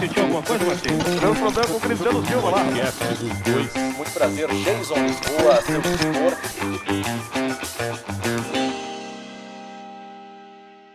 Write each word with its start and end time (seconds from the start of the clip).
Sentiu 0.00 0.22
alguma 0.22 0.42
coisa, 0.42 0.64
Martins? 0.64 1.04
Teve 1.04 1.18
problema 1.18 1.66
com 1.68 1.74
o 1.74 1.80
Cristiano 1.80 2.26
Silva 2.26 2.50
lá. 2.50 2.64
Muito 3.96 4.10
prazer, 4.12 4.48
Jason 4.48 4.94
Lisboa, 4.94 5.62
seu 5.62 5.82
tutor. 5.82 6.36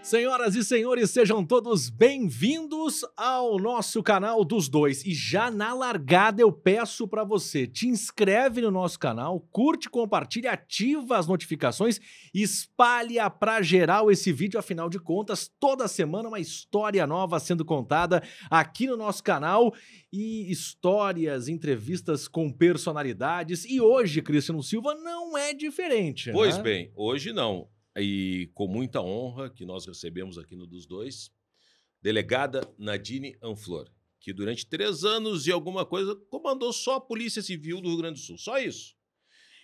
Senhoras 0.10 0.56
e 0.56 0.64
senhores, 0.64 1.12
sejam 1.12 1.46
todos 1.46 1.88
bem-vindos 1.88 3.06
ao 3.16 3.60
nosso 3.60 4.02
canal 4.02 4.44
dos 4.44 4.68
dois. 4.68 5.06
E 5.06 5.14
já 5.14 5.52
na 5.52 5.72
largada 5.72 6.42
eu 6.42 6.52
peço 6.52 7.08
para 7.08 7.24
você, 7.24 7.68
te 7.68 7.88
inscreve 7.88 8.60
no 8.60 8.72
nosso 8.72 8.98
canal, 8.98 9.40
curte, 9.52 9.88
compartilha, 9.88 10.52
ativa 10.52 11.16
as 11.16 11.28
notificações, 11.28 12.00
espalha 12.34 13.30
para 13.30 13.62
geral 13.62 14.10
esse 14.10 14.32
vídeo, 14.34 14.60
afinal 14.60 14.90
de 14.90 14.98
contas, 14.98 15.48
toda 15.60 15.88
semana 15.88 16.28
uma 16.28 16.40
história 16.40 17.06
nova 17.06 17.40
sendo 17.40 17.64
contada 17.64 18.24
aqui 18.50 18.88
no 18.88 18.98
nosso 18.98 19.24
canal 19.24 19.72
e 20.12 20.52
histórias, 20.52 21.48
entrevistas 21.48 22.28
com 22.28 22.52
personalidades. 22.52 23.64
E 23.64 23.80
hoje, 23.80 24.24
Cristiano 24.24 24.64
Silva 24.64 24.96
não 24.96 25.38
é 25.38 25.54
diferente. 25.54 26.32
Pois 26.32 26.58
né? 26.58 26.64
bem, 26.64 26.92
hoje 26.96 27.32
não. 27.32 27.70
E 28.00 28.50
com 28.54 28.68
muita 28.68 29.02
honra 29.02 29.50
que 29.50 29.66
nós 29.66 29.86
recebemos 29.86 30.38
aqui 30.38 30.56
no 30.56 30.66
dos 30.66 30.86
dois, 30.86 31.32
delegada 32.02 32.62
Nadine 32.78 33.38
Anflor, 33.42 33.90
que 34.20 34.34
durante 34.34 34.66
três 34.66 35.04
anos 35.04 35.48
e 35.48 35.52
alguma 35.52 35.86
coisa 35.86 36.16
comandou 36.30 36.72
só 36.72 36.96
a 36.96 37.02
Polícia 37.02 37.42
Civil 37.42 37.82
do 37.82 37.90
Rio 37.90 37.98
Grande 37.98 38.20
do 38.20 38.26
Sul, 38.26 38.38
só 38.38 38.60
isso. 38.60 38.99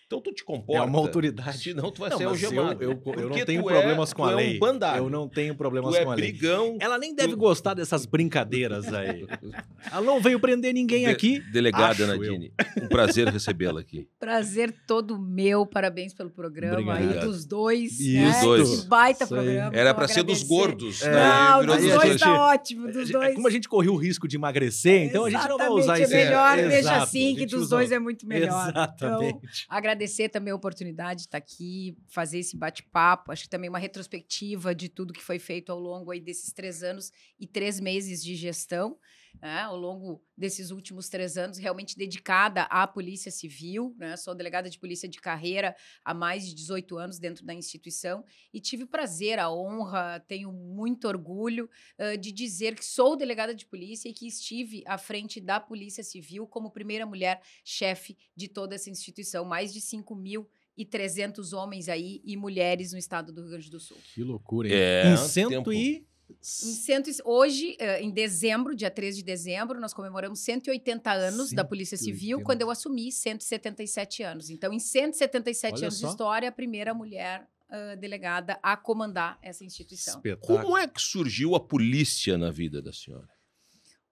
Então 0.07 0.21
tu 0.21 0.31
te 0.31 0.43
comporta. 0.43 0.83
É 0.83 0.85
uma 0.85 0.99
autoridade. 0.99 1.57
Senão 1.57 1.89
tu 1.91 1.99
vai 2.01 2.11
Não, 2.11 2.17
ser 2.19 2.25
algemado. 2.25 2.83
eu, 2.83 2.91
eu, 2.91 3.13
eu 3.23 3.29
não 3.29 3.43
tenho 3.43 3.61
é- 3.61 3.63
problemas 3.63 4.13
com 4.13 4.21
tu 4.21 4.29
a 4.29 4.31
é 4.33 4.35
lei. 4.35 4.55
um 4.55 4.59
bandário. 4.59 5.03
Eu 5.03 5.09
não 5.09 5.27
tenho 5.27 5.55
problemas 5.55 5.95
Tu 5.95 5.97
é 5.99 6.05
com 6.05 6.11
a 6.11 6.15
lei. 6.15 6.31
brigão. 6.31 6.77
Ela 6.79 6.99
nem 6.99 7.15
deve 7.15 7.29
tu- 7.29 7.37
gostar 7.37 7.73
dessas 7.73 8.05
brincadeiras 8.05 8.93
aí. 8.93 9.25
Ela 9.91 10.01
não 10.01 10.21
veio 10.21 10.39
prender 10.39 10.73
ninguém 10.75 11.05
De- 11.05 11.09
aqui. 11.11 11.39
Delegada 11.51 11.91
acho 11.93 12.03
eu. 12.03 12.07
Nadine, 12.33 12.53
um 12.83 12.87
prazer 12.87 13.27
recebê-la 13.29 13.79
aqui. 13.81 14.07
Prazer 14.19 14.75
todo 14.87 15.17
meu, 15.19 15.65
parabéns 15.65 16.13
pelo 16.13 16.29
programa 16.29 16.73
Obrigado. 16.93 17.19
aí 17.19 17.25
dos 17.25 17.43
dois. 17.45 17.99
Isso. 17.99 18.13
né? 18.13 18.31
Dos 18.31 18.41
dois. 18.41 18.81
Que 18.81 18.87
baita 18.87 19.23
Isso 19.23 19.33
programa. 19.33 19.71
Era 19.75 19.89
então 19.89 19.95
para 19.95 20.07
ser 20.07 20.21
dos 20.23 20.43
gordos. 20.43 21.01
É. 21.01 21.09
né? 21.11 21.15
Não, 21.15 21.59
Virou 21.61 21.75
dos 21.77 21.85
dois 21.93 22.09
gente- 22.11 22.19
tá 22.19 22.33
ótimo, 22.47 22.91
dos 22.91 23.09
dois. 23.09 23.33
Como 23.35 23.47
a 23.47 23.51
gente 23.51 23.67
correu 23.67 23.93
o 23.93 23.97
risco 23.97 24.27
de 24.27 24.35
emagrecer, 24.35 25.03
então 25.05 25.25
a 25.25 25.29
gente 25.31 25.47
não 25.47 25.57
vai 25.57 25.69
usar 25.69 25.99
Exatamente, 25.99 26.03
esse 26.03 26.13
é 26.15 26.25
melhor, 26.25 26.57
deixa 26.57 26.95
assim, 26.97 27.35
que 27.35 27.45
dos 27.47 27.69
dois 27.69 27.91
é 27.91 27.97
muito 27.97 28.27
melhor. 28.27 28.69
Então, 28.69 28.83
Exatamente. 29.21 29.65
Agradecer 29.95 30.29
também 30.29 30.51
a 30.51 30.55
oportunidade 30.55 31.21
de 31.21 31.27
estar 31.27 31.37
aqui, 31.37 31.97
fazer 32.07 32.39
esse 32.39 32.55
bate-papo. 32.55 33.31
Acho 33.31 33.43
que 33.43 33.49
também 33.49 33.69
uma 33.69 33.79
retrospectiva 33.79 34.75
de 34.75 34.89
tudo 34.89 35.13
que 35.13 35.23
foi 35.23 35.39
feito 35.39 35.71
ao 35.71 35.79
longo 35.79 36.11
aí 36.11 36.19
desses 36.19 36.53
três 36.53 36.83
anos 36.83 37.11
e 37.39 37.47
três 37.47 37.79
meses 37.79 38.23
de 38.23 38.35
gestão. 38.35 38.97
Né, 39.41 39.61
ao 39.61 39.77
longo 39.77 40.21
desses 40.37 40.71
últimos 40.71 41.09
três 41.09 41.37
anos, 41.37 41.57
realmente 41.57 41.97
dedicada 41.97 42.63
à 42.63 42.85
Polícia 42.87 43.31
Civil. 43.31 43.95
Né? 43.97 44.17
Sou 44.17 44.35
delegada 44.35 44.69
de 44.69 44.79
polícia 44.79 45.07
de 45.07 45.19
carreira 45.19 45.75
há 46.03 46.13
mais 46.13 46.45
de 46.45 46.53
18 46.53 46.97
anos 46.97 47.19
dentro 47.19 47.45
da 47.45 47.53
instituição 47.53 48.23
e 48.53 48.59
tive 48.59 48.83
o 48.83 48.87
prazer, 48.87 49.39
a 49.39 49.51
honra, 49.51 50.19
tenho 50.27 50.51
muito 50.51 51.07
orgulho 51.07 51.69
eh, 51.97 52.17
de 52.17 52.31
dizer 52.31 52.75
que 52.75 52.85
sou 52.85 53.15
delegada 53.15 53.53
de 53.53 53.65
polícia 53.65 54.09
e 54.09 54.13
que 54.13 54.27
estive 54.27 54.83
à 54.85 54.97
frente 54.97 55.39
da 55.39 55.59
Polícia 55.59 56.03
Civil 56.03 56.47
como 56.47 56.71
primeira 56.71 57.05
mulher 57.05 57.41
chefe 57.63 58.17
de 58.35 58.47
toda 58.47 58.75
essa 58.75 58.89
instituição. 58.89 59.45
Mais 59.45 59.73
de 59.73 59.79
5.300 59.79 61.53
homens 61.57 61.87
aí 61.89 62.21
e 62.25 62.35
mulheres 62.35 62.91
no 62.91 62.97
estado 62.97 63.31
do 63.31 63.41
Rio 63.41 63.51
Grande 63.51 63.69
do 63.71 63.79
Sul. 63.79 63.97
Que 64.13 64.23
loucura, 64.23 64.67
hein? 64.67 64.75
É, 64.75 65.13
em 65.13 65.17
cento 65.17 65.49
tempo. 65.49 65.73
e... 65.73 66.05
Em 66.29 66.73
cento, 66.73 67.09
hoje, 67.23 67.75
eh, 67.79 68.01
em 68.01 68.11
dezembro, 68.11 68.75
dia 68.75 68.91
13 68.91 69.17
de 69.17 69.23
dezembro, 69.23 69.79
nós 69.79 69.93
comemoramos 69.93 70.39
180 70.39 71.11
anos 71.11 71.51
da 71.51 71.63
Polícia 71.63 71.97
Civil, 71.97 72.37
180. 72.37 72.43
quando 72.43 72.61
eu 72.61 72.69
assumi 72.69 73.11
177 73.11 74.23
anos. 74.23 74.49
Então, 74.49 74.71
em 74.73 74.79
177 74.79 75.73
Olha 75.73 75.83
anos 75.85 75.97
só. 75.99 76.07
de 76.07 76.11
história, 76.11 76.49
a 76.49 76.51
primeira 76.51 76.93
mulher 76.93 77.47
ah, 77.69 77.95
delegada 77.95 78.59
a 78.61 78.77
comandar 78.77 79.39
essa 79.41 79.63
instituição. 79.63 80.15
Espetáculo. 80.15 80.61
Como 80.61 80.77
é 80.77 80.87
que 80.87 81.01
surgiu 81.01 81.55
a 81.55 81.59
polícia 81.59 82.37
na 82.37 82.51
vida 82.51 82.81
da 82.81 82.93
senhora? 82.93 83.27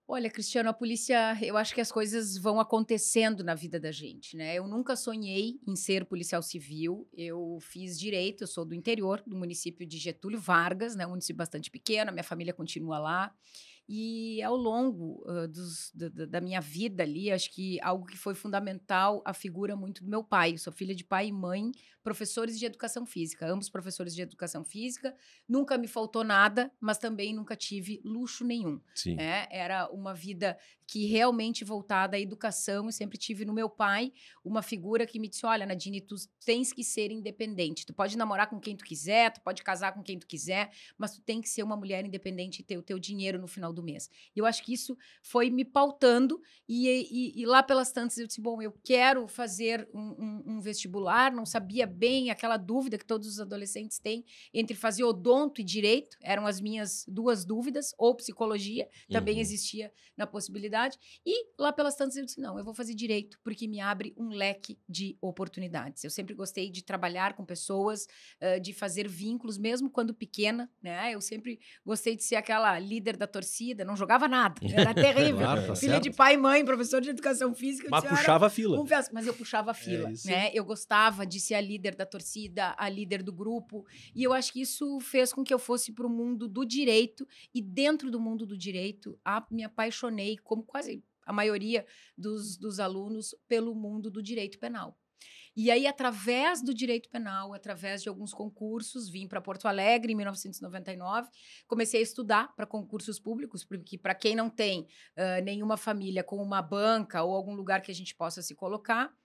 Olha, 0.06 0.30
Cristiano, 0.30 0.70
a 0.70 0.74
polícia, 0.74 1.38
eu 1.42 1.56
acho 1.56 1.74
que 1.74 1.80
as 1.80 1.90
coisas 1.92 2.38
vão 2.38 2.60
acontecendo 2.60 3.42
na 3.42 3.56
vida 3.56 3.80
da 3.80 3.90
gente, 3.90 4.36
né? 4.36 4.56
Eu 4.56 4.68
nunca 4.68 4.98
sonhei 4.98 5.62
em 5.66 5.78
ser 5.78 6.04
policial 6.06 6.42
civil. 6.44 7.08
Eu 7.14 7.58
fiz 7.62 7.98
direito, 7.98 8.44
eu 8.44 8.48
sou 8.48 8.66
do 8.66 8.76
interior, 8.76 9.24
do 9.26 9.38
município 9.38 9.88
de 9.88 9.98
Getúlio 9.98 10.40
Vargas, 10.40 10.94
né? 10.94 11.08
Um 11.08 11.12
município 11.12 11.38
bastante 11.38 11.72
pequeno, 11.72 12.12
minha 12.12 12.24
família 12.24 12.54
continua 12.54 13.00
lá. 13.00 13.34
E 13.88 14.42
ao 14.42 14.56
longo 14.56 15.24
ah, 15.28 15.46
dos- 15.48 15.92
da, 15.94 16.08
da- 16.10 16.26
da 16.26 16.42
minha 16.42 16.62
vida 16.62 17.04
ali, 17.04 17.32
acho 17.32 17.52
que 17.52 17.80
algo 17.82 18.06
que 18.06 18.18
foi 18.18 18.34
fundamental, 18.34 19.22
a 19.26 19.34
figura 19.34 19.76
muito 19.76 20.04
do 20.04 20.10
meu 20.10 20.24
pai. 20.24 20.54
Eu 20.54 20.58
sou 20.58 20.72
filha 20.72 20.96
de 20.96 21.04
pai 21.04 21.28
e 21.28 21.32
mãe, 21.32 21.70
professores 22.02 22.58
de 22.58 22.66
educação 22.66 23.06
física, 23.06 23.46
ambos 23.46 23.70
professores 23.70 24.16
de 24.16 24.22
educação 24.22 24.64
física. 24.64 25.14
Nunca 25.48 25.78
me 25.78 25.88
faltou 25.88 26.24
nada, 26.24 26.72
mas 26.80 26.98
também 26.98 27.34
nunca 27.34 27.56
tive 27.56 28.02
luxo 28.06 28.46
nenhum 28.46 28.80
Sim. 28.96 29.16
né? 29.16 29.48
Era 29.52 29.90
uma 29.92 30.14
vida 30.14 30.58
que 30.94 31.08
realmente 31.08 31.64
voltada 31.66 32.16
à 32.18 32.20
educação. 32.20 32.86
Eu 32.86 32.92
sempre 32.92 33.18
tive 33.18 33.46
no 33.46 33.52
meu 33.52 33.68
pai 33.68 34.14
uma 34.46 34.62
figura 34.62 35.08
que 35.08 35.18
me 35.18 35.28
disse: 35.28 35.44
olha, 35.44 35.66
Nadine, 35.66 36.00
tu 36.00 36.14
tens 36.46 36.72
que 36.72 36.84
ser 36.84 37.10
independente. 37.12 37.84
Tu 37.84 37.92
pode 37.96 38.16
namorar 38.16 38.48
com 38.48 38.60
quem 38.60 38.76
tu 38.78 38.86
quiser, 38.86 39.34
tu 39.34 39.42
pode 39.42 39.64
casar 39.64 39.92
com 39.96 40.04
quem 40.04 40.20
tu 40.20 40.28
quiser, 40.28 40.70
mas 40.96 41.16
tu 41.16 41.22
tem 41.22 41.42
que 41.42 41.50
ser 41.50 41.64
uma 41.64 41.76
mulher 41.76 42.06
independente 42.06 42.60
e 42.60 42.64
ter 42.64 42.78
o 42.78 42.84
teu 42.84 43.00
dinheiro 43.00 43.40
no 43.40 43.48
final 43.48 43.74
do 43.74 43.82
mês. 43.82 44.08
E 44.36 44.40
eu 44.40 44.46
acho 44.46 44.62
que 44.64 44.72
isso 44.72 44.96
foi 45.24 45.50
me 45.50 45.66
pautando. 45.66 46.40
E, 46.70 46.88
e- 46.88 47.42
e 47.42 47.46
lá 47.48 47.64
pelas 47.64 47.92
tantas 47.92 48.20
eu 48.20 48.28
disse: 48.28 48.40
bom, 48.40 48.62
eu 48.62 48.72
quero 48.84 49.28
fazer 49.28 49.90
um, 49.96 50.00
um- 50.00 50.44
um 50.46 50.62
vestibular, 50.62 51.32
não 51.32 51.46
sabia 51.46 51.88
bem 51.88 52.30
aquela 52.30 52.56
dúvida 52.58 53.00
que 53.00 53.06
todos 53.06 53.28
os 53.28 53.40
adolescentes 53.40 53.98
têm 53.98 54.24
entre 54.54 54.76
fazer 54.76 55.04
odonto 55.06 55.60
e 55.60 55.64
direito, 55.64 56.16
eram 56.22 56.46
as 56.46 56.62
minhas 56.62 57.04
duas 57.08 57.44
dúvidas, 57.46 57.96
ou 57.98 58.14
psicologia, 58.14 58.88
também 59.10 59.36
Uhum. 59.36 59.42
existia 59.42 59.92
na 60.16 60.28
possibilidade. 60.28 60.83
E 61.26 61.48
lá 61.58 61.72
pelas 61.72 61.96
tantas 61.96 62.16
eu 62.18 62.26
disse: 62.26 62.40
não, 62.40 62.58
eu 62.58 62.64
vou 62.64 62.74
fazer 62.74 62.94
direito, 62.94 63.40
porque 63.44 63.68
me 63.68 63.80
abre 63.80 64.14
um 64.18 64.30
leque 64.30 64.78
de 64.88 65.18
oportunidades. 65.22 66.04
Eu 66.04 66.10
sempre 66.10 66.34
gostei 66.34 66.70
de 66.70 66.84
trabalhar 66.84 67.34
com 67.34 67.46
pessoas, 67.46 68.08
de 68.62 68.74
fazer 68.74 69.08
vínculos, 69.08 69.58
mesmo 69.58 69.90
quando 69.90 70.14
pequena, 70.14 70.70
né? 70.82 71.14
Eu 71.14 71.22
sempre 71.22 71.60
gostei 71.86 72.16
de 72.16 72.24
ser 72.24 72.36
aquela 72.36 72.78
líder 72.80 73.18
da 73.18 73.28
torcida, 73.28 73.86
não 73.86 73.96
jogava 73.96 74.28
nada, 74.28 74.56
era 74.74 74.94
terrível. 74.94 75.38
Claro, 75.38 75.68
tá 75.68 75.76
Filha 75.76 75.94
certo. 75.94 76.04
de 76.04 76.12
pai 76.12 76.34
e 76.36 76.38
mãe, 76.38 76.66
professor 76.66 77.02
de 77.02 77.10
educação 77.10 77.54
física. 77.54 77.88
Mas 77.90 78.04
disse, 78.04 78.14
"Olha, 78.14 78.22
puxava 78.22 78.48
a 78.48 78.50
fila. 78.50 78.84
mas 79.12 79.28
eu 79.28 79.34
puxava 79.34 79.72
a 79.72 79.74
fila, 79.74 80.12
isso. 80.12 80.28
né? 80.28 80.52
Eu 80.54 80.64
gostava 80.66 81.26
de 81.26 81.40
ser 81.40 81.56
a 81.56 81.62
líder 81.62 81.96
da 81.96 82.06
torcida, 82.06 82.76
a 82.78 82.90
líder 82.90 83.24
do 83.24 83.34
grupo, 83.34 83.86
e 84.16 84.24
eu 84.24 84.34
acho 84.34 84.52
que 84.54 84.62
isso 84.62 85.00
fez 85.00 85.34
com 85.34 85.44
que 85.44 85.54
eu 85.54 85.60
fosse 85.60 85.92
para 85.92 86.08
o 86.08 86.10
mundo 86.10 86.48
do 86.48 86.66
direito 86.66 87.28
e 87.54 87.62
dentro 87.62 88.10
do 88.12 88.20
mundo 88.20 88.46
do 88.46 88.58
direito, 88.58 89.18
a, 89.24 89.46
me 89.50 89.64
apaixonei, 89.64 90.38
como 90.38 90.63
quase 90.64 91.04
a 91.26 91.34
maioria 91.34 91.86
dos, 92.18 92.58
dos 92.58 92.80
alunos, 92.80 93.36
pelo 93.48 93.74
mundo 93.74 94.12
do 94.12 94.22
direito 94.22 94.60
penal. 94.60 94.98
E 95.56 95.70
aí, 95.70 95.86
através 95.86 96.64
do 96.64 96.74
direito 96.74 97.10
penal, 97.10 97.54
através 97.54 98.02
de 98.02 98.10
alguns 98.10 98.34
concursos, 98.34 99.08
vim 99.08 99.28
para 99.28 99.40
Porto 99.40 99.68
Alegre 99.68 100.12
em 100.12 100.16
1999, 100.16 101.30
comecei 101.68 102.00
a 102.00 102.04
estudar 102.04 102.56
para 102.56 102.66
concursos 102.66 103.20
públicos, 103.20 103.64
porque 103.64 103.96
para 103.96 104.16
quem 104.16 104.36
não 104.36 104.50
tem 104.50 104.88
ah, 105.16 105.42
nenhuma 105.42 105.78
família 105.78 106.24
com 106.24 106.38
uma 106.38 106.62
banca 106.62 107.22
ou 107.24 107.36
algum 107.36 107.54
lugar 107.54 107.82
que 107.84 107.92
a 107.92 107.96
gente 107.96 108.16
possa 108.16 108.42
se 108.42 108.56
colocar, 108.56 109.16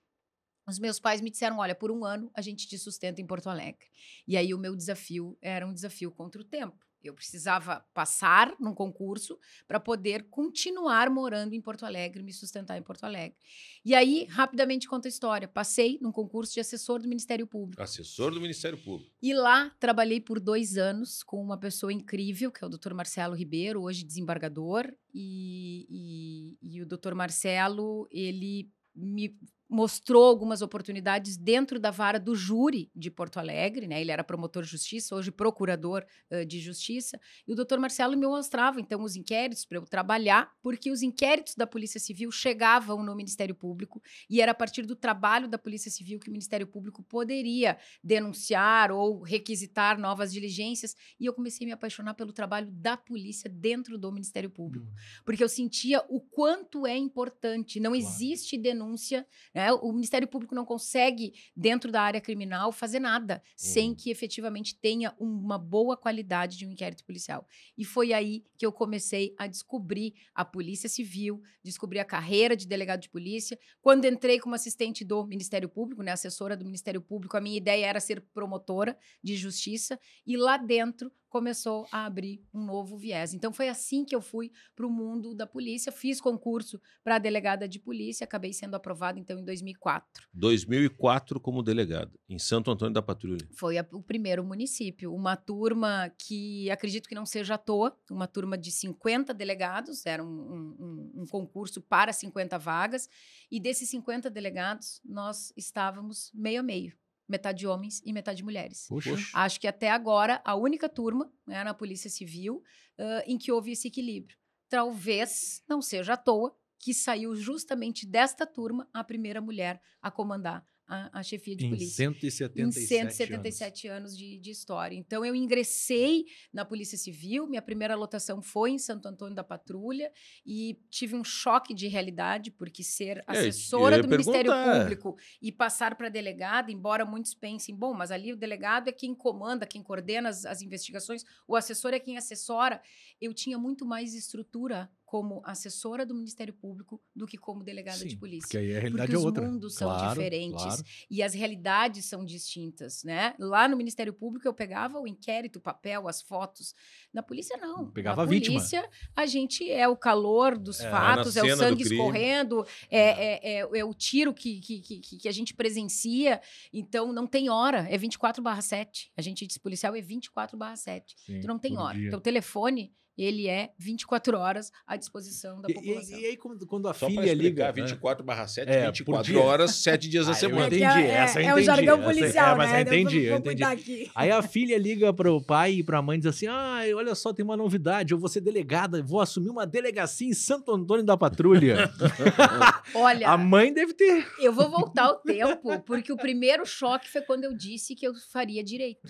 os 0.67 0.77
meus 0.77 0.99
pais 0.99 1.19
me 1.19 1.31
disseram: 1.31 1.57
olha, 1.57 1.73
por 1.73 1.89
um 1.89 2.05
ano 2.05 2.29
a 2.35 2.41
gente 2.41 2.67
te 2.67 2.77
sustenta 2.77 3.19
em 3.19 3.25
Porto 3.25 3.49
Alegre. 3.49 3.87
E 4.27 4.37
aí 4.37 4.53
o 4.53 4.59
meu 4.59 4.75
desafio 4.75 5.35
era 5.41 5.65
um 5.65 5.73
desafio 5.73 6.11
contra 6.11 6.39
o 6.39 6.45
tempo. 6.45 6.88
Eu 7.03 7.13
precisava 7.13 7.85
passar 7.93 8.53
num 8.59 8.73
concurso 8.73 9.37
para 9.67 9.79
poder 9.79 10.23
continuar 10.29 11.09
morando 11.09 11.53
em 11.53 11.61
Porto 11.61 11.85
Alegre, 11.85 12.21
me 12.23 12.33
sustentar 12.33 12.77
em 12.77 12.83
Porto 12.83 13.03
Alegre. 13.03 13.37
E 13.83 13.95
aí, 13.95 14.25
rapidamente 14.29 14.87
conta 14.87 15.07
a 15.07 15.09
história. 15.09 15.47
Passei 15.47 15.97
num 16.01 16.11
concurso 16.11 16.53
de 16.53 16.59
assessor 16.59 17.01
do 17.01 17.07
Ministério 17.07 17.47
Público. 17.47 17.81
Assessor 17.81 18.31
do 18.33 18.41
Ministério 18.41 18.77
Público. 18.77 19.11
E 19.21 19.33
lá 19.33 19.69
trabalhei 19.79 20.19
por 20.19 20.39
dois 20.39 20.77
anos 20.77 21.23
com 21.23 21.41
uma 21.41 21.57
pessoa 21.57 21.93
incrível, 21.93 22.51
que 22.51 22.63
é 22.63 22.67
o 22.67 22.69
Dr. 22.69 22.93
Marcelo 22.93 23.35
Ribeiro, 23.35 23.81
hoje 23.81 24.03
desembargador. 24.03 24.91
E, 25.13 26.57
e, 26.61 26.75
e 26.75 26.81
o 26.81 26.85
Dr. 26.85 27.13
Marcelo, 27.13 28.07
ele 28.11 28.69
me 28.93 29.35
mostrou 29.69 30.23
algumas 30.23 30.63
oportunidades 30.63 31.37
dentro 31.37 31.79
da 31.79 31.91
vara 31.91 32.19
do 32.19 32.35
júri 32.35 32.89
de 32.95 33.11
Porto 33.11 33.37
Alegre, 33.37 33.87
né? 33.87 34.01
Ele 34.01 34.11
era 34.11 34.23
promotor 34.23 34.63
de 34.63 34.69
justiça, 34.69 35.15
hoje 35.15 35.31
procurador 35.31 36.03
uh, 36.31 36.43
de 36.43 36.59
justiça. 36.59 37.19
E 37.47 37.53
o 37.53 37.55
doutor 37.55 37.79
Marcelo 37.79 38.17
me 38.17 38.25
mostrava, 38.25 38.81
então, 38.81 39.03
os 39.03 39.15
inquéritos 39.15 39.65
para 39.65 39.77
eu 39.77 39.85
trabalhar, 39.85 40.51
porque 40.63 40.89
os 40.89 41.03
inquéritos 41.03 41.53
da 41.53 41.67
Polícia 41.67 41.99
Civil 41.99 42.31
chegavam 42.31 43.03
no 43.03 43.15
Ministério 43.15 43.53
Público 43.53 44.01
e 44.27 44.41
era 44.41 44.53
a 44.53 44.55
partir 44.55 44.87
do 44.87 44.95
trabalho 44.95 45.47
da 45.47 45.57
Polícia 45.59 45.91
Civil 45.91 46.19
que 46.19 46.29
o 46.29 46.31
Ministério 46.31 46.65
Público 46.65 47.03
poderia 47.03 47.77
denunciar 48.03 48.91
ou 48.91 49.21
requisitar 49.21 49.99
novas 49.99 50.33
diligências. 50.33 50.95
E 51.19 51.27
eu 51.27 51.33
comecei 51.33 51.65
a 51.65 51.67
me 51.67 51.73
apaixonar 51.73 52.15
pelo 52.15 52.33
trabalho 52.33 52.67
da 52.71 52.97
polícia 52.97 53.47
dentro 53.49 53.99
do 53.99 54.11
Ministério 54.11 54.49
Público, 54.49 54.87
Hum. 54.87 55.21
porque 55.25 55.43
eu 55.43 55.49
sentia 55.49 56.03
o 56.09 56.19
quanto 56.19 56.87
é 56.87 56.97
importante. 56.97 57.79
Não 57.79 57.91
Claro. 57.91 58.05
existe 58.05 58.57
denúncia 58.57 59.27
né? 59.53 59.58
O 59.81 59.91
Ministério 59.91 60.27
Público 60.27 60.55
não 60.55 60.65
consegue, 60.65 61.33
dentro 61.55 61.91
da 61.91 62.01
área 62.01 62.21
criminal, 62.21 62.71
fazer 62.71 62.99
nada 62.99 63.41
sem 63.55 63.89
Uhum. 63.89 63.95
que 63.95 64.09
efetivamente 64.09 64.75
tenha 64.79 65.13
uma 65.19 65.57
boa 65.57 65.95
qualidade 65.97 66.57
de 66.57 66.65
um 66.65 66.71
inquérito 66.71 67.03
policial. 67.05 67.45
E 67.77 67.83
foi 67.83 68.13
aí 68.13 68.43
que 68.57 68.65
eu 68.65 68.71
comecei 68.71 69.33
a 69.37 69.47
descobrir 69.47 70.13
a 70.33 70.43
Polícia 70.45 70.87
Civil, 70.89 71.41
descobrir 71.63 71.99
a 71.99 72.05
carreira 72.05 72.55
de 72.55 72.67
delegado 72.67 73.01
de 73.01 73.09
polícia. 73.09 73.57
Quando 73.81 74.05
entrei 74.05 74.39
como 74.39 74.55
assistente 74.55 75.03
do 75.03 75.25
Ministério 75.25 75.69
Público, 75.69 76.01
né, 76.03 76.11
assessora 76.11 76.55
do 76.55 76.65
Ministério 76.65 77.01
Público, 77.01 77.37
a 77.37 77.41
minha 77.41 77.57
ideia 77.57 77.85
era 77.85 77.99
ser 77.99 78.21
promotora 78.33 78.97
de 79.23 79.35
justiça 79.35 79.99
e 80.25 80.37
lá 80.37 80.57
dentro 80.57 81.11
começou 81.29 81.87
a 81.91 82.05
abrir 82.05 82.43
um 82.53 82.63
novo 82.65 82.97
viés. 82.97 83.33
Então 83.33 83.53
foi 83.53 83.69
assim 83.69 84.03
que 84.03 84.15
eu 84.15 84.21
fui 84.21 84.51
para 84.75 84.85
o 84.85 84.89
mundo 84.89 85.33
da 85.35 85.45
polícia, 85.47 85.91
fiz 85.91 86.19
concurso 86.19 86.81
para 87.03 87.17
delegada 87.19 87.67
de 87.67 87.79
polícia, 87.79 88.23
acabei 88.23 88.51
sendo 88.51 88.75
aprovada 88.75 89.19
então 89.19 89.39
em 89.39 89.45
2004. 89.45 90.23
2004 90.33 91.39
como 91.39 91.61
delegado, 91.63 92.19
em 92.27 92.39
Santo 92.39 92.71
Antônio 92.71 92.93
da 92.93 93.01
Patrulha. 93.01 93.47
Foi 93.53 93.77
a- 93.77 93.87
o 93.93 94.01
primeiro 94.01 94.43
município, 94.43 95.13
uma 95.13 95.35
turma 95.35 96.09
que 96.17 96.69
acredito 96.71 97.07
que 97.07 97.15
não 97.15 97.25
seja 97.25 97.55
à 97.55 97.57
toa, 97.57 97.95
uma 98.09 98.27
turma 98.27 98.57
de 98.57 98.71
50 98.71 99.33
delegados, 99.33 100.05
era 100.05 100.23
um, 100.23 100.27
um- 100.27 100.75
um- 100.79 101.21
um 101.21 101.25
concurso 101.27 101.81
para 101.81 102.11
50 102.11 102.57
vagas, 102.57 103.07
e 103.51 103.59
desses 103.59 103.89
50 103.89 104.29
delegados 104.29 104.99
nós 105.05 105.53
estávamos 105.55 106.31
meio 106.33 106.59
a 106.61 106.63
meio, 106.63 106.93
metade 107.29 107.67
homens 107.67 108.01
e 108.03 108.11
metade 108.11 108.43
mulheres. 108.43 108.87
Poxa. 108.87 109.15
Acho 109.33 109.59
que 109.59 109.67
até 109.67 109.89
agora 109.89 110.41
a 110.43 110.55
única 110.55 110.89
turma 110.89 111.31
né, 111.47 111.63
na 111.63 111.73
Polícia 111.73 112.09
Civil 112.09 112.63
ãh, 112.97 113.23
em 113.27 113.37
que 113.37 113.51
houve 113.51 113.71
esse 113.71 113.87
equilíbrio. 113.87 114.35
Talvez 114.67 115.63
não 115.67 115.81
seja 115.81 116.13
à 116.13 116.17
toa 116.17 116.55
que 116.79 116.93
saiu 116.93 117.35
justamente 117.35 118.05
desta 118.05 118.45
turma 118.45 118.89
a 118.93 119.03
primeira 119.03 119.41
mulher 119.41 119.81
a 120.01 120.09
comandar 120.09 120.65
a, 120.89 121.19
a 121.19 121.23
chefia 121.23 121.55
de 121.55 121.67
Em 121.67 121.69
polícia. 121.69 121.95
177, 121.95 122.59
Em 122.59 122.71
177 122.71 123.87
anos, 123.87 124.17
de, 124.17 124.39
de 124.39 124.49
história. 124.49 124.95
Então, 124.95 125.23
eu 125.23 125.35
ingressei 125.35 126.25
na 126.51 126.65
Polícia 126.65 126.97
Civil, 126.97 127.45
minha 127.47 127.61
primeira 127.61 127.95
lotação 127.95 128.41
foi 128.41 128.71
em 128.71 128.79
Santo 128.79 129.07
Antônio 129.07 129.35
da 129.35 129.43
Patrulha 129.43 130.11
e 130.43 130.79
tive 130.89 131.15
um 131.15 131.23
choque 131.23 131.75
de 131.75 131.87
realidade, 131.87 132.49
porque 132.49 132.83
ser 132.83 133.19
É, 133.19 133.23
assessora 133.27 133.97
ia 133.97 134.01
do 134.01 134.09
Ministério. 134.09 134.51
Público 134.51 135.15
e 135.39 135.51
passar 135.51 135.95
para 135.95 136.09
delegada, 136.09 136.71
embora 136.71 137.05
muitos 137.05 137.35
pensem, 137.35 137.75
bom, 137.75 137.93
mas 137.93 138.09
ali 138.09 138.33
o 138.33 138.37
delegado 138.37 138.87
é 138.87 138.91
quem 138.91 139.13
comanda, 139.13 139.67
quem 139.67 139.83
coordena 139.83 140.29
as, 140.29 140.43
as 140.43 140.63
investigações, 140.63 141.23
o 141.47 141.55
assessor 141.55 141.93
é 141.93 141.99
quem 141.99 142.17
assessora. 142.17 142.81
Eu 143.21 143.31
tinha 143.31 143.59
muito 143.59 143.85
mais 143.85 144.15
estrutura 144.15 144.89
como 145.09 145.41
assessora 145.43 146.05
do 146.05 146.13
Ministério 146.13 146.53
Público 146.53 147.01
do 147.15 147.25
que 147.25 147.35
como 147.35 147.63
delegada 147.63 147.97
de 148.05 148.11
Sim, 148.11 148.17
polícia. 148.19 148.41
Porque 148.43 148.57
aí 148.59 148.77
a 148.77 148.79
realidade 148.79 149.07
Porque 149.07 149.15
é 149.15 149.17
os 149.17 149.25
outra. 149.25 149.41
mundos 149.49 149.73
são 149.73 149.89
Claro, 149.89 150.09
diferentes 150.09 150.61
claro. 150.63 150.83
e 151.09 151.23
as 151.23 151.33
realidades 151.33 152.05
são 152.05 152.23
distintas, 152.23 153.03
né? 153.03 153.33
Lá 153.39 153.67
no 153.67 153.75
Ministério 153.75 154.13
Público 154.13 154.47
eu 154.47 154.53
pegava 154.53 154.99
o 154.99 155.07
inquérito, 155.07 155.55
o 155.57 155.59
papel, 155.61 156.07
as 156.07 156.21
fotos. 156.21 156.75
Na 157.11 157.23
polícia 157.23 157.57
não. 157.57 157.89
Pegava 157.89 158.17
Na 158.17 158.23
a 158.23 158.25
vítima. 158.27 158.53
polícia 158.59 158.87
a 159.15 159.25
gente 159.25 159.67
é 159.67 159.87
o 159.87 159.97
calor 159.97 160.55
dos 160.59 160.79
É, 160.79 160.91
fatos, 160.91 161.35
é 161.35 161.43
o 161.43 161.57
sangue 161.57 161.81
escorrendo, 161.81 162.63
é, 162.87 162.99
é, 162.99 163.59
é- 163.61 163.79
é 163.79 163.83
o 163.83 163.93
tiro 163.95 164.31
que, 164.31 164.59
que, 164.59 164.79
que, 164.81 164.99
que 165.17 165.27
a 165.27 165.31
gente 165.31 165.55
presencia. 165.55 166.39
Então 166.71 167.11
não 167.11 167.25
tem 167.25 167.49
hora, 167.49 167.87
é 167.89 167.97
24/7. 167.97 169.09
A 169.17 169.21
gente 169.23 169.47
diz 169.47 169.57
policial 169.57 169.95
é 169.95 170.01
24/7. 170.01 171.15
Sim, 171.25 171.39
Tu 171.41 171.47
não 171.47 171.57
tem 171.57 171.79
hora. 171.79 171.97
dia. 171.97 172.11
Teu 172.11 172.21
telefone 172.21 172.93
ele 173.23 173.47
é 173.47 173.71
24 173.77 174.37
horas 174.37 174.71
à 174.87 174.95
disposição 174.95 175.61
da 175.61 175.69
E, 175.69 175.73
população. 175.73 176.17
e- 176.17 176.21
e 176.21 176.25
aí, 176.27 176.37
quando, 176.37 176.65
quando 176.67 176.87
a 176.87 176.93
Só 176.93 177.07
filha 177.07 177.21
liga. 177.33 177.33
explicar, 177.33 177.65
né? 177.67 177.71
24 177.73 178.23
barra 178.25 178.47
7, 178.47 178.69
É, 178.69 178.81
por 178.85 178.91
24 178.91 179.31
dia. 179.33 179.41
horas, 179.41 179.75
7 179.75 180.07
dias 180.09 180.25
da 180.25 180.31
Ah, 180.31 180.35
eu 180.35 180.39
semana. 180.39 180.67
entendi, 180.67 180.83
É 180.83 180.87
é- 180.87 181.11
essa 181.11 181.39
eu 181.39 181.41
é, 181.41 181.45
entendi. 181.51 181.61
o 181.61 181.65
jargão 181.65 181.95
essa- 181.95 182.03
policial, 182.05 182.53
é, 182.53 182.57
mas 182.57 182.71
né? 182.71 182.77
eu 182.77 182.81
entendi, 182.83 183.03
vou, 183.03 183.23
eu 183.23 183.29
vou 183.29 183.51
entendi. 183.51 183.63
aqui. 183.63 184.11
Aí 184.15 184.31
a 184.31 184.41
filha 184.41 184.77
liga 184.77 185.13
pro 185.13 185.41
pai 185.41 185.73
e 185.73 185.83
pra 185.83 186.01
mãe 186.01 186.17
e 186.17 186.21
diz 186.21 186.27
assim: 186.35 186.47
Ah, 186.47 186.81
olha 186.95 187.13
só, 187.15 187.33
tem 187.33 187.43
uma 187.43 187.57
novidade. 187.57 188.13
Eu 188.13 188.19
vou 188.19 188.29
ser 188.29 188.41
delegada, 188.41 189.01
vou 189.03 189.19
assumir 189.21 189.49
uma 189.49 189.65
delegacia 189.65 190.27
em 190.27 190.33
Santo 190.33 190.71
Antônio 190.73 191.03
da 191.05 191.17
Patrulha. 191.17 191.89
Olha, 192.95 193.29
a 193.29 193.37
mãe 193.37 193.73
deve 193.73 193.93
ter. 193.93 194.25
Eu 194.39 194.53
vou 194.53 194.69
voltar 194.69 195.03
ao 195.05 195.15
tempo, 195.21 195.79
porque 195.85 196.11
o 196.11 196.17
primeiro 196.17 196.65
choque 196.65 197.09
foi 197.09 197.21
quando 197.21 197.43
eu 197.43 197.53
disse 197.55 197.95
que 197.95 198.05
eu 198.07 198.13
faria 198.31 198.63
direito. 198.63 199.07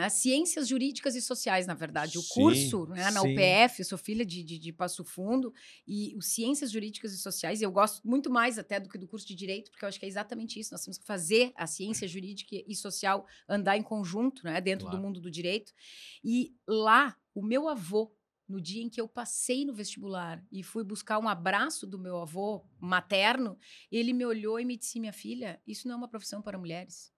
Né? 0.00 0.08
Ciências 0.08 0.68
jurídicas 0.68 1.14
e 1.14 1.22
sociais, 1.22 1.66
na 1.66 1.74
verdade. 1.74 2.18
O 2.18 2.22
Sim, 2.22 2.34
curso 2.34 2.86
né, 2.86 3.10
na 3.10 3.20
sim. 3.20 3.32
UPF, 3.32 3.80
eu 3.80 3.84
sou 3.84 3.98
filha 3.98 4.24
de, 4.24 4.42
de, 4.42 4.58
de 4.58 4.72
Passo 4.72 5.04
Fundo, 5.04 5.52
e 5.86 6.14
o 6.16 6.22
Ciências 6.22 6.70
Jurídicas 6.70 7.12
e 7.12 7.18
Sociais, 7.18 7.62
eu 7.62 7.70
gosto 7.70 8.06
muito 8.06 8.30
mais 8.30 8.58
até 8.58 8.78
do 8.80 8.88
que 8.88 8.98
do 8.98 9.06
curso 9.08 9.26
de 9.26 9.34
Direito, 9.34 9.70
porque 9.70 9.84
eu 9.84 9.88
acho 9.88 9.98
que 9.98 10.04
é 10.04 10.08
exatamente 10.08 10.58
isso. 10.58 10.72
Nós 10.72 10.82
temos 10.84 10.98
que 10.98 11.04
fazer 11.04 11.52
a 11.56 11.66
ciência 11.66 12.06
jurídica 12.08 12.56
e 12.66 12.74
social 12.74 13.26
andar 13.48 13.76
em 13.76 13.82
conjunto, 13.82 14.44
né, 14.44 14.60
dentro 14.60 14.86
Claro. 14.86 14.98
do 14.98 15.02
mundo 15.02 15.20
do 15.20 15.30
direito. 15.30 15.72
E 16.24 16.54
lá, 16.66 17.16
o 17.34 17.42
meu 17.42 17.68
avô, 17.68 18.14
no 18.48 18.60
dia 18.60 18.82
em 18.82 18.90
que 18.90 19.00
eu 19.00 19.08
passei 19.08 19.64
no 19.64 19.72
vestibular 19.72 20.44
e 20.50 20.62
fui 20.62 20.84
buscar 20.84 21.18
um 21.18 21.28
abraço 21.28 21.86
do 21.86 21.98
meu 21.98 22.18
avô 22.20 22.66
materno, 22.78 23.56
ele 23.90 24.12
me 24.12 24.26
olhou 24.26 24.58
e 24.60 24.64
me 24.64 24.76
disse: 24.76 25.00
Minha 25.00 25.12
filha, 25.12 25.60
isso 25.66 25.86
não 25.88 25.94
é 25.94 25.98
uma 25.98 26.08
profissão 26.08 26.42
para 26.42 26.58
mulheres. 26.58 27.12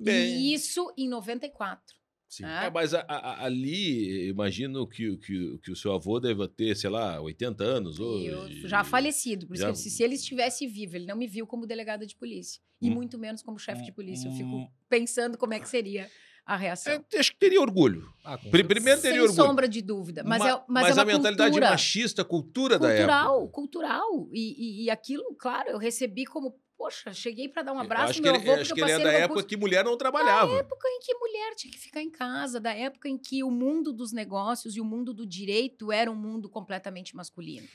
Bem. 0.00 0.36
E 0.36 0.54
isso 0.54 0.92
em 0.96 1.08
94. 1.08 1.96
Sim. 2.28 2.42
né? 2.42 2.66
É, 2.66 2.70
mas 2.70 2.92
a- 2.92 3.04
a- 3.08 3.44
ali, 3.44 4.28
imagino 4.28 4.86
que, 4.86 5.08
o- 5.10 5.16
que, 5.18 5.58
que 5.62 5.70
o 5.70 5.76
seu 5.76 5.92
avô 5.94 6.18
deva 6.18 6.48
ter, 6.48 6.76
sei 6.76 6.90
lá, 6.90 7.20
80 7.20 7.62
anos 7.62 8.00
hoje. 8.00 8.26
eu 8.62 8.68
já 8.68 8.82
falecido, 8.82 9.46
por 9.46 9.54
isso 9.54 9.62
já- 9.62 9.68
que 9.68 9.70
eu 9.70 9.74
disse, 9.74 9.90
se 9.90 10.02
ele 10.02 10.16
estivesse 10.16 10.66
vivo, 10.66 10.96
ele 10.96 11.06
não 11.06 11.16
me 11.16 11.28
viu 11.28 11.46
como 11.46 11.66
delegada 11.66 12.04
de 12.04 12.16
polícia. 12.16 12.60
E 12.82 12.90
Hum. 12.90 12.94
muito 12.94 13.16
menos 13.16 13.42
como 13.42 13.58
chefe 13.60 13.84
de 13.84 13.92
polícia. 13.92 14.26
Eu 14.28 14.32
Hum. 14.32 14.36
fico 14.36 14.72
pensando 14.88 15.38
como 15.38 15.54
é 15.54 15.60
que 15.60 15.68
seria 15.68 16.10
a 16.44 16.56
reação. 16.56 16.92
É, 17.12 17.18
acho 17.18 17.32
que 17.32 17.38
teria 17.38 17.60
orgulho. 17.60 18.12
Ah, 18.24 18.36
primeiro 18.38 19.00
Sem 19.00 19.10
teria 19.12 19.22
orgulho. 19.22 19.32
sombra 19.44 19.68
de 19.68 19.80
dúvida. 19.80 20.22
Mas, 20.24 20.40
Ma- 20.40 20.50
é, 20.50 20.64
mas, 20.68 20.88
é 20.90 20.92
uma 20.94 21.02
a 21.02 21.04
mentalidade 21.04 21.50
cultura. 21.52 21.70
machista, 21.70 22.24
cultura 22.24 22.78
da 22.78 22.88
época. 22.90 23.06
cultural, 23.06 23.48
cultural. 23.48 24.28
E, 24.32 24.82
e, 24.82 24.84
e 24.84 24.90
aquilo, 24.90 25.34
claro, 25.38 25.70
eu 25.70 25.78
recebi 25.78 26.24
como, 26.24 26.54
poxa, 26.76 27.12
cheguei 27.12 27.48
para 27.48 27.62
dar 27.62 27.72
um 27.72 27.78
abraço 27.78 28.10
acho 28.10 28.20
no 28.20 28.24
que 28.24 28.30
meu 28.30 28.40
ele, 28.40 28.42
avô, 28.50 28.60
acho 28.60 28.68
porque 28.70 28.74
que 28.74 28.80
eu 28.80 28.84
ele 28.86 28.92
é 28.92 28.96
passei 28.96 29.04
da 29.04 29.12
no 29.12 29.16
época 29.18 29.28
concurso. 29.28 29.48
que 29.48 29.56
mulher 29.56 29.84
não 29.84 29.96
trabalhava. 29.96 30.52
Da 30.52 30.58
época 30.60 30.88
em 30.88 31.00
que 31.00 31.14
mulher 31.14 31.54
tinha 31.56 31.72
que 31.72 31.78
ficar 31.78 32.02
em 32.02 32.10
casa, 32.10 32.60
da 32.60 32.72
época 32.74 33.08
em 33.08 33.16
que 33.18 33.42
o 33.42 33.50
mundo 33.50 33.92
dos 33.92 34.12
negócios 34.12 34.76
e 34.76 34.80
o 34.80 34.84
mundo 34.84 35.12
do 35.14 35.26
direito 35.26 35.90
era 35.90 36.10
um 36.10 36.14
mundo 36.16 36.48
completamente 36.48 37.14
masculino. 37.16 37.66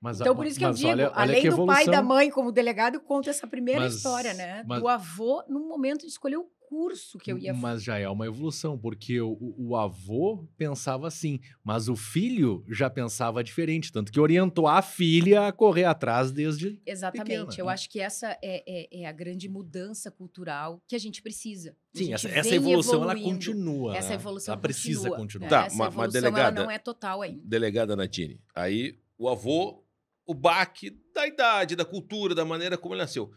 Mas 0.00 0.20
Então, 0.20 0.34
por 0.34 0.44
isso 0.46 0.58
que 0.58 0.64
eu 0.64 0.72
digo, 0.72 0.88
olha- 0.88 1.04
olha 1.10 1.12
além 1.14 1.48
do 1.48 1.64
pai 1.64 1.84
e 1.84 1.86
da 1.86 1.92
evolução. 1.98 2.04
mãe 2.04 2.30
como 2.30 2.50
delegado, 2.50 2.94
eu 2.96 3.00
conto 3.00 3.30
essa 3.30 3.46
primeira 3.46 3.82
Mas- 3.82 3.94
história, 3.96 4.34
né? 4.34 4.64
mas- 4.66 4.80
Do 4.80 4.88
avô, 4.88 5.44
no 5.48 5.60
momento 5.68 6.00
de 6.00 6.08
escolher 6.08 6.38
o 6.38 6.46
curso 6.72 7.18
que 7.18 7.30
eu 7.30 7.36
ia 7.38 7.52
fazer. 7.52 7.62
Mas 7.62 7.82
já 7.82 7.98
é 7.98 8.08
uma 8.08 8.26
evolução, 8.26 8.78
porque 8.78 9.20
o, 9.20 9.36
o- 9.58 9.76
avô 9.76 10.48
pensava 10.56 11.06
assim, 11.06 11.38
mas 11.62 11.86
o 11.88 11.94
filho 11.94 12.64
já 12.68 12.88
pensava 12.88 13.44
diferente, 13.44 13.92
tanto 13.92 14.10
que 14.10 14.18
orientou 14.18 14.66
a 14.66 14.80
filha 14.80 15.48
a 15.48 15.52
correr 15.52 15.84
atrás 15.84 16.32
desde. 16.32 16.80
Exatamente. 16.86 17.26
pequena, 17.28 17.54
eu 17.58 17.66
né? 17.66 17.72
acho 17.72 17.90
que 17.90 18.00
essa 18.00 18.30
é, 18.42 18.62
é- 18.66 19.02
é 19.02 19.06
a 19.06 19.12
grande 19.12 19.48
mudança 19.50 20.10
cultural 20.10 20.80
que 20.88 20.96
a 20.96 20.98
gente 20.98 21.20
precisa. 21.20 21.76
Sim, 21.94 22.04
gente 22.04 22.14
essa, 22.14 22.28
essa 22.30 22.54
evolução 22.54 23.02
ela 23.02 23.12
evoluindo. 23.12 23.34
continua. 23.34 23.96
Essa 23.96 24.08
né? 24.10 24.14
evolução 24.14 24.52
ela 24.54 24.60
precisa 24.62 25.00
continua, 25.10 25.16
continuar. 25.18 25.44
né? 25.50 25.50
Tá, 25.50 25.66
Essa 25.66 25.76
ma- 25.76 25.84
mas 25.84 25.94
evolução 25.94 26.20
delegada- 26.22 26.56
ela 26.60 26.64
não 26.66 26.70
é 26.70 26.78
total 26.78 27.20
ainda. 27.22 27.42
Delegada 27.44 27.94
Natine. 27.94 28.40
Aí 28.54 28.98
o 29.18 29.28
avô, 29.28 29.84
o 30.26 30.32
baque 30.34 30.90
da 31.14 31.26
idade, 31.26 31.76
da 31.76 31.84
cultura, 31.84 32.34
da 32.34 32.44
maneira 32.44 32.78
como 32.78 32.94
ele 32.94 33.02
nasceu. 33.02 33.30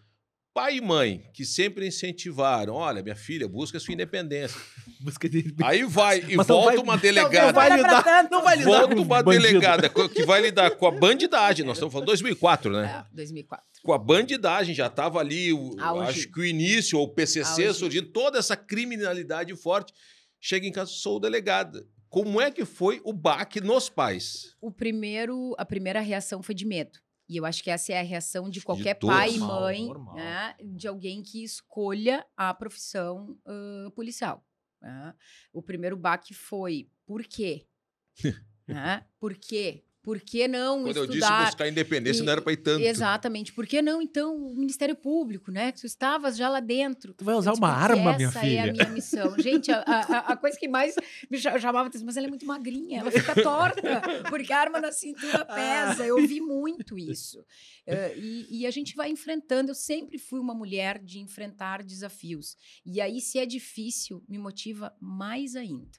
Pai 0.56 0.78
e 0.78 0.82
mãe, 0.82 1.22
que 1.34 1.44
sempre 1.44 1.86
incentivaram, 1.86 2.76
olha, 2.76 3.04
minha 3.04 3.14
filha, 3.16 3.46
busca 3.46 3.78
a 3.78 3.82
sua 3.82 3.94
independência. 3.94 4.58
Busca 5.02 5.28
de... 5.28 5.54
Aí 5.62 5.84
vai 5.84 6.20
e 6.30 6.38
Mas 6.38 6.48
não 6.48 6.56
volta 6.56 6.72
vai- 6.72 6.78
uma 6.78 6.94
Não 6.94 7.02
delegada. 7.02 7.52
vai 7.52 7.72
olha 7.72 7.82
pra 7.84 7.90
lidar- 7.98 8.04
tanto. 8.04 8.32
não 8.32 8.42
vai 8.42 8.56
lidar 8.56 8.70
Volta 8.72 8.96
uma 8.96 9.22
bandido. 9.22 9.44
delegada 9.44 9.90
que 9.90 10.24
vai 10.26 10.42
lidar 10.42 10.72
com 10.72 10.88
a 10.88 10.92
bandidagem. 10.92 11.66
Nós 11.66 11.76
estamos 11.76 11.92
falando 11.92 12.06
2004, 12.08 12.72
né? 12.72 13.06
É, 13.12 13.16
2004. 13.16 13.66
Com 13.84 13.92
a 13.92 13.98
bandidagem, 13.98 14.74
já 14.74 14.88
estava 14.88 15.20
ali, 15.20 15.52
o- 15.52 15.76
acho 16.04 16.32
que 16.32 16.40
o 16.40 16.46
início, 16.46 16.98
ou 16.98 17.04
o 17.08 17.14
PCC 17.14 17.66
Auge. 17.68 17.78
surgindo, 17.80 18.08
toda 18.14 18.40
essa 18.40 18.56
criminalidade 18.56 19.54
forte. 19.58 19.92
Chega 20.40 20.66
em 20.66 20.72
casa, 20.72 20.90
sou 20.90 21.20
delegada. 21.20 21.86
Como 22.08 22.40
é 22.40 22.50
que 22.50 22.64
foi 22.64 23.02
o 23.04 23.12
baque 23.12 23.60
nos 23.60 23.90
pais? 23.90 24.56
O 24.62 24.72
primeiro, 24.72 25.54
a 25.58 25.66
primeira 25.66 26.00
reação 26.00 26.42
foi 26.42 26.56
de 26.56 26.66
medo. 26.66 26.98
E 27.27 27.38
eu 27.38 27.46
acho 27.46 27.63
que 27.63 27.72
essa 27.72 27.91
é 27.91 28.00
a 28.00 28.03
reação 28.03 28.50
de 28.50 28.62
qualquer 28.62 28.96
todos. 28.96 29.15
pai 29.15 29.36
e 29.36 29.39
mãe, 29.39 29.88
normal. 29.88 30.15
né, 30.15 30.55
de 30.63 30.88
alguém 30.88 31.24
que 31.24 31.44
escolha 31.44 32.25
a 32.38 32.53
profissão 32.53 33.38
ãh, 33.46 33.89
policial. 33.96 34.46
né? 34.82 35.13
O 35.51 35.62
primeiro 35.62 35.98
baque 35.98 36.34
foi 36.34 36.89
por 37.05 37.24
quê? 37.24 37.67
Né? 38.67 39.05
Por 39.20 39.36
quê? 39.36 39.86
Por 40.06 40.22
que 40.22 40.48
não 40.48 40.84
Quando 40.84 40.98
eu 40.98 41.06
disse 41.08 41.18
estudar? 41.20 41.46
buscar 41.48 41.68
independência, 41.68 42.22
E- 42.22 42.26
não 42.26 42.32
era 42.32 42.42
para 42.42 42.54
ir 42.54 42.58
tanto. 42.58 42.82
Exatamente. 42.86 43.52
Por 43.52 43.66
que 43.66 43.82
não, 43.82 44.02
então, 44.02 44.38
o 44.38 44.56
Ministério 44.56 44.96
Público, 44.96 45.52
né? 45.52 45.72
Que 45.72 45.82
tu 45.82 45.88
estavas 45.88 46.38
já 46.38 46.48
lá 46.48 46.60
dentro. 46.60 47.14
Tu 47.16 47.26
vai 47.26 47.34
usar 47.36 47.52
disse, 47.52 47.62
uma 47.62 47.72
"Porque 47.74 47.92
arma, 47.94 48.16
minha 48.16 48.30
essa 48.30 48.40
filha. 48.40 48.60
é 48.60 48.70
a 48.70 48.72
minha 48.72 48.90
missão. 48.90 49.36
Gente, 49.42 49.72
a, 49.72 49.80
a- 49.86 50.34
a 50.34 50.38
coisa 50.38 50.58
que 50.58 50.68
mais 50.68 50.96
me 51.30 51.38
cha- 51.40 51.60
chamava 51.60 51.88
atenção, 51.88 52.06
mas 52.06 52.16
ela 52.16 52.28
é 52.28 52.30
muito 52.30 52.46
magrinha, 52.46 53.00
ela 53.00 53.10
fica 53.12 53.34
torta, 53.42 54.02
porque 54.30 54.54
a 54.54 54.60
arma 54.60 54.80
na 54.80 54.92
cintura 54.92 55.44
pesa. 55.44 56.06
Eu 56.06 56.18
vi 56.28 56.40
muito 56.40 56.98
isso. 56.98 57.44
Eh, 57.88 58.18
e, 58.18 58.62
e 58.62 58.66
a 58.66 58.72
gente 58.72 58.96
vai 58.96 59.12
enfrentando. 59.12 59.70
Eu 59.70 59.76
sempre 59.76 60.18
fui 60.18 60.40
uma 60.40 60.56
mulher 60.56 60.98
de 60.98 61.20
enfrentar 61.20 61.84
desafios. 61.84 62.58
E 62.84 63.00
aí, 63.00 63.22
se 63.22 63.38
é 63.38 63.46
difícil, 63.46 64.24
me 64.28 64.40
motiva 64.40 64.92
mais 65.00 65.56
ainda. 65.56 65.92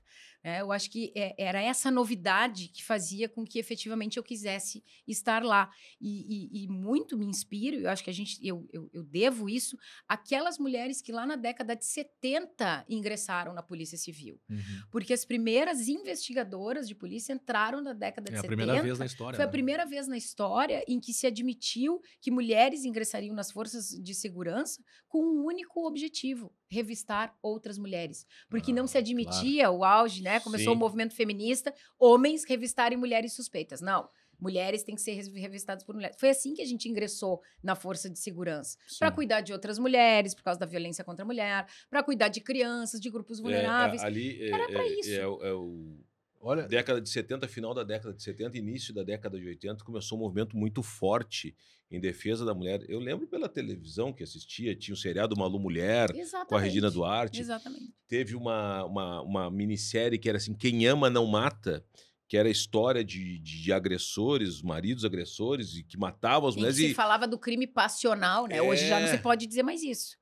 É, 0.47 0.61
eu 0.61 0.71
acho 0.71 0.89
que 0.89 1.13
é- 1.17 1.35
era 1.37 1.61
essa 1.61 1.91
novidade 1.91 2.69
que 2.69 2.85
fazia 2.85 3.29
com 3.29 3.45
que 3.45 3.59
efetivamente 3.59 4.17
eu 4.17 4.23
quisesse 4.23 4.81
estar 5.05 5.43
lá. 5.43 5.69
E, 6.01 6.61
e- 6.61 6.63
e 6.63 6.69
muito 6.69 7.19
me 7.19 7.27
inspiro, 7.27 7.79
eu 7.81 7.91
acho 7.91 8.05
que 8.05 8.11
a 8.11 8.13
gente, 8.13 8.39
eu, 8.47 8.65
eu, 8.73 8.89
eu 8.93 9.03
devo 9.03 9.49
isso 9.49 9.77
àquelas 10.07 10.57
mulheres 10.57 11.03
que 11.03 11.11
lá 11.11 11.27
na 11.27 11.35
década 11.35 11.75
de 11.75 11.85
70 11.85 12.85
ingressaram 12.89 13.53
na 13.53 13.61
Polícia 13.61 13.99
Civil. 13.99 14.41
Uhum. 14.49 14.59
Porque 14.93 15.13
as 15.13 15.25
primeiras 15.25 15.89
investigadoras 15.89 16.87
de 16.87 16.95
polícia 16.95 17.33
entraram 17.33 17.83
na 17.83 17.93
década 17.93 18.31
de 18.31 18.37
É 18.37 18.39
a 18.39 18.43
70. 18.43 18.57
primeira 18.57 18.83
vez 18.85 18.99
na 19.01 19.07
história. 19.07 19.35
Foi 19.37 19.45
a 19.45 19.49
né? 19.49 19.53
primeira 19.53 19.85
vez 19.85 20.07
na 20.07 20.17
história 20.17 20.85
em 20.87 21.01
que 21.01 21.13
se 21.13 21.27
admitiu 21.27 22.01
que 22.21 22.31
mulheres 22.31 22.85
ingressariam 22.85 23.35
nas 23.35 23.51
forças 23.51 23.89
de 23.89 24.15
segurança 24.15 24.81
com 25.17 25.25
um 25.25 25.45
único 25.47 25.87
objetivo: 25.87 26.53
revistar 26.69 27.35
outras 27.43 27.79
mulheres. 27.79 28.27
Porque 28.51 28.73
não 28.73 28.87
se 28.87 28.99
Ah, 28.99 29.01
admitia 29.01 29.71
o 29.71 29.83
auge, 29.85 30.23
né? 30.23 30.41
Começou 30.41 30.73
Sim. 30.73 30.77
o 30.77 30.81
movimento 30.81 31.15
feminista, 31.15 31.73
homens 31.99 32.45
revistarem 32.45 32.99
mulheres 32.99 33.33
suspeitas. 33.33 33.81
Não. 33.81 34.09
Mulheres 34.39 34.83
têm 34.83 34.95
que 34.95 35.01
ser 35.01 35.15
revistadas 35.15 35.83
por 35.83 35.95
mulheres. 35.95 36.17
Foi 36.21 36.29
assim 36.29 36.53
que 36.53 36.61
a 36.61 36.67
gente 36.67 36.87
ingressou 36.91 37.41
na 37.63 37.75
força 37.75 38.11
de 38.11 38.19
segurança. 38.19 38.77
Para 38.99 39.11
cuidar 39.11 39.41
de 39.41 39.51
outras 39.55 39.79
mulheres, 39.79 40.35
por 40.35 40.43
causa 40.43 40.61
da 40.61 40.67
violência 40.67 41.03
contra 41.03 41.25
a 41.25 41.27
mulher, 41.27 41.67
para 41.89 42.03
cuidar 42.03 42.29
de 42.29 42.43
crianças, 42.43 43.01
de 43.01 43.09
grupos 43.09 43.39
É, 43.39 43.43
vulneráveis. 43.43 44.05
ali 44.05 44.43
é, 44.43 44.51
Era 44.51 44.67
pra 44.67 44.83
é- 44.85 44.89
isso. 45.01 45.11
é 45.11 45.49
é 45.49 45.53
o 45.55 45.97
Olha, 46.41 46.63
década 46.69 47.01
de 47.01 47.09
70, 47.09 47.49
final 47.49 47.75
da 47.75 47.83
década 47.83 48.15
de 48.15 48.23
70, 48.23 48.57
início 48.59 48.95
da 48.95 49.03
década 49.03 49.39
de 49.39 49.47
80, 49.47 49.85
começou 49.85 50.17
um 50.19 50.21
movimento 50.23 50.57
muito 50.57 50.83
forte 50.83 51.57
em 51.91 52.01
defesa 52.01 52.45
da 52.45 52.53
mulher. 52.55 52.85
Eu 52.89 52.99
lembro 52.99 53.27
pela 53.27 53.49
televisão 53.49 54.13
que 54.13 54.23
assistia, 54.23 54.75
tinha 54.75 54.95
o 54.95 54.97
seriado 54.97 55.37
Malu 55.37 55.59
Mulher, 55.59 56.11
Exatamente. 56.15 56.49
com 56.49 56.57
a 56.57 56.61
Regina 56.61 56.91
Duarte. 56.91 57.41
Exatamente. 57.41 57.93
Teve 58.09 58.35
uma, 58.35 58.85
uma, 58.85 59.23
uma 59.23 59.51
minissérie 59.51 60.19
que 60.19 60.29
era 60.29 60.39
assim, 60.39 60.55
Quem 60.55 60.87
Ama 60.87 61.09
Não 61.09 61.27
Mata, 61.27 61.85
que 62.29 62.37
era 62.37 62.49
a 62.49 62.51
história 62.51 63.05
de, 63.05 63.39
de 63.39 63.73
agressores, 63.73 64.61
maridos 64.63 65.05
agressores, 65.05 65.77
e 65.77 65.85
que 65.85 65.97
matavam 65.97 66.49
as 66.49 66.57
mulheres. 66.57 66.77
se 66.77 66.91
E, 66.91 66.95
falava 66.95 67.27
do 67.29 67.39
crime 67.39 67.69
passional, 67.69 68.47
né? 68.49 68.61
Hoje 68.61 68.89
já 68.89 68.99
não 68.99 69.07
É. 69.07 69.17
se 69.17 69.19
pode 69.23 69.47
dizer 69.47 69.63
mais 69.63 69.83
isso. 69.83 70.17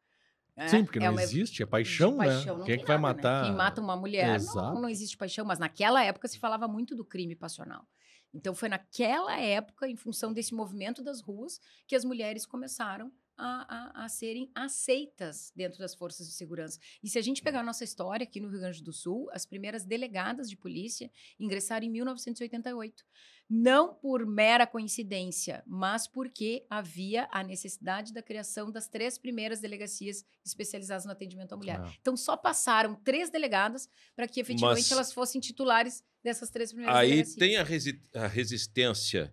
Né? 0.57 0.69
sim, 0.69 0.85
porque 0.85 0.99
É 0.99 1.03
não 1.03 1.13
uma- 1.13 1.23
existe, 1.23 1.63
é 1.63 1.67
paixão, 1.67 2.17
paixão 2.17 2.55
né? 2.55 2.59
não 2.61 2.65
Quem 2.67 2.75
é 2.75 2.79
que 2.79 2.85
vai 2.87 2.97
nada, 2.99 3.09
né? 3.09 3.15
matar? 3.23 3.45
Quem 3.45 3.53
mata 3.55 3.81
uma 3.81 3.97
mulher, 3.97 4.41
não, 4.43 4.83
não 4.83 4.89
existe 4.89 5.17
paixão. 5.17 5.45
Mas 5.45 5.59
naquela 5.59 6.03
época 6.05 6.29
se 6.29 6.39
falava 6.39 6.67
muito 6.69 6.95
do 6.95 7.05
crime 7.05 7.35
passional. 7.35 7.87
Então 8.33 8.55
foi 8.55 8.69
naquela 8.69 9.39
época, 9.41 9.89
em 9.89 9.97
função 9.97 10.33
desse 10.33 10.55
movimento 10.55 11.03
das 11.03 11.21
ruas, 11.21 11.61
que 11.87 11.95
as 11.95 12.05
mulheres 12.05 12.45
começaram 12.45 13.13
a, 13.37 13.93
a- 14.01 14.05
a 14.05 14.09
serem 14.09 14.51
aceitas 14.55 15.53
dentro 15.57 15.79
das 15.79 15.95
forças 15.95 16.27
de 16.29 16.35
segurança. 16.35 16.79
E 17.03 17.09
se 17.09 17.19
a 17.19 17.23
gente 17.23 17.43
pegar 17.43 17.61
a 17.61 17.65
nossa 17.65 17.83
história 17.85 18.23
aqui 18.25 18.41
no 18.41 18.49
Rio 18.49 18.61
Grande 18.61 18.83
do 18.83 18.93
Sul, 18.93 19.29
as 19.33 19.45
primeiras 19.47 19.85
delegadas 19.85 20.49
de 20.51 20.57
polícia 20.57 21.11
ingressaram 21.39 21.85
em 21.87 21.91
1988. 21.91 23.05
Não 23.49 23.95
por 23.95 24.25
mera 24.27 24.67
coincidência, 24.67 25.63
mas 25.67 26.09
porque 26.09 26.65
havia 26.71 27.29
a 27.31 27.43
necessidade 27.43 28.13
da 28.13 28.23
criação 28.23 28.71
das 28.71 28.89
três 28.89 29.19
primeiras 29.19 29.61
delegacias 29.61 30.25
especializadas 30.45 31.05
no 31.05 31.13
atendimento 31.13 31.53
à 31.53 31.57
mulher. 31.57 31.79
Ah. 31.81 31.93
Então 32.01 32.17
só 32.17 32.37
passaram 32.37 32.95
três 32.95 33.29
delegadas 33.31 33.89
para 34.17 34.27
que 34.27 34.41
efetivamente 34.41 34.85
Mas- 34.85 34.93
elas 34.93 35.13
fossem 35.13 35.41
titulares 35.41 36.03
dessas 36.23 36.49
três 36.51 36.73
primeiras 36.73 36.97
aí 36.97 37.11
delegacias. 37.11 37.37
tem 37.37 37.57
a, 37.57 37.63
resi- 37.63 38.03
a 38.15 38.27
resistência 38.27 39.33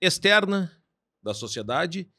externa 0.00 0.70
da 1.22 1.32
sociedade 1.32 2.10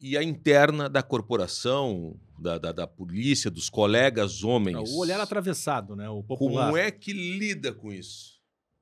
e 0.00 0.16
a 0.16 0.22
interna 0.22 0.88
da 0.88 1.02
corporação, 1.02 2.18
da, 2.38 2.56
da, 2.56 2.70
da 2.70 2.86
polícia, 2.86 3.50
dos 3.50 3.68
colegas 3.68 4.44
homens. 4.44 4.88
O 4.92 4.98
olhar 4.98 5.20
atravessado, 5.20 5.96
né? 5.96 6.08
O 6.08 6.22
popular. 6.22 6.66
Como 6.66 6.76
é 6.76 6.88
que 6.92 7.12
lida 7.12 7.74
com 7.74 7.92
isso? 7.92 8.37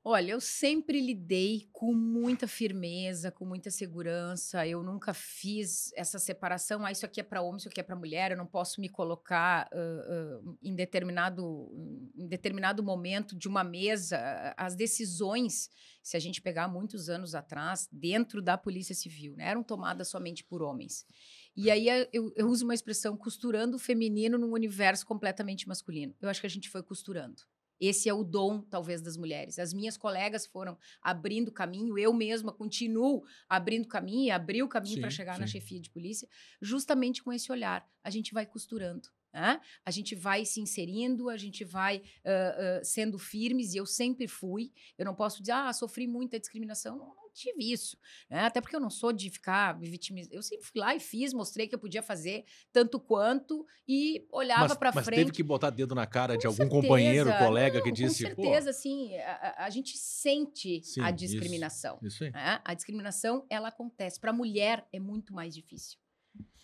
Olha, 0.09 0.31
eu 0.31 0.39
sempre 0.39 1.01
lidei 1.01 1.67
com 1.73 1.93
muita 1.93 2.47
firmeza, 2.47 3.29
com 3.29 3.43
muita 3.43 3.69
segurança. 3.69 4.65
Eu 4.65 4.81
nunca 4.81 5.13
fiz 5.13 5.91
essa 5.97 6.17
separação. 6.17 6.85
Ah, 6.85 6.91
isso 6.93 7.05
aqui 7.05 7.19
é 7.19 7.23
para 7.23 7.41
homem, 7.41 7.57
isso 7.57 7.67
aqui 7.67 7.81
é 7.81 7.83
para 7.83 7.93
mulher. 7.93 8.31
Eu 8.31 8.37
não 8.37 8.45
posso 8.45 8.79
me 8.79 8.87
colocar 8.87 9.67
ah, 9.69 9.75
ah, 9.75 10.55
em, 10.63 10.73
determinado, 10.73 11.69
em 12.15 12.25
determinado 12.25 12.81
momento 12.81 13.37
de 13.37 13.49
uma 13.49 13.65
mesa. 13.65 14.17
As 14.55 14.77
decisões, 14.77 15.69
se 16.01 16.15
a 16.15 16.21
gente 16.21 16.41
pegar 16.41 16.69
muitos 16.69 17.09
anos 17.09 17.35
atrás, 17.35 17.89
dentro 17.91 18.41
da 18.41 18.57
Polícia 18.57 18.95
Civil, 18.95 19.35
né, 19.35 19.49
eram 19.49 19.61
tomadas 19.61 20.07
somente 20.07 20.41
por 20.41 20.61
homens. 20.61 21.05
E 21.53 21.69
aí 21.69 21.89
eh, 21.89 22.09
eu, 22.13 22.31
eu 22.37 22.47
uso 22.47 22.63
uma 22.63 22.73
expressão 22.73 23.17
costurando 23.17 23.75
o 23.75 23.79
feminino 23.79 24.37
num 24.37 24.53
universo 24.53 25.05
completamente 25.05 25.67
masculino. 25.67 26.15
Eu 26.21 26.29
acho 26.29 26.39
que 26.39 26.47
a 26.47 26.49
gente 26.49 26.69
foi 26.69 26.81
costurando. 26.81 27.41
Esse 27.79 28.09
é 28.09 28.13
o 28.13 28.23
dom, 28.23 28.61
talvez, 28.61 29.01
das 29.01 29.17
mulheres. 29.17 29.59
As 29.59 29.73
minhas 29.73 29.97
colegas 29.97 30.45
foram 30.45 30.77
abrindo 31.01 31.51
caminho, 31.51 31.97
eu 31.97 32.13
mesma 32.13 32.51
continuo 32.51 33.23
abrindo 33.47 33.87
caminho 33.87 34.25
e 34.27 34.31
abri 34.31 34.63
o 34.63 34.67
caminho 34.67 34.99
para 34.99 35.09
Sim, 35.09 35.15
chegar 35.15 35.39
na 35.39 35.47
sim. 35.47 35.53
chefia 35.53 35.79
de 35.79 35.89
polícia, 35.89 36.27
justamente 36.61 37.23
com 37.23 37.31
esse 37.31 37.51
olhar. 37.51 37.87
A 38.03 38.09
gente 38.09 38.33
vai 38.33 38.45
costurando. 38.45 39.09
Né? 39.37 39.61
A 39.85 39.91
gente 39.91 40.15
vai 40.15 40.43
se 40.45 40.59
inserindo, 40.59 41.29
a 41.29 41.37
gente 41.37 41.63
vai 41.63 42.01
ah, 42.25 42.79
ah, 42.79 42.83
sendo 42.83 43.19
firmes, 43.19 43.73
e 43.73 43.77
eu 43.77 43.85
sempre 43.85 44.27
fui. 44.27 44.71
Eu 44.97 45.05
não 45.05 45.13
posso 45.13 45.41
dizer, 45.41 45.51
ah, 45.51 45.71
sofri 45.71 46.07
muita 46.07 46.39
discriminação. 46.39 46.97
Não, 46.97 47.05
não 47.05 47.29
tive 47.33 47.71
isso. 47.71 47.99
né? 48.27 48.39
Até 48.45 48.59
porque 48.59 48.75
eu 48.75 48.79
não 48.79 48.89
sou 48.89 49.13
de 49.13 49.29
ficar 49.29 49.77
me 49.79 49.87
vitimizando. 49.87 50.33
Eu 50.35 50.41
sempre 50.41 50.65
fui 50.65 50.81
lá 50.81 50.95
e 50.95 50.99
fiz, 50.99 51.33
mostrei 51.33 51.67
que 51.67 51.75
eu 51.75 51.79
podia 51.79 52.01
fazer 52.01 52.45
tanto 52.73 52.99
quanto 52.99 53.63
e 53.87 54.25
olhava 54.31 54.69
mas, 54.69 54.77
para 54.77 54.91
mas 54.91 55.05
frente. 55.05 55.19
teve 55.19 55.31
que 55.31 55.43
botar 55.43 55.69
dedo 55.69 55.93
na 55.93 56.07
cara 56.07 56.35
de 56.35 56.41
Com 56.43 56.47
algum 56.47 56.57
certeza. 56.57 56.81
companheiro, 56.81 57.29
colega 57.37 57.79
que 57.79 57.89
Não, 57.89 57.93
disse, 57.93 58.23
Com 58.33 58.41
certeza, 58.43 58.73
sim. 58.73 59.15
A, 59.17 59.65
a- 59.65 59.69
gente 59.69 59.95
sente 59.97 60.81
Sim, 60.83 61.01
a 61.01 61.09
isso. 61.09 61.15
discriminação. 61.17 61.99
isso 62.01 62.23
aí. 62.23 62.31
né? 62.31 62.59
A 62.65 62.73
discriminação, 62.73 63.45
ela 63.51 63.67
acontece. 63.67 64.19
Para 64.19 64.31
a 64.31 64.33
mulher, 64.33 64.87
é 64.91 64.99
muito 64.99 65.31
mais 65.31 65.53
difícil. 65.53 65.99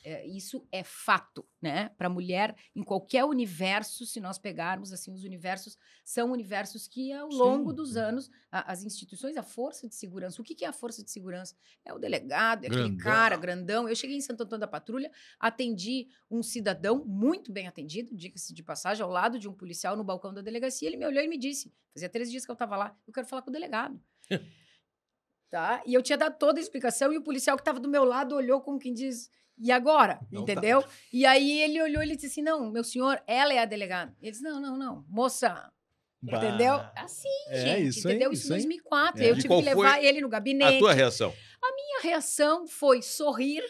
É, 0.05 0.27
isso 0.27 0.67
é 0.69 0.83
fato, 0.83 1.47
né? 1.61 1.87
Para 1.97 2.07
a 2.07 2.09
mulher, 2.09 2.55
em 2.75 2.83
qualquer 2.83 3.23
universo, 3.23 4.05
se 4.05 4.19
nós 4.19 4.37
pegarmos 4.37 4.91
assim, 4.91 5.13
os 5.13 5.23
universos 5.23 5.77
são 6.03 6.29
universos 6.31 6.89
que, 6.89 7.13
ao 7.13 7.31
Sim, 7.31 7.37
longo 7.37 7.71
dos 7.71 7.91
sim. 7.91 7.99
anos, 7.99 8.29
a- 8.51 8.69
as 8.71 8.83
instituições, 8.83 9.37
a 9.37 9.43
força 9.43 9.87
de 9.87 9.95
segurança. 9.95 10.41
O 10.41 10.43
que, 10.43 10.55
que 10.55 10.65
é 10.65 10.67
a 10.67 10.73
força 10.73 11.01
de 11.03 11.09
segurança? 11.09 11.55
É 11.85 11.93
o 11.93 11.99
delegado, 11.99 12.65
é 12.65 12.67
aquele 12.67 12.89
Grandão. 12.89 13.03
cara 13.03 13.37
grandão. 13.37 13.87
Eu 13.87 13.95
cheguei 13.95 14.17
em 14.17 14.21
Santo 14.21 14.43
Antônio 14.43 14.59
da 14.59 14.67
Patrulha, 14.67 15.09
atendi 15.39 16.07
um 16.29 16.43
cidadão 16.43 17.05
muito 17.05 17.51
bem 17.53 17.67
atendido, 17.67 18.13
diga-se 18.15 18.53
de 18.53 18.61
passagem, 18.61 19.03
ao 19.03 19.09
lado 19.09 19.39
de 19.39 19.47
um 19.47 19.53
policial 19.53 19.95
no 19.95 20.03
balcão 20.03 20.33
da 20.33 20.41
delegacia. 20.41 20.87
Ele 20.89 20.97
me 20.97 21.05
olhou 21.05 21.23
e 21.23 21.27
me 21.29 21.37
disse: 21.37 21.73
fazia 21.93 22.09
três 22.09 22.29
dias 22.29 22.45
que 22.45 22.51
eu 22.51 22.53
estava 22.53 22.75
lá, 22.75 22.97
eu 23.07 23.13
quero 23.13 23.25
falar 23.27 23.41
com 23.41 23.49
o 23.49 23.53
delegado. 23.53 24.01
tá? 25.49 25.83
E 25.85 25.93
eu 25.93 26.01
tinha 26.01 26.17
dado 26.17 26.37
toda 26.37 26.59
a 26.59 26.61
explicação 26.61 27.11
e 27.13 27.17
o 27.17 27.23
policial 27.23 27.55
que 27.57 27.61
estava 27.61 27.79
do 27.79 27.89
meu 27.89 28.03
lado 28.03 28.35
olhou 28.35 28.61
como 28.61 28.79
quem 28.79 28.93
diz. 28.93 29.29
E 29.57 29.71
agora? 29.71 30.19
Não 30.31 30.45
tá. 30.45 30.51
Entendeu? 30.51 30.83
E 31.11 31.25
aí 31.25 31.61
ele 31.61 31.81
olhou 31.81 32.03
e 32.03 32.15
disse 32.15 32.27
assim: 32.27 32.41
não, 32.41 32.71
meu 32.71 32.83
senhor, 32.83 33.21
ela 33.27 33.53
é 33.53 33.59
a 33.59 33.65
delegada. 33.65 34.15
Ele 34.21 34.31
disse: 34.31 34.43
não, 34.43 34.59
não, 34.59 34.77
não, 34.77 35.05
moça. 35.07 35.71
Bah. 36.21 36.37
Entendeu? 36.37 36.75
Assim, 36.95 37.27
É, 37.49 37.61
gente. 37.61 37.87
isso 37.87 38.07
entendeu? 38.09 38.31
Isso 38.31 38.43
isso 38.43 38.53
em 38.53 38.55
aí. 38.55 38.61
2004. 38.61 39.21
É. 39.23 39.29
Eu 39.29 39.33
E 39.35 39.41
tive 39.41 39.55
que 39.55 39.61
levar 39.61 40.01
ele 40.03 40.21
no 40.21 40.29
gabinete 40.29 40.75
A 40.77 40.79
tua 40.79 40.93
reação? 40.93 41.33
minha 41.75 42.01
reação 42.01 42.65
foi 42.67 43.01
sorrir 43.01 43.61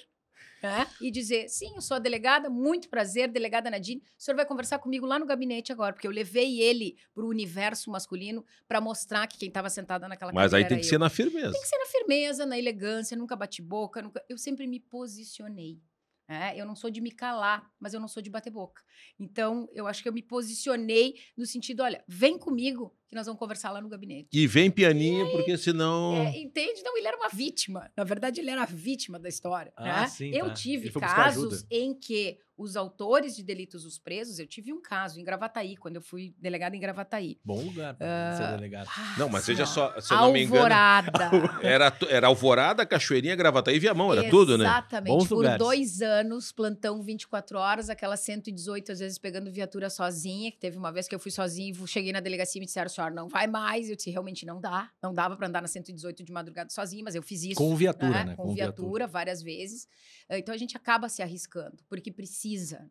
né, 0.64 0.88
e 1.02 1.12
dizer: 1.12 1.50
sim, 1.50 1.74
eu 1.76 1.82
sou 1.82 1.96
a 1.96 2.00
delegada, 2.00 2.50
muito 2.50 2.90
prazer, 2.90 3.30
delegada 3.30 3.70
Nadine. 3.70 4.02
O 4.18 4.24
senhor 4.24 4.36
vai 4.36 4.46
conversar 4.46 4.80
comigo 4.80 5.06
lá 5.06 5.20
no 5.20 5.26
gabinete 5.26 5.72
agora, 5.72 5.94
porque 5.94 6.08
eu 6.08 6.12
levei 6.12 6.62
ele 6.62 6.96
para 7.14 7.24
o 7.24 7.28
universo 7.28 7.92
masculino 7.92 8.46
para 8.68 8.80
mostrar 8.80 9.28
que 9.28 9.38
quem 9.38 9.50
estava 9.50 9.70
sentada 9.70 10.08
naquela 10.08 10.32
Mas 10.32 10.54
aí 10.54 10.66
tem 10.66 10.78
que 10.78 10.86
eu. 10.86 10.90
ser 10.90 10.98
na 10.98 11.10
firmeza. 11.10 11.52
Tem 11.52 11.62
que 11.62 11.68
ser 11.68 11.78
na 11.78 11.86
firmeza, 11.86 12.46
na 12.46 12.58
elegância, 12.58 13.18
nunca 13.18 13.36
bate 13.36 13.62
boca, 13.62 14.02
nunca... 14.02 14.24
eu 14.30 14.38
sempre 14.38 14.66
me 14.66 14.80
posicionei. 14.80 15.80
Né? 16.28 16.54
eu 16.56 16.66
não 16.66 16.76
sou 16.76 16.90
de 16.90 17.02
me 17.02 17.12
calar, 17.12 17.70
mas 17.80 17.94
eu 17.94 18.00
não 18.00 18.08
sou 18.08 18.22
de 18.22 18.30
bater 18.30 18.52
boca. 18.52 18.82
Então, 19.20 19.68
eu 19.74 19.88
acho 19.88 20.02
que 20.02 20.10
eu 20.10 20.14
me 20.14 20.22
posicionei 20.22 21.16
no 21.38 21.46
sentido: 21.46 21.84
olha, 21.84 22.04
vem 22.08 22.38
comigo, 22.38 22.96
que 23.08 23.16
nós 23.16 23.26
vamos 23.26 23.40
conversar 23.40 23.72
lá 23.72 23.82
no 23.82 23.90
gabinete. 23.90 24.30
E 24.34 24.48
vem 24.48 24.72
pianinho, 24.72 25.30
porque 25.32 25.58
senão. 25.58 26.16
É, 26.16 26.38
entende? 26.38 26.82
Não, 26.84 26.98
ele 26.98 27.08
era 27.08 27.18
uma 27.18 27.30
vítima. 27.30 27.92
Na 27.96 28.04
verdade, 28.04 28.40
ele 28.42 28.50
era 28.50 28.64
a 28.64 28.68
vítima 28.68 29.20
da 29.20 29.30
história. 29.30 29.72
Ah, 29.76 30.02
né? 30.02 30.08
sim, 30.08 30.32
eu 30.34 30.48
tá. 30.48 30.54
tive 30.54 30.92
casos 30.92 31.66
em 31.70 31.94
que 31.94 32.40
os 32.58 32.76
autores 32.76 33.36
de 33.36 33.44
delitos, 33.44 33.86
os 33.86 33.98
presos, 33.98 34.40
eu 34.40 34.48
tive 34.48 34.72
um 34.72 34.82
caso 34.82 35.20
em 35.20 35.24
Gravataí, 35.24 35.76
quando 35.76 35.96
eu 35.96 36.02
fui 36.02 36.36
delegada 36.40 36.76
em 36.76 36.80
Gravataí. 36.80 37.40
Bom 37.44 37.62
lugar 37.62 37.96
pra 37.96 38.36
ser 38.38 38.56
delegado. 38.56 38.90
Não, 39.18 39.28
mas 39.30 39.48
ó, 39.50 39.66
só, 39.66 40.00
se 40.00 40.14
eu 40.14 40.18
não 40.18 40.32
me 40.32 40.44
engano. 40.44 40.58
Alvorada. 40.58 41.32
Era, 41.64 41.94
era 42.10 42.28
Alvorada, 42.28 42.86
Cachoeirinha, 42.86 43.36
Gravataí 43.36 43.76
e 43.76 43.80
Viamão, 43.80 44.12
era 44.12 44.30
tudo, 44.30 44.58
né? 44.58 44.66
Exatamente. 44.66 45.28
Por 45.28 45.36
lugares. 45.38 45.58
dois 45.58 46.02
anos, 46.02 46.52
plantão 46.52 47.02
24 47.02 47.58
horas, 47.58 47.90
aquela 47.90 48.18
118, 48.18 48.92
às 48.92 49.00
vezes 49.00 49.18
pegando 49.18 49.52
viatura 49.52 49.90
sozinha, 49.90 50.52
que 50.52 50.58
teve 50.58 50.78
uma 50.78 50.92
vez 50.92 51.08
que 51.08 51.16
eu 51.16 51.20
fui 51.20 51.32
sozinha 51.32 51.72
e 51.72 51.88
cheguei 51.88 52.12
na 52.12 52.20
delegacia 52.20 52.60
e 52.60 52.62
me 52.62 52.66
disseram, 52.66 52.90
senhora, 52.90 53.14
não 53.14 53.28
vai 53.28 53.48
mais. 53.48 53.90
Eu 53.90 53.96
disse, 53.96 54.10
realmente 54.12 54.46
não 54.46 54.60
dá. 54.60 54.90
Não 55.02 55.14
dava 55.14 55.36
para 55.36 55.48
andar 55.48 55.62
na 55.62 55.68
118 55.68 56.24
de 56.24 56.32
madrugada 56.32 56.70
sozinha, 56.70 57.04
mas 57.04 57.16
eu 57.16 57.24
fiz 57.24 57.44
isso. 57.44 57.56
Com 57.56 57.76
viatura, 57.76 58.24
né? 58.26 58.36
Com, 58.36 58.54
viatura, 58.54 59.08
várias 59.08 59.42
vezes. 59.42 59.88
Eh, 60.30 60.40
Então 60.40 60.54
a 60.54 60.58
gente 60.58 60.76
acaba 60.76 61.08
se 61.10 61.22
arriscando, 61.22 61.78
porque 61.90 62.12
precisa. 62.12 62.44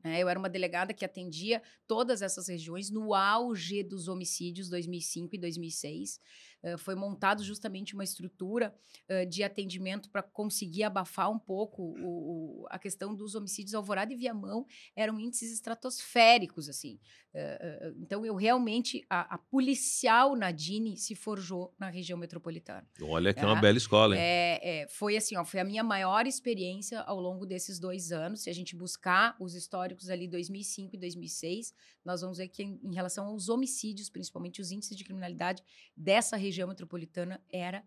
Né? 0.03 0.23
Eu 0.23 0.29
era 0.29 0.39
uma 0.39 0.49
delegada 0.49 0.93
que 0.93 1.05
atendia 1.05 1.63
todas 1.87 2.23
essas 2.23 2.49
regiões 2.49 2.91
no 2.91 3.15
auge 3.15 3.83
dos 3.83 4.09
homicídios 4.09 4.69
2005 4.69 5.35
e 5.35 5.39
2006. 5.39 6.21
Foi 6.79 6.95
montado 6.95 7.43
justamente 7.43 7.95
uma 7.95 8.05
estrutura 8.05 8.75
de 9.29 9.43
atendimento 9.43 10.09
para 10.11 10.23
conseguir 10.23 10.85
abafar 10.85 11.31
um 11.31 11.39
pouco 11.39 11.83
o- 11.83 12.63
o- 12.63 12.67
a 12.71 12.79
questão 12.79 13.15
dos 13.15 13.35
homicídios 13.35 13.75
Alvorada 13.75 14.13
e 14.13 14.17
Viamão 14.17 14.65
eram 14.95 15.19
índices 15.19 15.53
estratosféricos 15.53 16.69
assim 16.69 16.99
então 17.99 18.27
eu 18.27 18.35
realmente 18.35 19.05
a, 19.09 19.35
a 19.35 19.39
policial 19.39 20.37
Nadine 20.37 20.97
se 20.99 21.15
forjou 21.15 21.75
na 21.79 21.89
região 21.89 22.19
metropolitana 22.19 22.87
Olha 23.01 23.33
que 23.33 23.41
é 23.41 23.47
uma 23.47 23.57
É. 23.57 23.61
bela 23.61 23.79
escola, 23.79 24.15
hein? 24.15 24.21
é, 24.23 24.83
é, 24.83 24.89
foi 24.89 25.17
assim, 25.17 25.35
ó, 25.37 25.45
foi 25.45 25.59
a 25.61 25.65
minha 25.65 25.83
maior 25.83 26.27
experiência 26.27 27.01
ao 27.01 27.19
longo 27.21 27.47
desses 27.47 27.79
dois 27.79 28.13
anos. 28.13 28.43
Se 28.43 28.51
a 28.51 28.53
gente 28.53 28.77
buscar 28.77 29.35
os 29.41 29.55
históricos 29.55 30.11
ali 30.11 30.29
2005 30.29 30.95
e 30.95 30.99
2006, 30.99 31.73
nós 32.05 32.21
vamos 32.21 32.37
ver 32.39 32.49
que 32.49 32.63
em, 32.63 32.79
em 32.83 32.95
relação 32.95 33.27
aos 33.27 33.49
homicídios, 33.49 34.11
principalmente 34.11 34.61
os 34.61 34.71
índices 34.71 34.97
de 34.97 35.05
criminalidade 35.05 35.63
dessa 35.97 36.37
região 36.37 36.52
metropolitana 36.67 37.43
era 37.51 37.85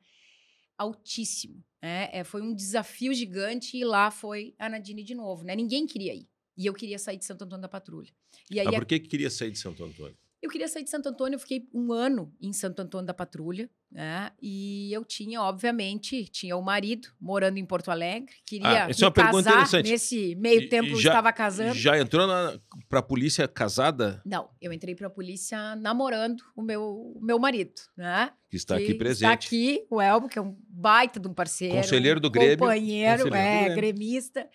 altíssimo. 0.78 1.64
né? 1.82 2.10
É, 2.12 2.24
foi 2.24 2.42
um 2.42 2.54
desafio 2.54 3.14
gigante 3.14 3.78
e 3.78 3.86
lá 3.86 4.12
foi 4.12 4.56
a 4.60 4.70
Nadine 4.70 5.04
de 5.04 5.16
novo, 5.16 5.44
né? 5.44 5.56
Ninguém 5.56 5.86
queria 5.86 6.14
ir. 6.14 6.28
E 6.58 6.66
eu 6.66 6.74
queria 6.74 6.98
sair 6.98 7.18
de 7.18 7.26
Santo 7.26 7.44
Antônio 7.44 7.62
da 7.62 7.70
Patrulha. 7.70 8.12
E 8.50 8.60
aí 8.60 8.68
Ah, 8.68 8.72
por 8.72 8.86
que 8.86 9.00
que 9.00 9.08
queria 9.08 9.30
sair 9.30 9.52
de 9.52 9.60
Santo 9.60 9.84
Antônio? 9.84 10.18
eu 10.42 10.50
queria 10.50 10.68
sair 10.68 10.84
de 10.84 10.92
Santo 10.92 11.10
Antônio, 11.10 11.36
eu 11.36 11.40
fiquei 11.40 11.68
um 11.74 11.92
ano 11.92 12.32
em 12.40 12.54
Santo 12.54 12.80
Antônio 12.80 13.08
da 13.08 13.16
Patrulha, 13.16 13.68
né? 13.96 14.30
E 14.42 14.92
eu 14.92 15.06
tinha, 15.06 15.42
obviamente, 15.42 16.26
tinha 16.26 16.58
o 16.58 16.62
marido 16.62 17.08
morando 17.20 17.58
em 17.58 17.66
Porto 17.66 17.90
Alegre, 17.90 18.30
queria 18.46 18.86
Ah, 18.86 18.90
isso 18.90 19.06
é 19.06 19.08
uma 19.08 19.12
pergunta 19.14 19.44
casar 19.46 19.52
interessante. 19.62 19.90
nesse 19.90 20.36
meio 20.36 20.68
tempo 20.68 20.90
e 20.90 21.02
já- 21.02 21.12
estava 21.12 21.32
casando. 21.32 21.74
Já 21.76 21.98
entrou 21.98 22.28
na, 22.28 22.60
pra 22.90 23.02
polícia 23.02 23.48
casada, 23.48 24.22
Não, 24.26 24.50
eu 24.62 24.74
entrei 24.74 24.94
para 24.96 25.08
a 25.08 25.10
polícia 25.10 25.78
namorando 25.78 26.44
o 26.58 26.62
meu, 26.62 26.84
o 27.16 27.20
meu 27.24 27.40
marido, 27.40 27.72
né? 27.96 28.32
que 28.50 28.58
está 28.58 28.76
que 28.78 28.84
aqui 28.84 28.92
Está 28.92 29.04
presente. 29.04 29.32
aqui, 29.48 29.86
o 29.90 30.02
Elbo, 30.02 30.28
que 30.30 30.38
é 30.38 30.42
um 30.42 30.56
baita 30.70 31.20
de 31.20 31.28
um 31.28 31.34
parceiro. 31.34 31.76
Conselheiro 31.76 32.20
um 32.20 32.22
do 32.22 32.30
Grêmio. 32.30 32.58
Companheiro, 32.58 33.24
Conselheiro 33.24 33.30
do 33.30 33.36
é, 33.36 33.60
Grêmio. 33.64 33.76
gremista. 33.76 34.48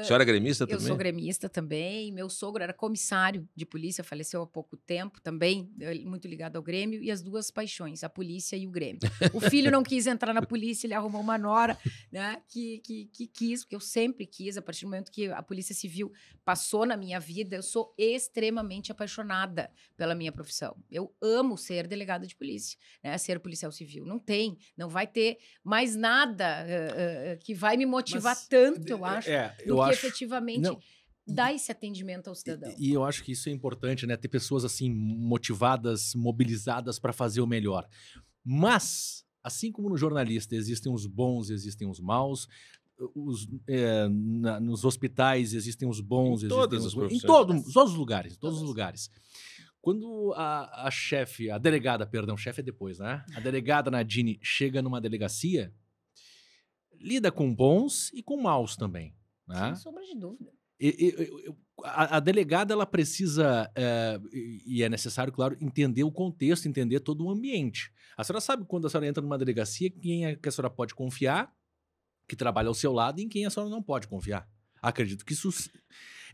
A 0.00 0.04
senhora 0.04 0.22
é 0.22 0.26
gremista 0.26 0.64
Eu 0.64 0.68
também? 0.68 0.86
sou 0.86 0.96
gremista 0.96 1.48
também. 1.48 2.10
Meu 2.12 2.30
sogro 2.30 2.62
era 2.62 2.72
comissário 2.72 3.48
de 3.54 3.66
polícia, 3.66 4.02
faleceu 4.02 4.42
há 4.42 4.46
pouco 4.46 4.76
tempo 4.76 5.20
também, 5.20 5.70
muito 6.04 6.26
ligado 6.26 6.56
ao 6.56 6.62
Grêmio. 6.62 7.02
E 7.02 7.10
as 7.10 7.22
duas 7.22 7.50
paixões, 7.50 8.02
a 8.02 8.08
polícia 8.08 8.56
e 8.56 8.66
o 8.66 8.70
Grêmio. 8.70 9.00
O 9.32 9.40
filho 9.40 9.70
não 9.70 9.82
quis 9.82 10.06
entrar 10.06 10.32
na 10.32 10.42
polícia, 10.42 10.86
ele 10.86 10.94
arrumou 10.94 11.20
uma 11.20 11.36
nora 11.36 11.76
né, 12.10 12.40
que, 12.48 12.78
que, 12.78 13.06
que 13.06 13.26
quis, 13.26 13.62
porque 13.62 13.76
eu 13.76 13.80
sempre 13.80 14.26
quis, 14.26 14.56
a 14.56 14.62
partir 14.62 14.82
do 14.84 14.88
momento 14.88 15.10
que 15.10 15.26
a 15.28 15.42
Polícia 15.42 15.74
Civil 15.74 16.12
passou 16.44 16.86
na 16.86 16.96
minha 16.96 17.20
vida, 17.20 17.56
eu 17.56 17.62
sou 17.62 17.94
extremamente 17.98 18.92
apaixonada 18.92 19.70
pela 19.96 20.14
minha 20.14 20.32
profissão. 20.32 20.76
Eu 20.90 21.14
amo 21.20 21.56
ser 21.56 21.86
delegada 21.86 22.26
de 22.26 22.34
polícia, 22.36 22.78
né, 23.02 23.16
ser 23.18 23.38
policial 23.40 23.72
civil. 23.72 24.04
Não 24.04 24.18
tem, 24.18 24.56
não 24.76 24.88
vai 24.88 25.06
ter 25.06 25.38
mais 25.62 25.96
nada 25.96 26.64
eh, 26.66 26.94
eh, 26.96 27.38
que 27.42 27.54
vai 27.54 27.76
me 27.76 27.86
motivar 27.86 28.34
Mas, 28.34 28.48
tanto, 28.48 28.88
eu 28.88 29.04
acho 29.04 29.30
É, 29.30 29.54
do 29.74 29.80
eu 29.80 29.84
que 29.84 29.90
acho. 29.90 30.06
efetivamente 30.06 30.60
Não. 30.60 30.78
dar 31.26 31.52
esse 31.54 31.70
atendimento 31.72 32.28
ao 32.28 32.34
cidadão. 32.34 32.74
E, 32.78 32.90
e 32.90 32.92
eu 32.92 33.04
acho 33.04 33.22
que 33.24 33.32
isso 33.32 33.48
é 33.48 33.52
importante, 33.52 34.06
né? 34.06 34.16
Ter 34.16 34.28
pessoas 34.28 34.64
assim 34.64 34.90
motivadas, 34.92 36.14
mobilizadas 36.14 36.98
para 36.98 37.12
fazer 37.12 37.40
o 37.40 37.46
melhor. 37.46 37.88
Mas, 38.44 39.24
assim 39.42 39.72
como 39.72 39.88
no 39.88 39.96
jornalista 39.96 40.54
existem 40.54 40.92
os 40.92 41.06
bons, 41.06 41.50
existem 41.50 41.88
os 41.88 41.98
maus. 42.00 42.46
Os, 43.14 43.48
é, 43.66 44.08
na- 44.08 44.60
nos 44.60 44.84
hospitais 44.84 45.52
existem 45.52 45.88
os 45.88 46.00
bons, 46.00 46.42
Em 46.42 46.46
existem 46.46 46.48
todas 46.56 46.80
os 46.84 46.86
as. 46.86 46.92
Em 46.94 46.98
profissões. 46.98 47.22
todo, 47.22 47.72
todos 47.72 47.92
os 47.92 47.98
lugares, 47.98 48.34
em 48.34 48.38
todos 48.38 48.58
os 48.58 48.62
lugares. 48.64 49.10
Quando 49.80 50.32
a, 50.34 50.86
a 50.86 50.90
chefe, 50.90 51.50
a 51.50 51.58
delegada, 51.58 52.06
perdão, 52.06 52.36
chefe 52.36 52.60
é 52.60 52.62
depois, 52.64 52.98
né? 53.00 53.22
A 53.34 53.40
delegada 53.40 53.90
Nadine 53.90 54.38
chega 54.42 54.80
numa 54.80 55.00
delegacia, 55.00 55.74
lida 56.98 57.30
com 57.30 57.54
bons 57.54 58.10
e 58.14 58.22
com 58.22 58.40
maus 58.40 58.76
também. 58.76 59.14
Né? 59.46 59.74
Sem 59.74 59.76
sombra 59.76 60.04
de 60.04 60.14
dúvida. 60.18 60.52
E- 60.80 61.14
e- 61.48 61.54
a, 61.82 62.16
a 62.16 62.20
delegada 62.20 62.72
ela 62.72 62.86
precisa 62.86 63.70
é, 63.74 64.18
e 64.32 64.62
e 64.78 64.82
é 64.82 64.88
necessário, 64.88 65.32
claro, 65.32 65.56
entender 65.60 66.04
o 66.04 66.10
contexto, 66.12 66.66
entender 66.66 67.00
todo 67.00 67.24
o 67.24 67.30
ambiente. 67.30 67.92
A 68.16 68.24
senhora 68.24 68.40
sabe 68.40 68.64
quando 68.64 68.86
a 68.86 68.90
senhora 68.90 69.06
entra 69.06 69.22
numa 69.22 69.38
delegacia 69.38 69.90
quem 69.90 70.26
é 70.26 70.36
que 70.36 70.48
a 70.48 70.52
senhora 70.52 70.70
pode 70.70 70.94
confiar, 70.94 71.52
que 72.28 72.36
trabalha 72.36 72.68
ao 72.68 72.74
seu 72.74 72.92
lado, 72.92 73.20
e 73.20 73.24
em 73.24 73.28
quem 73.28 73.44
a 73.44 73.50
senhora 73.50 73.70
não 73.70 73.82
pode 73.82 74.08
confiar. 74.08 74.48
Acredito 74.80 75.24
que 75.24 75.32
isso. 75.32 75.50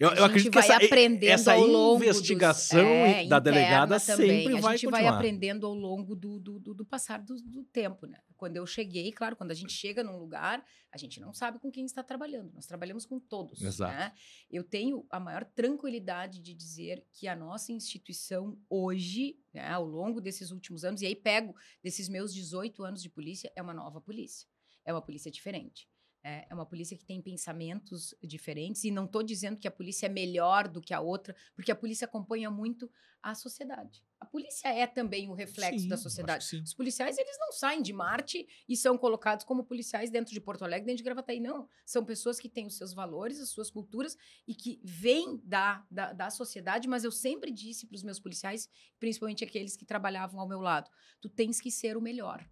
Eu, 0.00 0.08
a 0.08 0.12
eu 0.12 0.16
gente 0.16 0.24
acredito 0.24 0.50
que 0.52 0.58
vai 0.58 0.64
essa, 0.76 0.84
aprendendo 0.86 1.30
essa 1.30 1.54
longo 1.54 1.98
dos- 1.98 2.06
investigação 2.08 2.80
é, 2.88 3.26
da 3.26 3.38
delegada 3.38 4.00
também. 4.00 4.40
sempre 4.44 4.56
a 4.56 4.60
vai 4.60 4.76
gente 4.78 4.86
continuar. 4.86 5.10
vai 5.10 5.18
aprendendo 5.18 5.66
ao 5.66 5.74
longo 5.74 6.16
do, 6.16 6.40
do, 6.40 6.58
do- 6.58 6.74
do 6.74 6.84
passar 6.86 7.20
do, 7.20 7.36
do 7.36 7.62
tempo, 7.64 8.06
né? 8.06 8.18
Quando 8.36 8.56
eu 8.56 8.66
cheguei, 8.66 9.12
claro, 9.12 9.36
quando 9.36 9.50
a 9.50 9.54
gente 9.54 9.74
chega 9.74 10.02
num 10.02 10.16
lugar, 10.16 10.64
a 10.90 10.96
gente 10.96 11.20
não 11.20 11.34
sabe 11.34 11.58
com 11.58 11.70
quem 11.70 11.84
está 11.84 12.02
trabalhando. 12.02 12.50
Nós 12.54 12.64
trabalhamos 12.64 13.04
com 13.04 13.20
todos. 13.20 13.60
Exato. 13.60 13.92
né? 13.94 14.12
Eu 14.50 14.64
tenho 14.64 15.04
a 15.10 15.20
maior 15.20 15.44
tranquilidade 15.44 16.40
de 16.40 16.54
dizer 16.54 17.04
que 17.12 17.28
a 17.28 17.36
nossa 17.36 17.70
instituição 17.70 18.58
hoje, 18.70 19.36
né, 19.52 19.68
ao 19.68 19.84
longo 19.84 20.18
desses 20.22 20.50
últimos 20.50 20.82
anos, 20.82 21.02
e 21.02 21.06
aí 21.06 21.14
pego 21.14 21.54
desses 21.82 22.08
meus 22.08 22.32
18 22.32 22.82
anos 22.82 23.02
de 23.02 23.10
polícia, 23.10 23.52
é 23.54 23.60
uma 23.60 23.74
nova 23.74 24.00
polícia. 24.00 24.48
É 24.86 24.94
uma 24.94 25.02
polícia 25.02 25.30
diferente. 25.30 25.86
É 26.22 26.40
é 26.50 26.54
uma 26.54 26.66
polícia 26.66 26.96
que 26.96 27.04
tem 27.04 27.22
pensamentos 27.22 28.14
diferentes, 28.22 28.85
e 28.85 28.90
não 28.90 29.04
estou 29.04 29.22
dizendo 29.22 29.56
que 29.56 29.68
a 29.68 29.70
polícia 29.70 30.06
é 30.06 30.09
melhor 30.09 30.68
do 30.68 30.80
que 30.80 30.92
a 30.92 31.00
outra, 31.00 31.35
porque 31.54 31.70
a 31.70 31.76
polícia 31.76 32.04
acompanha 32.04 32.50
muito 32.50 32.90
a 33.22 33.35
sociedade. 33.35 34.02
A 34.18 34.26
polícia 34.26 34.68
é 34.68 34.87
também 34.87 35.28
o 35.28 35.35
reflexo 35.35 35.80
Sim, 35.80 35.88
da 35.88 35.96
sociedade. 35.96 36.62
Os 36.62 36.74
policiais, 36.74 37.16
eles 37.16 37.38
não 37.38 37.52
saem 37.52 37.83
de 37.83 37.92
Marte 37.92 38.46
e 38.68 38.76
são 38.76 38.98
colocados 38.98 39.44
como 39.44 39.64
policiais 39.64 40.11
dentro 40.11 40.33
de 40.33 40.40
Porto 40.40 40.64
Alegre, 40.64 40.87
dentro 40.87 40.98
de 40.98 41.04
Gravataí, 41.04 41.40
não. 41.40 41.68
São 41.87 42.04
pessoas 42.04 42.40
que 42.40 42.48
têm 42.48 42.66
os 42.66 42.76
seus 42.76 42.92
valores, 42.92 43.40
as 43.40 43.50
suas 43.50 43.70
culturas 43.70 44.16
e 44.46 44.54
que 44.54 44.80
vêm 44.83 45.40
da, 45.44 45.87
da, 45.90 46.12
da 46.12 46.30
sociedade, 46.30 46.88
mas 46.88 47.04
eu 47.04 47.12
sempre 47.12 47.50
disse 47.50 47.87
para 47.87 47.96
os 47.96 48.02
meus 48.02 48.18
policiais, 48.18 48.68
principalmente 48.98 49.44
aqueles 49.44 49.76
que 49.76 49.85
trabalhavam 49.85 50.40
ao 50.40 50.48
meu 50.48 50.61
lado, 50.61 50.90
tu 51.20 51.28
tens 51.28 51.61
que 51.61 51.70
ser 51.70 51.96
o 51.96 52.00
melhor. 52.00 52.44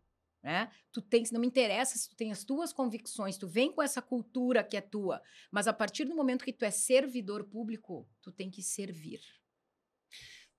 Né? 0.42 0.70
Tu 0.92 1.02
tens, 1.02 1.30
não 1.30 1.40
me 1.40 1.46
interessa 1.46 1.98
se 1.98 2.08
tu 2.08 2.16
tem 2.16 2.30
as 2.30 2.44
tuas 2.44 2.72
convicções, 2.72 3.36
tu 3.36 3.48
vem 3.48 3.72
com 3.72 3.82
essa 3.82 4.00
cultura 4.00 4.62
que 4.62 4.76
é 4.76 4.80
tua, 4.80 5.20
mas 5.50 5.66
a 5.66 5.72
partir 5.72 6.04
do 6.04 6.14
momento 6.14 6.44
que 6.44 6.52
tu 6.52 6.64
é 6.64 6.70
servidor 6.70 7.44
público, 7.44 8.08
tu 8.22 8.30
tem 8.30 8.50
que 8.50 8.62
servir. 8.62 9.20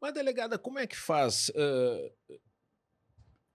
Mas, 0.02 0.13
delegada, 0.13 0.58
como 0.58 0.80
é 0.80 0.88
que 0.88 0.96
faz? 0.96 1.52
ah, 1.56 2.38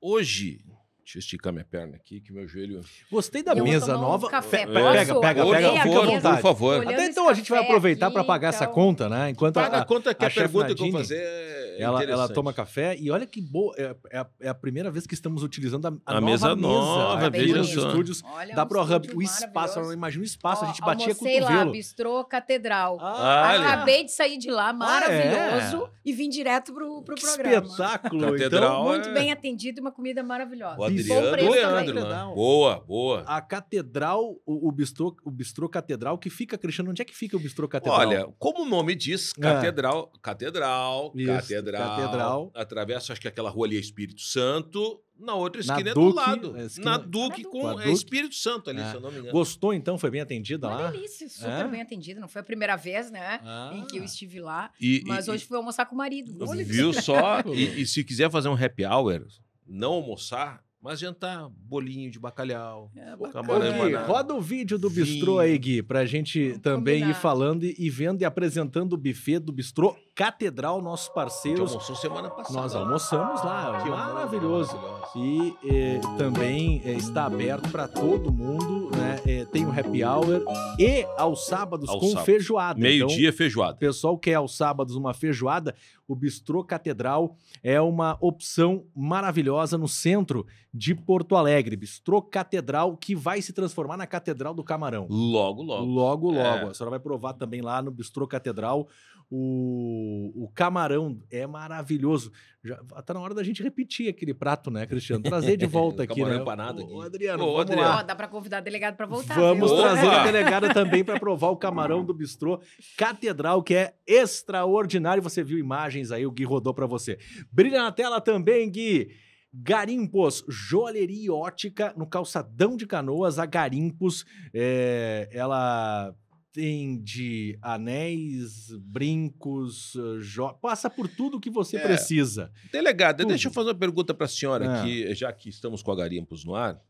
hoje, 0.01 0.65
deixa 1.05 1.19
eu 1.19 1.21
esticar 1.21 1.53
minha 1.53 1.64
perna 1.64 1.97
aqui, 1.97 2.21
que 2.21 2.33
meu 2.33 2.49
joelho. 2.49 2.81
Gostei 3.11 3.43
da 3.43 3.53
Eu 3.53 3.62
mesa 3.64 3.87
tomar 3.93 3.99
um 3.99 4.11
nova. 4.11 4.29
café. 4.31 4.67
Pe- 4.67 4.73
pega, 4.73 4.93
pega, 4.93 5.14
Posso? 5.14 5.21
pega, 5.21 5.77
favor, 5.83 6.07
mesa. 6.07 6.31
por 6.31 6.40
favor. 6.40 6.79
Olhando 6.81 6.93
Até 6.95 7.07
então 7.07 7.29
a 7.29 7.35
gente 7.35 7.51
vai 7.51 7.61
aproveitar 7.62 8.11
para 8.11 8.25
pagar 8.25 8.49
essa 8.49 8.64
então- 8.64 8.75
conta, 8.75 9.09
né? 9.09 9.31
Enquanto 9.31 9.55
Paga 9.55 9.77
a, 9.79 9.81
a 9.81 9.85
conta 9.85 10.14
que 10.14 10.25
a 10.25 10.29
a, 10.29 10.31
pergunta 10.31 10.67
que 10.67 10.73
eu 10.73 10.77
vou 10.77 10.87
Nadine, 10.87 10.99
fazer 11.03 11.23
é 11.23 11.83
ela, 11.83 12.03
ela 12.05 12.29
toma 12.29 12.53
café 12.53 12.97
e 12.99 13.11
olha 13.11 13.27
que 13.27 13.40
boa. 13.40 13.75
É, 13.77 13.95
é 14.11 14.19
a, 14.19 14.27
é 14.40 14.49
a 14.49 14.55
primeira 14.55 14.90
vez 14.90 15.07
que 15.07 15.14
estamos 15.14 15.43
utilizando 15.43 15.87
a, 15.87 15.88
a 16.07 16.17
A 16.17 16.21
nova 16.21 16.27
mesa 16.33 16.57
nova, 16.57 17.29
veja 17.31 17.64
só. 17.64 17.88
estúdios 17.88 18.23
Olha, 18.25 18.55
da 18.55 18.64
um 18.64 18.67
ProHub. 18.69 19.09
O 19.14 19.21
espaço, 19.23 19.55
maravilhoso. 19.55 19.93
imagina 19.93 20.23
o 20.23 20.27
espaço, 20.27 20.64
a 20.64 20.69
gente 20.69 20.81
batia 20.81 21.09
almocei 21.09 21.40
lá, 21.40 21.47
cotovelo. 21.49 21.73
bistrô 21.73 22.25
catedral. 22.25 22.99
Ah. 23.01 23.51
Acabei 23.75 24.05
de 24.05 24.12
sair 24.12 24.38
de 24.38 24.51
lá, 24.51 24.73
maravilhoso, 24.73 25.85
é? 25.87 25.90
e 26.05 26.12
vim 26.12 26.29
direto 26.29 26.73
pro, 26.73 27.03
programa. 27.03 27.67
espetáculo. 27.67 28.33
Catedral. 28.33 28.73
Então, 28.73 28.85
Muito 28.85 29.09
é- 29.09 29.12
bem 29.12 29.33
atendido 29.33 29.79
e 29.79 29.81
uma 29.81 29.93
comida 29.93 30.23
maravilhosa. 30.23 30.77
Adriano 31.01 31.37
e 31.39 31.49
Leandro. 31.49 31.95
Né? 32.09 32.33
Boa, 32.35 32.81
boa. 32.81 33.25
A 33.27 33.41
catedral, 33.41 34.37
o, 34.47 34.69
o, 34.69 34.73
bistrô, 34.73 35.17
o 35.25 35.31
bistrô 35.31 35.69
catedral 35.69 36.19
que 36.19 36.31
fica, 36.31 36.57
Cristiano, 36.59 36.91
onde 36.91 37.03
é 37.03 37.05
que 37.05 37.15
fica 37.15 37.37
o 37.37 37.41
bistrô 37.41 37.69
catedral? 37.69 37.99
Olha, 38.01 38.27
como 38.39 38.63
o 38.63 38.69
nome 38.69 38.95
diz, 38.95 39.33
catedral, 39.33 40.13
catedral, 40.23 41.13
Isso, 41.15 41.27
catedral, 41.33 41.97
catedral. 41.97 42.51
Atravessa, 42.55 43.13
acho 43.13 43.21
que 43.21 43.29
aquela 43.29 43.51
rua 43.51 43.67
ali 43.67 43.77
é 43.77 43.81
Espírito 43.81 44.21
Santo, 44.21 45.01
na 45.19 45.35
outra 45.35 45.63
Na 45.65 45.75
esquina 45.75 45.91
é 45.91 45.95
Duque, 45.95 46.09
do 46.11 46.15
lado. 46.15 46.57
é, 46.57 46.65
esquina- 46.67 46.91
Na 46.91 46.97
Duque 46.99 47.43
Na 47.45 47.49
com 47.49 47.61
Com 47.61 47.71
é 47.71 47.85
Duque. 47.85 47.93
Espírito 47.93 48.35
Santo 48.35 48.69
ali, 48.71 48.81
É. 48.81 48.91
se 48.91 48.95
eu 48.97 49.01
não 49.01 49.13
me 49.13 49.19
engano. 49.21 49.33
Gostou 49.33 49.73
então? 49.73 49.97
Foi 49.97 50.11
bem 50.11 50.21
atendida 50.21 50.67
Uma 50.67 50.77
lá? 50.77 50.91
delícia, 50.91 51.29
super 51.29 51.49
É? 51.51 51.69
bem 51.69 51.81
atendida. 51.83 52.21
Não 52.21 52.27
foi 52.29 52.41
a 52.41 52.45
primeira 52.45 52.75
vez, 52.77 53.11
né? 53.13 53.41
Ah. 53.45 53.71
Em 53.75 53.87
que 53.87 53.97
eu 53.99 54.03
estive 54.05 54.41
lá. 54.41 54.73
E, 54.81 55.03
Mas 55.07 55.27
e- 55.29 55.31
hoje 55.31 55.45
fui 55.45 55.57
almoçar 55.57 55.87
com 55.87 55.95
o 55.95 55.99
marido. 55.99 56.35
Viu 56.65 56.93
só? 56.93 57.15
E, 57.55 57.83
e 57.83 57.87
se 57.87 58.03
quiser 58.03 58.29
fazer 58.31 58.49
um 58.49 58.55
happy 58.55 58.85
hour, 58.85 59.25
não 59.67 59.93
almoçar, 59.93 60.63
mas 60.85 61.01
jantar 61.01 61.49
bolinho 61.49 62.11
de 62.11 62.18
bacalhau. 62.18 62.92
É. 62.94 63.16
Camarão 63.33 63.87
Gui, 63.87 63.94
roda 63.94 64.35
o 64.35 64.40
vídeo 64.42 64.79
do 64.79 64.90
Vinho. 64.90 65.07
bistrô 65.07 65.38
aí, 65.38 65.57
Gui, 65.57 65.83
pra 65.83 66.05
gente 66.05 66.49
Vamos 66.49 66.61
também 66.62 66.97
ir 66.97 67.01
combinar. 67.01 67.20
falando 67.20 67.64
e, 67.64 67.75
e 67.79 67.88
vendo 67.88 68.20
e 68.20 68.25
apresentando 68.27 68.92
o 68.92 68.99
buffet 68.99 69.38
do 69.38 69.51
bistrô 69.51 69.97
Catedral, 70.14 70.81
nossos 70.81 71.07
A 71.07 71.09
gente 71.09 71.14
parceiros. 71.14 71.70
almoçou 71.72 71.96
semana 71.96 72.31
passada. 72.31 72.61
Nós 72.61 72.74
almoçamos 72.74 73.42
lá, 73.42 73.81
Que 73.83 73.90
maravilhoso. 73.90 74.77
maravilhoso. 74.77 75.12
E 75.16 75.55
eh, 75.64 76.00
também 76.16 76.81
eh, 76.85 76.92
está 76.92 77.24
aberto 77.27 77.68
para 77.70 77.88
todo 77.88 78.33
mundo, 78.33 78.90
né? 78.96 79.20
Eh, 79.27 79.44
tem 79.46 79.66
o 79.66 79.70
happy 79.70 80.05
hour 80.05 80.40
e 80.79 81.05
aos 81.18 81.46
sábados 81.46 81.88
Aos 81.88 81.98
com 81.98 82.07
sábados. 82.09 82.27
feijoada. 82.27 82.79
Meio-dia, 82.81 83.29
Então, 83.29 83.37
feijoada. 83.38 83.74
o 83.74 83.79
pessoal 83.79 84.16
quer 84.16 84.35
aos 84.35 84.57
sábados 84.57 84.94
uma 84.94 85.12
feijoada, 85.12 85.74
o 86.07 86.14
Bistrô 86.14 86.62
Catedral 86.62 87.37
é 87.62 87.81
uma 87.81 88.16
opção 88.20 88.85
maravilhosa 88.94 89.77
no 89.77 89.88
centro 89.88 90.46
de 90.72 90.94
Porto 90.94 91.35
Alegre. 91.35 91.74
Bistrô 91.77 92.22
Catedral, 92.22 92.96
que 92.96 93.16
vai 93.16 93.42
se 93.42 93.53
transformar 93.53 93.96
na 93.96 94.07
Catedral 94.07 94.55
do 94.55 94.62
Camarão. 94.62 95.07
Logo, 95.11 95.62
logo. 95.62 95.85
Logo, 95.85 96.27
logo. 96.29 96.38
É. 96.38 96.70
A 96.70 96.74
senhora 96.74 96.90
vai 96.90 97.00
provar 97.00 97.33
também 97.33 97.61
lá 97.62 97.83
no 97.83 97.90
Bistrô 97.90 98.27
Catedral. 98.29 98.87
O, 99.31 100.45
o 100.45 100.49
camarão 100.55 101.21
é 101.31 101.47
maravilhoso. 101.47 102.31
Já 102.63 102.77
tá 103.05 103.13
na 103.15 103.21
hora 103.21 103.35
da 103.35 103.43
gente 103.43 103.63
repetir 103.63 104.09
aquele 104.09 104.33
prato, 104.33 104.71
né, 104.71 104.87
Cristiano? 104.87 105.23
Trazer 105.23 105.57
de 105.57 105.67
volta 105.67 106.03
aqui, 106.05 106.25
né? 106.25 106.37
empanado 106.37 106.83
aqui. 106.83 106.93
ô, 106.93 107.01
Adriano, 107.01 107.43
Ô, 107.43 107.47
vamos 107.47 107.61
Adriano. 107.63 107.89
lá. 107.89 107.99
Ó, 107.99 108.03
dá 108.03 108.15
pra 108.15 108.29
convidar 108.29 108.61
o 108.61 108.65
delegado 108.65 108.97
pra 108.97 109.07
voltar. 109.07 109.35
Vamos 109.35 109.71
viu? 109.71 109.81
trazer 109.81 110.07
a 110.09 110.25
delegada 110.25 110.73
também 110.73 111.05
para 111.05 111.19
provar 111.19 111.49
o 111.49 111.57
camarão 111.57 112.05
do 112.05 112.15
bistrô 112.15 112.61
Catedral, 112.97 113.63
que 113.63 113.75
é 113.75 113.95
extraordinário. 114.07 115.23
Você 115.23 115.43
viu 115.43 115.59
imagens 115.59 116.11
aí, 116.11 116.27
o 116.27 116.31
Gui 116.31 116.45
rodou 116.45 116.73
para 116.73 116.87
você. 116.87 117.19
Brilha 117.51 117.83
na 117.83 117.93
tela 117.93 118.21
também, 118.21 118.71
Gui. 118.71 119.11
Garimpos, 119.57 120.45
joalheria 120.49 121.33
ótica 121.33 121.95
no 121.97 122.07
calçadão 122.09 122.77
de 122.77 122.87
canoas. 122.87 123.39
A 123.39 123.47
Garimpos, 123.47 124.25
é, 124.53 125.29
ela 125.33 126.13
tem 126.55 127.03
de 127.03 127.59
anéis, 127.61 128.71
brincos, 128.79 129.97
eh, 129.97 130.21
jo... 130.21 130.55
passa 130.55 130.88
por 130.88 131.09
tudo 131.09 131.40
que 131.40 131.51
você 131.51 131.77
É. 131.79 131.81
precisa. 131.83 132.53
Delegada, 132.71 133.19
Tudo. 133.25 133.31
deixa 133.31 133.49
eu 133.49 133.53
fazer 133.53 133.71
uma 133.71 133.75
pergunta 133.75 134.14
para 134.14 134.27
a 134.27 134.29
senhora 134.29 134.64
Ah. 134.71 134.81
aqui, 134.83 135.12
já 135.17 135.33
que 135.33 135.49
estamos 135.49 135.83
com 135.83 135.90
a 135.90 135.97
Garimpos 135.97 136.45
no 136.45 136.55
ar. 136.55 136.81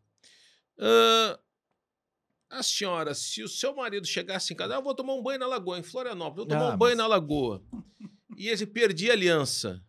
Ah, 0.79 1.41
a 2.51 2.63
senhora, 2.63 3.15
se 3.15 3.43
o 3.43 3.49
seu 3.49 3.75
marido 3.75 4.07
chegasse 4.07 4.53
em 4.53 4.57
casa, 4.57 4.75
ah, 4.75 4.77
eu 4.79 4.83
vou 4.83 4.95
tomar 4.95 5.15
um 5.15 5.23
banho 5.23 5.39
na 5.41 5.47
lagoa, 5.47 5.79
em 5.79 5.83
Florianópolis, 5.83 6.37
vou 6.37 6.47
tomar 6.47 6.73
Ah, 6.73 6.75
um 6.75 6.79
banho 6.79 6.97
mas- 6.97 6.99
na 6.99 7.07
lagoa, 7.07 7.63
e 8.37 8.49
ele 8.49 8.67
perdia 8.67 9.13
a 9.13 9.15
aliança. 9.15 9.83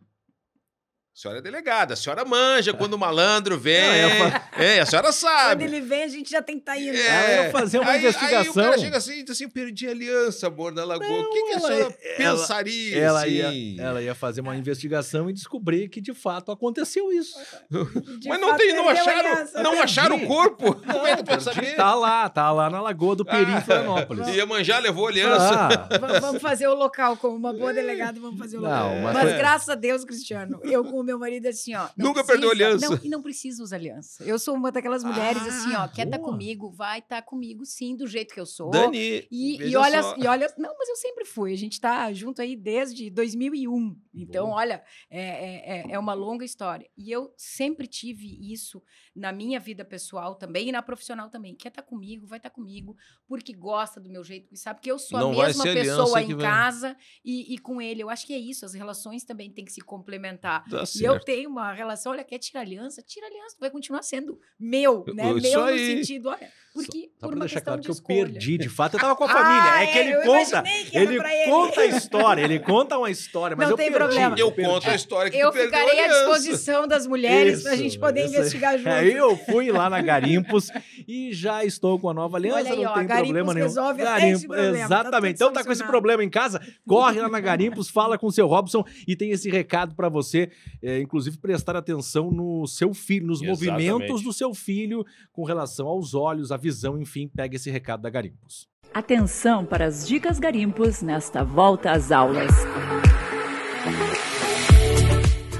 A 1.16 1.18
senhora 1.18 1.40
é 1.40 1.42
delegada, 1.42 1.94
a 1.94 1.96
senhora 1.96 2.26
manja 2.26 2.74
quando 2.74 2.96
o 2.96 2.98
malandro 2.98 3.58
vem. 3.58 3.80
Não, 3.82 3.96
eu 4.28 4.42
É, 4.58 4.82
a 4.82 4.86
senhora 4.86 5.08
Quando 5.08 5.14
sabe. 5.14 5.64
ele 5.64 5.80
vem, 5.80 6.04
a 6.04 6.08
gente 6.10 6.30
já 6.30 6.42
tem 6.42 6.56
que 6.58 6.64
estar 6.64 6.78
indo. 6.78 6.98
Ela 6.98 7.46
ia 7.46 7.52
fazer 7.52 7.80
uma 7.80 7.90
aí, 7.90 8.00
Aí 8.00 8.06
o 8.06 8.10
investigação. 8.10 8.54
cara 8.66 8.78
chega 8.78 8.98
assim 8.98 9.14
e 9.20 9.24
diz 9.24 9.32
assim: 9.32 9.48
perdi 9.48 9.88
a 9.88 9.92
aliança, 9.92 10.48
amor, 10.48 10.74
na 10.74 10.84
lagoa. 10.84 11.08
o 11.08 11.30
que, 11.30 11.42
que 11.44 11.54
a 11.54 11.60
senhora 11.62 11.76
ela- 11.84 11.94
pensaria? 12.18 12.98
Ela 13.00 13.22
assim? 13.24 13.30
ia, 13.32 13.82
ela 13.82 14.02
ia 14.02 14.14
fazer 14.14 14.42
uma 14.42 14.58
investigação 14.58 15.30
e 15.30 15.34
descobrir 15.34 15.88
que 15.88 16.02
de 16.02 16.14
fato 16.14 16.52
aconteceu 16.52 17.10
isso. 17.14 17.38
De 18.20 18.28
Mas 18.28 18.42
não, 18.42 18.58
tem, 18.58 18.74
não 18.76 18.90
a 18.90 18.92
acharam, 18.92 19.64
não 19.64 19.82
acharam 19.82 20.16
o 20.18 20.28
corpo? 20.28 20.76
Como 20.76 21.08
é 21.08 21.16
que 21.16 21.24
Perdi. 21.24 21.44
saber? 21.46 21.76
Tá 21.78 21.96
lá, 21.96 22.28
tá 22.28 22.52
lá 22.52 22.70
na 22.70 22.82
Lagoa 22.82 23.16
do 23.16 23.24
Peri, 23.24 23.54
Ah, 23.54 23.62
Florianópolis. 23.62 24.28
Iemanjá 24.36 24.80
levou 24.80 25.06
a 25.08 25.10
aliança. 25.12 25.54
Ah, 25.54 25.98
Va- 25.98 26.20
Vamos 26.20 26.42
fazer 26.42 26.68
o 26.68 26.74
local, 26.76 27.16
como 27.16 27.38
uma 27.38 27.54
boa 27.54 27.74
delegada, 27.74 28.20
vamos 28.20 28.38
fazer 28.38 28.58
o 28.58 28.62
Não, 28.62 28.70
local. 28.70 29.02
mas 29.02 29.14
Mas, 29.14 29.38
graças 29.38 29.70
a 29.70 29.76
Deus, 29.76 30.04
Cristiano, 30.04 30.60
eu 30.64 30.84
com 30.84 31.05
meu 31.06 31.18
marido 31.20 31.48
assim, 31.48 31.74
ó. 31.76 31.88
Nunca 31.98 32.24
perdeu 32.24 32.50
aliança. 32.52 32.90
Não, 32.90 33.00
e 33.04 33.10
não 33.10 33.22
precisa 33.22 33.62
usar 33.64 33.76
aliança. 33.78 34.24
Eu 34.24 34.38
sou 34.40 34.56
uma 34.56 34.72
daquelas 34.72 35.04
mulheres 35.04 35.42
Ah, 35.44 35.48
assim, 35.48 35.74
ó, 35.76 35.88
quer 35.88 36.06
estar 36.06 36.18
boa. 36.18 36.32
comigo, 36.32 36.70
vai 36.72 37.00
estar 37.00 37.22
comigo 37.22 37.66
sim, 37.66 37.96
do 37.96 38.08
jeito 38.08 38.34
que 38.34 38.40
eu 38.40 38.46
sou. 38.46 38.72
Dani, 38.72 39.28
E, 39.32 39.58
e 39.70 39.76
olha, 39.76 40.02
só. 40.04 40.16
e 40.18 40.28
olha, 40.28 40.54
não, 40.58 40.76
mas 40.78 40.90
eu 40.90 40.96
sempre 40.96 41.24
fui. 41.26 41.54
A 41.54 41.58
gente 41.58 41.80
tá 41.80 42.12
junto 42.12 42.42
aí 42.42 42.56
desde 42.56 43.10
2001. 43.10 43.96
Então, 44.14 44.48
Boa. 44.48 44.58
olha, 44.58 44.84
é, 45.10 45.22
é, 45.22 45.78
é- 45.80 45.92
é 45.92 46.00
uma 46.00 46.14
longa 46.14 46.44
história. 46.46 46.90
E 46.98 47.12
eu 47.12 47.34
sempre 47.38 47.86
tive 47.88 48.52
isso 48.52 48.82
na 49.16 49.32
minha 49.32 49.60
vida 49.60 49.84
pessoal 49.86 50.36
também 50.36 50.70
e 50.70 50.72
na 50.72 50.82
profissional 50.82 51.30
também. 51.30 51.56
Quer 51.56 51.70
estar 51.70 51.82
comigo, 51.84 52.26
vai 52.26 52.38
estar 52.40 52.50
comigo, 52.50 52.96
porque 53.28 53.54
gosta 53.54 54.00
do 54.00 54.10
meu 54.10 54.24
jeito 54.24 54.54
e 54.54 54.58
sabe 54.58 54.80
que 54.82 54.90
eu 54.92 54.98
sou 54.98 55.18
a 55.20 55.30
mesma 55.30 55.64
pessoa 55.64 56.22
em 56.22 56.38
casa 56.38 56.96
e, 57.24 57.54
e 57.54 57.58
com 57.58 57.82
ele. 57.82 58.02
Eu 58.02 58.10
acho 58.10 58.26
que 58.26 58.34
é 58.34 58.40
isso. 58.40 58.66
As 58.66 58.74
relações 58.74 59.24
também 59.24 59.52
têm 59.52 59.66
que 59.66 59.72
se 59.72 59.82
complementar. 59.82 60.64
Tá 60.70 60.86
E 61.02 61.06
eu 61.06 61.14
certo. 61.14 61.26
tenho 61.26 61.50
uma 61.50 61.74
relação, 61.74 62.12
olha, 62.12 62.24
quer 62.24 62.40
tirar 62.40 62.62
aliança? 62.62 63.02
Tira 63.02 63.28
aliança, 63.28 63.56
vai 63.60 63.70
continuar 63.70 64.02
sendo 64.02 64.40
meu, 64.60 65.04
né? 65.14 65.32
Isso 65.34 65.42
meu 65.42 65.62
no 65.62 65.68
aí. 65.68 65.98
sentido, 65.98 66.30
olha, 66.30 66.52
porque 66.76 67.10
só 67.20 67.22
por 67.22 67.28
pra 67.30 67.36
uma 67.38 67.46
deixar 67.46 67.62
claro 67.62 67.80
de 67.82 67.86
que 67.88 67.92
eu 67.92 67.94
escolha. 67.96 68.26
perdi, 68.26 68.58
de 68.58 68.70
fato. 68.70 68.96
Eu 68.96 69.00
tava 69.00 69.16
com 69.16 69.24
a 69.24 69.28
família. 69.30 69.72
Ah, 69.72 69.84
é 69.84 69.88
que 69.88 69.98
é, 69.98 70.02
ele 70.02 70.14
eu 70.16 70.22
conta. 70.22 70.62
que 70.64 70.98
era 70.98 71.04
Ele 71.12 71.18
pra 71.18 71.34
ele. 71.36 71.52
conta 71.52 71.82
a 71.82 71.86
história, 71.98 72.42
ele 72.44 72.60
conta 72.60 72.98
uma 72.98 73.10
história, 73.10 73.56
mas 73.56 73.66
Não 73.68 73.74
eu 73.74 73.78
tem 73.78 73.92
perdi, 73.92 73.98
problema. 74.06 74.36
Eu 74.38 74.52
perdi. 74.52 74.70
conto 74.72 74.90
a 74.90 74.96
história 74.96 75.32
que 75.32 75.38
Eu 75.38 75.50
tu 75.50 75.54
perdeu 75.54 75.80
a 75.80 75.82
ficarei 75.82 76.04
à 76.06 76.08
disposição 76.10 76.88
das 76.88 77.08
mulheres 77.08 77.64
para 77.64 77.72
a 77.72 77.76
gente 77.76 77.98
poder 77.98 78.26
isso 78.26 78.36
investigar 78.36 78.78
junto. 78.78 78.90
Aí 78.90 79.14
eu 79.14 79.36
fui 79.38 79.72
lá 79.72 79.90
na 79.90 80.02
Garimpos 80.06 80.70
e 81.08 81.34
já 81.34 81.64
estou 81.66 81.98
com 81.98 82.10
a 82.10 82.14
nova 82.14 82.38
aliança, 82.38 82.60
Olha 82.60 82.72
aí, 82.74 82.84
não 82.84 82.92
ó, 82.92 82.94
tem 82.96 83.08
Garimpos 83.08 83.28
problema 83.28 83.54
nenhum. 83.54 83.66
resolve 83.68 84.02
até 84.02 84.30
esse 84.30 84.46
problema, 84.48 84.78
tá 84.78 84.84
Exatamente. 84.86 85.38
tudo 85.38 85.46
então 85.46 85.54
tá 85.54 85.64
com 85.64 85.72
esse 85.72 85.84
problema 85.84 86.24
em 86.24 86.30
casa, 86.30 86.62
corre 86.86 87.22
lá 87.22 87.30
na 87.30 87.40
Garimpos, 87.40 87.90
fala 87.90 88.18
com 88.18 88.28
o 88.28 88.32
seu 88.32 88.48
Robson 88.48 88.84
e 89.08 89.16
tem 89.16 89.32
esse 89.32 89.50
recado 89.50 89.96
para 89.96 90.10
você, 90.10 90.50
é, 90.84 91.00
inclusive 91.00 91.38
prestar 91.38 91.76
atenção 91.76 92.30
no 92.32 92.68
seu 92.68 92.94
filho, 92.94 93.28
nos 93.28 93.42
Exatamente. 93.42 93.90
movimentos 93.92 94.22
do 94.22 94.34
seu 94.34 94.54
filho 94.54 95.06
com 95.32 95.44
relação 95.44 95.88
aos 95.88 96.14
olhos, 96.14 96.52
a 96.52 96.58
visão, 96.66 97.00
enfim, 97.00 97.28
pega 97.28 97.56
esse 97.56 97.70
recado 97.70 98.02
da 98.02 98.10
Garimpos. 98.10 98.68
Atenção 98.92 99.64
para 99.64 99.86
as 99.86 100.08
dicas 100.08 100.40
garimpos 100.40 101.04
nesta 101.04 101.44
volta 101.44 101.92
às 101.92 102.12
aulas. 102.12 102.52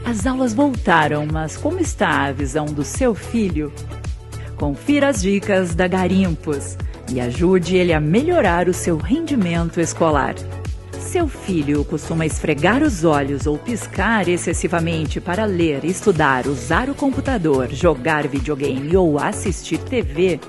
As 0.04 0.26
aulas 0.26 0.52
voltaram, 0.52 1.28
mas 1.32 1.58
como 1.58 1.80
está 1.80 2.24
a 2.24 2.32
visão 2.32 2.66
do 2.66 2.84
seu 2.84 3.14
filho? 3.14 3.72
Confira 4.58 5.10
as 5.10 5.22
dicas 5.22 5.76
da 5.76 5.88
Garimpos 5.88 6.76
e 7.14 7.22
ajude 7.22 7.76
ele 7.76 7.94
a 7.94 8.00
melhorar 8.00 8.68
o 8.68 8.74
seu 8.74 8.98
rendimento 8.98 9.80
escolar. 9.80 10.34
Seu 11.00 11.28
filho 11.28 11.86
costuma 11.86 12.26
esfregar 12.26 12.82
os 12.82 13.04
olhos 13.04 13.46
ou 13.46 13.60
piscar 13.60 14.28
excessivamente 14.28 15.22
para 15.22 15.46
ler, 15.46 15.86
estudar, 15.86 16.48
usar 16.48 16.90
o 16.90 16.96
computador, 16.96 17.70
jogar 17.70 18.28
videogame 18.28 18.98
ou 18.98 19.20
assistir 19.20 19.78
TV? 19.78 20.40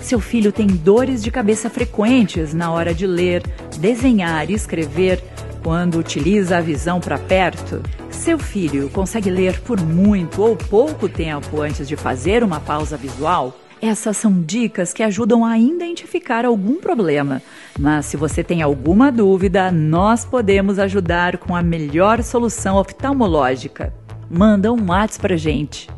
Seu 0.00 0.20
filho 0.20 0.52
tem 0.52 0.66
dores 0.66 1.22
de 1.22 1.30
cabeça 1.30 1.68
frequentes 1.68 2.54
na 2.54 2.70
hora 2.70 2.94
de 2.94 3.06
ler, 3.06 3.42
desenhar 3.78 4.50
e 4.50 4.54
escrever 4.54 5.22
quando 5.62 5.98
utiliza 5.98 6.58
a 6.58 6.60
visão 6.60 7.00
para 7.00 7.18
perto? 7.18 7.82
Seu 8.10 8.38
filho 8.38 8.88
consegue 8.90 9.30
ler 9.30 9.60
por 9.60 9.80
muito 9.80 10.42
ou 10.42 10.56
pouco 10.56 11.08
tempo 11.08 11.60
antes 11.60 11.86
de 11.86 11.96
fazer 11.96 12.42
uma 12.42 12.60
pausa 12.60 12.96
visual? 12.96 13.54
Essas 13.80 14.16
são 14.16 14.40
dicas 14.42 14.92
que 14.92 15.04
ajudam 15.04 15.44
a 15.44 15.56
identificar 15.56 16.44
algum 16.44 16.80
problema. 16.80 17.40
Mas 17.78 18.06
se 18.06 18.16
você 18.16 18.42
tem 18.42 18.60
alguma 18.60 19.12
dúvida, 19.12 19.70
nós 19.70 20.24
podemos 20.24 20.78
ajudar 20.80 21.38
com 21.38 21.54
a 21.54 21.62
melhor 21.62 22.22
solução 22.22 22.76
oftalmológica. 22.76 23.94
Manda 24.28 24.72
um 24.72 24.88
WhatsApp 24.88 25.20
pra 25.20 25.36
gente. 25.36 25.88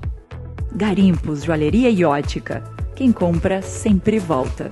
Garimpos, 0.72 1.42
Joalheria 1.42 1.88
e 1.88 2.05
Ótica. 2.05 2.62
Quem 3.00 3.14
compra 3.14 3.62
sempre 3.62 4.18
volta. 4.18 4.68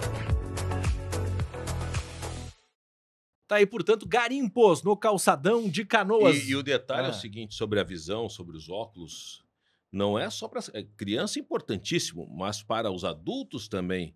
Tá 3.48 3.56
aí, 3.56 3.64
portanto, 3.64 4.06
Garimpos 4.06 4.82
no 4.82 4.94
calçadão 4.94 5.66
de 5.66 5.82
Canoas. 5.82 6.36
E, 6.36 6.50
e 6.50 6.54
o 6.56 6.62
detalhe 6.62 7.06
é 7.06 7.10
Ah. 7.10 7.10
o 7.10 7.14
seguinte 7.14 7.54
sobre 7.54 7.80
a 7.80 7.82
visão, 7.82 8.28
sobre 8.28 8.54
os 8.54 8.68
óculos, 8.68 9.42
não 9.90 10.18
é 10.18 10.28
só 10.28 10.46
para 10.46 10.60
criança 10.94 11.38
é 11.38 11.40
importantíssimo, 11.40 12.28
mas 12.28 12.62
para 12.62 12.90
os 12.90 13.02
adultos 13.02 13.66
também, 13.66 14.14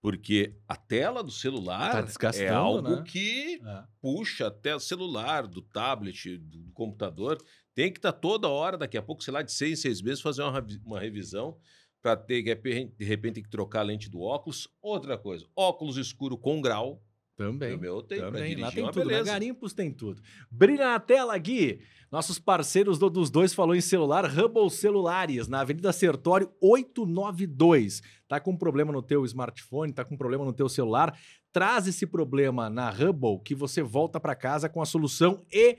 porque 0.00 0.54
a 0.68 0.76
tela 0.76 1.20
do 1.20 1.32
Tá 1.32 1.36
celular 1.36 2.04
desgastando, 2.04 2.44
é 2.46 2.54
algo 2.54 2.88
né? 2.98 3.02
que 3.04 3.60
É. 3.66 3.82
puxa 4.00 4.46
até 4.46 4.76
o 4.76 4.78
celular, 4.78 5.48
do 5.48 5.60
tablet, 5.60 6.38
do 6.38 6.70
computador, 6.72 7.36
tem 7.74 7.90
que 7.92 7.98
estar 7.98 8.12
toda 8.12 8.48
hora, 8.48 8.78
daqui 8.78 8.96
a 8.96 9.02
pouco, 9.02 9.24
sei 9.24 9.34
lá, 9.34 9.42
de 9.42 9.50
seis 9.50 9.72
em 9.80 9.82
seis 9.82 10.00
meses, 10.00 10.20
fazer 10.20 10.42
uma, 10.44 10.64
uma 10.84 11.00
revisão 11.00 11.58
para 12.02 12.16
ter, 12.16 12.42
de 12.42 12.48
repente, 12.48 12.94
de 12.98 13.04
repente, 13.04 13.34
tem 13.34 13.42
que 13.42 13.50
trocar 13.50 13.80
a 13.80 13.82
lente 13.82 14.08
do 14.10 14.20
óculos. 14.20 14.68
Outra 14.80 15.16
coisa, 15.18 15.46
óculos 15.54 15.96
escuro 15.96 16.36
com 16.38 16.60
grau. 16.60 17.02
Também. 17.36 17.74
O 17.74 17.78
meu 17.78 18.02
tem 18.02 18.18
Também, 18.20 18.54
lá 18.56 18.70
tem 18.70 18.90
tudo. 18.90 19.08
Garimpos 19.24 19.72
tem 19.72 19.90
tudo. 19.90 20.20
Brilha 20.50 20.84
na 20.84 21.00
tela, 21.00 21.36
Gui. 21.38 21.80
Nossos 22.12 22.38
parceiros 22.38 22.98
do- 22.98 23.08
dos 23.08 23.30
dois 23.30 23.54
falou 23.54 23.74
em 23.74 23.80
celular, 23.80 24.26
Hubble 24.26 24.68
Celulares, 24.68 25.48
na 25.48 25.60
Avenida 25.60 25.90
Sertório 25.90 26.52
892. 26.60 28.02
Tá 28.28 28.38
com 28.40 28.56
problema 28.56 28.92
no 28.92 29.02
teu 29.02 29.24
smartphone, 29.24 29.92
tá 29.92 30.04
com 30.04 30.16
problema 30.16 30.44
no 30.44 30.52
teu 30.52 30.68
celular? 30.68 31.16
Traz 31.52 31.86
esse 31.86 32.06
problema 32.06 32.68
na 32.70 32.90
Hubble 32.90 33.40
que 33.44 33.54
você 33.54 33.82
volta 33.82 34.20
para 34.20 34.34
casa 34.34 34.68
com 34.68 34.80
a 34.82 34.86
solução 34.86 35.44
e 35.52 35.78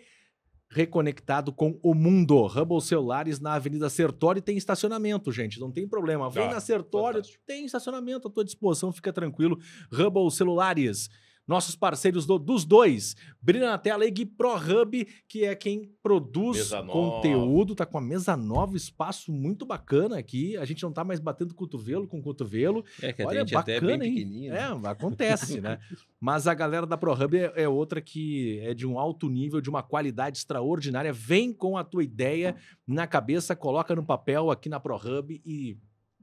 reconectado 0.71 1.51
com 1.51 1.77
o 1.84 1.93
mundo. 1.93 2.47
Hubble 2.47 2.81
Celulares 2.81 3.39
na 3.39 3.53
Avenida 3.55 3.89
Sertório 3.89 4.41
tem 4.41 4.55
estacionamento, 4.57 5.31
gente, 5.31 5.60
não 5.60 5.69
tem 5.69 5.86
problema. 5.88 6.29
Vem 6.29 6.47
Tá, 6.47 6.55
na 6.55 6.60
Sertório, 6.62 7.17
fantástico. 7.17 7.43
tem 7.45 7.65
estacionamento 7.65 8.27
à 8.27 8.31
tua 8.31 8.45
disposição, 8.45 8.91
fica 8.91 9.12
tranquilo. 9.12 9.60
Hubble 9.91 10.31
Celulares. 10.31 11.10
Nossos 11.51 11.75
parceiros 11.75 12.25
do- 12.25 12.39
dos 12.39 12.63
dois. 12.63 13.15
Brilha 13.41 13.67
na 13.67 13.77
tela 13.77 14.03
aí, 14.05 14.09
Gui 14.09 14.25
ProHub, 14.25 15.05
que 15.27 15.43
é 15.43 15.53
quem 15.53 15.91
produz 16.01 16.71
conteúdo. 16.89 17.75
Tá 17.75 17.85
com 17.85 17.97
a 17.97 18.01
mesa 18.01 18.37
nova, 18.37 18.77
espaço 18.77 19.31
muito 19.33 19.65
bacana 19.65 20.17
aqui. 20.17 20.55
A 20.55 20.63
gente 20.63 20.81
não 20.83 20.93
tá 20.93 21.03
mais 21.03 21.19
batendo 21.19 21.53
cotovelo 21.53 22.07
com 22.07 22.21
cotovelo. 22.21 22.85
É 23.01 23.11
que 23.11 23.21
a 23.21 23.27
Olha, 23.27 23.39
gente 23.41 23.55
até 23.55 23.75
é 23.75 23.79
bem 23.81 23.89
bacana, 23.89 24.05
hein? 24.05 24.13
pequenininho. 24.15 24.53
É, 24.53 24.69
né? 24.75 24.81
acontece, 24.89 25.59
né? 25.59 25.77
Mas 26.21 26.47
a 26.47 26.53
galera 26.53 26.85
da 26.87 26.97
ProHub 26.97 27.37
é, 27.37 27.51
é 27.55 27.67
outra 27.67 27.99
que 28.01 28.59
é 28.59 28.73
de 28.73 28.87
um 28.87 28.97
alto 28.97 29.27
nível, 29.29 29.59
de 29.59 29.69
uma 29.69 29.83
qualidade 29.83 30.37
extraordinária. 30.37 31.11
Vem 31.11 31.51
com 31.51 31.75
a 31.77 31.83
tua 31.83 32.03
ideia 32.03 32.55
na 32.87 33.05
cabeça, 33.05 33.55
coloca 33.55 33.93
no 33.93 34.05
papel 34.05 34.49
aqui 34.51 34.69
na 34.69 34.79
ProHub 34.79 35.41
e 35.45 35.77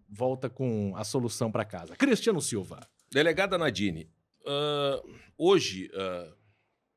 volta 0.08 0.48
com 0.48 0.94
a 0.96 1.04
solução 1.04 1.50
para 1.52 1.64
casa. 1.66 1.94
Cristiano 1.96 2.40
Silva. 2.40 2.80
Delegada 3.12 3.58
Nadine, 3.58 4.08
ah, 4.46 5.02
hoje, 5.36 5.90
ah, 5.94 6.34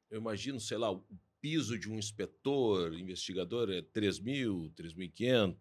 eu 0.09 0.19
imagino, 0.19 0.59
sei 0.59 0.77
lá, 0.77 0.91
o 0.91 1.03
piso 1.41 1.77
de 1.77 1.89
um 1.89 1.97
inspetor, 1.97 2.93
investigador 2.93 3.69
é 3.71 3.81
3 3.81 4.19
mil, 4.19 4.71
3.500, 4.75 5.55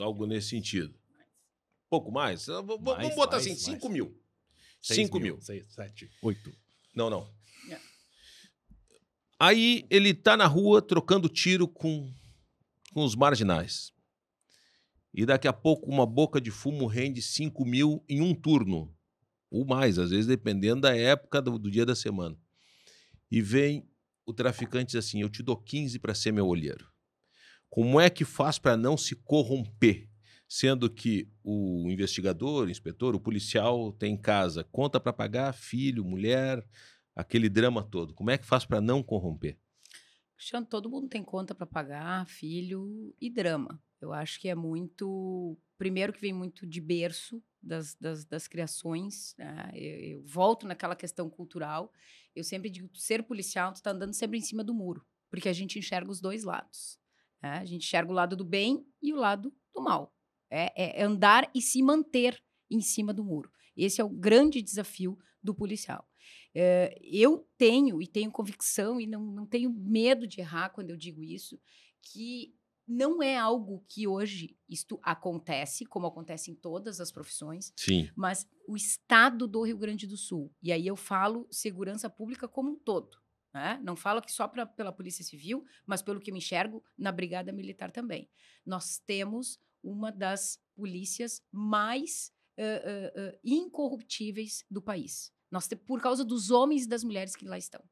algo 0.00 0.26
nesse 0.26 0.48
sentido. 0.48 0.98
Pouco 1.88 2.10
mais? 2.10 2.48
Ah, 2.48 2.60
v- 2.62 2.78
Mais, 2.78 2.98
Vamos 3.02 3.14
botar 3.16 3.32
mais, 3.36 3.42
assim, 3.46 3.50
mais. 3.50 3.60
5 3.82 3.88
mil. 3.88 4.18
Seis 4.80 4.96
5 5.06 5.20
mil. 5.20 5.40
Seis, 5.40 5.64
sete, 5.72 6.10
oito. 6.22 6.52
Não, 6.94 7.08
não. 7.08 7.32
É. 7.70 7.78
Aí 9.38 9.86
ele 9.90 10.12
tá 10.14 10.36
na 10.36 10.46
rua 10.46 10.80
trocando 10.82 11.28
tiro 11.28 11.68
com, 11.68 12.12
com 12.92 13.04
os 13.04 13.14
marginais. 13.14 13.92
E 15.14 15.26
daqui 15.26 15.46
a 15.46 15.52
pouco 15.52 15.90
uma 15.90 16.06
boca 16.06 16.40
de 16.40 16.50
fumo 16.50 16.86
rende 16.86 17.20
5 17.22 17.64
mil 17.64 18.04
em 18.08 18.20
um 18.22 18.34
turno. 18.34 18.92
Ou 19.52 19.66
mais, 19.66 19.98
às 19.98 20.08
vezes, 20.08 20.26
dependendo 20.26 20.80
da 20.80 20.96
época 20.96 21.42
do, 21.42 21.58
do 21.58 21.70
dia 21.70 21.84
da 21.84 21.94
semana. 21.94 22.34
E 23.30 23.42
vem 23.42 23.86
o 24.24 24.32
traficante 24.32 24.92
diz 24.92 24.96
assim: 24.96 25.20
Eu 25.20 25.28
te 25.28 25.42
dou 25.42 25.56
15 25.58 25.98
para 25.98 26.14
ser 26.14 26.32
meu 26.32 26.46
olheiro. 26.46 26.90
Como 27.68 28.00
é 28.00 28.08
que 28.08 28.24
faz 28.24 28.58
para 28.58 28.78
não 28.78 28.96
se 28.96 29.14
corromper? 29.14 30.08
Sendo 30.48 30.88
que 30.88 31.30
o 31.44 31.90
investigador, 31.90 32.66
o 32.66 32.70
inspetor, 32.70 33.14
o 33.14 33.20
policial 33.20 33.92
tem 33.92 34.14
em 34.14 34.20
casa 34.20 34.64
conta 34.64 34.98
para 34.98 35.12
pagar, 35.12 35.52
filho, 35.52 36.04
mulher, 36.04 36.66
aquele 37.14 37.48
drama 37.50 37.82
todo. 37.82 38.14
Como 38.14 38.30
é 38.30 38.38
que 38.38 38.46
faz 38.46 38.64
para 38.64 38.80
não 38.80 39.02
corromper? 39.02 39.58
Cristiano, 40.34 40.66
todo 40.66 40.90
mundo 40.90 41.08
tem 41.08 41.22
conta 41.22 41.54
para 41.54 41.66
pagar, 41.66 42.26
filho 42.26 43.14
e 43.20 43.30
drama. 43.30 43.82
Eu 44.00 44.14
acho 44.14 44.40
que 44.40 44.48
é 44.48 44.54
muito. 44.54 45.58
Primeiro, 45.76 46.12
que 46.12 46.20
vem 46.20 46.32
muito 46.32 46.66
de 46.66 46.80
berço 46.80 47.42
das, 47.62 47.94
das, 47.94 48.24
das 48.24 48.48
criações. 48.48 49.34
né? 49.38 49.70
Eu, 49.74 50.18
eu 50.18 50.22
volto 50.22 50.66
naquela 50.66 50.96
questão 50.96 51.30
cultural. 51.30 51.92
Eu 52.34 52.44
sempre 52.44 52.68
digo: 52.68 52.90
ser 52.96 53.22
policial, 53.22 53.72
tu 53.72 53.76
está 53.76 53.90
andando 53.90 54.14
sempre 54.14 54.38
em 54.38 54.42
cima 54.42 54.64
do 54.64 54.74
muro, 54.74 55.06
porque 55.30 55.48
a 55.48 55.52
gente 55.52 55.78
enxerga 55.78 56.10
os 56.10 56.20
dois 56.20 56.44
lados. 56.44 56.98
né? 57.42 57.58
A 57.58 57.64
gente 57.64 57.84
enxerga 57.84 58.10
o 58.10 58.14
lado 58.14 58.36
do 58.36 58.44
bem 58.44 58.86
e 59.00 59.12
o 59.12 59.16
lado 59.16 59.54
do 59.74 59.80
mal. 59.80 60.14
É, 60.50 61.00
é 61.00 61.02
andar 61.02 61.50
e 61.54 61.62
se 61.62 61.82
manter 61.82 62.42
em 62.70 62.80
cima 62.80 63.12
do 63.14 63.24
muro. 63.24 63.50
Esse 63.76 64.00
é 64.00 64.04
o 64.04 64.08
grande 64.08 64.60
desafio 64.60 65.18
do 65.42 65.54
policial. 65.54 66.06
É, 66.54 66.98
eu 67.02 67.48
tenho 67.56 68.02
e 68.02 68.06
tenho 68.06 68.30
convicção 68.30 69.00
e 69.00 69.06
não, 69.06 69.22
não 69.22 69.46
tenho 69.46 69.70
medo 69.70 70.26
de 70.26 70.40
errar 70.40 70.68
quando 70.68 70.90
eu 70.90 70.96
digo 70.96 71.22
isso, 71.22 71.58
que 72.02 72.54
não 72.86 73.22
é 73.22 73.36
algo 73.36 73.84
que 73.88 74.06
hoje 74.06 74.56
isto 74.68 74.98
acontece, 75.02 75.84
como 75.84 76.06
acontece 76.06 76.50
em 76.50 76.54
todas 76.54 77.00
as 77.00 77.12
profissões, 77.12 77.72
Sim. 77.76 78.10
mas 78.16 78.46
o 78.66 78.76
estado 78.76 79.46
do 79.46 79.62
Rio 79.62 79.78
Grande 79.78 80.06
do 80.06 80.16
Sul. 80.16 80.52
E 80.62 80.72
aí 80.72 80.86
eu 80.86 80.96
falo 80.96 81.46
segurança 81.50 82.10
pública 82.10 82.48
como 82.48 82.70
um 82.70 82.76
todo. 82.76 83.18
né? 83.54 83.78
Não 83.82 83.94
falo 83.94 84.18
aqui 84.18 84.32
só 84.32 84.48
pra, 84.48 84.66
pela 84.66 84.92
Polícia 84.92 85.24
Civil, 85.24 85.64
mas 85.86 86.02
pelo 86.02 86.20
que 86.20 86.30
eu 86.30 86.34
me 86.34 86.38
enxergo 86.38 86.82
na 86.96 87.12
Brigada 87.12 87.52
Militar 87.52 87.90
também. 87.90 88.28
Nós 88.64 88.98
temos 88.98 89.58
uma 89.82 90.10
das 90.10 90.58
polícias 90.74 91.42
mais 91.50 92.32
ãh, 92.58 92.64
ãh, 92.64 93.12
ãh, 93.16 93.38
incorruptíveis 93.44 94.64
do 94.70 94.80
país. 94.80 95.32
Nós 95.50 95.68
por 95.86 96.00
causa 96.00 96.24
dos 96.24 96.50
homens 96.50 96.84
e 96.84 96.88
das 96.88 97.04
mulheres 97.04 97.36
que 97.36 97.44
lá 97.46 97.58
estão. 97.58 97.82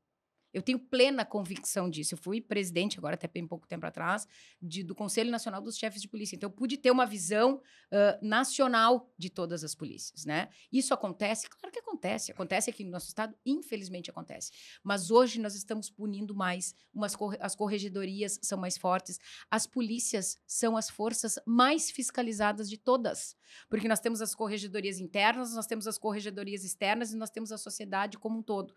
Eu 0.53 0.63
tenho 0.63 0.79
plena 0.79 1.25
convicção 1.25 1.89
disso. 1.89 2.15
Eu 2.15 2.19
fui 2.19 2.41
presidente, 2.41 2.99
agora 2.99 3.15
até 3.15 3.29
bem 3.29 3.47
pouco 3.47 3.67
tempo 3.67 3.87
atrás, 3.87 4.27
de- 4.61 4.83
do 4.83 4.95
Conselho 4.95 5.31
Nacional 5.31 5.61
dos 5.61 5.77
Chefes 5.77 6.03
de 6.03 6.09
Polícia. 6.09 6.37
Então, 6.37 6.49
eu 6.49 6.55
pude 6.55 6.77
ter 6.77 6.91
uma 6.91 7.07
visão 7.07 7.61
ãh, 7.93 8.19
nacional 8.23 9.13
de 9.19 9.29
todas 9.31 9.65
as 9.65 9.75
polícias, 9.75 10.25
né? 10.25 10.49
Isso 10.73 10.95
acontece? 10.95 11.49
Claro 11.49 11.73
que 11.73 11.79
acontece. 11.81 12.33
Acontece 12.33 12.71
aqui 12.71 12.85
no 12.85 12.91
nosso 12.91 13.09
estado, 13.09 13.35
infelizmente 13.45 14.11
acontece. 14.11 14.53
Mas 14.83 15.11
hoje 15.11 15.41
nós 15.41 15.55
estamos 15.55 15.91
punindo 15.91 16.35
mais, 16.35 16.75
umas 16.95 17.17
as 17.41 17.55
corregedorias 17.55 18.39
são 18.43 18.59
mais 18.59 18.79
fortes, 18.79 19.19
as 19.51 19.67
polícias 19.67 20.37
são 20.47 20.77
as 20.77 20.89
forças 20.89 21.39
mais 21.47 21.91
fiscalizadas 21.91 22.69
de 22.69 22.79
todas. 22.79 23.37
Porque 23.69 23.89
nós 23.89 24.01
temos 24.01 24.21
as 24.23 24.35
corregedorias 24.35 24.99
internas, 24.99 25.55
nós 25.55 25.67
temos 25.67 25.87
as 25.87 25.99
corregedorias 25.99 26.65
externas 26.65 27.13
e 27.13 27.17
nós 27.17 27.31
temos 27.31 27.53
a 27.53 27.59
sociedade 27.59 28.19
como 28.19 28.39
um 28.39 28.43
todo. 28.43 28.75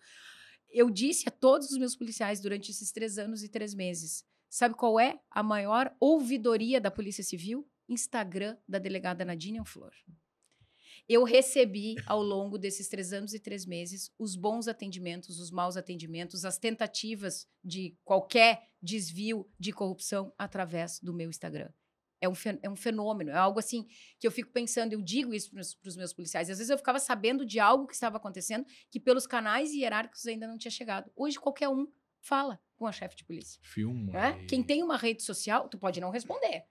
Eu 0.73 0.89
disse 0.89 1.29
a 1.29 1.31
todos 1.31 1.69
os 1.69 1.77
meus 1.77 1.95
policiais 1.95 2.41
durante 2.41 2.71
esses 2.71 2.91
três 2.91 3.19
anos 3.19 3.43
e 3.43 3.47
três 3.47 3.75
meses: 3.75 4.25
sabe 4.49 4.73
qual 4.75 4.99
é 4.99 5.19
a 5.29 5.43
maior 5.43 5.95
ouvidoria 5.99 6.81
da 6.81 6.89
Polícia 6.89 7.23
Civil? 7.23 7.69
Instagram 7.87 8.57
da 8.67 8.79
delegada 8.79 9.23
Nadine 9.23 9.63
Flor. 9.63 9.93
Eu 11.07 11.23
recebi, 11.23 11.95
ao 12.07 12.23
longo 12.23 12.57
desses 12.57 12.87
três 12.87 13.13
anos 13.13 13.33
e 13.33 13.39
três 13.39 13.65
meses, 13.65 14.09
os 14.17 14.35
bons 14.35 14.67
atendimentos, 14.67 15.39
os 15.39 15.51
maus 15.51 15.77
atendimentos, 15.77 16.45
as 16.45 16.57
tentativas 16.57 17.45
de 17.63 17.95
qualquer 18.03 18.69
desvio 18.81 19.47
de 19.59 19.71
corrupção 19.73 20.33
através 20.37 20.99
do 21.01 21.13
meu 21.13 21.29
Instagram. 21.29 21.69
É 22.23 22.29
um, 22.29 22.33
é 22.61 22.69
um 22.69 22.75
fenômeno, 22.75 23.31
é 23.31 23.35
algo 23.35 23.59
assim 23.59 23.85
que 24.17 24.25
eu 24.25 24.31
fico 24.31 24.49
pensando, 24.51 24.93
eu 24.93 25.01
digo 25.01 25.33
isso 25.33 25.51
para 25.51 25.89
os 25.89 25.97
meus 25.97 26.13
policiais. 26.13 26.49
Às 26.49 26.57
vezes 26.57 26.69
eu 26.69 26.77
ficava 26.77 26.97
sabendo 26.97 27.45
de 27.45 27.59
algo 27.59 27.85
que 27.85 27.93
estava 27.93 28.15
acontecendo 28.15 28.65
que 28.89 28.97
pelos 28.97 29.27
canais 29.27 29.73
hierárquicos 29.73 30.25
ainda 30.25 30.47
não 30.47 30.57
tinha 30.57 30.71
chegado. 30.71 31.11
Hoje 31.17 31.37
qualquer 31.37 31.67
um 31.67 31.85
fala 32.21 32.59
com 32.77 32.87
a 32.87 32.91
chefe 32.93 33.17
de 33.17 33.25
polícia. 33.25 33.59
Filma. 33.61 34.17
aí. 34.17 34.45
Quem 34.47 34.63
tem 34.63 34.81
uma 34.81 34.95
rede 34.95 35.21
social, 35.21 35.67
tu 35.67 35.77
pode 35.77 35.99
não 35.99 36.09
responder. 36.09 36.63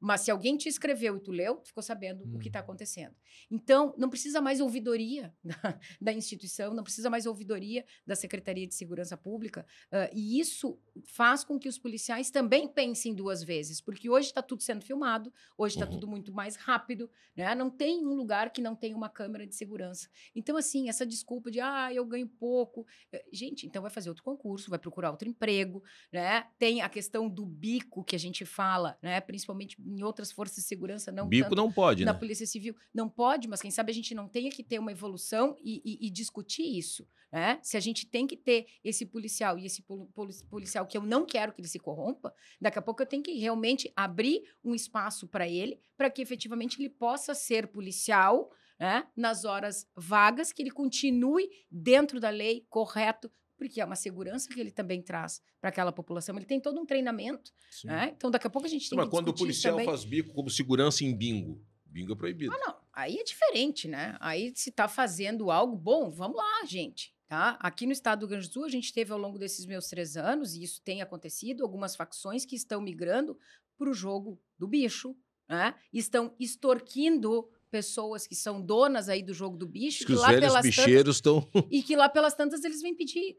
Mas 0.00 0.22
se 0.22 0.30
alguém 0.30 0.56
te 0.56 0.68
escreveu 0.68 1.16
e 1.16 1.20
tu 1.20 1.30
leu, 1.30 1.56
tu 1.56 1.68
ficou 1.68 1.82
sabendo 1.82 2.24
o 2.34 2.38
que 2.38 2.48
está 2.48 2.60
Uhum. 2.60 2.64
acontecendo. 2.64 3.14
Então, 3.50 3.94
não 3.98 4.08
precisa 4.08 4.40
mais 4.40 4.60
ouvidoria 4.60 5.34
da, 5.44 5.78
da 6.00 6.12
instituição, 6.12 6.72
não 6.74 6.82
precisa 6.82 7.10
mais 7.10 7.26
ouvidoria 7.26 7.84
da 8.06 8.16
Secretaria 8.16 8.66
de 8.66 8.74
Segurança 8.74 9.16
Pública. 9.16 9.66
ah, 9.92 10.08
e 10.12 10.40
isso 10.40 10.78
faz 11.04 11.44
com 11.44 11.58
que 11.58 11.68
os 11.68 11.78
policiais 11.78 12.30
também 12.30 12.66
pensem 12.68 13.14
duas 13.14 13.42
vezes, 13.42 13.80
porque 13.80 14.08
hoje 14.08 14.28
está 14.28 14.42
tudo 14.42 14.62
sendo 14.62 14.84
filmado, 14.84 15.32
hoje 15.56 15.74
está 15.76 15.84
Uhum. 15.86 15.92
tudo 15.92 16.06
muito 16.08 16.32
mais 16.32 16.56
rápido, 16.56 17.10
né? 17.36 17.54
não 17.54 17.70
tem 17.70 18.06
um 18.06 18.14
lugar 18.14 18.50
que 18.52 18.60
não 18.60 18.74
tenha 18.74 18.96
uma 18.96 19.08
câmera 19.08 19.46
de 19.46 19.54
segurança. 19.54 20.08
Então, 20.34 20.56
assim, 20.56 20.88
essa 20.88 21.04
desculpa 21.06 21.50
de, 21.50 21.60
ah, 21.60 21.92
eu 21.92 22.04
ganho 22.06 22.28
pouco. 22.28 22.86
Gente, 23.32 23.66
então 23.66 23.82
vai 23.82 23.90
fazer 23.90 24.08
outro 24.08 24.24
concurso, 24.24 24.70
vai 24.70 24.78
procurar 24.78 25.10
outro 25.10 25.28
emprego, 25.28 25.82
né? 26.12 26.46
Tem 26.58 26.80
a 26.82 26.88
questão 26.88 27.28
do 27.28 27.44
bico 27.46 28.04
que 28.04 28.16
a 28.16 28.18
gente 28.18 28.44
fala, 28.44 28.98
né? 29.02 29.20
Principalmente 29.20 29.76
em 29.90 30.02
outras 30.02 30.30
forças 30.32 30.56
de 30.56 30.62
segurança, 30.62 31.10
não 31.12 31.28
Bico 31.28 31.50
tanto 31.50 31.56
não 31.56 31.70
pode, 31.72 32.04
na 32.04 32.12
né? 32.12 32.18
Polícia 32.18 32.46
Civil. 32.46 32.74
Não 32.94 33.08
pode, 33.08 33.48
mas 33.48 33.60
quem 33.60 33.70
sabe 33.70 33.90
a 33.90 33.94
gente 33.94 34.14
não 34.14 34.28
tenha 34.28 34.50
que 34.50 34.62
ter 34.62 34.78
uma 34.78 34.92
evolução 34.92 35.56
e, 35.62 35.82
e- 35.84 36.06
e 36.06 36.10
discutir 36.10 36.62
isso. 36.62 37.06
Né? 37.32 37.58
Se 37.62 37.76
a 37.76 37.80
gente 37.80 38.06
tem 38.06 38.26
que 38.26 38.36
ter 38.36 38.66
esse 38.82 39.06
policial 39.06 39.56
e 39.58 39.64
esse 39.66 39.82
poli- 39.82 40.06
poli- 40.12 40.44
policial 40.48 40.86
que 40.86 40.96
eu 40.98 41.02
não 41.02 41.24
quero 41.24 41.52
que 41.52 41.60
ele 41.60 41.68
se 41.68 41.78
corrompa, 41.78 42.34
daqui 42.60 42.78
a 42.78 42.82
pouco 42.82 43.02
eu 43.02 43.06
tenho 43.06 43.22
que 43.22 43.32
realmente 43.38 43.92
abrir 43.94 44.42
um 44.64 44.74
espaço 44.74 45.28
para 45.28 45.48
ele, 45.48 45.78
para 45.96 46.10
que 46.10 46.20
efetivamente 46.22 46.80
ele 46.80 46.88
possa 46.90 47.34
ser 47.34 47.68
policial 47.68 48.50
né? 48.78 49.06
nas 49.16 49.44
horas 49.44 49.86
vagas, 49.94 50.52
que 50.52 50.62
ele 50.62 50.70
continue 50.70 51.48
dentro 51.70 52.18
da 52.18 52.30
lei, 52.30 52.66
correto, 52.70 53.30
porque 53.60 53.78
é 53.78 53.84
uma 53.84 53.94
segurança 53.94 54.48
que 54.48 54.58
ele 54.58 54.70
também 54.70 55.02
traz 55.02 55.42
para 55.60 55.68
aquela 55.68 55.92
população. 55.92 56.34
Ele 56.34 56.46
tem 56.46 56.58
todo 56.58 56.80
um 56.80 56.86
treinamento. 56.86 57.52
Né? 57.84 58.14
Então, 58.16 58.30
daqui 58.30 58.46
a 58.46 58.50
pouco 58.50 58.66
a 58.66 58.70
gente 58.70 58.88
tem 58.88 58.96
Mas 58.96 59.04
que 59.04 59.10
quando 59.10 59.28
o 59.28 59.34
policial 59.34 59.74
também. 59.74 59.84
faz 59.84 60.02
bico 60.02 60.32
como 60.32 60.48
segurança 60.48 61.04
em 61.04 61.14
bingo, 61.14 61.62
Bingo 61.84 62.14
é 62.14 62.16
proibido. 62.16 62.54
Ah, 62.54 62.58
não. 62.66 62.76
Aí 62.90 63.18
é 63.18 63.22
diferente, 63.22 63.86
né? 63.86 64.16
Aí 64.18 64.50
se 64.56 64.70
tá 64.70 64.88
fazendo 64.88 65.50
algo 65.50 65.76
bom, 65.76 66.10
vamos 66.10 66.38
lá, 66.38 66.64
gente. 66.64 67.14
Tá? 67.28 67.58
Aqui 67.60 67.84
no 67.84 67.92
estado 67.92 68.20
do 68.20 68.22
Rio 68.22 68.30
Grande 68.30 68.48
do 68.48 68.52
Sul, 68.52 68.64
a 68.64 68.68
gente 68.70 68.94
teve 68.94 69.12
ao 69.12 69.18
longo 69.18 69.38
desses 69.38 69.66
meus 69.66 69.88
três 69.88 70.16
anos, 70.16 70.54
e 70.54 70.62
isso 70.62 70.80
tem 70.82 71.02
acontecido, 71.02 71.62
algumas 71.62 71.94
facções 71.94 72.46
que 72.46 72.56
estão 72.56 72.80
migrando 72.80 73.38
para 73.76 73.90
o 73.90 73.94
jogo 73.94 74.40
do 74.58 74.66
bicho, 74.66 75.14
né? 75.46 75.74
Estão 75.92 76.34
extorquindo 76.40 77.46
pessoas 77.70 78.26
que 78.26 78.34
são 78.34 78.60
donas 78.60 79.08
aí 79.08 79.22
do 79.22 79.34
jogo 79.34 79.56
do 79.56 79.66
bicho, 79.66 79.98
que 80.00 80.06
que 80.06 80.12
os 80.12 80.20
lá 80.20 80.28
velhos 80.28 80.46
pelas 80.46 80.62
bicheiros 80.62 81.16
estão. 81.16 81.46
e 81.70 81.82
que 81.82 81.94
lá 81.94 82.08
pelas 82.08 82.34
tantas 82.34 82.64
eles 82.64 82.80
vêm 82.80 82.94
pedir 82.94 83.36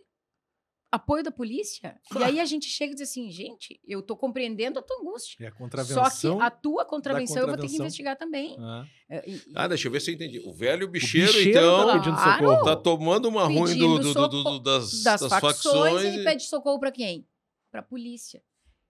apoio 0.91 1.23
da 1.23 1.31
polícia. 1.31 1.97
E 2.19 2.23
aí 2.23 2.39
a 2.39 2.45
gente 2.45 2.67
chega 2.67 2.91
e 2.91 2.95
diz 2.95 3.09
assim, 3.09 3.31
gente, 3.31 3.79
eu 3.87 4.01
tô 4.01 4.15
compreendendo 4.17 4.77
a 4.77 4.81
tua 4.81 4.97
angústia. 4.99 5.37
É 5.43 5.47
a 5.47 5.51
Só 5.51 5.57
contravenção. 5.57 6.37
que 6.37 6.43
a 6.43 6.49
tua 6.51 6.83
contravenção, 6.85 7.37
eu 7.37 7.47
vou 7.47 7.55
ter 7.55 7.61
que 7.61 7.67
contravenção. 7.67 7.85
investigar 7.85 8.17
também. 8.17 8.55
Ah. 8.59 8.85
E- 9.25 9.41
Ah, 9.55 9.67
deixa 9.67 9.87
eu 9.87 9.91
ver 9.91 10.01
se 10.01 10.11
eu 10.11 10.15
entendi. 10.15 10.39
O 10.45 10.53
velho 10.53 10.87
bicheiro, 10.89 11.27
bicheiro 11.31 11.49
então, 11.49 11.85
tá 11.87 11.93
pedindo 11.93 12.15
Claro. 12.15 12.45
socorro. 12.45 12.65
tá 12.65 12.75
tomando 12.75 13.29
uma 13.29 13.45
ruim 13.45 13.77
do, 13.77 13.99
do- 13.99 14.13
do- 14.13 14.27
do- 14.43 14.59
das, 14.59 15.01
das, 15.03 15.21
das 15.21 15.29
facções, 15.39 15.93
facções. 15.93 16.15
e 16.15 16.23
pede 16.23 16.43
socorro 16.43 16.79
para 16.79 16.91
quem? 16.91 17.25
Para 17.71 17.79
a 17.79 17.83
polícia. 17.83 18.43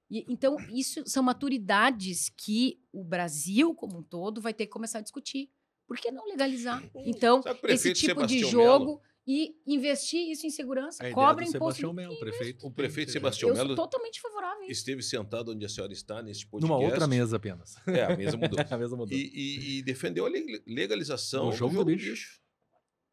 E, 0.10 0.26
então, 0.28 0.58
isso 0.74 1.04
são 1.06 1.22
maturidades 1.24 2.30
que 2.36 2.80
o 2.92 3.04
Brasil 3.04 3.74
como 3.76 4.00
um 4.00 4.04
todo 4.04 4.42
vai 4.42 4.54
ter 4.54 4.66
que 4.66 4.72
começar 4.72 5.00
a 5.00 5.02
discutir. 5.02 5.50
Por 5.88 5.98
que 5.98 6.10
não 6.12 6.26
legalizar? 6.26 6.82
Então, 6.96 7.42
Sabe 7.42 7.60
o 7.64 7.68
esse 7.68 7.94
tipo 7.94 8.26
de 8.26 8.40
Sebastião 8.40 8.50
jogo 8.50 9.02
e 9.28 9.56
investir 9.68 10.32
isso 10.32 10.46
em 10.48 10.50
segurança. 10.50 11.04
É 11.04 11.12
a 11.12 11.14
Cobra 11.14 11.44
imposto. 11.44 11.52
Sebastião 11.60 11.94
Melo, 11.94 12.18
prefeito. 12.20 12.66
O 12.66 12.72
prefeito 12.72 13.12
Sebastião 13.12 13.50
Eu 13.50 13.56
sou 13.56 13.64
Melo 13.66 13.76
totalmente 13.76 14.20
favorável 14.20 14.62
a 14.62 14.64
isso. 14.64 14.72
esteve 14.72 15.04
sentado 15.04 15.52
onde 15.52 15.66
a 15.66 15.70
senhora 15.70 15.94
está 15.94 16.22
nesse 16.24 16.46
podcast. 16.48 16.72
Numa 16.72 16.84
outra 16.84 17.08
mesa 17.08 17.38
apenas. 17.38 17.76
É, 17.88 18.04
a 18.04 18.18
mesa 18.18 18.36
mudou. 18.38 18.60
a 18.70 18.78
mesa 18.78 18.96
mudou. 18.96 19.18
E, 19.18 19.32
e- 19.34 19.78
e 19.78 19.82
defendeu 19.84 20.26
a 20.26 20.30
le- 20.30 20.64
legalização 20.68 21.48
O 21.48 21.52
do 21.52 21.56
jogo 21.58 21.74
jogo, 21.74 21.86
do 21.86 21.96
bicho. 21.96 22.10
bicho. 22.12 22.42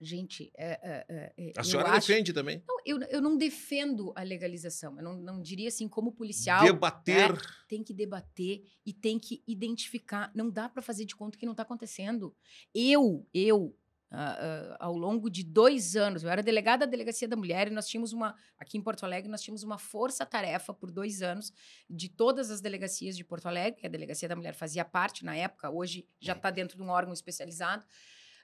Gente, 0.01 0.49
é, 0.57 0.79
é, 0.81 1.07
é, 1.09 1.33
é, 1.37 1.53
A 1.57 1.61
eu 1.61 1.65
senhora 1.65 1.89
acho- 1.91 2.07
defende 2.07 2.33
também. 2.33 2.63
Não, 2.69 2.77
eu, 2.87 3.01
eu 3.11 3.21
não 3.21 3.37
defendo 3.37 4.13
a 4.15 4.23
legalização. 4.23 4.97
Eu 4.97 5.03
não, 5.03 5.17
não 5.21 5.43
diria 5.43 5.67
assim, 5.67 5.89
como 5.89 6.13
policial. 6.13 6.65
Debater. 6.65 7.37
tem 7.69 7.83
que 7.83 7.93
debater 7.93 8.63
e 8.87 8.93
tem 8.93 9.19
que 9.19 9.43
identificar. 9.45 10.31
Não 10.37 10.49
dá 10.49 10.69
para 10.69 10.81
fazer 10.83 11.05
de 11.05 11.17
conta 11.17 11.37
que 11.37 11.45
não 11.45 11.53
está 11.53 11.65
acontecendo. 11.65 12.33
Eu, 12.73 13.27
eu, 13.35 13.77
ah, 14.11 14.77
ao 14.81 14.97
longo 14.97 15.29
de 15.29 15.45
dois 15.45 15.95
anos, 15.95 16.23
eu 16.23 16.31
era 16.31 16.43
delegada 16.43 16.87
da 16.87 16.91
Delegacia 16.91 17.29
da 17.29 17.37
Mulher 17.37 17.69
e 17.69 17.71
nós 17.71 17.87
tínhamos 17.87 18.13
uma, 18.13 18.35
aqui 18.59 18.79
em 18.79 18.83
Porto 18.83 19.05
Alegre, 19.05 19.31
nós 19.31 19.43
tínhamos 19.43 19.63
uma 19.63 19.77
força-tarefa 19.77 20.73
por 20.73 20.91
dois 20.91 21.21
anos 21.21 21.53
de 21.89 22.09
todas 22.09 22.51
as 22.51 22.61
delegacias 22.61 23.17
de 23.17 23.25
Porto 23.25 23.47
Alegre, 23.47 23.81
que 23.81 23.87
a 23.87 23.91
Delegacia 23.91 24.29
da 24.29 24.35
Mulher 24.35 24.55
fazia 24.55 24.85
parte 24.85 25.25
na 25.25 25.37
época, 25.37 25.71
hoje 25.71 26.07
já 26.21 26.33
está 26.33 26.51
dentro 26.51 26.77
de 26.77 26.83
um 26.83 26.89
órgão 26.89 27.13
especializado. 27.13 27.85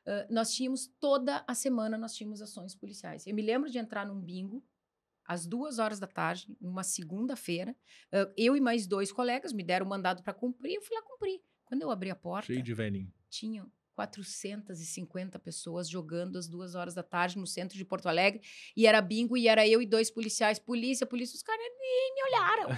Ah, 0.07 0.27
nós 0.29 0.53
tínhamos 0.53 0.87
toda 1.01 1.43
a 1.47 1.55
semana, 1.55 1.97
nós 1.97 2.15
tínhamos 2.15 2.43
ações 2.43 2.75
policiais. 2.75 3.27
Eu 3.27 3.35
me 3.35 3.43
lembro 3.43 3.71
de 3.71 3.79
entrar 3.79 4.07
num 4.07 4.21
bingo, 4.21 4.63
às 5.27 5.47
duas 5.47 5.79
horas 5.79 5.99
da 5.99 6.07
tarde, 6.07 6.55
numa 6.61 6.83
segunda-feira, 6.85 7.75
eu 8.37 8.55
e 8.55 8.61
mais 8.61 8.87
dois 8.87 9.11
colegas 9.11 9.55
me 9.55 9.63
deram 9.63 9.87
um 9.87 9.89
mandado 9.89 10.23
para 10.23 10.35
cumprir, 10.35 10.75
eu 10.75 10.83
fui 10.83 10.95
lá 10.95 11.03
cumprir. 11.03 11.41
Quando 11.65 11.81
eu 11.81 11.91
abri 11.91 12.11
a 12.11 12.15
porta, 12.15 12.49
Cheio 12.49 12.63
de 12.63 12.75
velhinho. 12.75 13.11
tinham 13.31 13.73
450 13.95 15.39
pessoas 15.39 15.89
jogando 15.89 16.37
às 16.37 16.49
duas 16.49 16.75
horas 16.75 16.95
da 16.95 17.03
tarde 17.03 17.39
no 17.39 17.47
centro 17.47 17.77
de 17.77 17.85
Porto 17.85 18.09
Alegre, 18.09 18.41
e 18.77 18.87
era 18.87 19.01
bingo, 19.01 19.37
e 19.37 19.49
era 19.49 19.67
eu 19.67 19.81
e 19.81 19.87
dois 19.87 20.11
policiais, 20.11 20.59
polícia, 20.59 21.07
polícia, 21.07 21.37
os 21.37 21.43
caras 21.43 21.65
nem 21.81 22.15
me 22.15 22.23
olharam. 22.29 22.69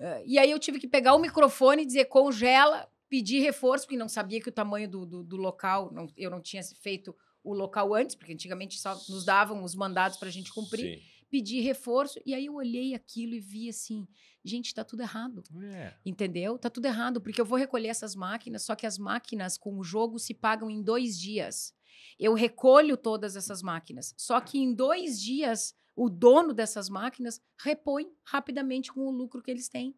Ah, 0.00 0.22
e 0.26 0.38
aí 0.38 0.50
eu 0.50 0.58
tive 0.58 0.78
que 0.78 0.88
pegar 0.88 1.14
o 1.14 1.18
microfone 1.18 1.82
e 1.82 1.86
dizer, 1.86 2.06
congela, 2.06 2.88
pedir 3.08 3.40
reforço, 3.40 3.84
porque 3.84 3.96
não 3.96 4.08
sabia 4.08 4.40
que 4.40 4.48
o 4.48 4.52
tamanho 4.52 4.88
do, 4.88 5.04
do, 5.06 5.22
do 5.22 5.36
local, 5.36 5.92
não- 5.92 6.08
eu 6.16 6.30
não 6.30 6.40
tinha 6.40 6.62
feito 6.80 7.14
o 7.44 7.52
local 7.52 7.92
antes, 7.94 8.14
porque 8.14 8.32
antigamente 8.32 8.78
só 8.78 8.94
nos 9.08 9.24
davam 9.24 9.62
os 9.64 9.74
mandados 9.74 10.16
para 10.16 10.28
a 10.28 10.32
gente 10.32 10.52
cumprir 10.52 10.98
Sim. 10.98 11.11
Pedi 11.32 11.60
reforço, 11.60 12.20
e 12.26 12.34
aí 12.34 12.44
eu 12.44 12.56
olhei 12.56 12.92
aquilo 12.92 13.34
e 13.34 13.40
vi 13.40 13.66
assim, 13.66 14.06
gente, 14.44 14.74
tá 14.74 14.84
tudo 14.84 15.00
errado. 15.00 15.42
É. 15.62 15.94
Entendeu? 16.04 16.58
Tá 16.58 16.68
tudo 16.68 16.84
errado, 16.84 17.22
porque 17.22 17.40
eu 17.40 17.44
vou 17.46 17.58
recolher 17.58 17.88
essas 17.88 18.14
máquinas, 18.14 18.64
só 18.64 18.76
que 18.76 18.86
as 18.86 18.98
máquinas 18.98 19.56
com 19.56 19.78
o 19.78 19.82
jogo 19.82 20.18
se 20.18 20.34
pagam 20.34 20.68
em 20.68 20.82
dois 20.82 21.18
dias. 21.18 21.74
Eu 22.18 22.34
recolho 22.34 22.98
todas 22.98 23.34
essas 23.34 23.62
máquinas, 23.62 24.14
só 24.18 24.38
que 24.42 24.58
em 24.58 24.74
dois 24.74 25.18
dias 25.18 25.74
o 25.96 26.10
dono 26.10 26.52
dessas 26.52 26.90
máquinas 26.90 27.40
repõe 27.58 28.12
rapidamente 28.24 28.92
com 28.92 29.00
o 29.06 29.10
lucro 29.10 29.42
que 29.42 29.50
eles 29.50 29.70
têm. 29.70 29.96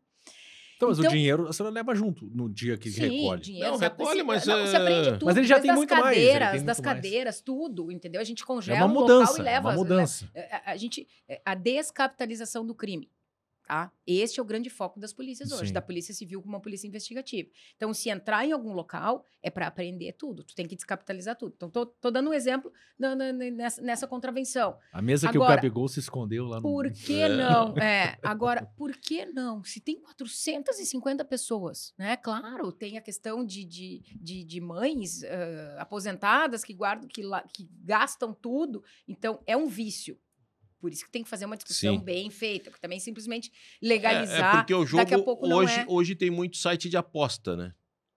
Então, 0.85 0.89
mas 0.91 0.99
Então- 0.99 1.11
o 1.11 1.15
dinheiro 1.15 1.49
a 1.49 1.53
senhora 1.53 1.75
leva 1.75 1.95
junto 1.95 2.27
no 2.35 2.49
dia 2.49 2.77
que 2.77 2.91
Sim, 2.91 3.01
recolhe. 3.19 3.41
dinheiro. 3.41 3.71
Não, 3.71 3.79
você 3.79 3.85
recolhe, 3.85 4.19
se- 4.21 4.25
mas, 4.25 4.47
não, 4.47 4.67
você 4.67 4.77
é- 4.77 4.81
aprende 4.81 5.11
tudo. 5.13 5.27
Mas 5.27 5.37
ele 5.37 5.47
já 5.47 5.61
tem 5.61 5.71
as 5.71 5.77
muito 5.77 5.91
mais, 5.95 6.05
cadeiras, 6.05 6.51
tem 6.53 6.65
das 6.65 6.77
muito 6.79 6.87
mais. 6.87 6.97
cadeiras, 6.97 7.41
tudo, 7.41 7.93
entendeu? 7.93 8.21
A 8.21 8.25
gente 8.25 8.43
É 8.43 8.47
congela 8.47 8.85
uma 8.87 8.87
o 8.87 9.01
local 9.01 9.17
mudança, 9.17 9.39
e 9.39 9.41
é 9.41 9.45
leva. 9.45 9.69
uma 9.69 9.73
né? 9.73 9.77
mudança. 9.79 10.31
É, 10.35 10.57
A, 10.57 10.73
a 10.73 10.77
gente, 10.77 11.07
é, 11.29 11.41
a 11.45 11.55
descapitalização 11.55 12.67
do 12.67 12.75
crime. 12.75 13.09
Tá? 13.67 13.91
Este 14.07 14.41
é 14.41 14.43
o 14.43 14.45
grande 14.45 14.69
foco 14.69 15.01
das 15.01 15.13
polícias 15.15 15.51
hoje, 15.51 15.69
Sim. 15.69 15.73
da 15.73 15.81
polícia 15.81 16.13
civil 16.13 16.43
como 16.43 16.55
uma 16.55 16.61
polícia 16.61 16.87
investigativa. 16.87 17.49
Então, 17.77 17.95
se 17.95 18.11
entrar 18.11 18.45
em 18.45 18.53
algum 18.53 18.75
local, 18.75 19.25
é 19.43 19.49
para 19.49 19.67
aprender 19.67 20.13
tudo. 20.13 20.45
Tu 20.45 20.55
tem 20.55 20.67
que 20.69 20.77
descapitalizar 20.77 21.35
tudo. 21.35 21.55
Então, 21.57 21.71
tô, 21.71 21.87
tô 21.87 22.11
dando 22.11 22.29
um 22.29 22.35
exemplo 22.35 22.71
na- 22.99 23.17
na- 23.17 23.33
nessa, 23.33 23.81
nessa 23.81 24.07
contravenção. 24.07 24.77
A 24.93 25.01
mesa 25.01 25.31
que 25.31 25.39
o 25.39 25.43
Agora, 25.43 25.57
Gabigol 25.57 25.89
se 25.89 25.99
escondeu 25.99 26.45
lá 26.45 26.57
no... 26.57 26.63
Por 26.63 26.93
que 26.93 27.27
não? 27.27 27.75
É, 27.79 28.19
agora, 28.23 28.67
por 28.77 28.93
que 28.99 29.25
não? 29.25 29.65
Se 29.65 29.81
tem 29.81 29.99
450 29.99 31.25
pessoas, 31.25 31.95
né? 31.97 32.19
Claro, 32.19 32.71
tem 32.71 32.99
a 32.99 33.01
questão 33.01 33.43
de, 33.45 33.65
de, 33.65 34.03
de, 34.21 34.45
de 34.45 34.61
mães 34.61 35.23
ah, 35.25 35.77
aposentadas 35.81 36.63
que 36.63 36.75
guardam, 36.75 37.09
que, 37.09 37.23
que 37.53 37.67
gastam 37.83 38.35
tudo. 38.35 38.85
Então, 39.09 39.41
é 39.47 39.57
um 39.57 39.67
vício. 39.69 40.19
Por 40.85 40.93
isso 40.93 41.05
que 41.07 41.11
tem 41.11 41.23
que 41.23 41.31
fazer 41.31 41.47
uma 41.47 41.57
discussão 41.57 41.99
Sim. 41.99 42.05
bem 42.05 42.29
feita, 42.31 42.71
porque 42.71 42.83
também 42.83 43.01
simplesmente 43.01 43.51
É, 44.03 44.13
legalizar. 44.13 44.41
é 44.41 44.43
porque 44.45 44.75
o 44.75 44.85
jogo 44.87 45.07
daqui 45.07 45.15
a 45.15 45.19
pouco 45.19 45.47
não 45.47 45.67
hoje, 45.67 45.83
é. 45.83 45.87
hoje 45.87 46.15
tem 46.15 46.31
muito 46.31 46.57
site 46.57 46.89
de 46.91 46.97
aposta, 46.97 47.57
né? 47.57 47.75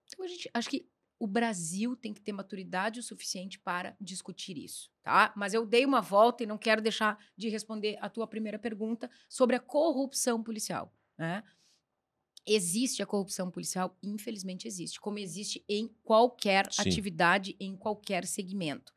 Então, 0.07 0.25
a 0.25 0.27
gente, 0.27 0.49
acho 0.53 0.69
que 0.69 0.87
o 1.19 1.27
Brasil 1.27 1.95
tem 1.95 2.13
que 2.13 2.21
ter 2.21 2.31
maturidade 2.31 2.99
o 2.99 3.03
suficiente 3.03 3.59
para 3.59 3.95
discutir 3.99 4.57
isso, 4.57 4.91
tá? 5.01 5.33
Mas 5.35 5.53
eu 5.53 5.65
dei 5.65 5.85
uma 5.85 6.01
volta 6.01 6.43
e 6.43 6.45
não 6.45 6.57
quero 6.57 6.81
deixar 6.81 7.17
de 7.35 7.49
responder 7.49 7.97
a 7.99 8.09
tua 8.09 8.27
primeira 8.27 8.59
pergunta 8.59 9.09
sobre 9.27 9.55
a 9.55 9.59
corrupção 9.59 10.43
policial, 10.43 10.93
né? 11.17 11.43
Existe 12.49 13.03
a 13.03 13.05
corrupção 13.05 13.51
policial, 13.51 13.97
infelizmente 14.01 14.67
existe, 14.67 15.01
como 15.01 15.19
existe 15.19 15.65
em 15.67 15.87
qualquer 16.03 16.71
Sim. 16.71 16.77
atividade, 16.77 17.57
em 17.59 17.75
qualquer 17.75 18.25
segmento. 18.25 18.93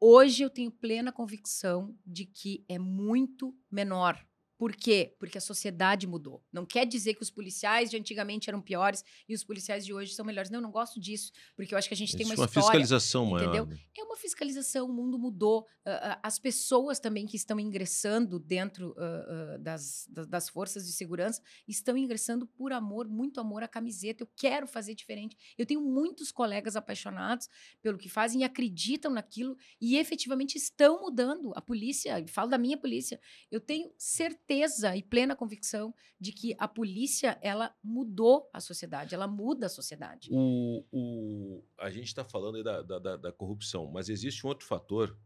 Hoje 0.00 0.44
eu 0.44 0.50
tenho 0.50 0.70
plena 0.70 1.10
convicção 1.10 1.92
de 2.06 2.24
que 2.24 2.64
é 2.68 2.78
muito 2.78 3.52
menor. 3.68 4.27
Por 4.58 4.74
quê? 4.74 5.14
Porque 5.20 5.38
a 5.38 5.40
sociedade 5.40 6.04
mudou. 6.04 6.44
Não 6.52 6.66
quer 6.66 6.84
dizer 6.84 7.14
que 7.14 7.22
os 7.22 7.30
policiais 7.30 7.88
de 7.88 7.96
antigamente 7.96 8.50
eram 8.50 8.60
piores 8.60 9.04
e 9.28 9.32
os 9.32 9.44
policiais 9.44 9.86
de 9.86 9.94
hoje 9.94 10.12
são 10.12 10.24
melhores. 10.24 10.50
Não, 10.50 10.58
eu 10.58 10.62
não 10.62 10.72
gosto 10.72 10.98
disso, 10.98 11.30
porque 11.54 11.72
eu 11.72 11.78
acho 11.78 11.86
que 11.86 11.94
a 11.94 11.96
gente 11.96 12.16
tem 12.16 12.26
uma, 12.26 12.34
uma 12.34 12.44
história. 12.44 12.62
fiscalização 12.62 13.24
maior. 13.24 13.44
entendeu? 13.44 13.66
né? 13.66 13.78
É 13.96 14.02
uma 14.02 14.16
fiscalização, 14.16 14.86
o 14.86 14.92
mundo 14.92 15.16
mudou. 15.16 15.64
ah, 15.86 15.90
ah, 16.14 16.20
as 16.24 16.40
pessoas 16.40 16.98
também 16.98 17.24
que 17.24 17.36
estão 17.36 17.60
ingressando 17.60 18.40
dentro 18.40 18.96
ah, 18.98 19.58
das, 19.60 20.08
das, 20.10 20.26
das 20.26 20.48
forças 20.48 20.84
de 20.84 20.92
segurança 20.92 21.40
estão 21.68 21.96
ingressando 21.96 22.44
por 22.44 22.72
amor, 22.72 23.06
muito 23.06 23.38
amor 23.38 23.62
à 23.62 23.68
camiseta. 23.68 24.24
Eu 24.24 24.28
quero 24.34 24.66
fazer 24.66 24.96
diferente. 24.96 25.36
Eu 25.56 25.66
tenho 25.66 25.80
muitos 25.80 26.32
colegas 26.32 26.74
apaixonados 26.74 27.48
pelo 27.80 27.96
que 27.96 28.08
fazem 28.08 28.40
e 28.40 28.44
acreditam 28.44 29.12
naquilo 29.12 29.56
e 29.80 29.96
efetivamente 29.98 30.58
estão 30.58 31.00
mudando. 31.00 31.52
A 31.54 31.62
polícia, 31.62 32.24
falo 32.26 32.50
da 32.50 32.58
minha 32.58 32.76
polícia, 32.76 33.20
eu 33.52 33.60
tenho 33.60 33.92
certeza 33.96 34.47
e 34.96 35.02
plena 35.02 35.36
convicção 35.36 35.94
de 36.18 36.32
que 36.32 36.54
a 36.58 36.66
polícia 36.66 37.38
ela 37.42 37.74
mudou 37.82 38.48
a 38.52 38.60
sociedade, 38.60 39.14
ela 39.14 39.28
muda 39.28 39.66
a 39.66 39.68
sociedade. 39.68 40.28
O, 40.32 40.84
o- 40.90 41.64
a 41.78 41.90
gente 41.90 42.06
está 42.06 42.24
falando 42.24 42.62
da, 42.64 42.82
da- 42.82 42.98
da- 43.16 43.32
corrupção, 43.32 43.90
mas 43.90 44.08
existe 44.08 44.46
um 44.46 44.48
outro 44.48 44.66
fator 44.66 45.16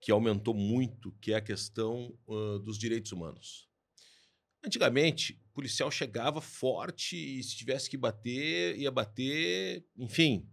que 0.00 0.10
aumentou 0.10 0.54
muito, 0.54 1.12
que 1.20 1.32
é 1.32 1.36
a 1.36 1.40
questão 1.40 2.16
ãh, 2.28 2.58
dos 2.60 2.78
direitos 2.78 3.12
humanos. 3.12 3.68
Antigamente, 4.64 5.40
o 5.50 5.52
policial 5.54 5.90
chegava 5.90 6.40
forte 6.40 7.16
e 7.16 7.42
se 7.42 7.56
tivesse 7.56 7.88
que 7.88 7.96
bater, 7.96 8.78
ia 8.78 8.90
bater, 8.90 9.84
enfim. 9.96 10.48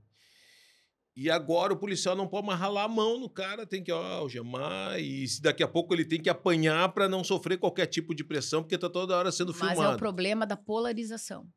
E 1.19 1.31
agora 1.31 1.73
o 1.73 1.77
policial 1.77 2.15
não 2.15 2.27
pode 2.27 2.45
mais 2.45 2.59
ralar 2.59 2.83
a 2.83 2.87
mão 2.87 3.19
no 3.19 3.27
cara, 3.27 3.65
tem 3.65 3.83
que 3.83 3.91
ó, 3.91 4.03
algemar, 4.03 4.99
e 4.99 5.27
se 5.27 5.41
daqui 5.41 5.63
a 5.63 5.67
pouco 5.67 5.91
ele 5.91 6.05
tem 6.05 6.21
que 6.21 6.29
apanhar 6.29 6.93
para 6.93 7.09
não 7.09 7.23
sofrer 7.23 7.57
qualquer 7.57 7.87
tipo 7.87 8.13
de 8.13 8.23
pressão, 8.23 8.61
porque 8.61 8.75
está 8.75 8.87
toda 8.87 9.17
hora 9.17 9.31
sendo 9.31 9.51
Mas 9.51 9.61
é 9.61 9.65
o 9.65 9.69
filmado. 9.75 9.97
problema 9.97 10.45
da 10.45 10.55
polarização. 10.55 11.49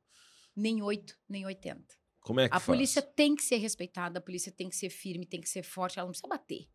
Nem 0.56 0.80
8, 0.80 1.14
nem 1.28 1.44
80. 1.44 1.84
Como 2.20 2.40
é 2.40 2.48
que 2.48 2.56
A 2.56 2.58
faz? 2.58 2.74
polícia 2.74 3.02
tem 3.02 3.36
que 3.36 3.42
ser 3.42 3.56
respeitada, 3.56 4.18
a 4.18 4.22
polícia 4.22 4.50
tem 4.50 4.66
que 4.66 4.76
ser 4.76 4.88
firme, 4.88 5.26
tem 5.26 5.42
que 5.42 5.48
ser 5.48 5.62
forte, 5.62 5.98
ela 5.98 6.06
não 6.06 6.12
precisa 6.12 6.26
bater. 6.26 6.66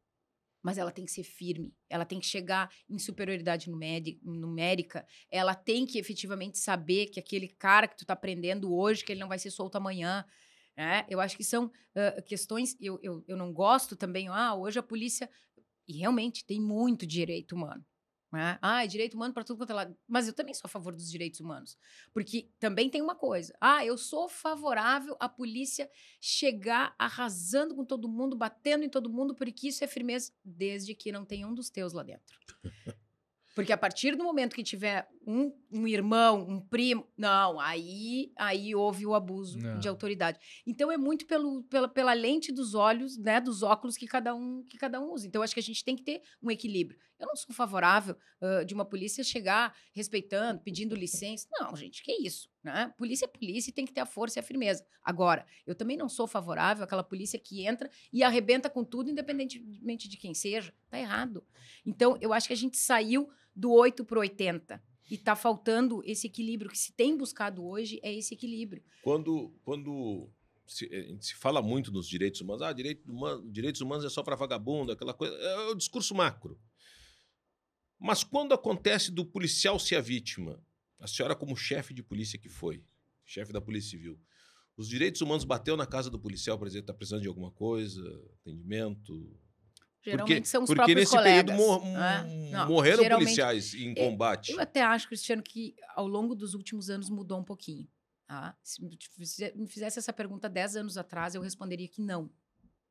Mas 0.62 0.78
ela 0.78 0.92
tem 0.92 1.06
que 1.06 1.12
ser 1.12 1.24
firme, 1.24 1.74
ela 1.90 2.06
tem 2.06 2.20
que 2.20 2.28
chegar 2.28 2.70
em 2.88 3.00
superioridade 3.00 3.68
numérica, 4.24 5.04
ela 5.32 5.56
tem 5.56 5.88
que 5.88 5.98
efetivamente 5.98 6.60
saber 6.60 7.08
que 7.08 7.20
aquele 7.20 7.48
cara 7.48 7.88
que 7.88 7.98
tu 7.98 8.06
tá 8.06 8.16
prendendo 8.16 8.72
hoje, 8.72 9.04
que 9.04 9.12
ele 9.12 9.22
não 9.22 9.28
vai 9.28 9.40
ser 9.40 9.50
solto 9.50 9.76
amanhã. 9.76 10.24
Né? 10.76 11.06
Eu 11.10 11.20
acho 11.20 11.38
que 11.38 11.44
são 11.44 11.72
ah, 11.96 12.22
questões. 12.22 12.76
Eu, 12.80 13.00
eu, 13.02 13.24
eu 13.28 13.38
não 13.38 13.54
gosto 13.54 13.96
também. 13.96 14.28
Ah, 14.28 14.56
hoje 14.56 14.80
a 14.80 14.84
polícia. 14.84 15.30
E 15.88 15.98
realmente 15.98 16.46
tem 16.46 16.60
muito 16.60 17.06
direito 17.06 17.56
humano. 17.56 17.86
Né? 18.32 18.60
Ah, 18.62 18.84
é 18.84 18.88
direito 18.88 19.14
humano 19.14 19.34
para 19.34 19.44
tudo 19.44 19.58
quanto 19.58 19.70
é 19.70 19.74
lado. 19.74 19.98
Mas 20.08 20.28
eu 20.28 20.34
também 20.34 20.54
sou 20.54 20.64
a 20.66 20.70
favor 20.70 20.94
dos 20.94 21.10
direitos 21.10 21.40
humanos. 21.40 21.78
Porque 22.12 22.50
também 22.60 22.90
tem 22.90 23.02
uma 23.02 23.16
coisa. 23.16 23.56
Ah, 23.62 23.86
eu 23.86 23.98
sou 23.98 24.28
favorável 24.28 25.16
à 25.20 25.30
polícia 25.30 25.90
chegar 26.20 26.94
arrasando 27.00 27.76
com 27.76 27.86
todo 27.86 28.10
mundo, 28.10 28.36
batendo 28.36 28.84
em 28.84 28.90
todo 28.90 29.10
mundo, 29.10 29.36
porque 29.36 29.70
isso 29.70 29.84
é 29.84 29.88
firmeza, 29.88 30.34
desde 30.44 30.94
que 30.94 31.12
não 31.12 31.24
tenha 31.24 31.48
um 31.48 31.54
dos 31.54 31.70
teus 31.70 31.94
lá 31.94 32.04
dentro. 32.04 32.38
Porque 33.56 33.72
a 33.72 33.78
partir 33.78 34.18
do 34.18 34.24
momento 34.26 34.54
que 34.54 34.64
tiver 34.64 35.08
um, 35.26 35.52
um 35.72 35.88
irmão, 35.88 36.46
um 36.48 36.60
primo, 36.60 37.08
não, 37.18 37.60
aí 37.60 38.32
aí 38.38 38.76
houve 38.76 39.06
o 39.06 39.16
abuso 39.16 39.58
Não. 39.58 39.80
de 39.80 39.88
autoridade. 39.88 40.40
Então 40.66 40.92
é 40.92 40.98
muito 40.98 41.26
pelo, 41.26 41.64
pela, 41.64 41.88
pela 41.88 42.14
lente 42.14 42.52
dos 42.52 42.76
olhos, 42.76 43.18
né, 43.18 43.42
dos 43.42 43.64
óculos 43.64 43.98
que 43.98 44.06
cada 44.06 44.36
um 44.36 44.64
que 44.64 44.78
cada 44.78 45.02
um 45.02 45.12
usa. 45.12 45.28
Então 45.28 45.42
acho 45.42 45.54
que 45.54 45.60
a 45.60 45.64
gente 45.64 45.84
tem 45.84 45.96
que 45.96 46.04
ter 46.04 46.22
um 46.42 46.52
equilíbrio. 46.52 47.00
Eu 47.20 47.28
não 47.28 47.36
sou 47.36 47.56
favorável 47.56 48.16
ah, 48.42 48.64
de 48.64 48.74
uma 48.74 48.86
polícia 48.86 49.24
chegar 49.24 49.76
respeitando, 49.94 50.62
pedindo 50.62 50.96
licença. 50.96 51.48
Não, 51.52 51.76
gente, 51.76 52.04
que 52.04 52.12
isso, 52.12 52.50
né? 52.64 52.94
Polícia 52.98 53.26
é 53.26 53.28
polícia 53.28 53.70
e 53.70 53.74
tem 53.74 53.86
que 53.86 53.94
ter 53.94 54.02
a 54.02 54.06
força 54.06 54.38
e 54.38 54.42
a 54.42 54.44
firmeza. 54.44 54.86
Agora, 55.04 55.46
eu 55.66 55.74
também 55.74 55.98
não 55.98 56.10
sou 56.10 56.28
favorável 56.28 56.84
àquela 56.84 57.04
polícia 57.04 57.40
que 57.40 57.66
entra 57.66 57.90
e 58.12 58.24
arrebenta 58.24 58.70
com 58.70 58.84
tudo, 58.84 59.10
independentemente 59.10 60.08
de 60.10 60.18
quem 60.18 60.34
seja. 60.34 60.74
Tá 60.90 61.00
errado. 61.00 61.44
Então, 61.86 62.18
eu 62.22 62.34
acho 62.34 62.48
que 62.48 62.54
a 62.54 62.58
gente 62.58 62.78
saiu 62.78 63.30
do 63.56 63.72
8 63.72 64.04
para 64.04 64.20
80. 64.20 64.84
E 65.10 65.18
tá 65.18 65.36
faltando 65.36 66.02
esse 66.04 66.28
equilíbrio. 66.28 66.70
que 66.72 66.78
se 66.78 66.92
tem 66.92 67.16
buscado 67.16 67.64
hoje 67.64 68.00
é 68.02 68.14
esse 68.14 68.34
equilíbrio. 68.34 68.84
Quando, 69.04 69.54
quando 69.64 70.30
se, 70.66 70.86
eh, 70.92 71.16
se 71.20 71.36
fala 71.36 71.62
muito 71.62 71.92
nos 71.92 72.08
direitos 72.08 72.42
humanos, 72.42 72.64
ah, 72.64 72.74
direito 72.74 73.10
humano- 73.12 73.52
direitos 73.52 73.82
humanos 73.82 74.04
é 74.04 74.10
só 74.10 74.24
para 74.24 74.36
vagabundo, 74.36 74.92
aquela 74.92 75.14
coisa. 75.14 75.36
É 75.36 75.68
o 75.68 75.76
discurso 75.76 76.16
macro. 76.16 76.60
Mas 78.00 78.24
quando 78.24 78.54
acontece 78.54 79.12
do 79.12 79.26
policial 79.26 79.80
ser 79.80 79.96
a 79.96 80.02
vítima, 80.02 80.62
a 81.00 81.08
senhora, 81.08 81.36
como 81.36 81.56
chefe 81.56 81.94
de 81.94 82.04
polícia 82.04 82.38
que 82.38 82.50
foi, 82.50 82.84
chefe 83.24 83.54
da 83.54 83.62
Polícia 83.62 83.92
Civil, 83.92 84.20
os 84.78 84.90
direitos 84.90 85.22
humanos 85.22 85.46
bateu 85.46 85.78
na 85.78 85.86
casa 85.86 86.10
do 86.10 86.20
policial 86.20 86.58
para 86.58 86.68
dizer 86.68 86.80
que 86.80 86.84
está 86.84 86.94
precisando 86.94 87.22
de 87.22 87.28
alguma 87.28 87.52
coisa, 87.52 88.02
atendimento. 88.42 89.40
Geralmente 90.12 90.48
são 90.48 90.64
os 90.64 90.68
porque 90.68 90.76
próprios 90.78 91.00
nesse 91.00 91.12
colegas. 91.16 91.44
período 91.58 91.58
mor- 91.58 91.84
né? 91.86 92.50
Não, 92.52 92.68
morreram 92.68 93.10
policiais 93.18 93.74
em 93.74 93.92
É, 93.92 93.96
combate. 93.96 94.52
Eu 94.52 94.60
até 94.60 94.82
acho, 94.84 95.08
Cristiano, 95.08 95.42
que 95.44 95.76
ao 95.96 96.08
longo 96.08 96.36
dos 96.36 96.54
últimos 96.54 96.90
anos 96.90 97.10
mudou 97.10 97.40
um 97.40 97.44
pouquinho. 97.44 97.88
Tá? 98.28 98.58
Se 98.64 98.84
me 98.84 98.98
fize- 99.16 99.54
me 99.56 99.68
fizesse 99.68 100.00
essa 100.00 100.12
pergunta 100.14 100.48
10 100.50 100.76
anos 100.76 100.98
atrás, 100.98 101.36
eu 101.36 101.42
responderia 101.42 101.88
que 101.88 102.02
não. 102.02 102.30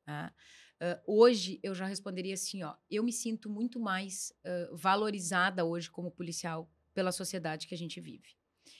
tá? 0.05 0.33
Ah, 0.79 1.01
hoje, 1.07 1.59
eu 1.63 1.73
já 1.73 1.85
responderia 1.85 2.33
assim: 2.33 2.61
ó, 2.63 2.75
eu 2.91 3.01
me 3.03 3.11
sinto 3.13 3.49
muito 3.49 3.79
mais 3.79 4.31
ah, 4.45 4.69
valorizada 4.73 5.63
hoje 5.65 5.89
como 5.89 6.11
policial 6.11 6.69
pela 6.93 7.11
sociedade 7.11 7.65
que 7.67 7.73
a 7.73 7.77
gente 7.77 7.99
vive. 7.99 8.35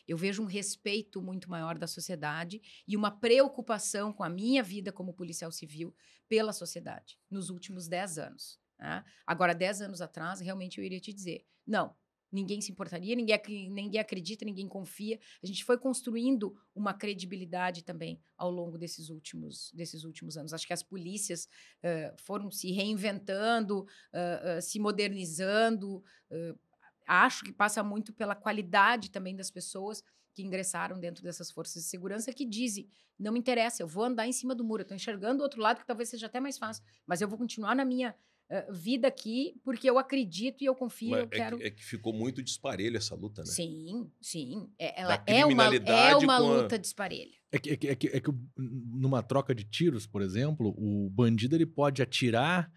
Eu 0.07 0.17
vejo 0.17 0.41
um 0.43 0.45
respeito 0.45 1.21
muito 1.21 1.49
maior 1.49 1.77
da 1.77 1.87
sociedade 1.87 2.61
e 2.87 2.95
uma 2.95 3.11
preocupação 3.11 4.11
com 4.11 4.23
a 4.23 4.29
minha 4.29 4.63
vida 4.63 4.91
como 4.91 5.13
policial 5.13 5.51
civil 5.51 5.95
pela 6.27 6.53
sociedade 6.53 7.19
nos 7.29 7.49
últimos 7.49 7.87
10 7.87 8.17
anos. 8.17 8.59
tá? 8.77 9.05
Agora, 9.25 9.53
10 9.53 9.81
anos 9.81 10.01
atrás, 10.01 10.39
realmente 10.39 10.77
eu 10.79 10.83
iria 10.83 10.99
te 10.99 11.13
dizer: 11.13 11.45
não, 11.65 11.95
ninguém 12.35 12.59
se 12.59 12.71
importaria, 12.71 13.15
ninguém, 13.15 13.39
ninguém 13.69 13.99
acredita, 13.99 14.43
ninguém 14.43 14.67
confia. 14.67 15.19
A 15.41 15.47
gente 15.47 15.63
foi 15.63 15.77
construindo 15.77 16.55
uma 16.75 16.93
credibilidade 16.93 17.83
também 17.83 18.19
ao 18.37 18.51
longo 18.51 18.77
desses 18.77 19.09
últimos, 19.09 19.71
desses 19.73 20.03
últimos 20.03 20.37
anos. 20.37 20.53
Acho 20.53 20.67
que 20.67 20.73
as 20.73 20.83
polícias 20.83 21.47
eh, 21.81 22.13
foram 22.17 22.51
se 22.51 22.71
reinventando, 22.71 23.87
eh, 24.13 24.41
eh, 24.43 24.61
se 24.61 24.79
modernizando. 24.79 26.03
Acho 27.05 27.43
que 27.43 27.51
passa 27.51 27.83
muito 27.83 28.13
pela 28.13 28.35
qualidade 28.35 29.11
também 29.11 29.35
das 29.35 29.51
pessoas 29.51 30.03
que 30.33 30.43
ingressaram 30.43 30.99
dentro 30.99 31.23
dessas 31.23 31.49
forças 31.51 31.83
de 31.83 31.89
segurança 31.89 32.33
que 32.33 32.45
dizem: 32.45 32.87
não 33.17 33.31
me 33.31 33.39
interessa, 33.39 33.81
eu 33.81 33.87
vou 33.87 34.03
andar 34.03 34.27
em 34.27 34.31
cima 34.33 34.53
do 34.53 34.63
muro, 34.63 34.81
eu 34.81 34.83
estou 34.85 34.95
enxergando 34.95 35.39
o 35.39 35.43
outro 35.43 35.61
lado 35.61 35.79
que 35.79 35.87
talvez 35.87 36.09
seja 36.09 36.25
até 36.25 36.39
mais 36.39 36.57
fácil, 36.57 36.83
mas 37.07 37.21
eu 37.21 37.27
vou 37.27 37.37
continuar 37.37 37.75
na 37.75 37.85
minha 37.85 38.15
eh, 38.49 38.67
vida 38.71 39.07
aqui 39.07 39.55
porque 39.63 39.89
eu 39.89 39.97
acredito 39.97 40.61
e 40.61 40.65
eu 40.65 40.75
confio, 40.75 41.11
Mas 41.11 41.19
eu 41.21 41.25
é, 41.27 41.29
quero. 41.29 41.57
que, 41.57 41.63
é 41.63 41.71
que 41.71 41.83
ficou 41.85 42.13
muito 42.13 42.43
disparelho 42.43 42.97
essa 42.97 43.15
luta, 43.15 43.41
né? 43.43 43.47
Sim, 43.47 44.11
sim. 44.21 44.69
É, 44.77 45.01
ela 45.01 45.23
é 45.27 45.45
uma, 45.45 45.65
é 45.65 46.15
uma 46.15 46.37
com 46.37 46.51
a- 46.51 46.61
luta 46.61 46.77
disparelha. 46.77 47.35
É 47.51 47.57
que, 47.57 47.69
é 47.69 47.77
que, 47.77 47.87
é 47.87 47.95
que, 47.95 48.07
é 48.07 48.19
que 48.19 48.31
numa 48.57 49.23
troca 49.23 49.55
de 49.55 49.63
tiros, 49.63 50.05
por 50.05 50.21
exemplo, 50.21 50.75
o 50.77 51.09
bandido 51.09 51.55
ele 51.55 51.65
pode 51.65 52.01
atirar 52.01 52.69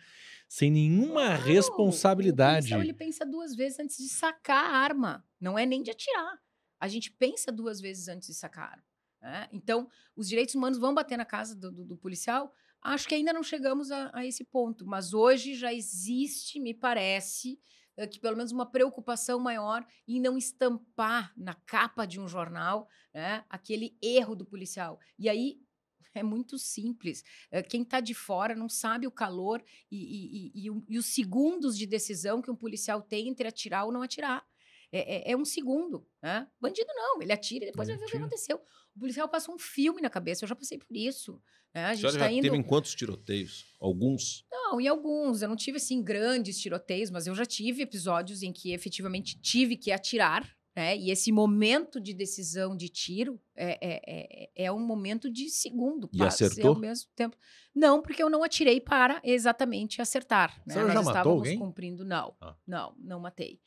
sem 0.49 0.71
nenhuma 0.71 1.35
responsabilidade. 1.35 2.69
policial, 2.69 2.81
ele 2.83 2.95
pensa 2.95 3.25
duas 3.27 3.55
vezes 3.55 3.79
antes 3.79 3.99
de 3.99 4.09
sacar 4.09 4.65
a 4.65 4.77
arma. 4.79 5.25
Não 5.41 5.59
é 5.59 5.67
nem 5.67 5.83
de 5.83 5.91
atirar. 5.91 6.39
A 6.81 6.89
gente 6.89 7.11
pensa 7.11 7.51
duas 7.53 7.81
vezes 7.81 8.09
antes 8.09 8.29
de 8.29 8.35
sacar 8.35 8.65
a 8.65 8.73
arma. 8.73 8.85
né? 9.21 9.49
Então, 9.53 9.89
os 10.17 10.29
direitos 10.29 10.55
humanos 10.55 10.79
vão 10.79 10.95
bater 10.95 11.17
na 11.17 11.25
casa 11.25 11.55
do, 11.55 11.71
do- 11.73 11.85
do 11.85 11.97
policial? 11.97 12.53
Acho 12.81 13.09
que 13.09 13.15
ainda 13.15 13.33
não 13.33 13.43
chegamos 13.43 13.91
a, 13.91 14.11
a 14.15 14.25
esse 14.25 14.45
ponto. 14.45 14.87
Mas 14.87 15.13
hoje 15.13 15.55
já 15.55 15.73
existe, 15.75 16.61
me 16.61 16.73
parece, 16.73 17.59
eh, 17.97 18.07
que 18.07 18.21
pelo 18.21 18.37
menos 18.37 18.53
uma 18.53 18.71
preocupação 18.71 19.41
maior 19.41 19.85
em 20.07 20.21
não 20.21 20.39
estampar 20.39 21.33
na 21.37 21.55
capa 21.55 22.07
de 22.07 22.21
um 22.21 22.29
jornal 22.29 22.89
né, 23.13 23.45
aquele 23.51 23.97
erro 24.01 24.37
do 24.37 24.47
policial. 24.47 25.01
E 25.19 25.29
aí 25.29 25.61
é 26.19 26.23
muito 26.23 26.59
simples. 26.59 27.23
Eh, 27.51 27.63
Quem 27.63 27.83
está 27.83 28.01
de 28.01 28.15
fora 28.15 28.55
não 28.55 28.69
sabe 28.69 29.07
o 29.07 29.11
calor 29.11 29.63
e, 29.91 29.97
e- 29.97 30.69
e- 30.69 30.83
e 30.89 30.99
os 30.99 31.07
segundos 31.07 31.77
de 31.77 31.87
decisão 31.87 32.43
que 32.43 32.51
um 32.51 32.57
policial 32.57 33.01
tem 33.03 33.29
entre 33.29 33.47
atirar 33.49 33.85
ou 33.87 33.93
não 33.93 34.03
atirar. 34.03 34.45
É, 34.91 35.31
é- 35.31 35.33
é 35.33 35.37
um 35.37 35.45
segundo. 35.45 36.07
Né? 36.23 36.49
Bandido 36.61 36.89
não, 36.95 37.21
ele 37.23 37.33
atira 37.33 37.65
e 37.65 37.69
depois 37.69 37.89
Ele 37.89 37.99
vai 37.99 38.07
ver 38.07 38.09
o 38.09 38.11
que 38.13 38.17
aconteceu. 38.25 38.61
O 38.97 39.01
policial 39.01 39.29
passa 39.29 39.53
um 39.53 39.59
filme 39.59 40.01
na 40.01 40.09
cabeça, 40.11 40.45
eu 40.45 40.49
já 40.49 40.57
passei 40.57 40.79
por 40.79 40.97
isso. 40.97 41.41
né? 41.75 41.85
A 41.85 41.89
A 41.91 41.95
gente 41.95 42.07
está 42.09 42.33
indo. 42.33 42.43
teve 42.43 42.57
em 42.57 42.63
quantos 42.63 42.95
tiroteios? 42.95 43.75
Alguns? 43.79 44.47
Não, 44.51 44.81
em 44.81 44.89
alguns. 44.89 45.43
Eu 45.43 45.49
não 45.51 45.57
tive, 45.57 45.77
assim, 45.77 46.03
grandes 46.03 46.59
tiroteios, 46.59 47.11
mas 47.11 47.27
eu 47.27 47.35
já 47.35 47.45
tive 47.45 47.83
episódios 47.83 48.43
em 48.43 48.51
que 48.53 48.73
efetivamente 48.73 49.39
tive 49.41 49.77
que 49.77 49.93
atirar, 49.93 50.51
né? 50.79 50.97
E 50.97 51.11
esse 51.11 51.33
momento 51.33 52.01
de 52.01 52.15
decisão 52.15 52.77
de 52.77 52.89
tiro 52.89 53.41
é, 53.57 53.71
é, 53.83 54.01
é, 54.07 54.65
é 54.67 54.73
um 54.73 54.79
momento 54.79 55.29
de 55.29 55.51
segundo. 55.51 56.09
E 56.13 56.19
passe 56.19 56.45
acertou? 56.45 56.75
Ao 56.75 56.79
mesmo 56.79 57.11
tempo. 57.17 57.37
Não, 57.75 58.01
porque 58.01 58.23
eu 58.23 58.31
não 58.31 58.45
atirei 58.45 58.81
para 58.81 59.21
exatamente 59.25 60.01
acertar. 60.01 60.57
Né? 60.65 60.75
senhora 60.75 60.95
Nós 60.95 60.95
já 60.95 61.03
matou 61.03 61.19
estávamos 61.21 61.39
alguém? 61.49 61.59
cumprindo. 61.59 62.05
Não, 62.05 62.33
Ah. 62.41 62.55
não, 62.65 62.95
não 62.97 63.19
matei. 63.19 63.61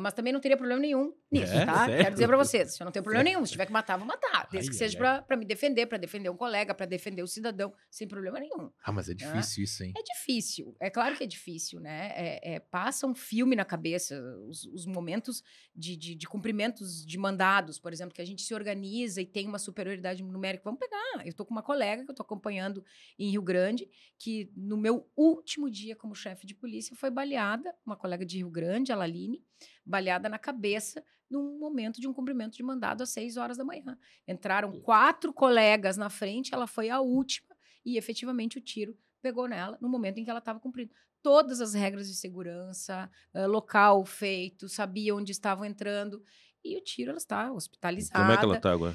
Mas 0.00 0.12
também 0.12 0.32
não 0.32 0.40
teria 0.40 0.56
problema 0.56 0.80
nenhum 0.80 1.14
nisso, 1.30 1.52
É? 1.52 1.64
tá? 1.64 1.86
Sério? 1.86 2.02
Quero 2.02 2.14
dizer 2.14 2.26
pra 2.26 2.36
vocês, 2.36 2.80
eu 2.80 2.84
não 2.84 2.92
tenho 2.92 3.02
problema 3.02 3.24
nenhum. 3.24 3.44
Se 3.46 3.52
tiver 3.52 3.66
que 3.66 3.72
matar, 3.72 3.96
vou 3.96 4.06
matar. 4.06 4.48
Desde 4.50 4.68
Ai, 4.68 4.72
que 4.72 4.76
seja 4.76 4.98
pra, 4.98 5.22
pra 5.22 5.36
me 5.36 5.44
defender, 5.44 5.86
pra 5.86 5.98
defender 5.98 6.28
um 6.28 6.36
colega, 6.36 6.74
pra 6.74 6.84
defender 6.86 7.22
o 7.22 7.26
cidadão, 7.28 7.72
sem 7.90 8.08
problema 8.08 8.40
nenhum. 8.40 8.70
Ah, 8.82 8.90
mas 8.90 9.08
é 9.08 9.14
difícil 9.14 9.64
isso, 9.64 9.84
hein? 9.84 9.92
É 9.96 10.02
difícil, 10.02 10.76
é 10.80 10.90
claro 10.90 11.16
que 11.16 11.22
é 11.22 11.26
difícil, 11.26 11.78
né? 11.80 12.12
É, 12.14 12.54
é- 12.54 12.60
passa 12.60 13.06
um 13.06 13.14
filme 13.14 13.54
na 13.54 13.64
cabeça, 13.64 14.20
os, 14.48 14.64
os 14.66 14.84
momentos 14.86 15.42
de, 15.74 15.96
de, 15.96 16.14
de 16.14 16.26
cumprimentos 16.26 17.04
de 17.06 17.18
mandados, 17.18 17.78
por 17.78 17.92
exemplo, 17.92 18.14
que 18.14 18.22
a 18.22 18.26
gente 18.26 18.42
se 18.42 18.54
organiza 18.54 19.20
e 19.20 19.26
tem 19.26 19.46
uma 19.46 19.58
superioridade 19.58 20.22
numérica. 20.22 20.64
Vamos 20.64 20.80
pegar. 20.80 21.24
Eu 21.24 21.30
estou 21.30 21.46
com 21.46 21.52
uma 21.54 21.62
colega 21.62 22.02
que 22.04 22.10
eu 22.10 22.12
estou 22.12 22.24
acompanhando 22.24 22.84
em 23.18 23.30
Rio 23.30 23.42
Grande, 23.42 23.88
que 24.18 24.50
no 24.56 24.76
meu 24.76 25.08
último 25.16 25.70
dia 25.70 25.94
como 25.94 26.14
chefe 26.14 26.46
de 26.46 26.54
polícia 26.54 26.96
foi 26.96 27.10
baleada, 27.10 27.74
uma 27.86 27.96
colega 27.96 28.24
de 28.26 28.38
Rio 28.38 28.50
Grande, 28.50 28.92
a 28.92 28.96
Laline, 28.96 29.44
baleada 29.84 30.28
na 30.28 30.38
cabeça 30.38 31.04
num 31.30 31.58
momento 31.58 32.00
de 32.00 32.06
um 32.06 32.12
cumprimento 32.12 32.56
de 32.56 32.62
mandado 32.62 33.02
às 33.02 33.10
seis 33.10 33.36
horas 33.36 33.56
da 33.56 33.64
manhã. 33.64 33.98
Entraram 34.26 34.80
quatro 34.80 35.32
colegas 35.32 35.96
na 35.96 36.08
frente, 36.10 36.54
ela 36.54 36.66
foi 36.66 36.90
a 36.90 37.00
última 37.00 37.54
e 37.84 37.96
efetivamente 37.96 38.58
o 38.58 38.60
tiro 38.60 38.96
pegou 39.20 39.48
nela 39.48 39.78
no 39.80 39.88
momento 39.88 40.18
em 40.18 40.24
que 40.24 40.30
ela 40.30 40.38
estava 40.38 40.60
cumprindo 40.60 40.92
todas 41.22 41.60
as 41.60 41.72
regras 41.72 42.06
de 42.06 42.14
segurança, 42.14 43.10
eh, 43.32 43.46
local 43.46 44.04
feito, 44.04 44.68
sabia 44.68 45.14
onde 45.14 45.32
estavam 45.32 45.64
entrando 45.64 46.22
e 46.62 46.76
o 46.76 46.82
tiro 46.82 47.10
ela 47.10 47.18
está 47.18 47.50
hospitalizada, 47.50 48.20
Como 48.20 48.32
é 48.32 48.36
que 48.36 48.44
ela 48.44 48.60
tá 48.60 48.72
agora? 48.72 48.94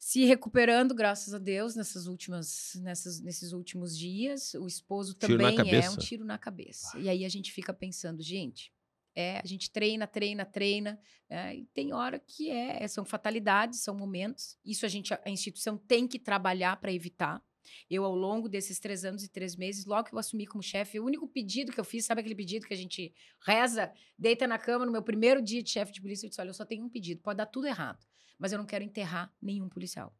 se 0.00 0.24
recuperando, 0.24 0.94
graças 0.94 1.34
a 1.34 1.38
Deus, 1.38 1.76
nessas 1.76 2.06
últimas, 2.06 2.72
nessas, 2.76 3.20
nesses 3.20 3.52
últimos 3.52 3.96
dias. 3.96 4.54
O 4.54 4.66
esposo 4.66 5.12
Tiro 5.12 5.36
também 5.36 5.74
é 5.74 5.90
um 5.90 5.96
tiro 5.96 6.24
na 6.24 6.38
cabeça. 6.38 6.98
E 6.98 7.06
aí 7.06 7.22
a 7.22 7.28
gente 7.28 7.52
fica 7.52 7.72
pensando, 7.74 8.22
gente, 8.22 8.72
é, 9.14 9.38
a 9.38 9.46
gente 9.46 9.70
treina, 9.70 10.06
treina, 10.06 10.44
treina, 10.44 11.00
é, 11.28 11.56
e 11.56 11.66
tem 11.66 11.92
hora 11.92 12.18
que 12.18 12.50
é, 12.50 12.86
são 12.88 13.04
fatalidades, 13.04 13.82
são 13.82 13.94
momentos. 13.94 14.58
Isso 14.64 14.86
a 14.86 14.88
gente, 14.88 15.12
a 15.12 15.30
instituição 15.30 15.76
tem 15.76 16.06
que 16.06 16.18
trabalhar 16.18 16.76
para 16.76 16.92
evitar. 16.92 17.42
Eu, 17.88 18.04
ao 18.04 18.14
longo 18.14 18.48
desses 18.48 18.80
três 18.80 19.04
anos 19.04 19.22
e 19.22 19.28
três 19.28 19.54
meses, 19.54 19.84
logo 19.84 20.08
que 20.08 20.14
eu 20.14 20.18
assumi 20.18 20.46
como 20.46 20.62
chefe, 20.62 20.98
o 20.98 21.04
único 21.04 21.28
pedido 21.28 21.72
que 21.72 21.78
eu 21.78 21.84
fiz, 21.84 22.04
sabe 22.06 22.20
aquele 22.20 22.34
pedido 22.34 22.66
que 22.66 22.74
a 22.74 22.76
gente 22.76 23.14
reza, 23.46 23.92
deita 24.18 24.46
na 24.46 24.58
cama 24.58 24.86
no 24.86 24.92
meu 24.92 25.02
primeiro 25.02 25.42
dia 25.42 25.62
de 25.62 25.70
chefe 25.70 25.92
de 25.92 26.00
polícia, 26.00 26.26
eu 26.26 26.30
disse: 26.30 26.40
olha, 26.40 26.50
eu 26.50 26.54
só 26.54 26.64
tenho 26.64 26.84
um 26.84 26.88
pedido, 26.88 27.20
pode 27.20 27.36
dar 27.36 27.46
tudo 27.46 27.66
errado, 27.66 28.04
mas 28.38 28.52
eu 28.52 28.58
não 28.58 28.66
quero 28.66 28.82
enterrar 28.82 29.32
nenhum 29.40 29.68
policial. 29.68 30.16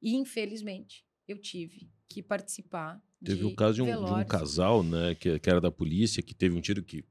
E, 0.00 0.14
infelizmente, 0.16 1.04
eu 1.28 1.38
tive 1.38 1.90
que 2.08 2.22
participar 2.22 3.00
Teve 3.24 3.44
o 3.44 3.54
caso 3.54 3.74
de 3.74 3.82
um, 3.82 4.04
de 4.04 4.12
um 4.12 4.24
casal, 4.24 4.82
né, 4.82 5.14
que, 5.14 5.38
que 5.38 5.50
era 5.50 5.60
da 5.60 5.70
polícia, 5.70 6.22
que 6.22 6.34
teve 6.34 6.54
um 6.54 6.60
tiro 6.60 6.82
que 6.82 7.04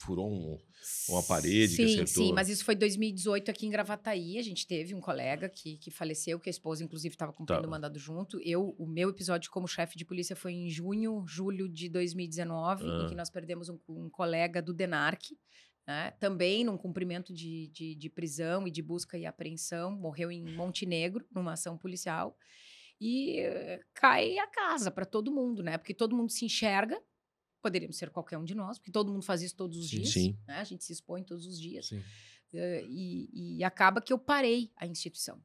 furou 0.00 0.30
um. 0.30 0.58
uma 1.08 1.22
parede 1.22 1.76
que 1.76 1.86
sim, 1.88 2.00
acertou. 2.00 2.24
Sim, 2.26 2.32
mas 2.32 2.48
isso 2.48 2.64
foi 2.64 2.74
2018 2.74 3.50
aqui 3.50 3.66
em 3.66 3.70
Gravataí. 3.70 4.38
A 4.38 4.42
gente 4.42 4.66
teve 4.66 4.94
um 4.94 5.00
colega 5.00 5.48
que, 5.48 5.76
que 5.78 5.90
faleceu, 5.90 6.38
que 6.38 6.48
a 6.48 6.50
esposa, 6.50 6.84
inclusive, 6.84 7.14
estava 7.14 7.32
cumprindo 7.32 7.62
Tá. 7.62 7.66
o 7.68 7.70
mandado 7.70 7.98
junto. 7.98 8.40
Eu, 8.42 8.74
o 8.78 8.86
meu 8.86 9.10
episódio 9.10 9.50
como 9.50 9.66
chefe 9.66 9.96
de 9.98 10.04
polícia 10.04 10.36
foi 10.36 10.52
em 10.52 10.68
junho, 10.70 11.24
julho 11.26 11.68
de 11.68 11.88
2019, 11.88 12.84
Ah. 12.84 13.02
em 13.04 13.08
que 13.08 13.14
nós 13.14 13.28
perdemos 13.30 13.68
um, 13.68 13.78
um 13.88 14.08
colega 14.08 14.62
do 14.62 14.72
DENARC. 14.72 15.36
né, 15.86 16.10
também 16.20 16.64
num 16.64 16.76
cumprimento 16.76 17.32
de, 17.32 17.68
de, 17.68 17.94
de 17.94 18.10
prisão 18.10 18.68
e 18.68 18.70
de 18.70 18.82
busca 18.82 19.16
e 19.16 19.24
apreensão, 19.24 19.90
morreu 19.90 20.30
em 20.30 20.44
Montenegro, 20.54 21.24
numa 21.34 21.54
ação 21.54 21.78
policial. 21.78 22.36
E 23.00 23.38
eh, 23.40 23.80
cai 23.94 24.36
a 24.38 24.46
casa 24.48 24.90
para 24.90 25.06
todo 25.06 25.32
mundo, 25.32 25.62
né? 25.62 25.78
Porque 25.78 25.94
todo 25.94 26.14
mundo 26.14 26.30
se 26.30 26.44
enxerga, 26.44 27.00
poderíamos 27.60 27.96
ser 27.96 28.10
qualquer 28.10 28.38
um 28.38 28.44
de 28.44 28.54
nós, 28.54 28.78
porque 28.78 28.90
todo 28.90 29.12
mundo 29.12 29.24
faz 29.24 29.42
isso 29.42 29.56
todos 29.56 29.76
os 29.78 29.88
Sim, 29.88 29.96
dias. 29.98 30.12
sim. 30.12 30.38
né, 30.46 30.56
A 30.58 30.64
gente 30.64 30.84
se 30.84 30.92
expõe 30.92 31.22
todos 31.22 31.46
os 31.46 31.60
dias. 31.60 31.90
Eh, 32.52 32.84
e, 32.88 33.56
e 33.58 33.64
acaba 33.64 34.00
que 34.00 34.12
eu 34.12 34.18
parei 34.18 34.70
a 34.76 34.86
instituição. 34.86 35.42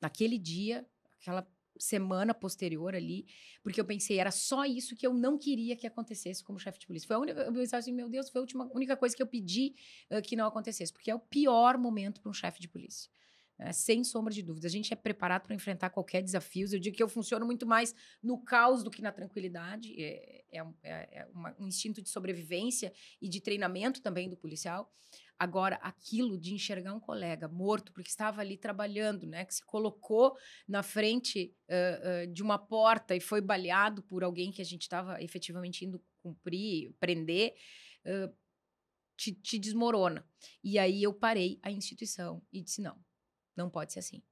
Naquele 0.00 0.38
dia, 0.38 0.86
aquela 1.20 1.46
semana 1.78 2.32
posterior 2.32 2.94
ali, 2.94 3.26
porque 3.62 3.80
eu 3.80 3.84
pensei, 3.84 4.18
era 4.18 4.30
só 4.30 4.64
isso 4.64 4.94
que 4.94 5.06
eu 5.06 5.12
não 5.12 5.36
queria 5.36 5.74
que 5.76 5.86
acontecesse 5.86 6.42
como 6.42 6.58
chefe 6.58 6.78
de 6.78 6.86
polícia. 6.86 7.06
Foi 7.06 7.16
a 7.16 7.18
única, 7.18 7.40
eu 7.40 7.52
pensava 7.52 7.78
assim, 7.80 7.92
meu 7.92 8.08
Deus, 8.08 8.28
foi 8.28 8.38
a 8.38 8.42
última, 8.42 8.70
única 8.72 8.96
coisa 8.96 9.16
que 9.16 9.22
eu 9.22 9.26
pedi 9.26 9.74
eh, 10.10 10.20
que 10.20 10.36
não 10.36 10.46
acontecesse, 10.46 10.92
porque 10.92 11.10
é 11.10 11.14
o 11.14 11.18
pior 11.20 11.76
momento 11.78 12.20
para 12.20 12.30
um 12.30 12.34
chefe 12.34 12.60
de 12.60 12.68
polícia. 12.68 13.10
Né, 13.58 13.72
sem 13.72 14.02
sombra 14.04 14.32
de 14.32 14.42
dúvida. 14.42 14.66
A 14.66 14.70
gente 14.70 14.92
é 14.92 14.96
preparado 14.96 15.42
para 15.44 15.54
enfrentar 15.54 15.90
qualquer 15.90 16.22
desafio. 16.22 16.66
Eu 16.72 16.78
digo 16.80 16.96
que 16.96 17.02
eu 17.02 17.08
funciono 17.08 17.46
muito 17.46 17.66
mais 17.66 17.94
no 18.22 18.38
caos 18.42 18.82
do 18.82 18.90
que 18.90 19.02
na 19.02 19.12
tranquilidade. 19.12 19.94
É, 20.00 20.44
é 20.52 20.62
um- 20.62 20.74
é- 20.82 21.20
é 21.20 21.26
uma- 21.32 21.54
um 21.58 21.66
instinto 21.66 22.02
de 22.02 22.08
sobrevivência 22.08 22.92
e 23.20 23.28
de 23.28 23.40
treinamento 23.40 24.00
também 24.02 24.28
do 24.28 24.36
policial. 24.36 24.92
Agora, 25.38 25.76
aquilo 25.76 26.38
de 26.38 26.54
enxergar 26.54 26.94
um 26.94 27.00
colega 27.00 27.48
morto, 27.48 27.92
porque 27.92 28.08
estava 28.08 28.40
ali 28.40 28.56
trabalhando, 28.56 29.26
né? 29.26 29.44
Que 29.44 29.54
se 29.54 29.64
colocou 29.64 30.36
na 30.66 30.82
frente 30.82 31.54
ãh, 31.68 32.00
ãh, 32.24 32.32
de 32.32 32.42
uma 32.42 32.58
porta 32.58 33.14
e 33.16 33.20
foi 33.20 33.40
baleado 33.40 34.02
por 34.02 34.22
alguém 34.22 34.52
que 34.52 34.62
a 34.62 34.64
gente 34.64 34.82
estava 34.82 35.20
efetivamente 35.22 35.84
indo 35.84 36.02
cumprir, 36.20 36.94
prender, 37.00 37.54
ãh, 38.06 38.32
te, 39.16 39.32
te 39.32 39.58
desmorona. 39.58 40.26
E 40.62 40.78
aí 40.78 41.02
eu 41.02 41.12
parei 41.12 41.58
a 41.62 41.70
instituição 41.70 42.42
e 42.52 42.62
disse: 42.62 42.80
não, 42.80 42.96
não 43.56 43.70
pode 43.70 43.92
ser 43.92 44.00
assim. 44.00 44.22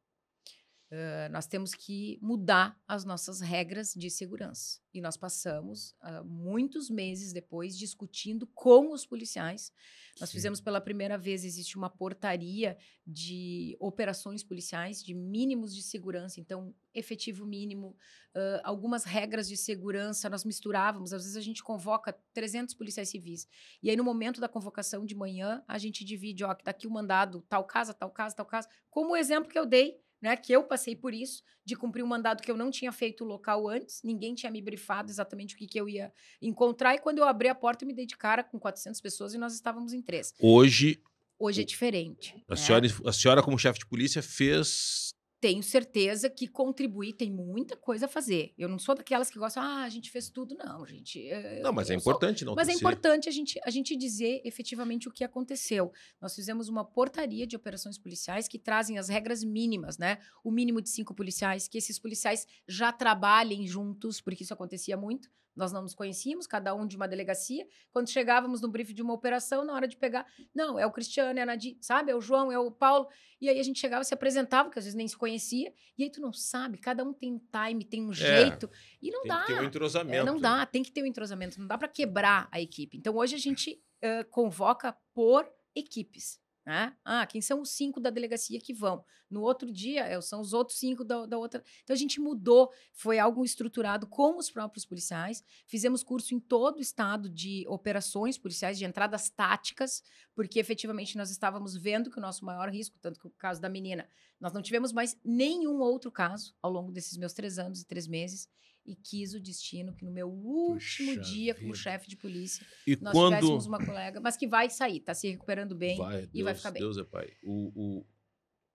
Ah, 0.94 1.28
nós 1.30 1.46
temos 1.46 1.74
que 1.74 2.18
mudar 2.20 2.78
as 2.86 3.02
nossas 3.02 3.40
regras 3.40 3.94
de 3.94 4.10
segurança. 4.10 4.78
E 4.92 5.00
nós 5.00 5.16
passamos 5.16 5.96
ah, 6.02 6.22
muitos 6.22 6.90
meses 6.90 7.32
depois 7.32 7.78
discutindo 7.78 8.46
com 8.48 8.92
os 8.92 9.06
policiais. 9.06 9.72
Nós 10.20 10.28
Sim. 10.28 10.34
fizemos 10.34 10.60
pela 10.60 10.82
primeira 10.82 11.16
vez, 11.16 11.46
existe 11.46 11.78
uma 11.78 11.88
portaria 11.88 12.76
de 13.06 13.74
operações 13.80 14.44
policiais, 14.44 15.02
de 15.02 15.14
mínimos 15.14 15.74
de 15.74 15.82
segurança, 15.82 16.38
então, 16.38 16.74
efetivo 16.92 17.46
mínimo, 17.46 17.96
ah, 18.34 18.60
algumas 18.62 19.04
regras 19.04 19.48
de 19.48 19.56
segurança, 19.56 20.28
nós 20.28 20.44
misturávamos, 20.44 21.14
às 21.14 21.22
vezes 21.22 21.38
a 21.38 21.40
gente 21.40 21.62
convoca 21.62 22.12
300 22.34 22.74
policiais 22.74 23.08
civis, 23.08 23.48
e 23.82 23.88
aí 23.88 23.96
no 23.96 24.04
momento 24.04 24.42
da 24.42 24.48
convocação 24.48 25.06
de 25.06 25.14
manhã, 25.14 25.64
a 25.66 25.78
gente 25.78 26.04
divide, 26.04 26.44
ó, 26.44 26.54
que 26.54 26.64
daqui 26.64 26.86
o 26.86 26.90
mandado, 26.90 27.40
tal 27.48 27.64
casa, 27.64 27.94
tal 27.94 28.10
casa, 28.10 28.36
tal 28.36 28.44
casa, 28.44 28.68
como 28.90 29.12
o 29.12 29.16
exemplo 29.16 29.50
que 29.50 29.58
eu 29.58 29.64
dei, 29.64 30.02
né, 30.22 30.36
que 30.36 30.52
eu 30.52 30.62
passei 30.62 30.94
por 30.94 31.12
isso, 31.12 31.42
de 31.64 31.74
cumprir 31.74 32.04
um 32.04 32.06
mandado 32.06 32.42
que 32.42 32.50
eu 32.50 32.56
não 32.56 32.70
tinha 32.70 32.92
feito 32.92 33.24
local 33.24 33.68
antes, 33.68 34.00
ninguém 34.04 34.34
tinha 34.34 34.50
me 34.50 34.62
brifado 34.62 35.10
exatamente 35.10 35.54
o 35.54 35.58
que, 35.58 35.66
que 35.66 35.78
eu 35.78 35.88
ia 35.88 36.12
encontrar, 36.40 36.94
e 36.94 36.98
quando 36.98 37.18
eu 37.18 37.24
abri 37.24 37.48
a 37.48 37.54
porta, 37.54 37.84
eu 37.84 37.88
me 37.88 37.94
dei 37.94 38.06
de 38.06 38.16
cara 38.16 38.44
com 38.44 38.58
400 38.58 39.00
pessoas 39.00 39.34
e 39.34 39.38
nós 39.38 39.52
estávamos 39.52 39.92
em 39.92 40.00
três. 40.00 40.32
Hoje, 40.40 41.02
Hoje 41.38 41.62
é 41.62 41.64
diferente. 41.64 42.36
a 42.48 42.54
né? 42.54 42.56
senhora, 42.56 42.86
a 43.04 43.12
senhora, 43.12 43.42
como 43.42 43.58
chefe 43.58 43.80
de 43.80 43.86
polícia, 43.86 44.22
fez. 44.22 45.12
Tenho 45.42 45.60
certeza 45.60 46.30
que 46.30 46.46
contribuir 46.46 47.14
tem 47.14 47.28
muita 47.28 47.76
coisa 47.76 48.06
a 48.06 48.08
fazer. 48.08 48.54
Eu 48.56 48.68
não 48.68 48.78
sou 48.78 48.94
daquelas 48.94 49.28
que 49.28 49.40
gostam, 49.40 49.60
ah, 49.60 49.82
a 49.82 49.88
gente 49.88 50.08
fez 50.08 50.30
tudo, 50.30 50.54
não, 50.54 50.86
gente. 50.86 51.20
eh, 51.28 51.58
Não, 51.60 51.72
mas 51.72 51.90
é 51.90 51.96
eu 51.96 51.98
sou- 52.00 52.12
importante 52.12 52.44
não 52.44 52.54
Mas 52.54 52.68
é 52.68 52.72
importante 52.74 53.28
a 53.28 53.32
gente, 53.32 53.60
a 53.64 53.68
gente 53.70 53.96
dizer 53.96 54.40
efetivamente 54.44 55.08
o 55.08 55.12
que 55.12 55.24
aconteceu. 55.24 55.90
Nós 56.20 56.32
fizemos 56.36 56.68
uma 56.68 56.84
portaria 56.84 57.44
de 57.44 57.56
operações 57.56 57.98
policiais 57.98 58.46
que 58.46 58.56
trazem 58.56 58.98
as 58.98 59.08
regras 59.08 59.42
mínimas, 59.42 59.98
né? 59.98 60.18
O 60.44 60.50
mínimo 60.52 60.80
de 60.80 60.88
cinco 60.90 61.12
policiais, 61.12 61.66
que 61.66 61.76
esses 61.78 61.98
policiais 61.98 62.46
já 62.68 62.92
trabalhem 62.92 63.66
juntos, 63.66 64.20
porque 64.20 64.44
isso 64.44 64.54
acontecia 64.54 64.96
muito. 64.96 65.28
Nós 65.54 65.72
não 65.72 65.82
nos 65.82 65.94
conhecíamos, 65.94 66.46
cada 66.46 66.74
um 66.74 66.86
de 66.86 66.96
uma 66.96 67.06
delegacia. 67.06 67.66
Quando 67.90 68.08
chegávamos 68.08 68.60
no 68.60 68.68
briefing 68.68 68.94
de 68.94 69.02
uma 69.02 69.12
operação, 69.12 69.64
na 69.64 69.74
hora 69.74 69.86
de 69.86 69.96
pegar, 69.96 70.26
não, 70.54 70.78
é 70.78 70.86
o 70.86 70.90
Cristiano, 70.90 71.38
é 71.38 71.42
a 71.42 71.46
Nadir, 71.46 71.76
sabe? 71.80 72.10
É 72.10 72.14
o 72.16 72.20
João, 72.20 72.50
é 72.50 72.58
o 72.58 72.70
Paulo. 72.70 73.06
E 73.40 73.48
aí 73.48 73.58
a 73.58 73.62
gente 73.62 73.78
chegava, 73.78 74.02
se 74.04 74.14
apresentava, 74.14 74.70
que 74.70 74.78
às 74.78 74.84
vezes 74.84 74.96
nem 74.96 75.06
se 75.06 75.16
conhecia. 75.16 75.72
E 75.98 76.04
aí 76.04 76.10
tu 76.10 76.20
não 76.20 76.32
sabe, 76.32 76.78
cada 76.78 77.04
um 77.04 77.12
tem 77.12 77.32
um 77.34 77.38
time, 77.38 77.84
tem 77.84 78.02
um 78.06 78.12
jeito. 78.12 78.70
E 79.02 79.10
não 79.10 79.22
Tem 79.22 79.28
dá. 79.30 79.40
que 79.42 79.46
ter 79.46 79.60
um 79.60 79.62
É, 79.62 79.66
entrosamento. 79.66 80.26
não 80.26 80.40
dá, 80.40 80.64
tem 80.66 80.82
que 80.82 80.90
ter 80.92 81.02
um 81.02 81.06
entrosamento, 81.06 81.60
não 81.60 81.66
dá 81.66 81.76
para 81.76 81.88
quebrar 81.88 82.48
a 82.50 82.60
equipe. 82.60 82.96
Então 82.96 83.14
hoje 83.16 83.34
a 83.34 83.38
gente 83.38 83.80
ãh, 84.02 84.24
convoca 84.30 84.96
por 85.14 85.48
equipes. 85.74 86.40
Né? 86.64 86.94
Ah, 87.04 87.26
quem 87.26 87.40
são 87.40 87.60
os 87.60 87.70
cinco 87.70 87.98
da 87.98 88.08
delegacia 88.08 88.60
que 88.60 88.72
vão? 88.72 89.04
No 89.28 89.40
outro 89.40 89.72
dia, 89.72 90.04
é, 90.04 90.20
são 90.20 90.40
os 90.40 90.52
outros 90.52 90.78
cinco 90.78 91.02
da, 91.02 91.26
da 91.26 91.36
outra. 91.36 91.62
Então 91.82 91.92
a 91.92 91.98
gente 91.98 92.20
mudou, 92.20 92.70
foi 92.92 93.18
algo 93.18 93.44
estruturado 93.44 94.06
com 94.06 94.36
os 94.38 94.48
próprios 94.48 94.84
policiais. 94.84 95.42
Fizemos 95.66 96.04
curso 96.04 96.34
em 96.34 96.38
todo 96.38 96.78
o 96.78 96.80
estado 96.80 97.28
de 97.28 97.64
operações 97.66 98.38
policiais, 98.38 98.78
de 98.78 98.84
entradas 98.84 99.28
táticas, 99.28 100.04
porque 100.36 100.60
efetivamente 100.60 101.16
nós 101.16 101.30
estávamos 101.30 101.76
vendo 101.76 102.10
que 102.10 102.18
o 102.18 102.22
nosso 102.22 102.44
maior 102.44 102.68
risco, 102.68 102.96
tanto 103.00 103.18
que 103.18 103.26
o 103.26 103.30
caso 103.30 103.60
da 103.60 103.68
menina, 103.68 104.08
nós 104.40 104.52
não 104.52 104.62
tivemos 104.62 104.92
mais 104.92 105.18
nenhum 105.24 105.80
outro 105.80 106.12
caso 106.12 106.54
ao 106.62 106.70
longo 106.70 106.92
desses 106.92 107.16
meus 107.16 107.32
três 107.32 107.58
anos 107.58 107.80
e 107.80 107.86
três 107.86 108.06
meses. 108.06 108.48
E 108.84 108.96
quis 108.96 109.32
o 109.32 109.40
destino 109.40 109.94
que 109.94 110.04
no 110.04 110.10
meu 110.10 110.28
último 110.28 111.14
Puxa 111.16 111.20
dia 111.30 111.54
como 111.54 111.72
chefe 111.74 112.08
de 112.08 112.16
polícia 112.16 112.66
E 112.84 112.96
nós 112.96 113.12
quando. 113.12 113.34
tivéssemos 113.36 113.66
uma 113.66 113.78
colega, 113.84 114.20
mas 114.20 114.36
que 114.36 114.48
vai 114.48 114.68
sair, 114.68 114.98
tá 115.00 115.14
se 115.14 115.30
recuperando 115.30 115.76
bem. 115.76 115.96
vai, 115.96 116.24
e 116.24 116.26
Deus, 116.26 116.44
vai 116.44 116.54
ficar 116.56 116.70
bem. 116.72 116.82
Deus 116.82 116.98
é 116.98 117.04
pai. 117.04 117.32
O, 117.44 118.00
o- 118.00 118.06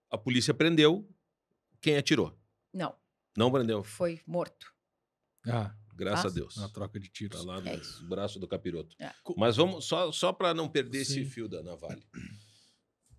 a 0.10 0.18
polícia 0.18 0.54
prendeu 0.54 1.06
quem 1.82 1.98
atirou. 1.98 2.40
Não, 2.74 2.98
Não 3.38 3.52
prendeu. 3.52 3.84
foi 3.84 4.22
morto. 4.26 4.74
Ah, 5.46 5.76
Graças 5.94 6.24
Tá? 6.26 6.30
a 6.30 6.32
Deus. 6.32 6.56
na 6.58 6.70
troca 6.70 7.00
de 7.00 7.10
tiros. 7.10 7.40
Tá 7.40 7.46
lá 7.46 7.58
É 7.68 7.76
nos 7.76 8.02
braços 8.08 8.40
do 8.40 8.48
capiroto. 8.48 8.96
É. 9.00 9.12
Mas 9.36 9.58
vamos, 9.58 9.84
só, 9.86 10.12
só 10.12 10.32
para 10.32 10.54
não 10.54 10.70
perder 10.70 11.02
esse 11.02 11.16
Sim. 11.16 11.26
fio 11.26 11.50
da 11.50 11.62
navalha. 11.64 12.02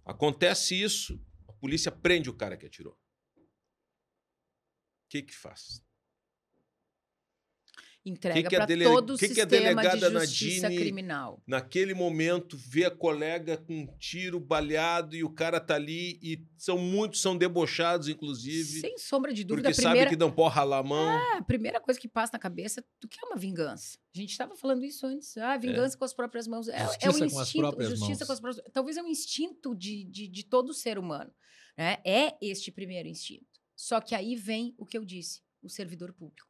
Acontece 0.05 0.81
isso, 0.81 1.21
a 1.49 1.53
polícia 1.53 1.91
prende 1.93 2.31
o 2.31 2.35
cara 2.35 2.57
que 2.57 2.65
atirou. 2.65 2.95
O 2.95 2.99
que 5.11 5.23
que 5.23 5.35
faz? 5.35 5.85
Entrega 8.07 8.49
para 8.49 8.65
dele- 8.65 8.85
todo 8.85 9.15
o 9.15 9.19
que 9.19 9.29
que 9.29 9.41
a 9.41 9.45
sistema 9.49 9.83
de 9.83 10.27
justiça 10.27 10.63
Nadine- 10.63 10.81
criminal. 10.83 11.43
Naquele 11.47 11.93
momento, 11.93 12.57
vê 12.57 12.85
a 12.87 12.91
colega 12.91 13.59
com 13.59 13.81
um 13.81 13.87
tiro 13.99 14.41
baleado 14.41 15.15
e 15.15 15.23
o 15.23 15.29
cara 15.29 15.61
tá 15.61 15.75
ali 15.75 16.19
e 16.23 16.43
são 16.57 16.79
muitos 16.79 17.21
são 17.21 17.37
debochados, 17.37 18.09
inclusive, 18.09 18.81
Sem 18.81 18.97
sombra 18.97 19.33
de 19.35 19.45
dúvida, 19.45 19.69
porque 19.69 19.83
primeira, 19.83 20.07
sabe 20.07 20.17
que 20.17 20.19
não 20.19 20.33
pode 20.33 20.55
ralar 20.55 20.79
a 20.79 20.83
mão. 20.83 21.19
a 21.37 21.43
primeira 21.43 21.81
coisa 21.81 22.01
que 22.01 22.09
passa 22.09 22.33
na 22.33 22.39
cabeça 22.39 22.83
do 23.01 23.07
que 23.09 23.19
é 23.23 23.27
uma 23.27 23.37
vingança. 23.37 23.99
A 24.15 24.19
gente 24.19 24.31
estava 24.31 24.57
falando 24.57 24.85
isso 24.85 25.07
antes. 25.07 25.37
Ah, 25.37 25.57
vingança 25.59 25.97
com 25.99 26.05
as 26.05 26.15
próprias 26.15 26.47
mãos. 26.49 26.69
É, 26.69 26.77
é 26.77 26.87
Justiça 26.87 27.11
um 27.11 27.19
com 27.19 27.25
as 27.41 27.47
instinto. 27.49 27.61
próprias 27.63 27.91
justiça 27.91 28.09
mãos. 28.21 28.27
com 28.27 28.33
as 28.33 28.41
próprias 28.41 28.73
Talvez 28.73 28.97
é 28.97 29.03
um 29.03 29.09
instinto 29.09 29.75
de, 29.75 30.05
de, 30.05 30.29
de 30.29 30.45
todo 30.45 30.73
ser 30.73 30.99
humano. 30.99 31.31
Né? 31.77 31.99
É 32.07 32.37
este 32.41 32.73
primeiro 32.73 33.07
instinto. 33.09 33.47
Só 33.77 34.01
que 34.01 34.15
aí 34.15 34.35
vem 34.35 34.75
o 34.79 34.87
que 34.87 34.97
eu 34.97 35.05
disse: 35.05 35.41
o 35.63 35.69
servidor 35.69 36.13
público. 36.13 36.49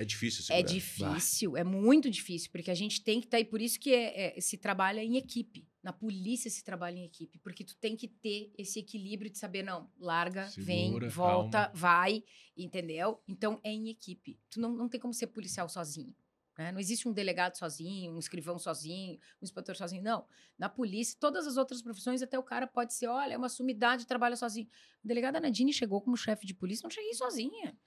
É 0.00 0.04
difícil 0.04 0.42
É 0.42 0.58
segurar. 0.58 0.72
difícil, 1.14 1.56
é 1.56 1.64
muito 1.64 2.08
difícil, 2.08 2.50
porque 2.52 2.70
a 2.70 2.74
gente 2.74 3.02
tem 3.02 3.20
que 3.20 3.26
estar. 3.26 3.40
e 3.40 3.44
por 3.44 3.60
isso 3.60 3.78
que 3.80 3.92
é- 3.92 4.38
é- 4.38 4.40
se 4.40 4.56
trabalha 4.56 5.02
em 5.02 5.16
equipe. 5.16 5.66
Na 5.82 5.92
polícia 5.92 6.48
se 6.50 6.62
trabalha 6.62 6.96
em 6.98 7.04
equipe, 7.04 7.38
porque 7.38 7.64
tu 7.64 7.74
tem 7.76 7.96
que 7.96 8.06
ter 8.06 8.52
esse 8.56 8.78
equilíbrio 8.78 9.30
de 9.30 9.38
saber, 9.38 9.62
não, 9.62 9.90
larga, 9.98 10.46
vem, 10.56 10.86
Segura, 10.86 11.08
volta, 11.08 11.58
calma. 11.64 11.72
vai, 11.74 12.22
entendeu? 12.56 13.20
Então 13.26 13.60
é 13.64 13.70
em 13.72 13.88
equipe. 13.88 14.38
Tu 14.50 14.60
não, 14.60 14.72
não 14.72 14.88
tem 14.88 15.00
como 15.00 15.12
ser 15.14 15.28
policial 15.28 15.68
sozinho. 15.68 16.14
né? 16.56 16.72
Não 16.72 16.80
existe 16.80 17.06
um 17.08 17.12
delegado 17.12 17.56
sozinho, 17.56 18.12
um 18.12 18.18
escrivão 18.18 18.58
sozinho, 18.58 19.14
um 19.40 19.44
inspetor 19.44 19.76
sozinho. 19.76 20.02
Não. 20.02 20.26
Na 20.58 20.68
polícia, 20.68 21.16
todas 21.20 21.46
as 21.46 21.56
outras 21.56 21.80
profissões, 21.80 22.20
até 22.20 22.36
o 22.36 22.42
cara 22.42 22.66
pode 22.66 22.94
ser, 22.94 23.06
olha, 23.06 23.34
é 23.34 23.36
uma 23.38 23.48
sumidade, 23.48 24.04
trabalha 24.08 24.34
sozinho. 24.34 24.66
A 25.04 25.06
delegada 25.06 25.38
Nadine 25.38 25.72
chegou 25.72 26.00
como 26.00 26.16
chefe 26.16 26.44
de 26.46 26.54
polícia, 26.54 26.82
não 26.82 26.90
cheguei 26.90 27.14
sozinha. 27.14 27.78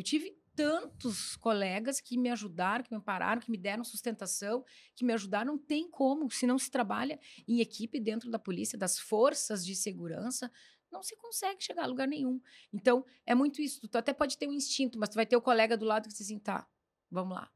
Eu 0.00 0.04
tive 0.04 0.34
tantos 0.56 1.36
colegas 1.36 2.00
que 2.00 2.16
me 2.16 2.30
ajudaram, 2.30 2.82
que 2.82 2.90
me 2.90 2.96
ampararam, 2.96 3.38
que 3.38 3.50
me 3.50 3.58
deram 3.58 3.84
sustentação, 3.84 4.64
que 4.96 5.04
me 5.04 5.12
ajudaram. 5.12 5.52
Não 5.52 5.58
tem 5.58 5.90
como, 5.90 6.30
se 6.30 6.46
não 6.46 6.58
se 6.58 6.70
trabalha 6.70 7.20
em 7.46 7.60
equipe 7.60 8.00
dentro 8.00 8.30
da 8.30 8.38
polícia, 8.38 8.78
das 8.78 8.98
forças 8.98 9.62
de 9.62 9.76
segurança, 9.76 10.50
não 10.90 11.02
se 11.02 11.14
consegue 11.16 11.62
chegar 11.62 11.82
a 11.82 11.86
lugar 11.86 12.08
nenhum. 12.08 12.40
Então, 12.72 13.04
é 13.26 13.34
muito 13.34 13.60
isso. 13.60 13.86
Tu 13.86 13.98
até 13.98 14.14
pode 14.14 14.38
ter 14.38 14.48
um 14.48 14.54
instinto, 14.54 14.98
mas 14.98 15.10
tu 15.10 15.16
vai 15.16 15.26
ter 15.26 15.36
o 15.36 15.42
colega 15.42 15.76
do 15.76 15.84
lado 15.84 16.04
que 16.04 16.14
diz 16.14 16.22
assim, 16.22 16.38
tá, 16.38 16.66
vamos 17.10 17.34
lá. 17.34 17.50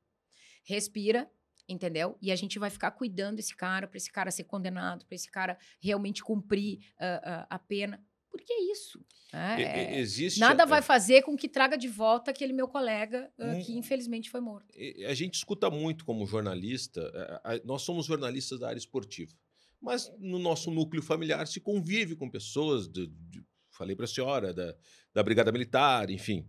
Respira, 0.64 1.32
entendeu? 1.66 2.18
E 2.20 2.30
a 2.30 2.36
gente 2.36 2.58
vai 2.58 2.68
ficar 2.68 2.90
cuidando 2.90 3.36
desse 3.36 3.56
cara, 3.56 3.88
para 3.88 3.96
esse 3.96 4.12
cara 4.12 4.30
ser 4.30 4.44
condenado, 4.44 5.06
para 5.06 5.14
esse 5.14 5.30
cara 5.30 5.56
realmente 5.80 6.22
cumprir 6.22 6.92
ah, 6.98 7.20
ah, 7.24 7.46
a 7.56 7.58
pena. 7.58 8.04
Porque 8.36 8.52
é 8.52 8.72
isso. 8.72 8.98
né? 9.32 9.62
É- 9.62 9.98
existe 9.98 10.38
Nada 10.40 10.62
a- 10.64 10.66
vai 10.66 10.80
fazer 10.82 11.22
com 11.22 11.36
que 11.36 11.48
traga 11.48 11.76
de 11.76 11.88
volta 11.88 12.30
aquele 12.30 12.52
meu 12.52 12.66
colega 12.68 13.30
ah, 13.38 13.46
Hum. 13.52 13.62
que 13.64 13.72
infelizmente 13.76 14.30
foi 14.30 14.40
morto. 14.40 14.66
A 15.08 15.14
gente 15.14 15.34
escuta 15.34 15.70
muito 15.70 16.04
como 16.04 16.26
jornalista, 16.26 17.00
a- 17.44 17.52
a- 17.54 17.60
nós 17.64 17.82
somos 17.82 18.06
jornalistas 18.06 18.60
da 18.60 18.68
área 18.68 18.78
esportiva, 18.78 19.32
mas 19.80 20.12
no 20.18 20.38
nosso 20.38 20.70
núcleo 20.70 21.02
familiar 21.02 21.46
se 21.46 21.60
convive 21.60 22.14
com 22.16 22.28
pessoas, 22.30 22.88
de- 22.88 23.06
de- 23.06 23.42
falei 23.70 23.94
para 23.96 24.04
a 24.04 24.08
senhora, 24.08 24.52
da, 24.54 24.74
da 25.12 25.22
Brigada 25.22 25.50
Militar, 25.52 26.10
enfim. 26.10 26.48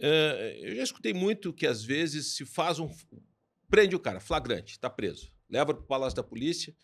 Eh, 0.00 0.58
eu 0.62 0.76
já 0.76 0.82
escutei 0.82 1.12
muito 1.12 1.52
que 1.52 1.66
às 1.66 1.82
vezes 1.84 2.34
se 2.36 2.44
faz 2.44 2.78
um. 2.78 2.88
prende 3.68 3.94
o 3.94 4.00
cara, 4.00 4.18
flagrante, 4.20 4.72
está 4.72 4.88
preso, 4.88 5.30
leva 5.50 5.74
para 5.74 5.82
o 5.82 5.86
Palácio 5.86 6.16
da 6.16 6.22
Polícia, 6.22 6.74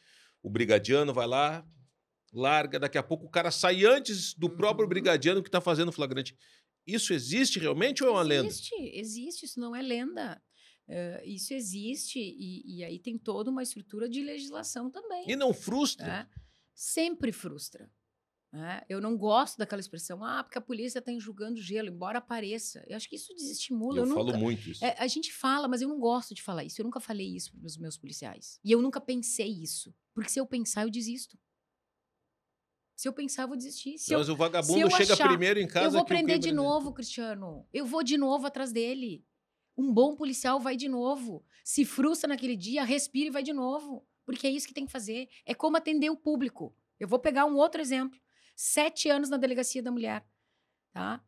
o 0.42 0.50
brigadiano 0.50 1.14
vai 1.14 1.26
lá, 1.26 1.66
larga, 2.34 2.78
daqui 2.78 2.98
a 2.98 3.02
pouco 3.02 3.26
o 3.26 3.30
cara 3.30 3.50
sai 3.50 3.84
antes 3.84 4.34
do 4.34 4.48
próprio 4.50 4.84
Uhum. 4.84 4.88
brigadiano 4.90 5.42
que 5.42 5.48
está 5.48 5.60
fazendo 5.60 5.88
o 5.88 5.92
flagrante. 5.92 6.36
Isso 6.86 7.12
existe 7.14 7.58
realmente 7.58 8.02
ou 8.02 8.10
é 8.10 8.12
uma 8.12 8.22
lenda? 8.22 8.48
Existe, 8.48 8.74
existe, 8.92 9.46
isso 9.46 9.58
não 9.60 9.74
é 9.74 9.80
lenda. 9.80 10.42
Eh, 10.86 11.22
isso 11.26 11.54
existe 11.54 12.18
e, 12.18 12.76
e 12.78 12.84
aí 12.84 12.98
tem 12.98 13.16
toda 13.16 13.50
uma 13.50 13.62
estrutura 13.62 14.08
de 14.08 14.22
legislação 14.22 14.90
também. 14.90 15.24
E 15.28 15.34
não 15.36 15.54
frustra? 15.54 16.06
né? 16.06 16.28
Sempre 16.74 17.32
frustra. 17.32 17.90
né? 18.52 18.82
Eu 18.88 19.00
não 19.00 19.16
gosto 19.16 19.56
daquela 19.56 19.80
expressão, 19.80 20.22
ah, 20.22 20.44
porque 20.44 20.58
a 20.58 20.60
polícia 20.60 20.98
está 20.98 21.10
enxugando 21.10 21.56
gelo, 21.60 21.88
embora 21.88 22.18
apareça. 22.18 22.84
Eu 22.86 22.96
acho 22.96 23.08
que 23.08 23.16
isso 23.16 23.34
desestimula. 23.34 23.98
Eu, 24.00 24.04
Eu, 24.06 24.14
falo 24.14 24.26
nunca, 24.26 24.38
muito 24.38 24.68
isso. 24.70 24.84
É, 24.84 24.94
a 24.98 25.06
gente 25.06 25.32
fala, 25.32 25.66
mas 25.66 25.80
eu 25.80 25.88
não 25.88 25.98
gosto 25.98 26.34
de 26.34 26.42
falar 26.42 26.64
isso. 26.64 26.80
Eu 26.80 26.84
nunca 26.84 27.00
falei 27.00 27.34
isso 27.34 27.50
para 27.56 27.66
os 27.66 27.78
meus 27.78 27.96
policiais. 27.96 28.60
E 28.62 28.70
eu 28.70 28.82
nunca 28.82 29.00
pensei 29.00 29.48
isso. 29.48 29.94
Porque 30.12 30.28
se 30.30 30.38
eu 30.38 30.46
pensar, 30.46 30.82
eu 30.82 30.90
desisto. 30.90 31.38
Se 32.96 33.08
eu 33.08 33.12
pensar, 33.12 33.42
eu 33.42 33.48
vou 33.48 33.56
desistir. 33.56 33.98
Se 33.98 34.12
eu, 34.12 34.18
Mas 34.18 34.28
o 34.28 34.36
vagabundo 34.36 34.78
eu 34.80 34.90
chega 34.90 35.14
achar- 35.14 35.28
primeiro 35.28 35.58
em 35.60 35.66
casa 35.66 35.86
eu 35.86 35.90
vou 35.90 36.04
prender 36.04 36.38
de 36.38 36.52
novo, 36.52 36.92
Cristiano. 36.92 37.66
Eu 37.72 37.84
vou 37.86 38.02
de 38.02 38.16
novo 38.16 38.46
atrás 38.46 38.70
dele. 38.72 39.24
Um 39.76 39.92
bom 39.92 40.14
policial 40.14 40.60
vai 40.60 40.76
de 40.76 40.88
novo. 40.88 41.44
Se 41.64 41.84
frustra 41.84 42.28
naquele 42.28 42.56
dia, 42.56 42.84
respira 42.84 43.26
e 43.26 43.30
vai 43.30 43.42
de 43.42 43.52
novo. 43.52 44.06
Porque 44.24 44.46
é 44.46 44.50
isso 44.50 44.66
que 44.68 44.74
tem 44.74 44.86
que 44.86 44.92
fazer. 44.92 45.28
É 45.44 45.52
como 45.54 45.76
atender 45.76 46.08
o 46.10 46.16
público. 46.16 46.74
Eu 47.00 47.08
vou 47.08 47.18
pegar 47.18 47.44
um 47.46 47.56
outro 47.56 47.80
exemplo. 47.80 48.18
Sete 48.54 49.08
anos 49.08 49.28
na 49.28 49.36
delegacia 49.36 49.82
da 49.82 49.90
mulher. 49.90 50.24
Tá? 50.92 51.20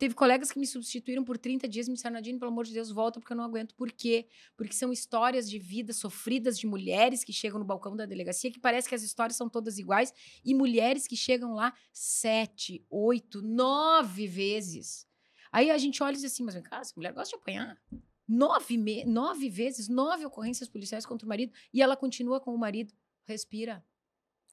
Teve 0.00 0.14
colegas 0.14 0.50
que 0.50 0.58
me 0.58 0.66
substituíram 0.66 1.22
por 1.22 1.36
30 1.36 1.68
dias 1.68 1.86
e 1.86 1.90
me 1.90 1.94
disseram, 1.94 2.14
Nadine, 2.14 2.38
pelo 2.38 2.50
amor 2.50 2.64
de 2.64 2.72
Deus, 2.72 2.90
volta 2.90 3.20
porque 3.20 3.34
eu 3.34 3.36
não 3.36 3.44
aguento. 3.44 3.74
Por 3.74 3.92
quê? 3.92 4.26
Porque 4.56 4.72
são 4.72 4.90
histórias 4.90 5.48
de 5.48 5.58
vida 5.58 5.92
sofridas 5.92 6.58
de 6.58 6.66
mulheres 6.66 7.22
que 7.22 7.34
chegam 7.34 7.58
no 7.58 7.66
balcão 7.66 7.94
da 7.94 8.06
delegacia, 8.06 8.50
que 8.50 8.58
parece 8.58 8.88
que 8.88 8.94
as 8.94 9.02
histórias 9.02 9.36
são 9.36 9.46
todas 9.46 9.78
iguais, 9.78 10.10
e 10.42 10.54
mulheres 10.54 11.06
que 11.06 11.14
chegam 11.14 11.52
lá 11.52 11.74
sete, 11.92 12.82
oito, 12.88 13.42
nove 13.42 14.26
vezes. 14.26 15.06
Aí 15.52 15.70
a 15.70 15.76
gente 15.76 16.02
olha 16.02 16.14
e 16.14 16.16
diz 16.16 16.24
assim, 16.24 16.44
mas 16.44 16.54
vem 16.54 16.62
cá, 16.62 16.78
essa 16.78 16.94
mulher 16.96 17.12
gosta 17.12 17.36
de 17.36 17.42
apanhar. 17.42 17.78
Nove, 18.26 18.78
me- 18.78 19.04
nove 19.04 19.50
vezes, 19.50 19.86
nove 19.86 20.24
ocorrências 20.24 20.66
policiais 20.66 21.04
contra 21.04 21.26
o 21.26 21.28
marido, 21.28 21.52
e 21.74 21.82
ela 21.82 21.94
continua 21.94 22.40
com 22.40 22.54
o 22.54 22.58
marido. 22.58 22.94
Respira. 23.26 23.84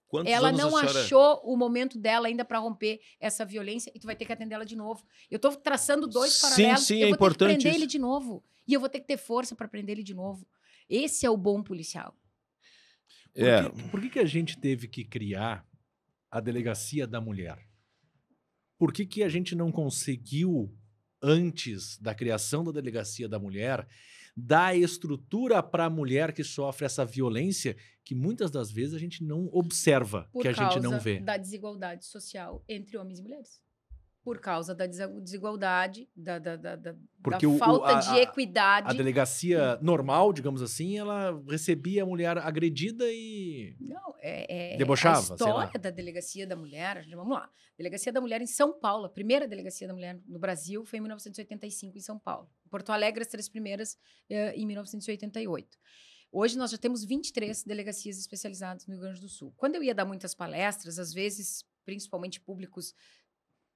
Quantos 0.07 0.31
Ela 0.31 0.49
anos 0.49 0.59
não 0.61 0.75
a 0.77 0.81
senhora... 0.81 1.01
achou 1.01 1.41
o 1.43 1.57
momento 1.57 1.97
dela 1.99 2.27
ainda 2.27 2.45
para 2.45 2.59
romper 2.59 2.99
essa 3.19 3.43
violência 3.45 3.91
e 3.93 3.99
tu 3.99 4.05
vai 4.05 4.15
ter 4.15 4.25
que 4.25 4.31
atender 4.31 4.55
ela 4.55 4.65
de 4.65 4.75
novo. 4.75 5.05
Eu 5.29 5.37
tô 5.37 5.51
traçando 5.55 6.07
dois 6.07 6.33
Sim, 6.33 6.41
paralelos. 6.41 6.81
sim, 6.85 6.95
eu 6.99 6.99
é 7.01 7.05
vou 7.07 7.15
importante 7.15 7.49
ter 7.49 7.55
que 7.57 7.61
prender 7.63 7.71
isso. 7.73 7.83
ele 7.83 7.87
de 7.87 7.99
novo. 7.99 8.43
E 8.67 8.73
eu 8.73 8.79
vou 8.79 8.87
ter 8.89 9.01
que 9.01 9.07
ter 9.07 9.17
força 9.17 9.55
para 9.55 9.67
prender 9.67 9.95
ele 9.97 10.03
de 10.03 10.13
novo. 10.13 10.47
Esse 10.89 11.25
é 11.25 11.29
o 11.29 11.35
bom 11.35 11.61
policial. 11.61 12.15
Por, 13.33 13.43
É. 13.43 13.69
que, 13.69 13.83
por 13.89 14.01
que, 14.01 14.09
que 14.09 14.19
a 14.19 14.25
gente 14.25 14.57
teve 14.57 14.87
que 14.87 15.03
criar 15.03 15.67
a 16.31 16.39
delegacia 16.39 17.05
da 17.05 17.19
mulher? 17.19 17.57
Por 18.77 18.93
que, 18.93 19.05
que 19.05 19.23
a 19.23 19.29
gente 19.29 19.55
não 19.55 19.71
conseguiu, 19.71 20.73
antes 21.21 21.97
da 21.99 22.15
criação 22.15 22.63
da 22.63 22.71
delegacia 22.71 23.27
da 23.27 23.39
mulher, 23.39 23.87
dar 24.39 24.77
estrutura 24.77 25.63
para 25.63 25.85
a 25.85 25.89
mulher 25.89 26.31
que 26.31 26.43
sofre 26.43 26.85
essa 26.85 27.03
violência 27.03 27.75
que 28.03 28.13
muitas 28.13 28.51
das 28.51 28.71
vezes 28.71 28.93
a 28.93 28.99
gente 28.99 29.23
não 29.23 29.49
observa, 29.51 30.29
Por 30.31 30.43
que 30.43 30.47
a 30.47 30.53
gente 30.53 30.79
não 30.79 30.99
vê? 30.99 31.19
da 31.19 31.35
desigualdade 31.37 32.05
social 32.05 32.63
entre 32.69 32.97
homens 32.97 33.17
e 33.17 33.23
mulheres. 33.23 33.59
Por 34.27 34.39
causa 34.41 34.75
da 34.75 34.85
desigualdade, 34.85 36.09
da, 36.13 36.37
da, 36.37 36.57
da, 36.57 36.75
da- 36.75 36.91
o- 37.47 37.55
o- 37.55 37.57
falta 37.57 37.95
a- 37.95 37.99
de 38.01 38.09
a- 38.09 38.21
equidade. 38.23 38.89
A 38.89 38.93
delegacia 38.93 39.77
normal, 39.81 40.33
digamos 40.33 40.61
assim, 40.61 40.97
ela 40.97 41.41
recebia 41.49 42.03
a 42.03 42.05
mulher 42.05 42.37
agredida 42.37 43.05
e. 43.07 43.73
Não, 43.79 44.13
é, 44.19 44.73
é 44.73 44.77
Debochava, 44.77 45.19
a 45.19 45.35
história 45.35 45.79
da 45.79 45.89
delegacia 45.89 46.45
da 46.45 46.57
mulher. 46.57 47.05
Vamos 47.15 47.37
lá. 47.37 47.49
Delegacia 47.77 48.11
da 48.11 48.19
mulher 48.19 48.41
em 48.41 48.45
São 48.47 48.77
Paulo. 48.77 49.05
A 49.05 49.09
primeira 49.09 49.47
delegacia 49.47 49.87
da 49.87 49.93
mulher 49.93 50.19
no 50.27 50.39
Brasil 50.39 50.83
foi 50.83 50.99
em 50.99 51.01
1985 51.03 51.97
em 51.97 52.01
São 52.01 52.19
Paulo. 52.19 52.49
Porto 52.69 52.89
Alegre 52.91 53.21
as 53.21 53.27
três 53.29 53.47
primeiras 53.47 53.97
eh, 54.29 54.53
em 54.57 54.65
1988. 54.65 55.77
Hoje 56.33 56.57
nós 56.57 56.71
já 56.71 56.77
temos 56.77 57.05
23 57.05 57.63
delegacias 57.63 58.17
especializadas 58.19 58.85
no 58.85 58.93
Rio 58.93 59.01
Grande 59.03 59.21
do 59.21 59.29
Sul. 59.29 59.53
Quando 59.55 59.75
eu 59.75 59.83
ia 59.83 59.95
dar 59.95 60.03
muitas 60.03 60.35
palestras, 60.35 60.99
às 60.99 61.13
vezes, 61.13 61.63
principalmente 61.85 62.41
públicos 62.41 62.93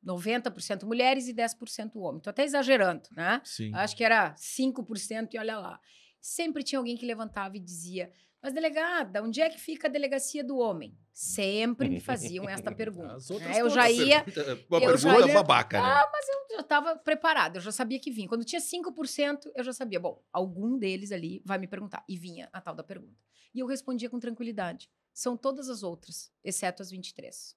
90% 0.06 0.84
mulheres 0.84 1.28
e 1.28 1.34
10% 1.34 1.96
homem. 1.96 2.18
Estou 2.18 2.32
até 2.32 2.44
exagerando, 2.44 3.10
né? 3.16 3.42
Sim. 3.44 3.72
Acho 3.74 3.96
que 3.96 4.04
era 4.04 4.34
5% 4.36 5.34
e 5.34 5.38
olha 5.40 5.58
lá. 5.58 5.80
Sempre 6.20 6.64
tinha 6.64 6.80
alguém 6.80 6.96
que 6.98 7.06
levantava 7.06 7.58
e 7.58 7.60
dizia: 7.60 8.12
Mas, 8.42 8.54
delegada, 8.54 9.24
onde 9.24 9.42
é 9.42 9.50
que 9.50 9.60
fica 9.60 9.88
a 9.88 9.92
delegacia 9.92 10.44
do 10.44 10.58
homem? 10.58 10.98
Sempre 11.14 11.90
me 11.90 12.00
faziam 12.00 12.48
esta 12.50 12.72
pergunta. 12.76 13.16
As 13.16 13.30
outras 13.30 13.50
né? 13.52 13.62
Eu 13.62 13.70
já 13.70 13.90
ia. 13.90 14.24
Pergunta- 14.24 14.66
Uma 14.70 14.80
eu 14.84 14.98
já 14.98 15.10
pergunta 15.10 15.28
ia- 15.30 15.34
babaca, 15.34 15.82
né? 15.82 15.88
Ah, 15.88 16.10
mas 16.12 16.28
eu 16.28 16.56
já 16.56 16.62
estava 16.62 16.96
preparada, 16.96 17.58
eu 17.58 17.62
já 17.62 17.72
sabia 17.72 18.00
que 18.00 18.12
vinha. 18.12 18.28
Quando 18.28 18.46
tinha 18.46 18.62
5%, 18.62 19.52
eu 19.56 19.64
já 19.64 19.74
sabia. 19.74 20.00
Bom, 20.00 20.24
algum 20.32 20.78
deles 20.78 21.12
ali 21.12 21.42
vai 21.46 21.58
me 21.58 21.68
perguntar. 21.68 22.04
E 22.08 22.16
vinha 22.18 22.50
a 22.54 22.62
tal 22.62 22.76
da 22.76 22.84
pergunta. 22.84 23.18
E 23.54 23.60
eu 23.60 23.68
respondia 23.68 24.10
com 24.10 24.20
tranquilidade. 24.20 24.90
São 25.14 25.36
todas 25.36 25.68
as 25.70 25.84
outras, 25.84 26.32
exceto 26.44 26.82
as 26.82 26.90
23. 26.90 27.56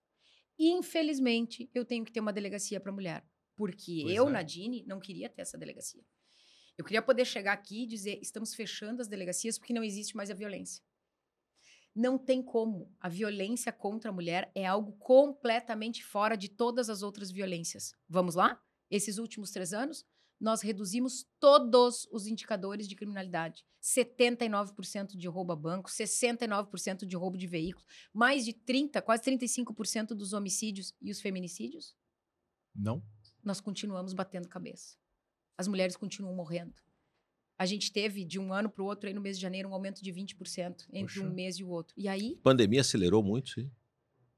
Infelizmente, 0.58 1.70
eu 1.74 1.84
tenho 1.84 2.04
que 2.04 2.12
ter 2.12 2.20
uma 2.20 2.32
delegacia 2.32 2.80
para 2.80 2.92
mulher. 2.92 3.24
Porque 3.56 4.00
Pois 4.02 4.16
eu, 4.16 4.28
é. 4.28 4.32
Nadine, 4.32 4.84
não 4.86 5.00
queria 5.00 5.28
ter 5.28 5.42
essa 5.42 5.58
delegacia. 5.58 6.04
Eu 6.76 6.84
queria 6.84 7.02
poder 7.02 7.24
chegar 7.24 7.52
aqui 7.52 7.84
e 7.84 7.86
dizer: 7.86 8.18
estamos 8.20 8.54
fechando 8.54 9.00
as 9.00 9.08
delegacias 9.08 9.58
porque 9.58 9.72
não 9.72 9.84
existe 9.84 10.16
mais 10.16 10.30
a 10.30 10.34
violência. 10.34 10.82
Não 11.94 12.18
tem 12.18 12.42
como. 12.42 12.92
A 12.98 13.08
violência 13.08 13.72
contra 13.72 14.10
a 14.10 14.12
mulher 14.12 14.50
é 14.54 14.66
algo 14.66 14.92
completamente 14.94 16.04
fora 16.04 16.36
de 16.36 16.48
todas 16.48 16.90
as 16.90 17.02
outras 17.02 17.30
violências. 17.30 17.94
Vamos 18.08 18.34
lá? 18.34 18.60
Esses 18.90 19.18
últimos 19.18 19.52
três 19.52 19.72
anos, 19.72 20.04
nós 20.44 20.60
reduzimos 20.60 21.26
todos 21.40 22.06
os 22.12 22.26
indicadores 22.26 22.86
de 22.86 22.94
criminalidade. 22.94 23.64
79% 23.82 25.16
de 25.16 25.26
roubo 25.26 25.52
a 25.52 25.56
banco, 25.56 25.88
69% 25.88 27.06
de 27.06 27.16
roubo 27.16 27.38
de 27.38 27.46
veículos, 27.46 27.86
mais 28.12 28.44
de 28.44 28.52
30, 28.52 29.00
quase 29.00 29.22
35% 29.22 30.08
dos 30.08 30.34
homicídios 30.34 30.92
e 31.00 31.10
os 31.10 31.18
feminicídios. 31.18 31.96
Não? 32.74 33.02
Nós 33.42 33.58
continuamos 33.58 34.12
batendo 34.12 34.46
cabeça. 34.46 34.98
As 35.56 35.66
mulheres 35.66 35.96
continuam 35.96 36.34
morrendo. 36.34 36.74
A 37.56 37.64
gente 37.64 37.90
teve, 37.90 38.22
de 38.22 38.38
um 38.38 38.52
ano 38.52 38.68
para 38.68 38.82
o 38.82 38.86
outro, 38.86 39.08
aí 39.08 39.14
no 39.14 39.22
mês 39.22 39.36
de 39.36 39.42
janeiro, 39.42 39.70
um 39.70 39.74
aumento 39.74 40.02
de 40.02 40.12
20% 40.12 40.86
entre 40.92 41.14
Poxa. 41.14 41.22
um 41.26 41.32
mês 41.32 41.56
e 41.56 41.64
o 41.64 41.68
outro. 41.68 41.94
E 41.96 42.06
aí, 42.06 42.36
A 42.38 42.42
pandemia 42.42 42.82
acelerou 42.82 43.22
muito, 43.22 43.48
sim. 43.50 43.70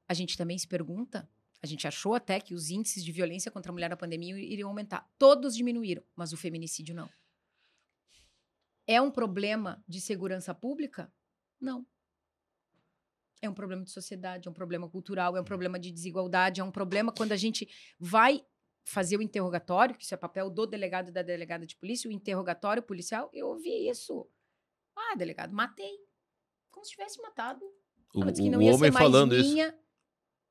a 0.07 0.13
gente 0.13 0.37
também 0.37 0.57
se 0.57 0.67
pergunta, 0.67 1.29
a 1.61 1.67
gente 1.67 1.87
achou 1.87 2.13
até 2.13 2.39
que 2.39 2.53
os 2.53 2.69
índices 2.69 3.03
de 3.03 3.11
violência 3.11 3.51
contra 3.51 3.71
a 3.71 3.73
mulher 3.73 3.89
na 3.89 3.97
pandemia 3.97 4.37
iriam 4.37 4.69
aumentar. 4.69 5.09
Todos 5.17 5.55
diminuíram, 5.55 6.03
mas 6.15 6.31
o 6.31 6.37
feminicídio 6.37 6.93
não. 6.93 7.09
É 8.85 9.01
um 9.01 9.11
problema 9.11 9.83
de 9.87 9.99
segurança 9.99 10.53
pública? 10.53 11.11
Não. 11.59 11.85
É 13.41 13.49
um 13.49 13.53
problema 13.53 13.83
de 13.83 13.91
sociedade, 13.91 14.47
é 14.47 14.51
um 14.51 14.53
problema 14.53 14.89
cultural, 14.89 15.35
é 15.35 15.41
um 15.41 15.45
problema 15.45 15.79
de 15.79 15.91
desigualdade, 15.91 16.61
é 16.61 16.63
um 16.63 16.71
problema 16.71 17.11
quando 17.11 17.31
a 17.31 17.35
gente 17.35 17.67
vai 17.99 18.45
fazer 18.83 19.17
o 19.17 19.21
interrogatório, 19.21 19.95
que 19.95 20.03
isso 20.03 20.13
é 20.13 20.17
papel 20.17 20.49
do 20.49 20.65
delegado 20.65 21.09
e 21.09 21.11
da 21.11 21.21
delegada 21.21 21.65
de 21.65 21.75
polícia, 21.75 22.09
o 22.09 22.13
interrogatório 22.13 22.81
policial, 22.81 23.29
eu 23.33 23.47
ouvi 23.47 23.89
isso. 23.89 24.27
Ah, 24.95 25.15
delegado, 25.15 25.53
matei. 25.53 25.97
Como 26.71 26.85
se 26.85 26.91
tivesse 26.91 27.21
matado. 27.21 27.63
O, 28.13 28.21
o 28.21 28.49
não 28.49 28.61
ia 28.61 28.73
homem 28.73 28.91
falando 28.91 29.35
isso. 29.35 29.55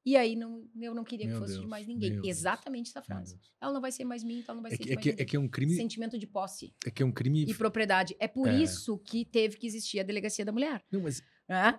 E 0.06 0.16
aí 0.16 0.36
não, 0.36 0.64
eu 0.80 0.94
não 0.94 1.02
queria 1.02 1.26
Meu 1.26 1.34
que 1.34 1.40
fosse 1.40 1.54
de 1.54 1.58
Deus, 1.58 1.68
mais 1.68 1.84
ninguém. 1.86 2.20
Exatamente 2.24 2.90
essa 2.90 3.02
frase. 3.02 3.36
Ela 3.60 3.72
não 3.72 3.80
vai 3.80 3.90
ser 3.90 4.04
mais 4.04 4.22
minha, 4.22 4.38
então 4.38 4.52
ela 4.52 4.56
não 4.56 4.62
vai 4.62 4.72
É 4.72 4.76
ser 4.76 4.82
que, 4.84 4.88
de 4.88 4.92
é, 4.92 4.94
mais 4.94 5.02
que, 5.02 5.10
ninguém. 5.10 5.22
é 5.22 5.26
que 5.28 5.36
é 5.36 5.40
um 5.40 5.48
crime. 5.48 5.74
Sentimento 5.74 6.16
de 6.16 6.26
posse 6.28 6.72
É 6.86 6.90
que 6.92 7.02
é 7.02 7.06
um 7.06 7.10
crime. 7.10 7.44
e 7.44 7.52
propriedade. 7.52 8.14
É 8.20 8.28
por 8.28 8.46
É. 8.48 8.56
isso 8.56 8.96
que 8.98 9.24
teve 9.24 9.56
que 9.56 9.66
existir 9.66 9.98
a 9.98 10.04
delegacia 10.04 10.44
da 10.44 10.52
mulher. 10.52 10.84
Não, 10.92 11.00
mas 11.02 11.20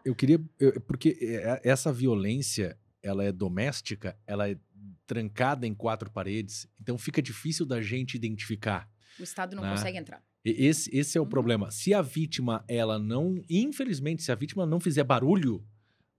eu 0.03 0.13
queria. 0.13 0.39
eu- 0.59 0.81
porque 0.81 1.17
é- 1.21 1.61
essa 1.63 1.93
violência 1.93 2.77
ela 3.01 3.23
é 3.23 3.31
doméstica, 3.31 4.19
ela 4.27 4.49
é 4.49 4.59
trancada 5.05 5.65
em 5.65 5.73
quatro 5.73 6.11
paredes, 6.11 6.67
então 6.81 6.97
fica 6.97 7.21
difícil 7.21 7.65
da 7.65 7.81
gente 7.81 8.15
identificar. 8.15 8.89
O 9.17 9.23
Estado 9.23 9.55
não 9.55 9.63
né? 9.63 9.71
consegue 9.71 9.97
entrar. 9.97 10.21
Esse, 10.43 10.89
esse 10.95 11.17
é 11.17 11.21
o 11.21 11.23
Uhum. 11.23 11.29
problema. 11.29 11.71
Se 11.71 11.93
a 11.93 12.01
vítima, 12.01 12.63
ela 12.67 12.99
não. 12.99 13.41
Infelizmente, 13.49 14.21
se 14.21 14.31
a 14.31 14.35
vítima 14.35 14.65
não 14.65 14.79
fizer 14.79 15.03
barulho, 15.03 15.65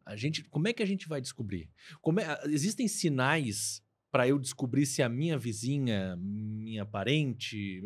a 0.09 0.17
gente. 0.17 0.43
Como 0.45 0.67
é 0.69 0.73
que 0.73 0.83
a 0.83 0.87
gente 0.87 1.07
vai 1.09 1.21
descobrir? 1.21 1.71
Como 2.01 2.21
é- 2.21 2.41
existem 2.47 2.89
sinais 2.89 3.83
para 4.11 4.27
eu 4.27 4.39
descobrir 4.39 4.87
se 4.87 5.03
a 5.03 5.09
minha 5.09 5.37
vizinha, 5.39 6.17
minha 6.17 6.87
parente, 6.87 7.83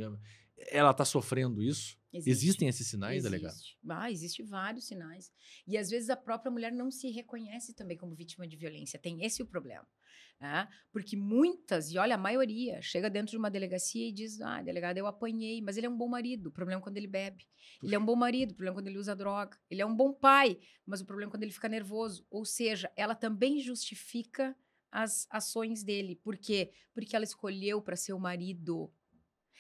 ela 0.71 0.95
tá 0.95 1.05
sofrendo 1.05 1.63
isso? 1.63 1.97
Existe. 2.13 2.31
Existem 2.31 2.69
esses 2.69 2.87
sinais, 2.87 3.23
delegado? 3.23 3.53
Existe. 3.53 3.79
Ah, 3.89 4.11
existe 4.11 4.43
vários 4.43 4.87
sinais. 4.87 5.33
E 5.67 5.79
às 5.79 5.89
vezes 5.89 6.11
a 6.11 6.17
própria 6.17 6.51
mulher 6.51 6.71
não 6.71 6.91
se 6.91 7.11
reconhece 7.11 7.75
também 7.75 7.97
como 7.97 8.15
vítima 8.15 8.47
de 8.47 8.57
violência. 8.57 8.99
Tem 8.99 9.25
esse 9.25 9.43
o 9.43 9.47
problema. 9.47 9.87
Né? 10.43 10.69
Porque 10.91 11.15
muitas, 11.15 11.93
e 11.93 11.99
olha, 11.99 12.17
a 12.17 12.19
maioria, 12.19 12.83
chega 12.83 13.09
dentro 13.09 13.31
de 13.31 13.37
uma 13.37 13.49
delegacia 13.49 14.09
e 14.09 14.13
diz: 14.13 14.41
Ah, 14.41 14.61
delegado, 14.61 14.99
eu 14.99 15.07
apanhei, 15.07 15.63
mas 15.63 15.77
ele 15.77 15.87
é 15.87 15.89
um 15.89 15.97
bom 15.97 16.09
marido. 16.09 16.49
O 16.49 16.51
problema 16.51 16.81
é 16.81 16.83
quando 16.83 16.97
ele 16.97 17.07
bebe. 17.07 17.47
Ele 17.81 17.95
é 17.95 17.99
um 17.99 18.05
bom 18.05 18.17
marido, 18.17 18.51
o 18.51 18.55
problema 18.55 18.75
é 18.75 18.79
quando 18.79 18.89
ele 18.89 18.99
usa 18.99 19.15
droga. 19.15 19.57
Ele 19.71 19.81
é 19.81 19.87
um 19.87 19.95
bom 19.95 20.13
pai, 20.13 20.59
mas 20.85 21.01
o 21.01 21.07
problema 21.07 21.31
é 21.31 21.33
quando 21.33 21.45
ele 21.45 21.53
fica 21.53 21.69
nervoso. 21.69 22.27
Ou 22.29 22.45
seja, 22.45 22.91
ela 22.97 23.15
também 23.15 23.61
justifica 23.61 24.57
as 24.91 25.29
ações 25.31 25.85
dele. 25.85 26.17
Por 26.17 26.37
quê? 26.37 26.73
Porque 26.93 27.15
ela 27.15 27.25
escolheu 27.25 27.81
para 27.81 27.95
ser 27.95 28.13
o 28.13 28.19
marido. 28.19 28.93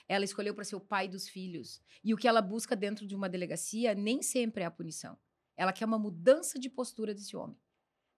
Ela 0.09 0.25
escolheu 0.25 0.53
para 0.53 0.65
ser 0.65 0.75
o 0.75 0.81
pai 0.81 1.07
dos 1.07 1.29
filhos. 1.29 1.81
E 2.03 2.13
o 2.13 2.17
que 2.17 2.27
ela 2.27 2.43
busca 2.43 2.75
dentro 2.75 3.07
de 3.07 3.15
uma 3.15 3.29
delegacia 3.29 3.95
nem 3.95 4.21
sempre 4.21 4.65
é 4.65 4.67
a 4.67 4.71
punição. 4.71 5.17
Ela 5.57 5.73
quer 5.73 5.85
uma 5.85 5.99
mudança 5.99 6.59
de 6.59 6.69
postura 6.69 7.15
desse 7.15 7.37
homem. 7.37 7.57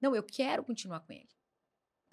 Não, 0.00 0.16
eu 0.16 0.22
quero 0.22 0.64
continuar 0.64 1.00
com 1.00 1.12
ele. 1.12 1.28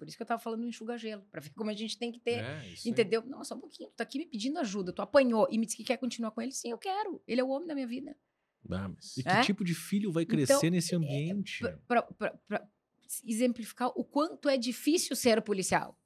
Por 0.02 0.08
isso 0.08 0.16
que 0.16 0.22
eu 0.22 0.24
estava 0.24 0.42
falando 0.42 0.62
do 0.62 0.66
enxuga-gelo, 0.66 1.22
para 1.30 1.40
ver 1.40 1.50
como 1.50 1.70
a 1.70 1.74
gente 1.74 1.96
tem 1.96 2.10
que 2.10 2.18
ter. 2.18 2.40
É, 2.42 2.58
aí. 2.58 2.74
Entendeu? 2.84 3.22
Não, 3.24 3.44
só 3.44 3.54
um 3.54 3.60
pouquinho. 3.60 3.88
Tu 3.90 3.94
tá 3.94 4.02
aqui 4.02 4.18
me 4.18 4.26
pedindo 4.26 4.58
ajuda, 4.58 4.92
tu 4.92 5.00
apanhou 5.00 5.46
e 5.48 5.56
me 5.56 5.64
disse 5.64 5.76
que 5.76 5.84
quer 5.84 5.96
continuar 5.96 6.32
com 6.32 6.42
ele. 6.42 6.50
Sim, 6.50 6.72
eu 6.72 6.78
quero. 6.78 7.22
Ele 7.24 7.40
é 7.40 7.44
o 7.44 7.48
homem 7.48 7.68
da 7.68 7.74
minha 7.74 7.86
vida. 7.86 8.16
Ah, 8.68 8.88
mas- 8.88 9.16
E 9.16 9.22
que 9.22 9.28
É? 9.28 9.42
tipo 9.42 9.62
de 9.64 9.76
filho 9.76 10.10
vai 10.10 10.26
crescer 10.26 10.54
Então, 10.54 10.70
nesse 10.70 10.96
ambiente? 10.96 11.60
Para 11.86 12.04
exemplificar 13.24 13.90
o 13.94 14.04
quanto 14.04 14.48
é 14.48 14.56
difícil 14.56 15.14
ser 15.14 15.40
policial. 15.40 15.96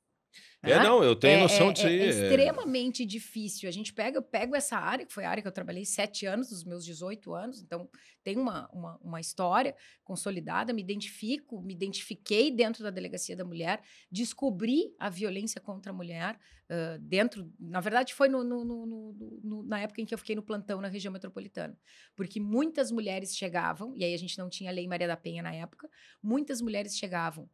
É, 0.63 0.77
né? 0.79 0.83
não, 0.83 1.03
eu 1.05 1.15
tenho 1.15 1.39
é, 1.39 1.43
noção 1.43 1.71
é- 1.71 1.73
disso 1.73 1.87
é 1.87 1.91
aí. 1.91 2.01
é- 2.01 2.09
extremamente 2.09 3.05
difícil. 3.05 3.69
A 3.69 3.73
gente 3.73 3.93
pega, 3.93 4.19
eu 4.19 4.23
pego 4.23 4.57
essa 4.57 4.77
área, 4.77 5.07
que 5.07 5.13
foi 5.13 5.25
a 5.25 5.31
área 5.31 5.43
que 5.43 5.49
eu 5.49 5.53
trabalhei 5.53 5.85
sete 5.85 6.27
anos, 6.27 6.49
dos 6.49 6.65
meus 6.65 6.85
18 6.85 7.33
anos, 7.35 7.63
então 7.63 7.89
tem 8.25 8.37
uma, 8.37 8.69
uma, 8.73 8.97
uma 9.03 9.21
história 9.21 9.77
consolidada, 10.03 10.73
me 10.73 10.83
identifico, 10.83 11.63
me 11.63 11.73
identifiquei 11.75 12.51
dentro 12.51 12.83
da 12.83 12.91
delegacia 12.91 13.37
da 13.37 13.45
mulher, 13.45 13.81
descobri 14.11 14.95
a 14.99 15.09
violência 15.09 15.61
contra 15.61 15.93
a 15.93 15.95
mulher 15.95 16.39
ah, 16.69 16.99
dentro. 17.01 17.49
Na 17.61 17.81
verdade, 17.81 18.13
foi 18.13 18.29
no- 18.29 18.43
no- 18.43 18.65
no- 18.65 19.63
na 19.63 19.81
época 19.81 20.01
em 20.01 20.05
que 20.05 20.13
eu 20.13 20.19
fiquei 20.19 20.35
no 20.35 20.43
plantão 20.43 20.81
na 20.81 20.89
região 20.89 21.13
metropolitana. 21.13 21.79
Porque 22.17 22.41
muitas 22.41 22.91
mulheres 22.91 23.37
chegavam, 23.37 23.95
e 23.95 24.03
aí 24.05 24.13
a 24.13 24.19
gente 24.19 24.37
não 24.37 24.49
tinha 24.51 24.73
lei 24.73 24.89
Maria 24.89 25.07
da 25.07 25.17
Penha 25.17 25.43
na 25.45 25.55
época, 25.55 25.89
muitas 26.21 26.61
mulheres 26.61 26.97
chegavam 26.97 27.49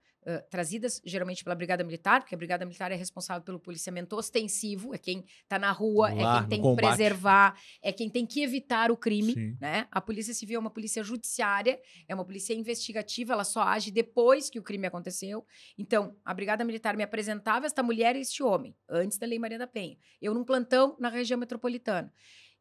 trazidas 0.50 1.00
geralmente 1.04 1.42
pela 1.42 1.54
Brigada 1.54 1.82
Militar, 1.84 2.20
porque 2.20 2.34
a 2.34 2.38
Brigada 2.38 2.64
Militar 2.64 2.92
é 2.92 2.94
responsável 2.94 3.42
pelo 3.42 3.58
policiamento 3.58 4.16
ostensivo, 4.16 4.94
é 4.94 4.98
quem 4.98 5.24
está 5.42 5.58
na 5.58 5.70
rua, 5.72 6.12
Lá, 6.14 6.36
é 6.36 6.40
quem 6.40 6.48
tem 6.48 6.62
que 6.62 6.76
preservar, 6.76 7.58
é 7.82 7.92
quem 7.92 8.10
tem 8.10 8.26
que 8.26 8.42
evitar 8.42 8.90
o 8.90 8.96
crime. 8.96 9.34
Sim. 9.34 9.56
Né? 9.60 9.86
A 9.90 10.00
Polícia 10.00 10.32
Civil 10.34 10.56
é 10.56 10.60
uma 10.60 10.70
polícia 10.70 11.02
judiciária, 11.02 11.80
é 12.08 12.14
uma 12.14 12.24
polícia 12.24 12.54
investigativa, 12.54 13.32
ela 13.32 13.44
só 13.44 13.62
age 13.62 13.90
depois 13.90 14.48
que 14.48 14.58
o 14.58 14.62
crime 14.62 14.86
aconteceu. 14.86 15.44
Então, 15.76 16.16
a 16.24 16.32
Brigada 16.32 16.64
Militar 16.64 16.96
me 16.96 17.02
apresentava 17.02 17.66
esta 17.66 17.82
mulher 17.82 18.16
e 18.16 18.20
este 18.20 18.42
homem, 18.42 18.76
antes 18.88 19.18
da 19.18 19.26
Lei 19.26 19.38
Maria 19.38 19.58
da 19.58 19.66
Penha. 19.66 19.96
Eu 20.20 20.34
num 20.34 20.44
plantão 20.44 20.96
na 20.98 21.08
região 21.08 21.38
metropolitana. 21.38 22.12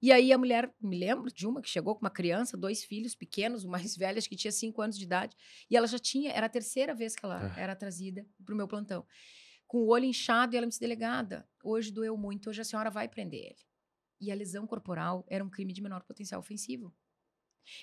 E 0.02 0.12
aí 0.12 0.34
a 0.34 0.38
mulher, 0.38 0.74
me 0.82 0.98
lembro 0.98 1.32
de 1.32 1.46
uma 1.46 1.62
que 1.62 1.70
chegou 1.70 1.94
com 1.96 2.02
uma 2.02 2.10
criança, 2.10 2.58
dois 2.58 2.84
filhos 2.84 3.14
pequenos, 3.16 3.64
o 3.64 3.70
mais 3.70 3.96
velho, 3.98 4.18
acho 4.18 4.28
que 4.30 4.36
tinha 4.36 4.52
cinco 4.52 4.82
anos 4.82 4.98
de 4.98 5.04
idade, 5.06 5.36
e 5.70 5.78
ela 5.78 5.88
já 5.88 6.00
tinha, 6.00 6.32
era 6.32 6.48
a 6.48 6.50
terceira 6.50 6.94
vez 6.96 7.16
que 7.16 7.24
ela 7.26 7.54
Ah. 7.54 7.60
era 7.60 7.76
trazida 7.76 8.26
para 8.44 8.54
o 8.54 8.58
meu 8.58 8.68
plantão. 8.68 9.06
Com 9.68 9.80
o 9.80 9.88
olho 9.90 10.06
inchado, 10.06 10.54
e 10.54 10.58
ela 10.58 10.66
me 10.66 10.70
disse, 10.70 10.82
delegada, 10.82 11.48
hoje 11.64 11.92
doeu 11.92 12.18
muito, 12.18 12.50
hoje 12.50 12.62
a 12.62 12.66
senhora 12.66 12.90
vai 12.90 13.08
prender 13.08 13.40
ele. 13.42 13.64
E 14.20 14.32
a 14.32 14.36
lesão 14.36 14.68
corporal 14.68 15.26
era 15.30 15.44
um 15.44 15.50
crime 15.50 15.74
de 15.74 15.82
menor 15.82 16.04
potencial 16.04 16.40
ofensivo. 16.40 16.94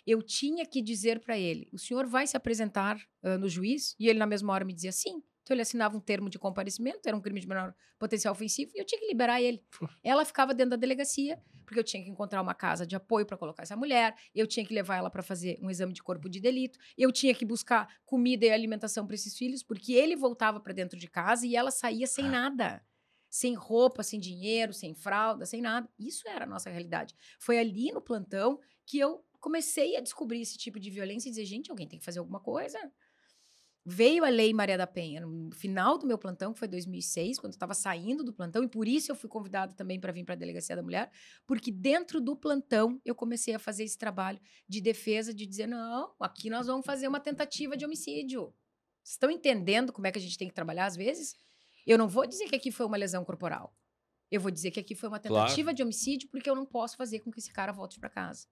Eu 0.07 0.23
tinha 0.23 0.67
que 0.67 0.83
dizer 0.83 1.21
para 1.21 1.39
ele: 1.39 1.69
o 1.73 1.79
senhor 1.79 2.07
vai 2.07 2.27
se 2.27 2.37
apresentar 2.37 3.01
ah, 3.23 3.39
no 3.39 3.49
juiz? 3.49 3.95
E 3.99 4.09
ele, 4.09 4.19
na 4.19 4.27
mesma 4.27 4.53
hora, 4.53 4.65
me 4.65 4.73
dizia 4.75 4.93
sim. 4.93 5.23
Então, 5.49 5.55
ele 5.55 5.63
assinava 5.63 5.97
um 5.97 6.01
termo 6.01 6.29
de 6.29 6.39
comparecimento, 6.39 7.09
era 7.09 7.17
um 7.17 7.23
crime 7.23 7.41
de 7.41 7.49
menor 7.49 7.75
potencial 7.99 8.33
ofensivo, 8.33 8.71
e 8.75 8.79
eu 8.79 8.85
tinha 8.85 9.01
que 9.01 9.07
liberar 9.07 9.41
ele. 9.41 9.65
Ela 10.05 10.23
ficava 10.23 10.53
dentro 10.53 10.73
da 10.73 10.77
delegacia, 10.77 11.43
porque 11.65 11.81
eu 11.81 11.85
tinha 11.85 12.05
que 12.05 12.11
encontrar 12.11 12.43
uma 12.43 12.53
casa 12.53 12.87
de 12.87 12.95
apoio 12.95 13.25
para 13.25 13.35
colocar 13.35 13.63
essa 13.63 13.75
mulher, 13.75 14.15
eu 14.35 14.47
tinha 14.47 14.63
que 14.67 14.75
levar 14.75 14.97
ela 14.97 15.09
para 15.09 15.23
fazer 15.23 15.59
um 15.63 15.71
exame 15.71 15.95
de 15.95 16.03
corpo 16.03 16.29
de 16.29 16.39
delito, 16.39 16.79
eu 16.99 17.11
tinha 17.11 17.35
que 17.35 17.47
buscar 17.47 17.89
comida 18.05 18.45
e 18.45 18.51
alimentação 18.51 19.07
para 19.07 19.15
esses 19.15 19.39
filhos, 19.39 19.63
porque 19.63 19.95
ele 19.95 20.17
voltava 20.17 20.61
para 20.61 20.75
dentro 20.75 20.99
de 20.99 21.09
casa 21.09 21.47
e 21.47 21.57
ela 21.57 21.71
saía 21.71 22.07
sem 22.07 22.29
nada. 22.29 22.85
Sem 23.31 23.55
roupa, 23.55 24.03
sem 24.03 24.21
dinheiro, 24.21 24.75
sem 24.75 24.95
fralda, 24.95 25.47
sem 25.47 25.63
nada. 25.63 25.89
Isso 25.99 26.29
era 26.29 26.45
a 26.45 26.47
nossa 26.47 26.69
realidade. 26.69 27.15
Foi 27.41 27.59
ali 27.59 27.91
no 27.91 28.03
plantão 28.03 28.61
que 28.85 28.99
eu 28.99 29.25
comecei 29.41 29.97
a 29.97 30.01
descobrir 30.03 30.43
esse 30.43 30.59
tipo 30.59 30.79
de 30.79 30.91
violência 30.91 31.29
e 31.29 31.33
dizer, 31.33 31.47
gente, 31.47 31.71
alguém 31.71 31.89
tem 31.89 31.99
que 31.99 32.05
fazer 32.05 32.19
alguma 32.19 32.41
coisa. 32.41 32.79
Veio 33.91 34.23
a 34.23 34.29
Lei 34.29 34.53
Maria 34.53 34.77
da 34.77 34.87
Penha 34.87 35.23
no 35.23 35.51
final 35.51 35.97
do 35.97 36.07
meu 36.07 36.19
plantão, 36.19 36.53
que 36.53 36.59
foi 36.59 36.69
2006, 36.69 37.39
quando 37.39 37.53
eu 37.53 37.57
estava 37.57 37.73
saindo 37.73 38.23
do 38.23 38.35
plantão, 38.35 38.63
e 38.63 38.69
por 38.69 38.87
isso 38.87 39.11
eu 39.11 39.17
fui 39.17 39.31
convidada 39.31 39.73
também 39.73 39.99
para 39.99 40.13
vir 40.13 40.25
para 40.25 40.35
a 40.35 40.37
Delegacia 40.37 40.77
da 40.77 40.83
Mulher, 40.83 41.11
porque 41.47 41.73
dentro 41.73 42.21
do 42.21 42.37
plantão 42.37 43.01
eu 43.03 43.15
comecei 43.15 43.55
a 43.55 43.59
fazer 43.59 43.85
esse 43.85 43.97
trabalho 43.97 44.39
de 44.69 44.83
defesa, 44.83 45.33
de 45.33 45.47
dizer: 45.47 45.67
não, 45.67 46.13
aqui 46.21 46.51
nós 46.51 46.67
vamos 46.67 46.85
fazer 46.85 47.09
uma 47.09 47.19
tentativa 47.19 47.79
de 47.79 47.87
homicídio. 47.87 48.53
Vocês 49.03 49.15
estão 49.15 49.31
entendendo 49.31 49.91
como 49.91 50.07
é 50.07 50.13
que 50.13 50.19
a 50.19 50.23
gente 50.23 50.37
tem 50.37 50.49
que 50.49 50.55
trabalhar 50.55 50.85
às 50.85 50.95
vezes? 50.95 51.35
Eu 51.87 51.97
não 51.97 52.07
vou 52.07 52.27
dizer 52.27 52.47
que 52.47 52.57
aqui 52.57 52.71
foi 52.71 52.85
uma 52.85 52.97
lesão 52.99 53.25
corporal. 53.25 53.75
Eu 54.31 54.43
vou 54.43 54.51
dizer 54.51 54.71
que 54.71 54.79
aqui 54.81 54.95
foi 54.95 55.09
uma 55.09 55.19
Claro. 55.19 55.47
tentativa 55.47 55.73
de 55.73 55.83
homicídio, 55.83 56.29
porque 56.29 56.51
eu 56.51 56.55
não 56.55 56.67
posso 56.67 56.95
fazer 56.95 57.21
com 57.21 57.31
que 57.31 57.39
esse 57.41 57.51
cara 57.51 57.73
volte 57.73 57.99
para 57.99 58.11
casa. 58.11 58.47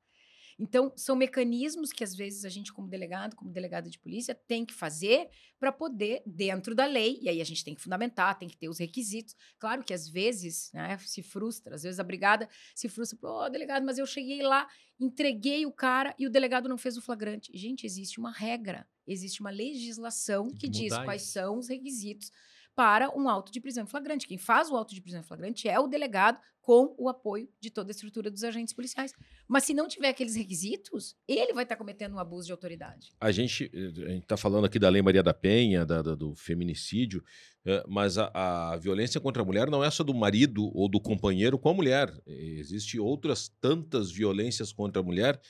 Então, 0.59 0.93
são 0.97 1.15
mecanismos 1.15 1.93
que, 1.93 2.03
às 2.03 2.15
vezes, 2.15 2.45
a 2.45 2.49
gente, 2.49 2.73
como 2.73 2.89
delegado, 2.89 3.37
como 3.37 3.51
delegada 3.51 3.91
de 3.91 3.99
polícia, 3.99 4.35
tem 4.35 4.65
que 4.65 4.73
fazer 4.73 5.29
para 5.61 5.71
poder, 5.71 6.23
dentro 6.25 6.75
da 6.75 6.87
lei, 6.87 7.19
e 7.21 7.29
aí 7.29 7.41
a 7.41 7.45
gente 7.45 7.63
tem 7.63 7.75
que 7.75 7.83
fundamentar, 7.83 8.39
tem 8.39 8.49
que 8.49 8.57
ter 8.57 8.69
os 8.69 8.79
requisitos. 8.79 9.35
Claro 9.59 9.85
que, 9.85 9.93
às 9.93 10.09
vezes, 10.09 10.71
né, 10.73 10.97
se 10.99 11.23
frustra, 11.23 11.75
às 11.75 11.83
vezes 11.83 12.01
a 12.01 12.05
brigada 12.05 12.49
se 12.75 12.89
frustra, 12.89 13.19
ô, 13.23 13.49
delegado, 13.51 13.85
mas 13.85 13.99
eu 13.99 14.07
cheguei 14.07 14.43
lá, 14.43 14.67
entreguei 14.99 15.67
o 15.67 15.73
cara 15.73 16.15
e 16.19 16.27
o 16.27 16.31
delegado 16.31 16.69
não 16.69 16.79
fez 16.79 16.97
o 16.97 17.03
flagrante. 17.03 17.51
Gente, 17.55 17.85
existe 17.85 18.19
uma 18.19 18.33
regra, 18.33 18.89
existe 19.07 19.41
uma 19.41 19.51
legislação 19.51 20.49
que 20.49 20.61
que 20.61 20.69
diz 20.69 20.97
quais 20.99 21.23
isso. 21.23 21.33
são 21.33 21.59
os 21.59 21.69
requisitos 21.69 22.31
para 22.77 23.11
um 23.19 23.29
auto 23.29 23.51
de 23.51 23.61
prisão 23.61 23.85
em 23.85 23.87
flagrante. 23.87 24.29
Quem 24.29 24.37
faz 24.39 24.71
o 24.71 24.77
auto 24.77 24.95
de 24.95 25.01
prisão 25.01 25.21
em 25.21 25.25
flagrante 25.25 25.67
é 25.67 25.81
o 25.81 25.87
delegado 25.89 26.39
com 26.61 26.95
o 26.99 27.09
apoio 27.09 27.49
de 27.61 27.71
toda 27.71 27.91
a 27.91 27.93
estrutura 27.93 28.29
dos 28.31 28.43
agentes 28.45 28.75
policiais. 28.75 29.13
Mas 29.49 29.65
se 29.65 29.73
não 29.73 29.87
tiver 29.89 30.09
aqueles 30.09 30.35
requisitos, 30.35 31.15
ele 31.27 31.53
vai 31.55 31.63
estar 31.63 31.77
cometendo 31.77 32.15
um 32.15 32.19
abuso 32.19 32.47
de 32.47 32.53
autoridade. 32.53 33.13
A 33.21 33.31
gente 33.31 33.71
está 33.73 34.37
falando 34.37 34.65
aqui 34.67 34.79
da 34.79 34.89
Lei 34.89 35.01
Maria 35.01 35.23
da 35.23 35.33
Penha, 35.33 35.87
da- 35.87 36.03
da- 36.03 36.15
do 36.17 36.35
feminicídio, 36.35 37.23
eh, 37.65 37.83
mas 37.89 38.19
a, 38.19 38.31
a 38.35 38.77
violência 38.77 39.21
contra 39.21 39.43
a 39.43 39.45
mulher 39.45 39.71
não 39.71 39.83
é 39.83 39.91
só 39.91 40.03
do 40.03 40.13
marido 40.13 40.71
ou 40.77 40.89
do 40.89 41.01
companheiro 41.01 41.57
com 41.59 41.69
a 41.69 41.75
mulher. 41.75 42.13
Existem 42.27 42.99
outras 43.01 43.49
tantas 43.61 44.11
violências 44.11 44.73
contra 44.73 45.01
a 45.01 45.05
mulher. 45.05 45.41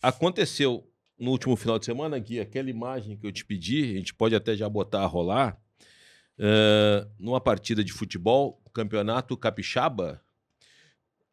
Aconteceu 0.00 0.88
no 1.18 1.32
último 1.32 1.54
final 1.56 1.78
de 1.78 1.84
semana 1.84 2.16
aqui, 2.16 2.40
aquela 2.40 2.70
imagem 2.70 3.16
que 3.16 3.26
eu 3.26 3.32
te 3.32 3.44
pedi, 3.44 3.82
a 3.82 3.96
gente 3.98 4.14
pode 4.14 4.34
até 4.34 4.56
já 4.56 4.68
botar 4.68 5.02
a 5.02 5.06
rolar, 5.06 5.60
eh, 6.38 7.06
numa 7.18 7.40
partida 7.40 7.84
de 7.84 7.92
futebol, 7.92 8.62
campeonato 8.72 9.36
capixaba. 9.36 10.22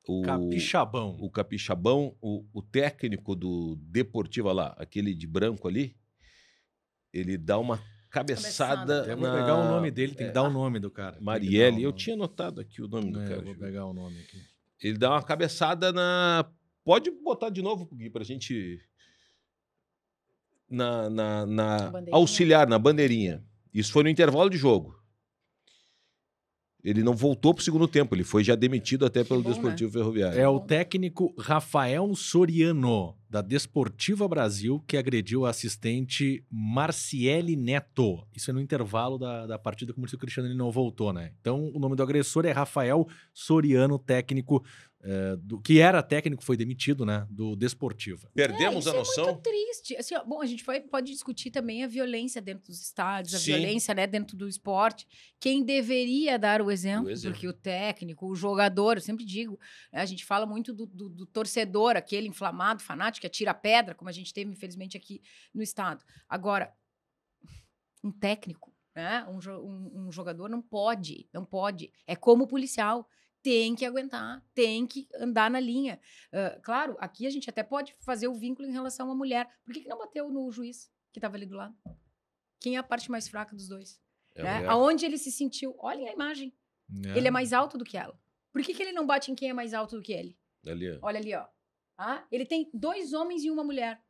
O, 0.07 0.23
Capixabão. 0.23 1.17
o 1.19 1.29
Capixabão, 1.29 2.15
o, 2.19 2.43
o 2.51 2.63
técnico 2.63 3.35
do 3.35 3.75
Deportiva 3.75 4.51
lá, 4.51 4.75
aquele 4.77 5.13
de 5.13 5.27
branco 5.27 5.67
ali, 5.67 5.95
ele 7.13 7.37
dá 7.37 7.59
uma 7.59 7.79
cabeçada. 8.09 9.03
Cabeçada. 9.03 9.11
Eu 9.11 9.17
na... 9.17 9.29
vou 9.29 9.39
pegar 9.39 9.55
o 9.55 9.67
nome 9.69 9.91
dele, 9.91 10.15
tem 10.15 10.25
que 10.25 10.31
é, 10.31 10.33
dar 10.33 10.43
o 10.43 10.49
nome 10.49 10.79
do 10.79 10.89
cara. 10.89 11.17
Marielle, 11.21 11.83
eu 11.83 11.91
tinha 11.91 12.15
anotado 12.15 12.59
aqui 12.59 12.81
o 12.81 12.87
nome 12.87 13.11
do 13.11 13.21
É, 13.21 13.23
cara. 13.23 13.35
eu 13.35 13.45
vou 13.45 13.55
pegar 13.55 13.85
o 13.85 13.93
nome 13.93 14.19
aqui. 14.19 14.41
Ele 14.81 14.97
dá 14.97 15.11
uma 15.11 15.21
cabeçada 15.21 15.91
na. 15.91 16.49
Pode 16.83 17.11
botar 17.11 17.49
de 17.49 17.61
novo, 17.61 17.85
Gui, 17.93 18.09
pra 18.09 18.23
gente. 18.23 18.81
Na, 20.67 21.09
na, 21.09 21.45
na 21.45 21.91
auxiliar, 22.11 22.67
na 22.67 22.79
bandeirinha. 22.79 23.43
Isso 23.74 23.91
foi 23.91 24.03
no 24.03 24.09
intervalo 24.09 24.49
de 24.49 24.57
jogo. 24.57 24.99
Ele 26.82 27.03
não 27.03 27.13
voltou 27.13 27.53
pro 27.53 27.63
segundo 27.63 27.89
tempo, 27.89 28.15
ele 28.15 28.24
foi 28.24 28.41
já 28.41 28.55
demitido 28.55 29.05
até 29.05 29.22
pelo 29.22 29.41
bom, 29.41 29.49
né? 29.49 29.53
Desportivo 29.53 29.91
Ferroviário. 29.91 30.39
É 30.39 30.47
o 30.47 30.61
técnico 30.61 31.34
Rafael 31.38 32.15
Soriano, 32.15 33.17
da 33.30 33.41
Desportiva 33.41 34.26
Brasil, 34.30 34.82
que 34.88 34.95
agrediu 34.95 35.45
a 35.45 35.49
assistente 35.49 36.41
Marciele 36.49 37.57
Neto. 37.57 38.26
Isso 38.34 38.49
é 38.49 38.53
no 38.53 38.61
intervalo 38.61 39.17
da, 39.17 39.45
da 39.45 39.59
partida, 39.59 39.93
como 39.93 40.05
disse 40.05 40.15
o 40.15 40.20
Cristiano, 40.20 40.47
ele 40.47 40.57
não 40.57 40.72
voltou, 40.72 41.11
né? 41.11 41.34
Então, 41.41 41.70
o 41.76 41.80
nome 41.80 41.97
do 41.97 42.03
agressor 42.03 42.45
é 42.45 42.51
Rafael 42.51 43.05
Soriano, 43.34 43.99
técnico, 43.99 44.63
eh, 45.01 45.35
do, 45.37 45.61
que 45.61 45.79
era 45.79 46.03
técnico, 46.03 46.43
foi 46.43 46.57
demitido, 46.57 47.05
né? 47.05 47.25
Do 47.29 47.55
Desportiva. 47.55 48.29
Perdemos 48.33 48.85
é, 48.85 48.89
a 48.89 48.93
noção. 48.93 49.23
É 49.29 49.31
muito 49.31 49.43
triste. 49.43 49.95
Assim, 49.95 50.13
ó, 50.15 50.23
bom, 50.25 50.41
a 50.41 50.45
gente 50.45 50.63
vai, 50.63 50.81
pode 50.81 51.11
discutir 51.11 51.51
também 51.51 51.83
a 51.83 51.87
violência 51.87 52.41
dentro 52.41 52.65
dos 52.67 52.81
estádios, 52.81 53.33
a 53.33 53.39
Sim. 53.39 53.53
violência 53.53 53.93
né, 53.93 54.05
dentro 54.05 54.35
do 54.35 54.47
esporte. 54.47 55.07
Quem 55.39 55.63
deveria 55.63 56.37
dar 56.37 56.61
o 56.61 56.69
exemplo, 56.69 57.07
O 57.07 57.09
exemplo. 57.09 57.33
porque 57.35 57.47
o 57.47 57.53
técnico, 57.53 58.27
o 58.27 58.35
jogador, 58.35 58.97
eu 58.97 59.01
sempre 59.01 59.23
digo, 59.25 59.57
né, 59.93 60.01
a 60.01 60.05
gente 60.05 60.25
fala 60.25 60.45
muito 60.45 60.73
do, 60.73 60.85
do- 60.85 61.09
do 61.09 61.25
torcedor, 61.25 61.95
aquele 61.95 62.27
inflamado, 62.27 62.83
fanático, 62.83 63.21
que 63.21 63.27
atira 63.27 63.53
pedra, 63.53 63.95
como 63.95 64.09
a 64.09 64.13
gente 64.13 64.33
teve, 64.33 64.51
infelizmente, 64.51 64.97
aqui 64.97 65.21
no 65.53 65.61
estado. 65.61 66.03
Agora, 66.27 66.73
um 68.03 68.11
técnico, 68.11 68.73
né, 68.95 69.25
um, 69.29 69.37
um- 69.59 70.07
um 70.07 70.11
jogador 70.11 70.49
não 70.49 70.61
pode, 70.61 71.27
não 71.33 71.45
pode. 71.45 71.91
É 72.07 72.15
como 72.15 72.43
o 72.43 72.47
policial. 72.47 73.07
Tem 73.41 73.73
que 73.73 73.85
aguentar, 73.85 74.43
tem 74.53 74.85
que 74.85 75.07
andar 75.15 75.49
na 75.49 75.59
linha. 75.59 75.99
Ah, 76.31 76.59
claro, 76.61 76.97
aqui 76.99 77.25
a 77.25 77.29
gente 77.29 77.49
até 77.49 77.63
pode 77.63 77.95
fazer 78.01 78.27
o 78.27 78.33
vínculo 78.33 78.67
em 78.67 78.71
relação 78.71 79.09
à 79.09 79.15
mulher. 79.15 79.47
Por 79.63 79.73
que, 79.73 79.81
que 79.81 79.87
não 79.87 79.97
bateu 79.97 80.29
no 80.29 80.51
juiz 80.51 80.91
que 81.13 81.19
estava 81.19 81.37
ali 81.37 81.45
do 81.45 81.55
lado? 81.55 81.75
Quem 82.59 82.75
é 82.75 82.79
a 82.79 82.83
parte 82.83 83.09
mais 83.09 83.27
fraca 83.29 83.55
dos 83.55 83.69
dois? 83.69 84.01
É 84.35 84.43
né? 84.43 84.67
Aonde 84.67 85.05
ele 85.05 85.17
se 85.17 85.31
sentiu? 85.31 85.73
Olhem 85.79 86.09
a 86.09 86.13
imagem. 86.13 86.53
Ele 87.15 87.27
é 87.27 87.31
mais 87.31 87.53
alto 87.53 87.77
do 87.77 87.85
que 87.85 87.97
ela. 87.97 88.19
Por 88.51 88.61
que, 88.61 88.73
que 88.73 88.81
ele 88.83 88.91
não 88.91 89.05
bate 89.05 89.31
em 89.31 89.35
quem 89.35 89.49
é 89.49 89.53
mais 89.53 89.73
alto 89.73 89.95
do 89.95 90.01
que 90.01 90.11
ele? 90.11 90.37
Ali, 90.65 90.91
ó. 90.91 90.99
Olha 91.03 91.19
ali, 91.19 91.33
ó. 91.35 91.45
Ah, 91.97 92.25
ele 92.31 92.45
tem 92.45 92.69
dois 92.73 93.13
homens 93.13 93.43
e 93.43 93.49
uma 93.51 93.63
mulher. 93.63 94.01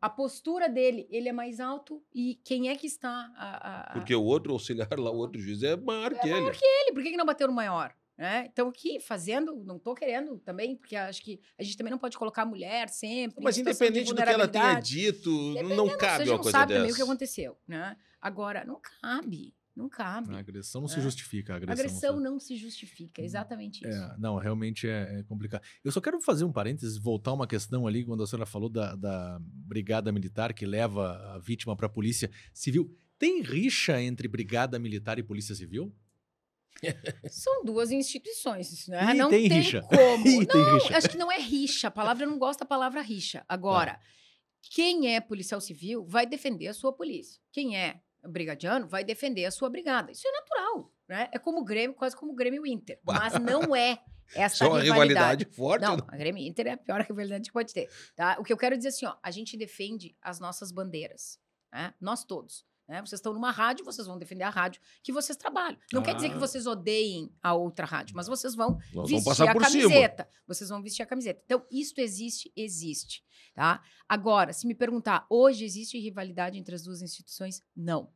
A 0.00 0.10
postura 0.10 0.68
dele, 0.68 1.06
ele 1.10 1.28
é 1.28 1.32
mais 1.32 1.60
alto 1.60 2.04
e 2.12 2.34
quem 2.44 2.68
é 2.68 2.76
que 2.76 2.86
está 2.86 3.10
a, 3.36 3.46
a- 3.46 3.80
a- 3.90 3.92
Porque 3.94 4.14
o 4.14 4.24
outro 4.24 4.52
auxiliar 4.52 4.88
lá, 4.98 5.10
o 5.10 5.16
outro 5.16 5.40
juiz, 5.40 5.62
é 5.62 5.76
maior 5.76 6.12
que 6.14 6.28
ele. 6.28 6.46
ele? 6.48 6.92
Por 6.92 7.02
que, 7.02 7.10
que 7.10 7.16
não 7.16 7.24
bateu 7.26 7.46
no 7.46 7.52
maior? 7.52 7.94
Né? 8.22 8.46
Então, 8.52 8.68
aqui, 8.68 9.00
fazendo, 9.00 9.52
não 9.64 9.80
tô 9.80 9.96
querendo 9.96 10.38
também, 10.38 10.76
porque 10.76 10.94
acho 10.94 11.20
que 11.20 11.40
a 11.58 11.62
gente 11.64 11.76
também 11.76 11.90
não 11.90 11.98
pode 11.98 12.16
colocar 12.16 12.42
a 12.42 12.46
mulher 12.46 12.88
sempre. 12.88 13.40
em 13.40 13.44
Mas 13.44 13.58
independente 13.58 14.14
do 14.14 14.14
que 14.14 14.22
ela 14.22 14.46
tenha 14.46 14.78
dito, 14.78 15.28
não 15.74 15.88
cabe 15.96 16.22
uma 16.28 16.36
não 16.36 16.42
coisa 16.42 16.50
sabe 16.56 16.68
dessa. 16.68 16.78
também 16.80 16.92
o 16.92 16.94
que 16.94 17.02
aconteceu, 17.02 17.58
né? 17.66 17.96
Agora, 18.20 18.64
não 18.64 18.80
cabe, 18.80 19.52
não 19.74 19.88
cabe. 19.88 20.32
A 20.32 20.38
agressão 20.38 20.82
não 20.82 20.86
se 20.88 21.00
É. 21.00 21.02
justifica. 21.02 21.52
A 21.52 21.54
A 21.54 21.56
agressão, 21.56 21.84
agressão 21.84 22.14
só- 22.14 22.20
não 22.20 22.38
se 22.38 22.54
justifica, 22.56 23.20
exatamente 23.20 23.84
isso. 23.84 23.98
É, 23.98 24.16
não, 24.18 24.36
realmente 24.38 24.86
é, 24.86 25.18
é 25.18 25.22
complicado. 25.24 25.60
Eu 25.82 25.90
só 25.90 26.00
quero 26.00 26.20
fazer 26.20 26.44
um 26.44 26.52
parênteses, 26.52 26.96
voltar 26.96 27.32
uma 27.32 27.48
questão 27.48 27.88
ali, 27.88 28.04
quando 28.04 28.22
a 28.22 28.26
senhora 28.28 28.46
falou 28.46 28.68
da, 28.68 28.94
da 28.94 29.38
brigada 29.42 30.12
militar 30.12 30.54
que 30.54 30.64
leva 30.64 31.16
a 31.34 31.38
vítima 31.40 31.74
para 31.76 31.86
a 31.86 31.90
polícia 31.90 32.30
civil. 32.54 32.96
Tem 33.18 33.42
rixa 33.42 34.00
entre 34.00 34.28
brigada 34.28 34.78
militar 34.78 35.18
e 35.18 35.24
polícia 35.24 35.56
civil? 35.56 35.92
São 37.30 37.64
duas 37.64 37.90
instituições, 37.90 38.86
né? 38.88 39.12
Ih, 39.12 39.14
não 39.14 39.30
tem 39.30 39.48
tem, 39.48 39.58
rixa. 39.58 39.82
como. 39.82 40.24
Tem 40.46 40.60
não, 40.60 40.74
rixa. 40.74 40.96
acho 40.96 41.08
que 41.08 41.18
não 41.18 41.30
é 41.30 41.38
rixa. 41.38 41.88
A 41.88 41.90
palavra 41.90 42.24
eu 42.24 42.30
não 42.30 42.38
gosto 42.38 42.60
da 42.60 42.66
palavra 42.66 43.00
rixa. 43.00 43.44
Agora, 43.48 44.00
quem 44.74 45.14
é 45.14 45.20
policial 45.20 45.60
civil 45.60 46.04
vai 46.06 46.26
defender 46.26 46.68
a 46.68 46.74
sua 46.74 46.92
polícia. 46.92 47.40
Quem 47.52 47.76
é 47.76 48.00
brigadiano 48.28 48.86
vai 48.86 49.04
defender 49.04 49.44
a 49.44 49.50
sua 49.50 49.68
brigada. 49.68 50.12
Isso 50.12 50.26
é 50.26 50.32
natural, 50.32 50.92
né? 51.08 51.28
É 51.32 51.38
como 51.38 51.60
o 51.60 51.64
Grêmio, 51.64 51.94
quase 51.94 52.16
como 52.16 52.32
o 52.32 52.34
Grêmio 52.34 52.66
Inter. 52.66 53.00
Mas 53.04 53.34
não 53.40 53.74
é 53.74 53.98
essa 54.34 54.64
é 54.64 54.68
uma 54.68 54.80
rivalidade 54.80 55.44
forte. 55.44 55.82
Não, 55.82 55.96
né? 55.96 56.02
a 56.08 56.16
Grêmio 56.16 56.42
Inter 56.42 56.68
é 56.68 56.72
a 56.72 56.76
pior 56.76 57.00
rivalidade 57.06 57.44
que 57.44 57.52
pode 57.52 57.72
ter. 57.72 57.88
Tá? 58.14 58.36
O 58.38 58.44
que 58.44 58.52
eu 58.52 58.56
quero 58.56 58.76
dizer 58.76 58.88
assim, 58.88 59.06
ó, 59.06 59.16
a 59.22 59.30
gente 59.30 59.56
defende 59.56 60.16
as 60.22 60.40
nossas 60.40 60.72
bandeiras. 60.72 61.38
Né? 61.72 61.92
Nós 62.00 62.24
todos. 62.24 62.64
Né? 62.92 63.00
Vocês 63.00 63.20
estão 63.20 63.32
numa 63.32 63.50
rádio, 63.50 63.86
vocês 63.86 64.06
vão 64.06 64.18
defender 64.18 64.44
a 64.44 64.50
rádio 64.50 64.78
que 65.02 65.10
vocês 65.10 65.34
trabalham. 65.34 65.78
Não 65.90 66.02
quer 66.02 66.14
dizer 66.14 66.28
que 66.28 66.34
Ah. 66.34 66.38
vocês 66.38 66.66
odeiem 66.66 67.34
a 67.42 67.54
outra 67.54 67.86
rádio, 67.86 68.14
mas 68.14 68.26
vocês 68.26 68.54
vão 68.54 68.78
Nós 68.92 69.08
vestir 69.08 69.48
a 69.48 69.52
por 69.54 69.64
cima. 69.64 69.82
camiseta. 69.88 70.28
Vocês 70.46 70.68
vão 70.68 70.82
vestir 70.82 71.02
a 71.02 71.06
camiseta. 71.06 71.40
Então, 71.42 71.66
isto 71.70 72.00
existe, 72.02 72.52
existe. 72.54 73.24
Tá? 73.54 73.82
Agora, 74.06 74.52
se 74.52 74.66
me 74.66 74.74
perguntar, 74.74 75.26
hoje 75.30 75.64
existe 75.64 75.98
rivalidade 75.98 76.58
entre 76.58 76.74
as 76.74 76.82
duas 76.82 77.00
instituições? 77.00 77.62
Não. 77.74 78.12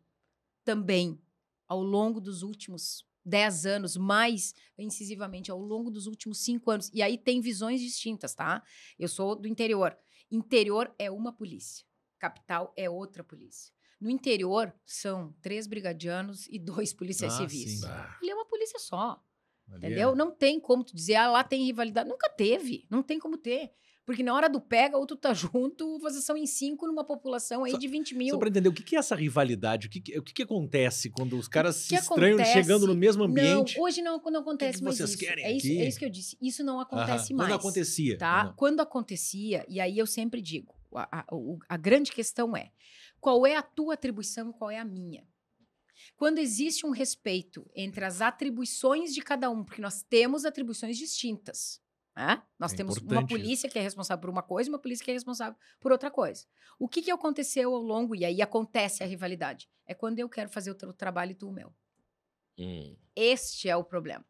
Também, 0.62 1.18
ao 1.66 1.82
longo 1.82 2.20
dos 2.20 2.42
últimos 2.42 3.06
dez 3.24 3.64
anos, 3.64 3.96
mais 3.96 4.54
incisivamente, 4.76 5.50
ao 5.50 5.58
longo 5.58 5.90
dos 5.90 6.06
últimos 6.06 6.38
cinco 6.38 6.70
anos. 6.70 6.90
E 6.92 7.00
aí 7.02 7.16
tem 7.16 7.40
visões 7.40 7.80
distintas, 7.80 8.34
tá? 8.34 8.62
Eu 8.98 9.08
sou 9.08 9.34
do 9.34 9.48
interior. 9.48 9.96
Interior 10.30 10.94
é 10.98 11.10
uma 11.10 11.32
polícia. 11.32 11.84
Capital 12.18 12.74
é 12.76 12.90
outra 12.90 13.24
polícia. 13.24 13.74
No 14.00 14.10
interior, 14.10 14.72
são 14.84 15.34
três 15.40 15.66
brigadianos 15.66 16.46
e 16.48 16.58
dois 16.58 16.92
policiais 16.92 17.32
Ah, 17.34 17.36
civis. 17.38 17.80
sim. 17.80 17.86
Ele 18.22 18.30
é 18.30 18.34
uma 18.34 18.46
polícia 18.46 18.78
só. 18.78 19.22
Ali 19.68 19.78
Entendeu? 19.86 20.10
é- 20.12 20.14
Não 20.14 20.30
tem 20.30 20.60
como 20.60 20.84
tu 20.84 20.94
dizer, 20.94 21.14
ah, 21.16 21.30
lá 21.30 21.42
tem 21.42 21.64
rivalidade. 21.64 22.08
Nunca 22.08 22.28
teve. 22.28 22.86
Não 22.90 23.02
tem 23.02 23.18
como 23.18 23.36
ter. 23.36 23.70
Porque 24.04 24.22
na 24.22 24.32
hora 24.32 24.48
do 24.48 24.60
pega, 24.60 24.96
ou 24.96 25.04
tu 25.04 25.16
tá 25.16 25.34
junto, 25.34 25.98
vocês 25.98 26.22
são 26.22 26.36
em 26.36 26.46
cinco 26.46 26.86
numa 26.86 27.02
população 27.02 27.64
aí 27.64 27.72
Só- 27.72 27.78
de 27.78 27.88
20 27.88 28.14
mil. 28.14 28.30
Só 28.34 28.38
para 28.38 28.48
entender, 28.48 28.68
o 28.68 28.72
que, 28.72 28.84
que 28.84 28.94
é 28.94 29.00
essa 29.00 29.16
rivalidade? 29.16 29.88
O 29.88 29.90
que, 29.90 30.00
que- 30.00 30.16
o 30.16 30.22
que, 30.22 30.32
que 30.32 30.42
acontece 30.44 31.10
quando 31.10 31.36
os 31.36 31.48
caras 31.48 31.74
se 31.74 31.94
estranham 31.96 32.36
acontece? 32.36 32.52
chegando 32.52 32.86
no 32.86 32.94
mesmo 32.94 33.24
ambiente? 33.24 33.76
Não, 33.76 33.82
hoje 33.84 34.02
não, 34.02 34.22
não 34.30 34.40
acontece 34.42 34.80
mais 34.84 34.98
vocês 34.98 35.10
isso. 35.10 35.18
querem 35.18 35.44
é 35.44 35.50
isso. 35.52 35.66
aqui? 35.66 35.78
É 35.80 35.88
isso 35.88 35.98
que 35.98 36.04
eu 36.04 36.10
disse. 36.10 36.36
Isso 36.40 36.62
não 36.62 36.74
Aham. 36.74 36.82
acontece 36.82 37.34
mais. 37.34 37.48
Quando 37.50 37.58
acontecia. 37.58 38.16
Tá? 38.18 38.44
Não. 38.44 38.52
Quando 38.54 38.78
acontecia, 38.80 39.66
e 39.68 39.80
aí 39.80 39.98
eu 39.98 40.06
sempre 40.06 40.40
digo, 40.40 40.72
a, 40.94 41.22
a- 41.22 41.34
o- 41.34 41.58
a 41.68 41.76
grande 41.76 42.12
questão 42.12 42.56
é, 42.56 42.70
qual 43.20 43.46
é 43.46 43.56
a 43.56 43.62
tua 43.62 43.94
atribuição 43.94 44.50
e 44.50 44.52
qual 44.52 44.70
é 44.70 44.78
a 44.78 44.84
minha? 44.84 45.26
Quando 46.16 46.38
existe 46.38 46.86
um 46.86 46.90
respeito 46.90 47.68
entre 47.74 48.04
as 48.04 48.20
atribuições 48.20 49.14
de 49.14 49.22
cada 49.22 49.50
um, 49.50 49.64
porque 49.64 49.80
nós 49.80 50.02
temos 50.02 50.44
atribuições 50.44 50.96
distintas. 50.96 51.80
Né? 52.14 52.42
Nós 52.58 52.72
É 52.72 52.76
temos 52.76 52.96
uma 52.96 53.26
polícia 53.26 53.68
que 53.68 53.78
é 53.78 53.82
responsável 53.82 54.20
por 54.20 54.30
uma 54.30 54.42
coisa 54.42 54.70
e 54.70 54.72
uma 54.72 54.78
polícia 54.78 55.04
que 55.04 55.10
é 55.10 55.14
responsável 55.14 55.58
por 55.78 55.92
outra 55.92 56.10
coisa. 56.10 56.46
O 56.78 56.88
que, 56.88 57.02
que 57.02 57.10
aconteceu 57.10 57.74
ao 57.74 57.82
longo, 57.82 58.14
e 58.14 58.24
aí 58.24 58.40
acontece 58.40 59.02
a 59.02 59.06
rivalidade? 59.06 59.68
É 59.86 59.94
quando 59.94 60.18
eu 60.18 60.28
quero 60.28 60.48
fazer 60.48 60.70
o 60.70 60.74
teu 60.74 60.92
trabalho 60.94 61.32
e 61.32 61.34
tu 61.34 61.48
o 61.48 61.52
meu. 61.52 61.74
Hum. 62.58 62.96
Este 63.14 63.68
é 63.68 63.76
o 63.76 63.84
problema, 63.84 64.24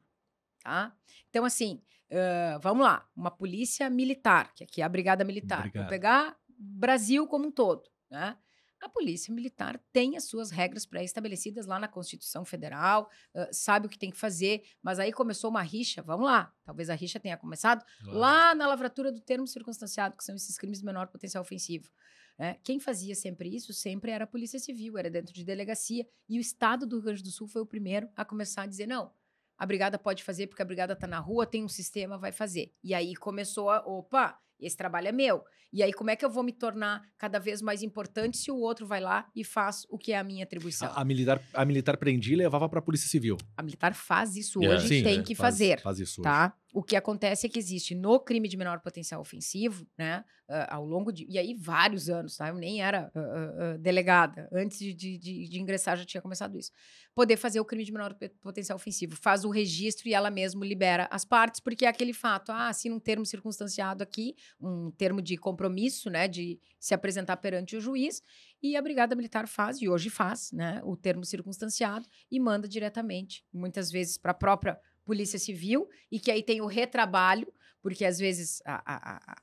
tá? 0.62 0.96
Então, 1.28 1.44
assim, 1.44 1.80
ãh, 2.10 2.58
vamos 2.58 2.84
lá. 2.84 3.08
Uma 3.14 3.30
polícia 3.30 3.88
militar, 3.88 4.52
que 4.54 4.64
aqui 4.64 4.82
é 4.82 4.84
a 4.84 4.88
brigada 4.88 5.24
militar. 5.24 5.70
Vou 5.72 5.86
pegar 5.86 6.36
Brasil 6.58 7.26
como 7.28 7.46
um 7.46 7.52
todo, 7.52 7.88
né? 8.10 8.36
A 8.82 8.88
polícia 8.88 9.32
militar 9.32 9.80
tem 9.92 10.16
as 10.16 10.24
suas 10.24 10.50
regras 10.50 10.84
pré-estabelecidas 10.84 11.66
lá 11.66 11.78
na 11.78 11.88
Constituição 11.88 12.44
Federal, 12.44 13.10
ãh, 13.34 13.48
sabe 13.50 13.86
o 13.86 13.88
que 13.88 13.98
tem 13.98 14.10
que 14.10 14.16
fazer, 14.16 14.62
mas 14.82 14.98
aí 14.98 15.12
começou 15.12 15.48
uma 15.50 15.62
rixa, 15.62 16.02
vamos 16.02 16.26
lá. 16.26 16.52
Talvez 16.64 16.90
a 16.90 16.94
rixa 16.94 17.18
tenha 17.18 17.36
começado 17.36 17.84
lá 18.04 18.54
na 18.54 18.66
lavratura 18.66 19.10
do 19.10 19.20
termo 19.20 19.46
circunstanciado, 19.46 20.16
que 20.16 20.22
são 20.24 20.34
esses 20.36 20.58
crimes 20.58 20.78
de 20.80 20.84
menor 20.84 21.06
potencial 21.08 21.42
ofensivo. 21.42 21.90
né? 22.38 22.58
Quem 22.62 22.78
fazia 22.78 23.14
sempre 23.14 23.48
isso 23.54 23.72
sempre 23.72 24.10
era 24.10 24.24
a 24.24 24.26
Polícia 24.26 24.58
Civil, 24.58 24.98
era 24.98 25.10
dentro 25.10 25.32
de 25.32 25.42
delegacia. 25.44 26.06
E 26.28 26.38
o 26.38 26.40
Estado 26.40 26.86
do 26.86 26.96
Rio 26.96 27.04
Grande 27.06 27.22
do 27.22 27.30
Sul 27.30 27.48
foi 27.48 27.62
o 27.62 27.66
primeiro 27.66 28.08
a 28.14 28.24
começar 28.24 28.62
a 28.62 28.66
dizer: 28.66 28.86
não, 28.86 29.10
a 29.56 29.64
brigada 29.64 29.98
pode 29.98 30.22
fazer 30.22 30.46
porque 30.48 30.60
a 30.60 30.64
brigada 30.66 30.92
está 30.92 31.06
na 31.06 31.18
rua, 31.18 31.46
tem 31.46 31.64
um 31.64 31.68
sistema, 31.68 32.18
vai 32.18 32.30
fazer. 32.30 32.74
E 32.84 32.92
aí 32.92 33.16
começou 33.16 33.70
a: 33.70 33.78
opa, 33.86 34.38
esse 34.60 34.76
trabalho 34.76 35.08
é 35.08 35.12
meu. 35.12 35.42
E 35.72 35.82
aí, 35.82 35.92
como 35.92 36.10
é 36.10 36.16
que 36.16 36.24
eu 36.24 36.30
vou 36.30 36.42
me 36.42 36.52
tornar 36.52 37.02
cada 37.18 37.38
vez 37.38 37.60
mais 37.60 37.82
importante 37.82 38.38
se 38.38 38.50
o 38.50 38.56
outro 38.56 38.86
vai 38.86 39.00
lá 39.00 39.26
e 39.34 39.44
faz 39.44 39.84
o 39.90 39.98
que 39.98 40.12
é 40.12 40.18
a 40.18 40.24
minha 40.24 40.44
atribuição? 40.44 40.88
A, 40.92 41.00
a 41.02 41.04
militar, 41.04 41.42
a 41.52 41.64
militar 41.64 41.96
prendia 41.96 42.32
e 42.34 42.36
levava 42.36 42.68
para 42.68 42.78
a 42.78 42.82
polícia 42.82 43.08
civil. 43.08 43.36
A 43.56 43.62
militar 43.62 43.92
faz 43.94 44.36
isso 44.36 44.62
É. 44.64 44.68
hoje, 44.68 44.88
Sim, 44.88 45.02
tem 45.02 45.18
é, 45.18 45.22
que 45.22 45.34
faz- 45.34 45.54
fazer. 45.54 45.80
Faz 45.80 45.98
isso 45.98 46.20
hoje. 46.20 46.30
Tá? 46.30 46.54
O 46.76 46.82
que 46.82 46.94
acontece 46.94 47.46
é 47.46 47.48
que 47.48 47.58
existe 47.58 47.94
no 47.94 48.20
crime 48.20 48.46
de 48.46 48.54
menor 48.54 48.80
potencial 48.80 49.18
ofensivo, 49.18 49.88
né? 49.96 50.22
ao 50.68 50.84
longo 50.84 51.10
de. 51.10 51.26
E 51.26 51.38
aí, 51.38 51.54
vários 51.54 52.10
anos, 52.10 52.36
tá? 52.36 52.48
Eu 52.48 52.54
nem 52.54 52.82
era 52.82 53.10
ah, 53.14 53.20
ah, 53.20 53.76
delegada. 53.78 54.46
Antes 54.52 54.78
de, 54.78 54.92
de, 54.92 55.18
de- 55.18 55.58
ingressar, 55.58 55.96
já 55.96 56.04
tinha 56.04 56.20
começado 56.20 56.58
isso. 56.58 56.70
Poder 57.14 57.38
fazer 57.38 57.60
o 57.60 57.64
crime 57.64 57.82
de 57.82 57.90
menor 57.90 58.14
potencial 58.42 58.76
ofensivo. 58.76 59.16
Faz 59.16 59.42
o 59.42 59.48
registro 59.48 60.06
e 60.06 60.12
ela 60.12 60.30
mesmo 60.30 60.62
libera 60.62 61.08
as 61.10 61.24
partes, 61.24 61.60
porque 61.60 61.86
é 61.86 61.88
aquele 61.88 62.12
fato. 62.12 62.52
Ah, 62.52 62.68
assina 62.68 62.94
um 62.94 63.00
termo 63.00 63.24
circunstanciado 63.24 64.02
aqui, 64.02 64.36
um 64.60 64.90
termo 64.90 65.22
de 65.22 65.38
compromisso, 65.38 66.10
né? 66.10 66.28
De 66.28 66.60
se 66.78 66.92
apresentar 66.92 67.38
perante 67.38 67.74
o 67.74 67.80
juiz. 67.80 68.22
E 68.62 68.76
a 68.76 68.82
Brigada 68.82 69.16
Militar 69.16 69.48
faz, 69.48 69.80
e 69.80 69.88
hoje 69.88 70.10
faz, 70.10 70.52
né? 70.52 70.82
O 70.84 70.94
termo 70.94 71.24
circunstanciado 71.24 72.06
e 72.30 72.38
manda 72.38 72.68
diretamente, 72.68 73.46
muitas 73.50 73.90
vezes 73.90 74.18
para 74.18 74.32
a 74.32 74.34
própria 74.34 74.78
Polícia 75.06 75.38
Civil, 75.38 75.88
e 76.10 76.20
que 76.20 76.30
aí 76.30 76.42
tem 76.42 76.60
o 76.60 76.66
retrabalho, 76.66 77.50
porque 77.80 78.04
às 78.04 78.18
vezes 78.18 78.60
a, 78.66 78.82
a- 78.84 79.36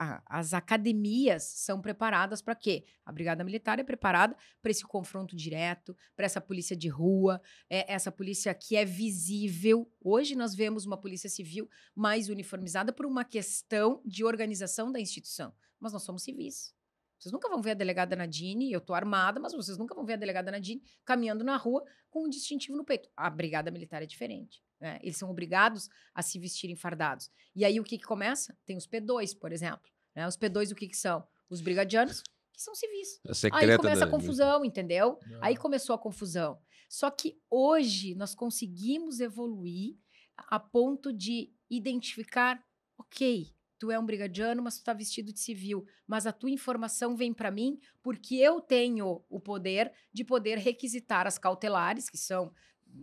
a- 0.00 0.22
as 0.26 0.54
academias 0.54 1.42
são 1.42 1.80
preparadas 1.80 2.40
para 2.40 2.54
quê? 2.54 2.84
A 3.04 3.10
Brigada 3.12 3.42
Militar 3.44 3.78
é 3.80 3.84
preparada 3.84 4.36
para 4.62 4.70
esse 4.70 4.84
confronto 4.84 5.34
direto, 5.36 5.94
para 6.16 6.24
essa 6.24 6.40
polícia 6.40 6.76
de 6.76 6.88
rua, 6.88 7.40
é, 7.68 7.92
essa 7.92 8.10
polícia 8.12 8.54
que 8.54 8.76
é 8.76 8.84
visível. 8.84 9.90
Hoje 10.00 10.36
nós 10.36 10.54
vemos 10.54 10.86
uma 10.86 10.96
polícia 10.96 11.28
civil 11.28 11.68
mais 11.96 12.28
uniformizada 12.28 12.92
por 12.92 13.04
uma 13.06 13.24
questão 13.24 14.00
de 14.04 14.24
organização 14.24 14.90
da 14.92 15.00
instituição. 15.00 15.52
Mas 15.80 15.92
nós 15.92 16.04
somos 16.04 16.22
civis. 16.22 16.72
Vocês 17.18 17.32
nunca 17.32 17.48
vão 17.48 17.60
ver 17.60 17.72
a 17.72 17.74
delegada 17.74 18.14
Nadine, 18.14 18.70
eu 18.70 18.80
tô 18.80 18.94
armada, 18.94 19.40
mas 19.40 19.52
vocês 19.52 19.76
nunca 19.76 19.94
vão 19.96 20.06
ver 20.06 20.12
a 20.12 20.16
delegada 20.16 20.52
Nadine 20.52 20.80
caminhando 21.04 21.42
na 21.42 21.56
rua 21.56 21.84
com 22.08 22.24
um 22.24 22.28
distintivo 22.28 22.76
no 22.78 22.84
peito. 22.84 23.10
A 23.16 23.28
brigada 23.28 23.68
militar 23.72 24.00
é 24.00 24.06
diferente. 24.06 24.62
Né? 24.80 24.98
Eles 25.02 25.16
são 25.16 25.30
obrigados 25.30 25.88
a 26.14 26.22
se 26.22 26.38
vestirem 26.38 26.76
fardados. 26.76 27.30
E 27.54 27.64
aí 27.64 27.78
o 27.80 27.84
que, 27.84 27.98
que 27.98 28.04
começa? 28.04 28.56
Tem 28.64 28.76
os 28.76 28.86
P2, 28.86 29.36
por 29.38 29.52
exemplo. 29.52 29.88
né? 30.14 30.26
Os 30.26 30.36
P2 30.36 30.72
o 30.72 30.74
que, 30.74 30.88
que 30.88 30.96
são? 30.96 31.26
Os 31.50 31.60
brigadianos, 31.60 32.22
que 32.52 32.60
são 32.62 32.74
civis. 32.74 33.20
Secreta 33.34 33.72
Aí 33.72 33.76
começa 33.76 34.00
da- 34.00 34.06
a 34.06 34.10
confusão, 34.10 34.64
entendeu? 34.64 35.18
Aí 35.40 35.56
começou 35.56 35.94
a 35.94 35.98
confusão. 35.98 36.58
Só 36.88 37.10
que 37.10 37.38
hoje 37.50 38.14
nós 38.14 38.34
conseguimos 38.34 39.20
evoluir 39.20 39.96
a 40.36 40.58
ponto 40.60 41.12
de 41.12 41.52
identificar, 41.70 42.62
ok, 42.96 43.52
tu 43.78 43.90
é 43.90 43.98
um 43.98 44.04
brigadiano, 44.06 44.62
mas 44.62 44.78
tu 44.78 44.84
tá 44.84 44.92
vestido 44.92 45.32
de 45.32 45.38
civil, 45.40 45.84
mas 46.06 46.26
a 46.26 46.32
tua 46.32 46.50
informação 46.50 47.16
vem 47.16 47.32
para 47.32 47.50
mim 47.50 47.78
porque 48.02 48.34
eu 48.36 48.60
tenho 48.60 49.24
o 49.28 49.38
poder 49.40 49.92
de 50.12 50.24
poder 50.24 50.58
requisitar 50.58 51.26
as 51.26 51.38
cautelares, 51.38 52.08
que 52.10 52.18
são 52.18 52.52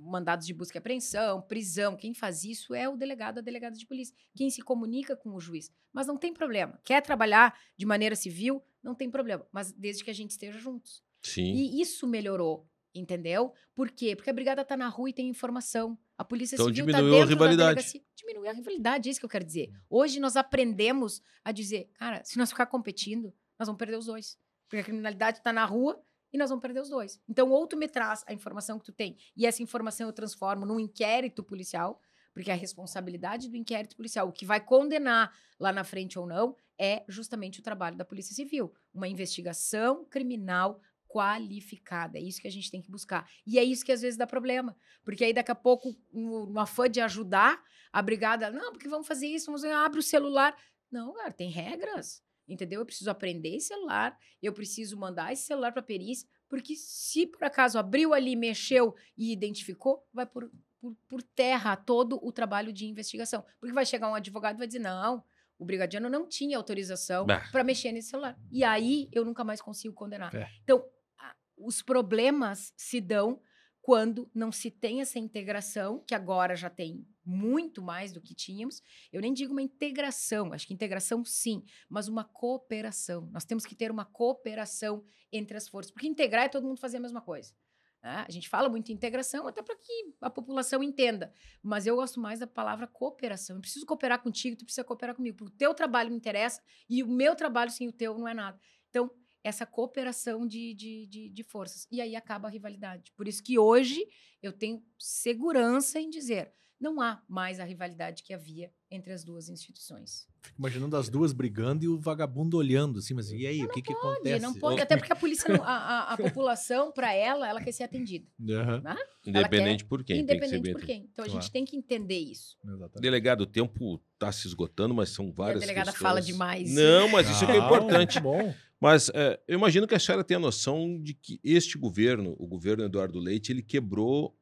mandados 0.01 0.45
de 0.45 0.53
busca 0.53 0.77
e 0.77 0.79
apreensão, 0.79 1.41
prisão. 1.41 1.95
Quem 1.95 2.13
faz 2.13 2.43
isso 2.43 2.73
é 2.73 2.87
o 2.89 2.95
delegado, 2.95 3.39
a 3.39 3.41
delegada 3.41 3.75
de 3.77 3.85
polícia. 3.85 4.15
Quem 4.35 4.49
se 4.49 4.61
comunica 4.61 5.15
com 5.15 5.33
o 5.33 5.39
juiz. 5.39 5.71
Mas 5.93 6.07
não 6.07 6.17
tem 6.17 6.33
problema. 6.33 6.79
Quer 6.83 7.01
trabalhar 7.01 7.57
de 7.77 7.85
maneira 7.85 8.15
civil? 8.15 8.63
Não 8.83 8.93
tem 8.93 9.09
problema. 9.09 9.45
Mas 9.51 9.71
desde 9.71 10.03
que 10.03 10.11
a 10.11 10.13
gente 10.13 10.31
esteja 10.31 10.59
juntos. 10.59 11.03
Sim. 11.21 11.53
E 11.53 11.81
isso 11.81 12.07
melhorou, 12.07 12.67
entendeu? 12.93 13.53
Por 13.73 13.89
quê? 13.89 14.15
Porque 14.15 14.29
a 14.29 14.33
brigada 14.33 14.63
tá 14.63 14.77
na 14.77 14.87
rua 14.87 15.09
e 15.09 15.13
tem 15.13 15.27
informação. 15.27 15.97
A 16.17 16.23
polícia 16.23 16.55
Então 16.55 16.67
civil 16.67 16.85
tá 16.85 16.91
diminuiu 16.93 17.15
a 17.15 17.19
dentro 17.25 17.27
da 17.27 17.33
rivalidade. 17.45 17.75
delegacia. 17.75 18.01
Diminuiu 18.15 18.49
a 18.49 18.53
rivalidade, 18.53 19.09
é 19.09 19.11
isso 19.11 19.19
que 19.19 19.25
eu 19.25 19.29
quero 19.29 19.43
dizer. 19.45 19.71
Hoje 19.89 20.19
nós 20.19 20.35
aprendemos 20.35 21.21
a 21.43 21.51
dizer, 21.51 21.89
cara, 21.93 22.23
se 22.23 22.37
nós 22.37 22.49
ficar 22.49 22.65
competindo, 22.67 23.33
nós 23.59 23.67
vamos 23.67 23.77
perder 23.79 23.97
os 23.97 24.05
dois. 24.05 24.37
Porque 24.67 24.81
a 24.81 24.83
criminalidade 24.83 25.41
tá 25.41 25.51
na 25.51 25.65
rua 25.65 26.01
e 26.35 26.37
nós 26.37 26.49
vamos 26.49 26.61
perder 26.61 26.81
os 26.81 26.89
dois. 26.89 27.19
Então, 27.29 27.49
ou 27.49 27.65
tu 27.65 27.77
me 27.77 27.87
traz 27.87 28.23
a 28.27 28.33
informação 28.33 28.77
que 28.77 28.83
tu 28.83 28.91
tem, 28.91 29.17
e 29.37 29.45
essa 29.45 29.63
informação 29.63 30.07
eu 30.07 30.13
transformo 30.13 30.65
num 30.65 30.79
inquérito 30.79 31.41
policial, 31.41 32.01
porque 32.33 32.51
a 32.51 32.55
responsabilidade 32.55 33.47
do 33.47 33.55
inquérito 33.55 33.95
policial, 33.95 34.27
o 34.27 34.33
que 34.33 34.45
vai 34.45 34.59
condenar 34.59 35.33
lá 35.57 35.71
na 35.71 35.85
frente 35.85 36.19
ou 36.19 36.27
não, 36.27 36.57
é 36.77 37.05
justamente 37.07 37.61
o 37.61 37.63
trabalho 37.63 37.95
da 37.95 38.03
Polícia 38.03 38.35
Civil. 38.35 38.73
Uma 38.93 39.07
investigação 39.07 40.03
criminal 40.03 40.81
qualificada. 41.07 42.17
É 42.17 42.21
isso 42.21 42.41
que 42.41 42.47
a 42.49 42.51
gente 42.51 42.69
tem 42.69 42.81
que 42.81 42.91
buscar. 42.91 43.25
E 43.47 43.57
é 43.57 43.63
isso 43.63 43.85
que 43.85 43.93
às 43.93 44.01
vezes 44.01 44.17
dá 44.17 44.27
problema. 44.27 44.75
Porque 45.05 45.23
aí 45.23 45.31
daqui 45.31 45.51
a 45.51 45.55
pouco, 45.55 45.95
no 46.11 46.59
afã 46.59 46.89
de 46.89 46.99
ajudar, 46.99 47.63
a 47.93 48.01
brigada, 48.01 48.51
não, 48.51 48.73
porque 48.73 48.89
vamos 48.89 49.07
fazer 49.07 49.27
isso, 49.27 49.45
vamos 49.45 49.63
abre 49.63 49.99
o 49.99 50.03
celular. 50.03 50.53
Não, 50.91 51.13
cara, 51.13 51.31
tem 51.31 51.49
regras. 51.49 52.21
Entendeu? 52.47 52.81
Eu 52.81 52.85
preciso 52.85 53.09
aprender 53.09 53.55
esse 53.55 53.67
celular, 53.67 54.17
eu 54.41 54.53
preciso 54.53 54.97
mandar 54.97 55.33
esse 55.33 55.43
celular 55.43 55.71
para 55.71 55.81
perícia, 55.81 56.27
porque 56.47 56.75
se 56.75 57.25
por 57.25 57.43
acaso 57.43 57.79
abriu 57.79 58.13
ali, 58.13 58.35
mexeu 58.35 58.95
e 59.17 59.31
identificou, 59.33 60.07
vai 60.13 60.25
por, 60.27 60.51
por, 60.79 60.95
por 61.07 61.21
terra 61.23 61.75
todo 61.75 62.19
o 62.23 62.31
trabalho 62.31 62.71
de 62.71 62.85
investigação. 62.85 63.43
Porque 63.59 63.73
vai 63.73 63.85
chegar 63.85 64.09
um 64.09 64.15
advogado 64.15 64.55
e 64.55 64.59
vai 64.59 64.67
dizer: 64.67 64.79
não, 64.79 65.23
o 65.57 65.65
brigadiano 65.65 66.07
não 66.09 66.27
tinha 66.27 66.55
autorização 66.57 67.25
para 67.51 67.63
mexer 67.63 67.91
nesse 67.91 68.09
celular. 68.09 68.37
E 68.51 68.63
aí 68.63 69.09
eu 69.11 69.25
nunca 69.25 69.43
mais 69.43 69.59
consigo 69.61 69.93
condenar. 69.95 70.35
É. 70.35 70.47
Então, 70.63 70.85
a- 71.17 71.35
os 71.57 71.81
problemas 71.81 72.73
se 72.77 73.01
dão 73.01 73.41
quando 73.85 74.27
não 74.33 74.51
se 74.51 74.71
tem 74.71 74.99
essa 74.99 75.19
integração, 75.19 76.03
que 76.07 76.15
agora 76.15 76.55
já 76.55 76.71
tem 76.71 77.05
muito 77.23 77.83
mais 77.83 78.11
do 78.11 78.19
que 78.19 78.33
tínhamos. 78.33 78.81
Eu 79.13 79.21
nem 79.21 79.31
digo 79.31 79.51
uma 79.51 79.61
integração, 79.61 80.51
acho 80.51 80.65
que 80.65 80.73
integração 80.73 81.23
sim, 81.23 81.63
mas 81.87 82.07
uma 82.07 82.23
cooperação. 82.23 83.29
Nós 83.31 83.45
temos 83.45 83.63
que 83.63 83.75
ter 83.75 83.91
uma 83.91 84.03
cooperação 84.03 85.05
entre 85.31 85.55
as 85.55 85.67
forças, 85.67 85.91
porque 85.91 86.07
integrar 86.07 86.45
é 86.45 86.49
todo 86.49 86.65
mundo 86.65 86.79
fazer 86.79 86.97
a 86.97 86.99
mesma 86.99 87.21
coisa. 87.21 87.53
né? 88.01 88.25
A 88.27 88.31
gente 88.31 88.49
fala 88.49 88.67
muito 88.67 88.91
em 88.91 88.95
integração 88.95 89.47
até 89.47 89.61
para 89.61 89.75
que 89.75 90.15
a 90.19 90.31
população 90.31 90.81
entenda, 90.81 91.31
mas 91.61 91.85
eu 91.85 91.95
gosto 91.95 92.19
mais 92.19 92.39
da 92.39 92.47
palavra 92.47 92.87
cooperação. 92.87 93.57
Eu 93.57 93.61
preciso 93.61 93.85
cooperar 93.85 94.19
contigo, 94.19 94.57
tu 94.57 94.65
precisa 94.65 94.83
cooperar 94.83 95.15
comigo, 95.15 95.37
porque 95.37 95.53
o 95.53 95.57
teu 95.57 95.75
trabalho 95.75 96.09
me 96.09 96.17
interessa 96.17 96.59
e 96.89 97.03
o 97.03 97.07
meu 97.07 97.35
trabalho 97.35 97.69
sem 97.69 97.87
o 97.87 97.93
teu 97.93 98.17
não 98.17 98.27
é 98.27 98.33
nada. 98.33 98.59
Então, 98.89 99.11
essa 99.45 99.65
cooperação 99.65 100.47
de, 100.47 100.73
de, 100.73 101.05
de, 101.05 101.29
de 101.29 101.43
forças. 101.43 101.87
E 101.91 102.01
aí 102.01 102.15
acaba 102.15 102.47
a 102.47 102.51
rivalidade. 102.51 103.11
Por 103.15 103.27
isso 103.27 103.43
que 103.43 103.59
hoje 103.59 104.03
eu 104.41 104.51
tenho 104.51 104.83
segurança 104.97 105.99
em 105.99 106.09
dizer 106.09 106.51
não 106.77 106.99
há 106.99 107.23
mais 107.27 107.57
a 107.59 107.63
rivalidade 107.63 108.21
que 108.21 108.33
havia 108.33 108.69
entre 108.91 109.13
as 109.13 109.23
duas 109.23 109.47
instituições. 109.47 110.27
Fico 110.41 110.55
imaginando 110.59 110.97
as 110.97 111.07
duas 111.09 111.31
brigando 111.31 111.85
e 111.85 111.87
o 111.87 111.97
vagabundo 111.97 112.57
olhando 112.57 112.99
assim, 112.99 113.13
mas 113.13 113.31
e 113.31 113.47
aí, 113.47 113.63
o 113.63 113.69
que 113.69 113.81
que 113.81 113.93
Pode, 113.95 114.15
acontece? 114.15 114.41
não 114.41 114.53
pode, 114.53 114.81
até 114.81 114.97
porque 114.97 115.11
a 115.13 115.15
polícia, 115.15 115.47
não- 115.51 115.63
a, 115.63 115.69
a, 115.77 116.13
a 116.13 116.17
população, 116.37 116.91
para 116.91 117.13
ela, 117.13 117.47
ela 117.47 117.61
quer 117.61 117.71
ser 117.71 117.83
atendida. 117.83 118.27
Aham, 118.49 118.83
Independente 119.25 119.85
por 119.85 120.03
quem. 120.03 120.25
tem 120.25 120.37
que 120.37 120.47
ser 120.47 120.55
independente 120.57 120.71
por 120.79 120.85
quem. 120.85 121.09
Então 121.11 121.23
a 121.23 121.27
Claro. 121.27 121.41
gente 121.41 121.51
tem 121.51 121.63
que 121.65 121.77
entender 121.77 122.19
isso. 122.19 122.57
exatamente. 122.63 123.01
Delegado, 123.01 123.41
o 123.41 123.47
tempo 123.47 124.01
está 124.13 124.31
se 124.31 124.45
esgotando, 124.45 124.93
mas 124.93 125.09
são 125.09 125.27
E 125.27 125.29
a 125.29 125.33
várias 125.33 125.61
delegada 125.61 125.91
questões. 125.91 126.07
fala 126.09 126.21
demais. 126.21 126.71
Não, 126.73 127.07
mas 127.07 127.29
isso 127.29 127.43
é 127.45 127.47
que 127.47 127.53
é 127.53 127.57
importante. 127.57 128.19
Bom. 128.19 128.53
Mas 128.79 129.09
é, 129.09 129.41
eu 129.47 129.57
imagino 129.57 129.87
que 129.87 129.95
a 129.95 129.99
senhora 129.99 130.23
tem 130.23 130.37
a 130.37 130.39
noção 130.39 131.01
de 131.01 131.13
que 131.13 131.39
este 131.43 131.77
governo, 131.77 132.35
o 132.37 132.47
governo 132.47 132.83
Eduardo 132.83 133.19
Leite, 133.19 133.51
ele 133.51 133.63
quebrou 133.63 134.37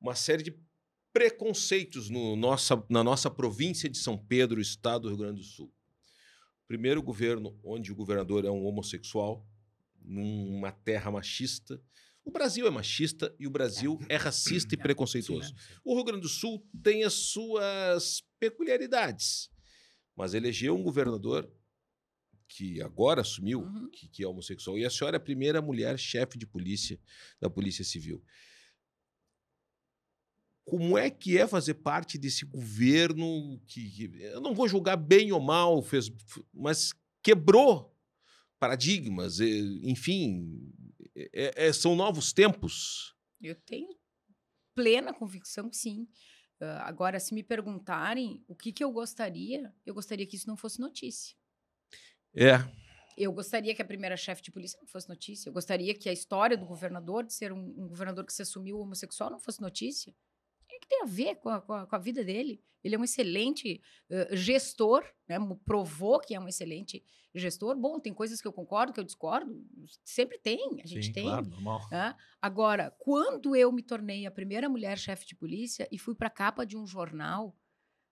uma 0.00 0.14
série 0.14 0.42
de 0.42 0.54
preconceitos 1.12 2.08
no 2.08 2.36
nossa, 2.36 2.82
na 2.88 3.04
nossa 3.04 3.30
província 3.30 3.88
de 3.88 3.98
São 3.98 4.16
Pedro, 4.16 4.60
estado 4.60 5.02
do 5.02 5.08
Rio 5.08 5.18
Grande 5.18 5.40
do 5.40 5.46
Sul. 5.46 5.72
Primeiro 6.66 7.02
governo 7.02 7.58
onde 7.62 7.92
o 7.92 7.94
governador 7.94 8.44
é 8.44 8.50
um 8.50 8.64
homossexual, 8.64 9.46
numa 10.00 10.72
terra 10.72 11.10
machista. 11.10 11.80
O 12.24 12.30
Brasil 12.30 12.66
é 12.66 12.70
machista 12.70 13.34
e 13.38 13.46
o 13.46 13.50
Brasil 13.50 13.98
é 14.08 14.16
racista 14.16 14.74
e 14.74 14.78
preconceituoso. 14.78 15.54
O 15.84 15.94
Rio 15.94 16.04
Grande 16.04 16.22
do 16.22 16.28
Sul 16.28 16.66
tem 16.82 17.04
as 17.04 17.14
suas 17.14 18.22
peculiaridades, 18.38 19.50
mas 20.16 20.34
elegeu 20.34 20.76
um 20.76 20.82
governador 20.82 21.50
que 22.54 22.82
agora 22.82 23.22
assumiu 23.22 23.60
Uhum. 23.62 23.88
que, 23.90 24.08
que 24.08 24.22
é 24.22 24.28
homossexual. 24.28 24.76
E 24.78 24.84
a 24.84 24.90
senhora 24.90 25.16
é 25.16 25.18
a 25.18 25.20
primeira 25.20 25.62
mulher 25.62 25.98
chefe 25.98 26.36
de 26.38 26.46
polícia 26.46 27.00
da 27.40 27.48
Polícia 27.48 27.84
Civil. 27.84 28.22
Como 30.64 30.96
é 30.96 31.10
que 31.10 31.36
é 31.38 31.46
fazer 31.46 31.74
parte 31.74 32.16
desse 32.18 32.44
governo 32.44 33.60
que, 33.66 33.90
que- 33.90 34.22
eu 34.22 34.40
não 34.40 34.54
vou 34.54 34.68
julgar 34.68 34.96
bem 34.96 35.32
ou 35.32 35.40
mal, 35.40 35.82
fez, 35.82 36.10
mas 36.52 36.92
quebrou 37.22 37.96
paradigmas, 38.60 39.40
enfim, 39.40 40.72
é- 41.16 41.66
é- 41.68 41.72
são 41.72 41.96
novos 41.96 42.32
tempos. 42.32 43.14
Eu 43.40 43.56
tenho 43.56 43.88
plena 44.74 45.12
convicção 45.12 45.68
que 45.68 45.76
sim. 45.76 46.06
Ah, 46.60 46.86
agora, 46.88 47.18
se 47.18 47.34
me 47.34 47.42
perguntarem 47.42 48.44
o 48.46 48.54
que, 48.54 48.72
que 48.72 48.84
eu 48.84 48.92
gostaria, 48.92 49.74
eu 49.84 49.92
gostaria 49.92 50.26
que 50.26 50.36
isso 50.36 50.46
não 50.46 50.56
fosse 50.56 50.78
notícia. 50.80 51.36
É, 52.34 52.58
Eu 53.16 53.32
gostaria 53.32 53.74
que 53.74 53.82
a 53.82 53.84
primeira 53.84 54.16
chefe 54.16 54.42
de 54.42 54.50
polícia 54.50 54.78
não 54.80 54.86
fosse 54.86 55.08
notícia. 55.08 55.48
Eu 55.48 55.52
gostaria 55.52 55.94
que 55.94 56.08
a 56.08 56.12
história 56.12 56.56
do 56.56 56.64
governador, 56.64 57.24
de 57.24 57.34
ser 57.34 57.52
um, 57.52 57.58
um 57.58 57.88
governador 57.88 58.24
que 58.24 58.32
se 58.32 58.42
assumiu 58.42 58.78
homossexual, 58.78 59.30
não 59.30 59.38
fosse 59.38 59.60
notícia. 59.60 60.14
O 60.62 60.66
que, 60.68 60.80
que 60.80 60.88
tem 60.88 61.02
a 61.02 61.06
ver 61.06 61.36
com 61.36 61.50
a, 61.50 61.60
com 61.60 61.72
a- 61.74 61.86
com 61.86 61.96
a 61.96 61.98
vida 61.98 62.24
dele? 62.24 62.62
Ele 62.82 62.94
é 62.94 62.98
um 62.98 63.04
excelente 63.04 63.80
eh, 64.10 64.34
gestor, 64.34 65.04
né? 65.28 65.36
provou 65.64 66.18
que 66.20 66.34
é 66.34 66.40
um 66.40 66.48
excelente 66.48 67.04
gestor. 67.34 67.76
Bom, 67.76 68.00
tem 68.00 68.12
coisas 68.14 68.40
que 68.40 68.48
eu 68.48 68.52
concordo, 68.52 68.92
que 68.92 68.98
eu 68.98 69.04
discordo. 69.04 69.64
Sempre 70.04 70.38
tem, 70.38 70.80
a 70.82 70.86
gente 70.86 71.06
Sim, 71.06 71.12
tem. 71.12 71.24
claro, 71.24 71.46
normal. 71.48 71.80
né? 71.90 72.16
Agora, 72.40 72.90
quando 72.98 73.54
eu 73.54 73.70
me 73.70 73.82
tornei 73.82 74.26
a 74.26 74.30
primeira 74.30 74.68
mulher 74.68 74.98
chefe 74.98 75.26
de 75.26 75.36
polícia 75.36 75.86
e 75.92 75.98
fui 75.98 76.14
para 76.14 76.28
a 76.28 76.30
capa 76.30 76.64
de 76.66 76.76
um 76.76 76.86
jornal, 76.86 77.54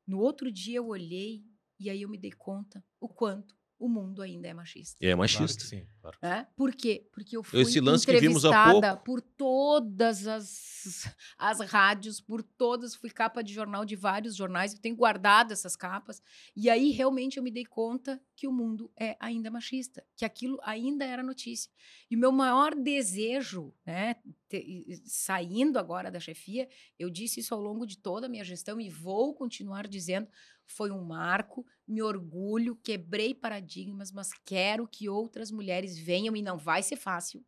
no 0.06 0.18
outro 0.20 0.52
dia 0.52 0.76
eu 0.78 0.88
olhei 0.88 1.42
e 1.78 1.88
aí 1.90 2.02
eu 2.02 2.08
me 2.08 2.18
dei 2.18 2.32
conta 2.32 2.84
o 3.00 3.08
quanto 3.08 3.56
o 3.80 3.88
mundo 3.88 4.20
ainda 4.22 4.46
é 4.46 4.52
machista. 4.54 4.96
é 5.00 5.06
Claro 5.08 5.18
machista. 5.18 5.64
que 5.64 5.68
sim, 5.68 5.86
claro. 6.00 6.18
né? 6.22 6.46
Por 6.54 6.72
quê? 6.74 7.08
Porque 7.12 7.36
eu 7.36 7.42
fui 7.42 7.60
Esse 7.62 7.80
lance 7.80 8.04
entrevistada 8.08 8.88
pouco. 8.96 9.04
por 9.04 9.20
todas 9.22 10.26
as, 10.26 11.04
as 11.38 11.60
rádios, 11.60 12.20
por 12.20 12.42
todas, 12.42 12.94
fui 12.94 13.08
capa 13.10 13.42
de 13.42 13.52
jornal 13.54 13.84
de 13.86 13.96
vários 13.96 14.36
jornais, 14.36 14.74
eu 14.74 14.78
tenho 14.80 14.94
guardado 14.94 15.52
essas 15.52 15.74
capas, 15.76 16.22
e 16.54 16.68
aí 16.68 16.90
realmente 16.90 17.38
eu 17.38 17.42
me 17.42 17.50
dei 17.50 17.64
conta 17.64 18.20
que 18.36 18.46
o 18.46 18.52
mundo 18.52 18.90
é 18.98 19.16
ainda 19.18 19.50
machista, 19.50 20.04
que 20.16 20.24
aquilo 20.24 20.58
ainda 20.62 21.04
era 21.04 21.22
notícia. 21.22 21.70
E 22.10 22.16
o 22.16 22.18
meu 22.18 22.30
maior 22.32 22.74
desejo, 22.74 23.74
né, 23.84 24.16
te- 24.48 25.00
saindo 25.06 25.78
agora 25.78 26.10
da 26.10 26.20
chefia, 26.20 26.68
eu 26.98 27.08
disse 27.10 27.40
isso 27.40 27.54
ao 27.54 27.60
longo 27.60 27.86
de 27.86 27.96
toda 27.98 28.26
a 28.26 28.28
minha 28.28 28.44
gestão 28.44 28.80
e 28.80 28.88
vou 28.90 29.34
continuar 29.34 29.86
dizendo, 29.88 30.28
foi 30.72 30.90
um 30.90 31.02
marco, 31.04 31.64
me 31.86 32.00
orgulho, 32.02 32.76
quebrei 32.76 33.34
paradigmas, 33.34 34.10
mas 34.12 34.30
quero 34.44 34.86
que 34.86 35.08
outras 35.08 35.50
mulheres 35.50 35.98
venham 35.98 36.34
e 36.36 36.42
não 36.42 36.56
vai 36.58 36.82
ser 36.82 36.96
fácil. 36.96 37.44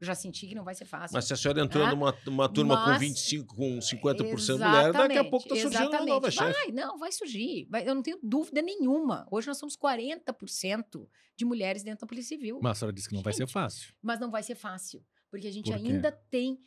Já 0.00 0.14
senti 0.14 0.46
que 0.46 0.54
não 0.54 0.62
vai 0.62 0.76
ser 0.76 0.84
fácil. 0.84 1.12
Mas 1.14 1.24
se 1.24 1.32
a 1.32 1.36
senhora 1.36 1.60
entrou 1.60 1.84
Ah, 1.84 1.90
numa, 1.90 2.16
numa 2.24 2.48
turma 2.48 2.76
com 2.84 2.90
mas- 2.90 3.00
25, 3.00 3.56
com 3.56 3.80
50% 3.80 4.58
mulher, 4.58 4.92
daqui 4.92 5.18
a 5.18 5.24
pouco 5.24 5.48
tá 5.48 5.56
surgindo 5.56 5.74
uma 5.76 5.82
exatamente. 5.88 6.08
nova 6.08 6.30
chefe. 6.30 6.52
Vai, 6.52 6.70
não, 6.70 6.96
vai 6.98 7.10
surgir. 7.10 7.66
Vai- 7.68 7.88
eu 7.88 7.94
não 7.96 8.02
tenho 8.02 8.16
dúvida 8.22 8.62
nenhuma. 8.62 9.26
Hoje 9.28 9.48
nós 9.48 9.58
somos 9.58 9.76
40% 9.76 11.08
de 11.36 11.44
mulheres 11.44 11.82
dentro 11.82 12.02
da 12.02 12.06
Polícia 12.06 12.36
Civil. 12.36 12.60
Mas 12.62 12.72
a 12.72 12.74
senhora 12.76 12.92
disse 12.94 13.08
que 13.08 13.14
não 13.14 13.22
vai 13.22 13.32
ser 13.32 13.40
Gente, 13.42 13.52
fácil. 13.52 13.92
mas 14.02 14.20
não 14.20 14.30
vai 14.30 14.42
ser 14.42 14.54
fácil, 14.54 15.04
porque 15.30 15.46
a 15.48 15.52
gente 15.52 15.70
Por 15.70 15.74
ainda 15.76 16.12
tem 16.30 16.58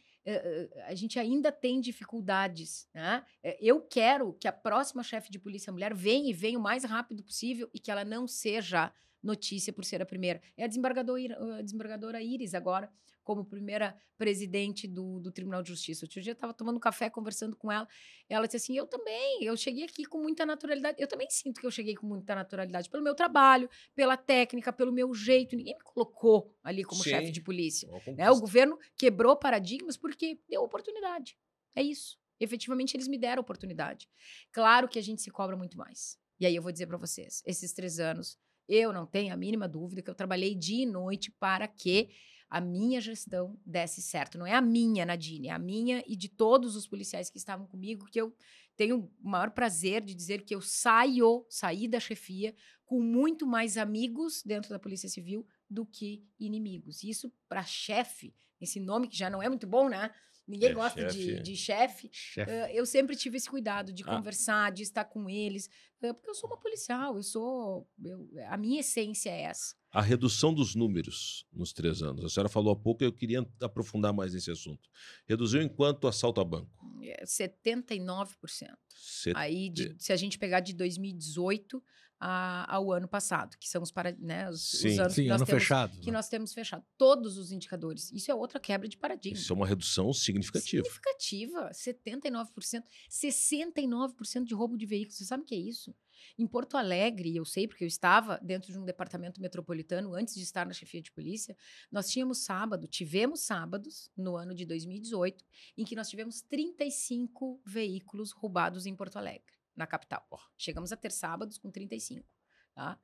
a 0.86 0.94
gente 0.94 1.18
ainda 1.20 1.52
tem 1.52 1.80
dificuldades. 1.82 2.88
Né? 2.94 3.24
Eh, 3.44 3.58
Eu 3.62 3.82
quero 3.82 4.34
que 4.34 4.48
a 4.48 4.52
próxima 4.52 5.04
chefe 5.04 5.32
de 5.32 5.40
polícia 5.40 5.72
mulher 5.72 5.94
venha 5.94 6.30
e 6.30 6.34
venha 6.34 6.60
o 6.60 6.62
mais 6.62 6.84
rápido 6.84 7.24
possível 7.24 7.70
e 7.74 7.80
que 7.80 7.90
ela 7.92 8.06
não 8.06 8.28
seja 8.28 8.92
notícia 9.22 9.72
por 9.72 9.86
ser 9.86 10.02
a 10.02 10.06
primeira. 10.06 10.42
É 10.58 10.64
a 10.64 10.68
desembargadora, 10.68 11.58
a 11.58 11.62
desembargadora 11.62 12.22
Iris 12.22 12.54
agora, 12.54 12.92
como 13.32 13.46
primeira 13.46 13.96
presidente 14.18 14.90
do, 14.90 15.22
do 15.22 15.32
Tribunal 15.32 15.64
de 15.64 15.70
Justiça. 15.70 16.04
Outro 16.04 16.22
dia 16.22 16.32
eu 16.32 16.34
estava 16.34 16.54
tomando 16.54 16.78
café, 16.82 17.10
conversando 17.10 17.56
com 17.56 17.72
ela. 17.72 17.88
Ela 18.28 18.46
disse 18.46 18.58
assim: 18.58 18.78
Eu 18.78 18.86
também, 18.86 19.42
eu 19.42 19.56
cheguei 19.56 19.86
aqui 19.86 20.04
com 20.04 20.22
muita 20.22 20.46
naturalidade. 20.46 20.98
Eu 21.00 21.08
também 21.08 21.30
sinto 21.30 21.62
que 21.62 21.66
eu 21.66 21.72
cheguei 21.72 21.96
com 21.96 22.06
muita 22.06 22.36
naturalidade 22.36 22.90
pelo 22.90 23.02
meu 23.02 23.16
trabalho, 23.16 23.70
pela 23.96 24.18
técnica, 24.18 24.74
pelo 24.74 24.92
meu 24.92 25.14
jeito. 25.14 25.56
Ninguém 25.56 25.78
me 25.78 25.84
colocou 25.84 26.54
ali 26.62 26.84
como 26.84 27.02
chefe 27.02 27.28
Sim. 27.28 27.32
de 27.32 27.42
polícia. 27.42 27.90
Né? 28.18 28.30
O 28.30 28.40
governo 28.42 28.78
quebrou 28.98 29.38
paradigmas 29.38 29.96
porque 29.96 30.38
deu 30.50 30.62
oportunidade. 30.62 31.38
É 31.74 31.82
isso. 31.82 32.20
Efetivamente, 32.38 32.98
eles 32.98 33.08
me 33.08 33.18
deram 33.18 33.42
oportunidade. 33.42 34.10
Claro 34.52 34.90
que 34.90 35.00
a 35.00 35.02
gente 35.02 35.22
se 35.22 35.32
cobra 35.32 35.56
muito 35.56 35.78
mais. 35.78 36.20
E 36.38 36.46
aí 36.46 36.56
eu 36.56 36.62
vou 36.62 36.72
dizer 36.72 36.88
para 36.88 36.98
vocês: 36.98 37.42
esses 37.46 37.72
três 37.72 37.98
anos, 37.98 38.38
eu 38.68 38.94
não 38.94 39.06
tenho 39.06 39.34
a 39.34 39.38
mínima 39.38 39.68
dúvida 39.68 40.02
que 40.02 40.10
eu 40.10 40.16
trabalhei 40.16 40.56
dia 40.56 40.84
e 40.84 40.86
noite 40.86 41.32
para 41.32 41.68
que 41.68 42.10
a 42.52 42.60
minha 42.60 43.00
gestão 43.00 43.58
desse 43.66 44.02
certo. 44.02 44.38
Não 44.38 44.46
é 44.46 44.54
a 44.54 44.62
minha, 44.62 45.06
Nadine, 45.06 45.48
é 45.48 45.52
a 45.52 45.58
minha 45.58 46.04
e 46.06 46.18
de 46.18 46.28
todos 46.28 46.76
os 46.76 46.86
policiais 46.86 47.30
que 47.30 47.38
estavam 47.38 47.66
comigo, 47.66 48.06
que 48.12 48.20
eu 48.20 48.36
tenho 48.76 49.10
o 49.24 49.30
maior 49.30 49.52
prazer 49.52 50.04
de 50.04 50.14
dizer 50.14 50.42
que 50.44 50.54
eu 50.54 50.60
saio, 50.60 51.46
saí 51.50 51.88
da 51.88 52.00
chefia 52.00 52.54
com 52.84 53.02
muito 53.02 53.48
mais 53.48 53.78
amigos 53.78 54.44
dentro 54.46 54.70
da 54.70 54.78
Polícia 54.78 55.08
Civil 55.08 55.48
do 55.70 55.86
que 55.86 56.26
inimigos. 56.38 57.04
Isso 57.04 57.32
para 57.48 57.64
chefe, 57.64 58.36
esse 58.60 58.82
nome 58.82 59.08
que 59.08 59.18
já 59.18 59.30
não 59.30 59.42
é 59.42 59.48
muito 59.48 59.66
bom, 59.66 59.88
né? 59.88 60.12
Ninguém 60.52 60.70
É, 60.70 60.74
gosta 60.74 61.06
de, 61.08 61.24
chefe. 61.24 61.42
de 61.44 61.56
chefe. 61.56 62.10
Chefe. 62.12 62.52
Eh, 62.52 62.72
eu 62.80 62.86
sempre 62.86 63.16
tive 63.16 63.38
esse 63.38 63.50
cuidado 63.50 63.92
de 63.94 64.04
Ah. 64.04 64.16
conversar, 64.18 64.72
de 64.72 64.84
estar 64.84 65.06
com 65.06 65.30
eles, 65.30 65.70
eh, 66.02 66.12
porque 66.14 66.30
eu 66.30 66.36
sou 66.36 66.50
uma 66.50 66.58
policial, 66.60 67.16
eu 67.16 67.24
sou. 67.24 67.88
eu- 68.04 68.28
a 68.50 68.58
minha 68.58 68.82
essência 68.82 69.30
é 69.30 69.44
essa. 69.44 69.76
A 69.92 70.02
redução 70.02 70.54
dos 70.54 70.76
números 70.76 71.46
nos 71.52 71.74
três 71.74 72.02
anos. 72.02 72.24
A 72.26 72.30
senhora 72.30 72.48
falou 72.50 72.72
há 72.74 72.76
pouco 72.76 73.04
e 73.04 73.06
eu 73.08 73.12
queria 73.14 73.46
aprofundar 73.62 74.14
mais 74.14 74.34
nesse 74.34 74.50
assunto. 74.52 74.90
Reduziu 75.28 75.62
em 75.62 75.68
quanto 75.70 76.08
assalto 76.08 76.40
a 76.40 76.46
banco? 76.46 76.70
É 77.04 77.26
79%. 77.26 78.78
Set- 78.90 79.36
Aí, 79.36 79.70
de- 79.70 79.96
se 80.00 80.14
a 80.14 80.16
gente 80.16 80.38
pegar 80.38 80.60
de 80.60 80.74
2018 80.74 81.84
a- 82.24 82.72
ao 82.76 82.92
ano 82.92 83.08
passado, 83.08 83.58
que 83.58 83.68
são 83.68 83.82
os, 83.82 83.92
para, 83.92 84.12
né, 84.20 84.48
os, 84.50 84.74
os 84.74 84.80
Sim. 84.80 85.00
anos 85.00 85.14
Sim, 85.14 85.24
que, 85.24 85.28
nós 85.30 85.42
ano 85.42 85.46
temos, 85.48 85.64
fechado. 85.64 86.00
que 86.00 86.06
né? 86.12 86.12
nós 86.14 86.30
temos 86.30 86.54
fechado. 86.54 86.86
Todos 86.98 87.38
os 87.38 87.52
indicadores. 87.52 88.12
Isso 88.12 88.30
é 88.32 88.36
outra 88.36 88.60
quebra 88.60 88.88
de 88.88 88.96
paradigma. 88.98 89.38
Isso 89.38 89.52
é 89.52 89.56
uma 89.56 89.66
redução 89.66 90.14
significativa. 90.14 90.84
Significativa. 90.84 91.72
79%. 91.74 92.84
69% 93.10 94.44
de 94.46 94.54
roubo 94.54 94.78
de 94.78 94.86
veículos. 94.86 95.18
Você 95.18 95.26
sabe 95.26 95.44
o 95.44 95.46
que 95.46 95.56
é 95.56 95.60
isso? 95.60 95.96
Em 96.38 96.46
Porto 96.46 96.78
Alegre, 96.78 97.36
eu 97.36 97.44
sei 97.44 97.68
porque 97.68 97.84
eu 97.84 97.88
estava 97.88 98.40
dentro 98.44 98.72
de 98.72 98.78
um 98.78 98.86
departamento 98.86 99.42
metropolitano 99.42 100.14
antes 100.14 100.36
de 100.36 100.44
estar 100.44 100.68
na 100.68 100.74
chefia 100.74 101.02
de 101.02 101.12
polícia, 101.12 101.58
nós 101.92 102.08
tínhamos 102.10 102.44
sábado, 102.44 102.88
tivemos 102.88 103.42
sábados 103.42 104.12
no 104.16 104.36
ano 104.38 104.54
de 104.54 104.64
2018, 104.66 105.44
em 105.76 105.84
que 105.84 105.96
nós 105.96 106.08
tivemos 106.10 106.42
35 106.44 107.60
veículos 107.66 108.32
roubados 108.32 108.86
em 108.86 108.96
Porto 108.96 109.18
Alegre, 109.18 109.52
na 109.76 109.88
capital. 109.88 110.28
Chegamos 110.58 110.92
a 110.92 110.98
ter 110.98 111.12
sábados 111.12 111.58
com 111.58 111.72
35, 111.72 112.28
tá? 112.74 113.00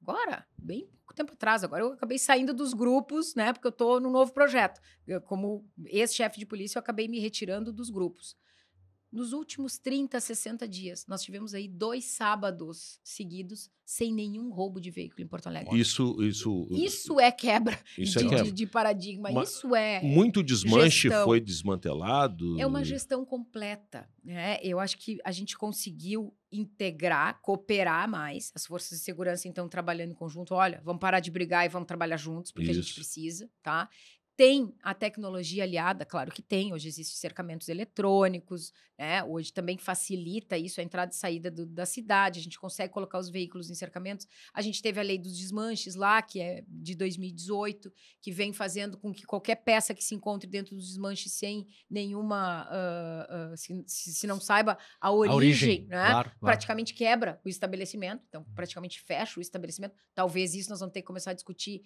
Agora, 0.00 0.46
bem 0.58 0.86
pouco 0.86 1.14
tempo 1.14 1.32
atrás, 1.32 1.64
agora 1.64 1.82
eu 1.82 1.92
acabei 1.92 2.18
saindo 2.18 2.52
dos 2.52 2.74
grupos, 2.74 3.34
né? 3.34 3.52
Porque 3.52 3.66
eu 3.66 3.70
estou 3.70 3.98
num 4.00 4.10
novo 4.10 4.32
projeto. 4.32 4.80
Eu, 5.06 5.20
como 5.20 5.66
ex-chefe 5.86 6.38
de 6.38 6.44
polícia, 6.44 6.76
eu 6.78 6.80
acabei 6.80 7.08
me 7.08 7.18
retirando 7.18 7.72
dos 7.72 7.88
grupos. 7.88 8.36
Nos 9.14 9.32
últimos 9.32 9.78
30, 9.78 10.18
60 10.20 10.66
dias, 10.66 11.06
nós 11.06 11.22
tivemos 11.22 11.54
aí 11.54 11.68
dois 11.68 12.04
sábados 12.04 12.98
seguidos 13.04 13.70
sem 13.86 14.12
nenhum 14.12 14.50
roubo 14.50 14.80
de 14.80 14.90
veículo 14.90 15.22
em 15.22 15.26
Porto 15.28 15.46
Alegre. 15.46 15.78
Isso, 15.78 16.20
isso, 16.20 16.66
Isso 16.72 17.20
é 17.20 17.30
quebra, 17.30 17.78
isso 17.96 18.18
de, 18.18 18.24
é 18.24 18.28
quebra. 18.28 18.44
de- 18.46 18.52
de 18.52 18.66
paradigma. 18.66 19.30
Uma- 19.30 19.44
Isso 19.44 19.72
é. 19.76 20.02
Muito 20.02 20.42
desmanche 20.42 21.02
gestão. 21.08 21.24
foi 21.26 21.40
desmantelado. 21.40 22.58
É 22.60 22.66
uma 22.66 22.82
gestão 22.82 23.24
completa. 23.24 24.08
Né? 24.24 24.58
Eu 24.62 24.80
acho 24.80 24.98
que 24.98 25.18
a 25.24 25.30
gente 25.30 25.56
conseguiu 25.56 26.34
integrar, 26.50 27.40
cooperar 27.40 28.08
mais. 28.08 28.50
As 28.54 28.66
forças 28.66 28.98
de 28.98 29.04
segurança, 29.04 29.46
então, 29.46 29.68
trabalhando 29.68 30.10
em 30.12 30.14
conjunto. 30.14 30.54
Olha, 30.54 30.80
vamos 30.84 31.00
parar 31.00 31.20
de 31.20 31.30
brigar 31.30 31.64
e 31.64 31.68
vamos 31.68 31.86
trabalhar 31.86 32.16
juntos, 32.16 32.50
porque 32.50 32.70
a 32.70 32.74
gente 32.74 32.86
Isso. 32.86 32.94
precisa, 32.94 33.50
tá? 33.62 33.88
Tem 34.36 34.74
a 34.82 34.92
tecnologia 34.92 35.62
aliada, 35.62 36.04
claro 36.04 36.32
que 36.32 36.42
tem. 36.42 36.72
Hoje 36.72 36.88
existem 36.88 37.16
cercamentos 37.16 37.68
eletrônicos, 37.68 38.72
né? 38.98 39.22
Hoje 39.22 39.52
também 39.52 39.78
facilita 39.78 40.58
isso, 40.58 40.80
a 40.80 40.82
entrada 40.84 41.12
e 41.12 41.14
saída 41.14 41.52
do- 41.52 41.64
da 41.66 41.86
cidade. 41.86 42.40
A 42.40 42.42
gente 42.42 42.58
consegue 42.58 42.92
colocar 42.92 43.18
os 43.20 43.30
veículos 43.30 43.70
em 43.70 43.76
cercamentos. 43.76 44.26
A 44.52 44.60
gente 44.60 44.82
teve 44.82 44.98
a 44.98 45.04
lei 45.04 45.18
dos 45.18 45.36
desmanches 45.38 45.94
lá, 45.94 46.20
que 46.20 46.40
é 46.40 46.64
de 46.66 46.96
2018, 46.96 47.92
que 48.20 48.32
vem 48.32 48.52
fazendo 48.52 48.98
com 48.98 49.12
que 49.12 49.22
qualquer 49.24 49.54
peça 49.56 49.94
que 49.94 50.02
se 50.02 50.16
encontre 50.16 50.50
dentro 50.50 50.74
dos 50.74 50.88
desmanches 50.88 51.32
sem 51.32 51.68
nenhuma. 51.88 52.66
ah, 52.68 53.50
ah, 53.52 53.56
se, 53.56 53.84
se- 53.86 54.14
se 54.14 54.26
não 54.26 54.40
saiba 54.40 54.76
a 55.00 55.12
origem, 55.12 55.32
A 55.32 55.36
origem, 55.36 55.86
né? 55.86 56.10
claro, 56.10 56.30
claro. 56.30 56.40
praticamente 56.40 56.92
quebra 56.92 57.40
o 57.44 57.48
estabelecimento, 57.48 58.24
então 58.28 58.44
praticamente 58.54 59.00
fecha 59.00 59.38
o 59.38 59.42
estabelecimento. 59.42 59.94
Talvez 60.12 60.54
isso 60.54 60.70
nós 60.70 60.80
vamos 60.80 60.92
ter 60.92 61.02
que 61.02 61.06
começar 61.06 61.30
a 61.30 61.34
discutir 61.34 61.82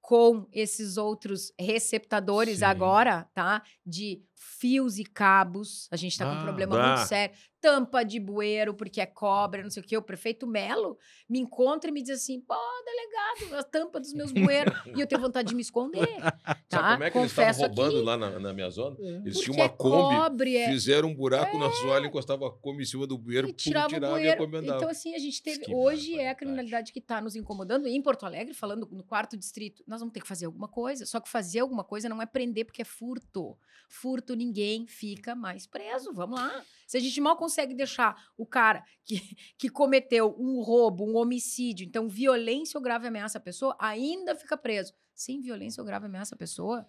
com 0.00 0.46
esses 0.52 0.96
outros 0.96 1.52
receptadores 1.58 2.58
Sim. 2.60 2.64
agora, 2.64 3.28
tá? 3.34 3.62
De 3.84 4.22
fios 4.34 4.98
e 4.98 5.04
cabos. 5.04 5.88
A 5.90 5.96
gente 5.96 6.16
tá 6.16 6.24
com 6.24 6.32
Ah, 6.32 6.40
um 6.40 6.42
problema 6.44 6.76
bah. 6.76 6.86
muito 6.96 7.06
sério. 7.08 7.34
Tampa 7.60 8.04
de 8.04 8.20
bueiro, 8.20 8.72
porque 8.72 9.00
é 9.00 9.06
cobra, 9.06 9.62
não 9.62 9.70
sei 9.70 9.82
o 9.82 9.86
quê. 9.86 9.96
O 9.96 10.02
prefeito 10.02 10.46
Melo 10.46 10.96
me 11.28 11.40
encontra 11.40 11.90
e 11.90 11.92
me 11.92 12.00
diz 12.02 12.10
assim: 12.22 12.40
pô, 12.40 12.54
delegado, 12.84 13.58
a 13.58 13.62
tampa 13.64 13.98
dos 13.98 14.12
meus 14.12 14.30
bueiros. 14.30 14.72
e 14.96 15.00
eu 15.00 15.06
tenho 15.06 15.20
vontade 15.20 15.48
de 15.48 15.54
me 15.54 15.62
esconder. 15.62 16.06
Tá? 16.68 16.80
Sabe 16.80 16.92
como 16.92 17.04
é 17.04 17.10
que 17.10 17.18
eles 17.18 17.30
Confesso 17.30 17.50
estavam 17.64 17.74
roubando 17.76 17.96
aqui, 17.96 18.06
lá 18.06 18.16
na, 18.16 18.38
na 18.38 18.52
minha 18.52 18.68
zona? 18.68 18.96
Eles 19.00 19.36
porque 19.38 19.52
tinham 19.52 19.54
uma 19.56 19.64
é 19.64 19.68
Kombi, 19.68 20.16
cobre, 20.16 20.56
é- 20.56 20.68
fizeram 20.68 21.08
um 21.08 21.14
buraco 21.14 21.56
no 21.58 21.64
assoalho, 21.64 22.06
encostava 22.06 22.46
a 22.46 22.50
Kombi 22.50 22.82
em 22.82 22.86
cima 22.86 23.06
do 23.06 23.16
bueiro, 23.16 23.48
e 23.48 23.52
pum, 23.52 23.56
tirava, 23.56 23.88
tirava, 23.88 24.14
o 24.14 24.18
e 24.18 24.20
bueiro. 24.20 24.42
encomendava. 24.42 24.76
Então, 24.78 24.90
assim, 24.90 25.14
a 25.14 25.18
gente 25.18 25.42
teve. 25.42 25.60
Que 25.60 25.74
hoje 25.74 26.18
é 26.18 26.28
a 26.28 26.34
criminalidade 26.34 26.92
que 26.92 26.98
está 26.98 27.20
nos 27.22 27.34
incomodando. 27.34 27.88
E 27.88 27.92
em 27.96 28.02
Porto 28.02 28.26
Alegre, 28.26 28.52
falando 28.52 28.86
no 28.92 29.02
quarto 29.02 29.34
distrito, 29.36 29.82
nós 29.86 30.00
vamos 30.00 30.12
ter 30.12 30.20
que 30.20 30.28
fazer 30.28 30.44
alguma 30.44 30.68
coisa. 30.68 31.06
Só 31.06 31.20
que 31.20 31.28
fazer 31.28 31.60
alguma 31.60 31.84
coisa 31.84 32.06
não 32.06 32.20
é 32.20 32.26
prender, 32.26 32.66
porque 32.66 32.82
é 32.82 32.84
furto. 32.84 33.56
Furto, 33.88 34.34
ninguém 34.36 34.86
fica 34.86 35.34
mais 35.34 35.66
preso. 35.66 36.12
Vamos 36.12 36.38
lá. 36.38 36.62
Se 36.86 36.96
a 36.98 37.00
gente 37.00 37.18
mal 37.20 37.36
consegue 37.48 37.74
deixar 37.74 38.14
o 38.36 38.44
cara 38.44 38.84
que, 39.04 39.16
que 39.56 39.68
cometeu 39.70 40.36
um 40.38 40.60
roubo, 40.60 41.04
um 41.04 41.16
homicídio, 41.16 41.86
então 41.86 42.08
violência 42.08 42.76
ou 42.76 42.82
grave 42.82 43.06
ameaça 43.06 43.38
à 43.38 43.40
pessoa, 43.40 43.74
ainda 43.78 44.34
fica 44.36 44.56
preso. 44.56 44.92
Sem 45.14 45.40
violência 45.40 45.80
ou 45.80 45.86
grave 45.86 46.06
ameaça 46.06 46.34
à 46.34 46.38
pessoa. 46.38 46.86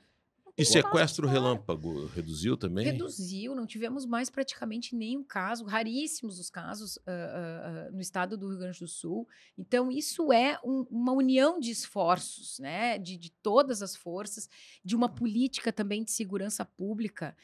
E 0.57 0.65
sequestro 0.65 1.25
relâmpago 1.25 2.07
reduziu 2.07 2.57
também? 2.57 2.83
Reduziu, 2.83 3.55
não 3.55 3.65
tivemos 3.65 4.05
mais 4.05 4.29
praticamente 4.29 4.93
nenhum 4.93 5.23
caso, 5.23 5.63
raríssimos 5.63 6.37
os 6.37 6.49
casos 6.49 6.99
ah, 7.07 7.11
ah, 7.11 7.85
ah, 7.87 7.91
no 7.91 8.01
estado 8.01 8.37
do 8.37 8.49
Rio 8.49 8.59
Grande 8.59 8.79
do 8.79 8.87
Sul. 8.87 9.25
Então, 9.57 9.89
isso 9.89 10.33
é 10.33 10.59
um- 10.65 10.85
uma 10.91 11.13
união 11.13 11.61
de 11.61 11.71
esforços, 11.71 12.59
né, 12.59 12.97
de, 12.97 13.15
de 13.17 13.31
todas 13.41 13.81
as 13.81 13.95
forças, 13.95 14.49
de 14.83 14.97
uma 14.97 15.07
política 15.07 15.71
também 15.71 16.03
de 16.03 16.11
segurança 16.11 16.65
pública 16.65 17.37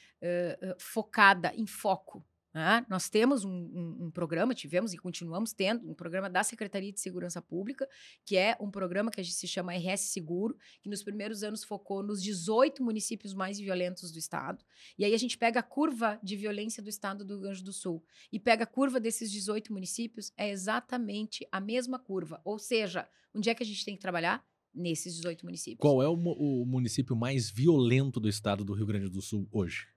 focada 0.77 1.53
em 1.55 1.65
foco. 1.65 2.25
Né? 2.55 2.85
Nós 2.89 3.09
temos 3.09 3.43
um, 3.43 3.51
um- 3.51 4.05
um 4.05 4.09
programa, 4.11 4.55
tivemos 4.55 4.93
e 4.93 4.97
continuamos 4.97 5.51
tendo, 5.51 5.87
um 5.89 5.93
programa 5.93 6.29
da 6.29 6.41
Secretaria 6.41 6.91
de 6.93 7.01
Segurança 7.01 7.41
Pública, 7.41 7.85
que 8.23 8.37
é 8.37 8.55
um 8.61 8.71
programa 8.71 9.11
que 9.11 9.19
a 9.19 9.23
gente 9.23 9.35
se 9.35 9.45
chama 9.45 9.73
RS 9.75 10.13
Seguro, 10.13 10.57
que 10.81 10.89
nos 10.89 11.03
primeiros 11.03 11.43
anos 11.43 11.65
focou 11.65 12.01
nos 12.01 12.23
18 12.23 12.81
municípios 12.81 13.33
mais 13.33 13.59
violentos 13.59 14.09
do 14.09 14.17
estado. 14.17 14.63
E 14.97 15.03
aí 15.03 15.13
a 15.13 15.17
gente 15.17 15.37
pega 15.37 15.59
a 15.59 15.63
curva 15.63 16.17
de 16.23 16.37
violência 16.37 16.81
do 16.81 16.87
estado 16.89 17.25
do 17.25 17.33
Rio 17.33 17.41
Grande 17.43 17.61
do 17.63 17.73
Sul 17.73 18.01
e 18.31 18.39
pega 18.39 18.63
a 18.63 18.67
curva 18.67 19.01
desses 19.01 19.29
18 19.29 19.73
municípios, 19.73 20.31
é 20.37 20.49
exatamente 20.49 21.45
a 21.51 21.59
mesma 21.59 21.99
curva. 21.99 22.39
Ou 22.45 22.57
seja, 22.57 23.05
onde 23.33 23.49
é 23.49 23.53
que 23.53 23.63
a 23.63 23.65
gente 23.65 23.83
tem 23.83 23.95
que 23.95 24.01
trabalhar? 24.01 24.41
Nesses 24.73 25.15
18 25.15 25.45
municípios. 25.45 25.79
Qual 25.79 26.01
é 26.03 26.07
o, 26.07 26.13
o 26.13 26.65
município 26.65 27.15
mais 27.15 27.49
violento 27.49 28.19
do 28.19 28.27
estado 28.27 28.63
do 28.65 28.73
Rio 28.73 28.85
Grande 28.85 29.09
do 29.09 29.21
Sul 29.21 29.47
hoje? 29.51 29.87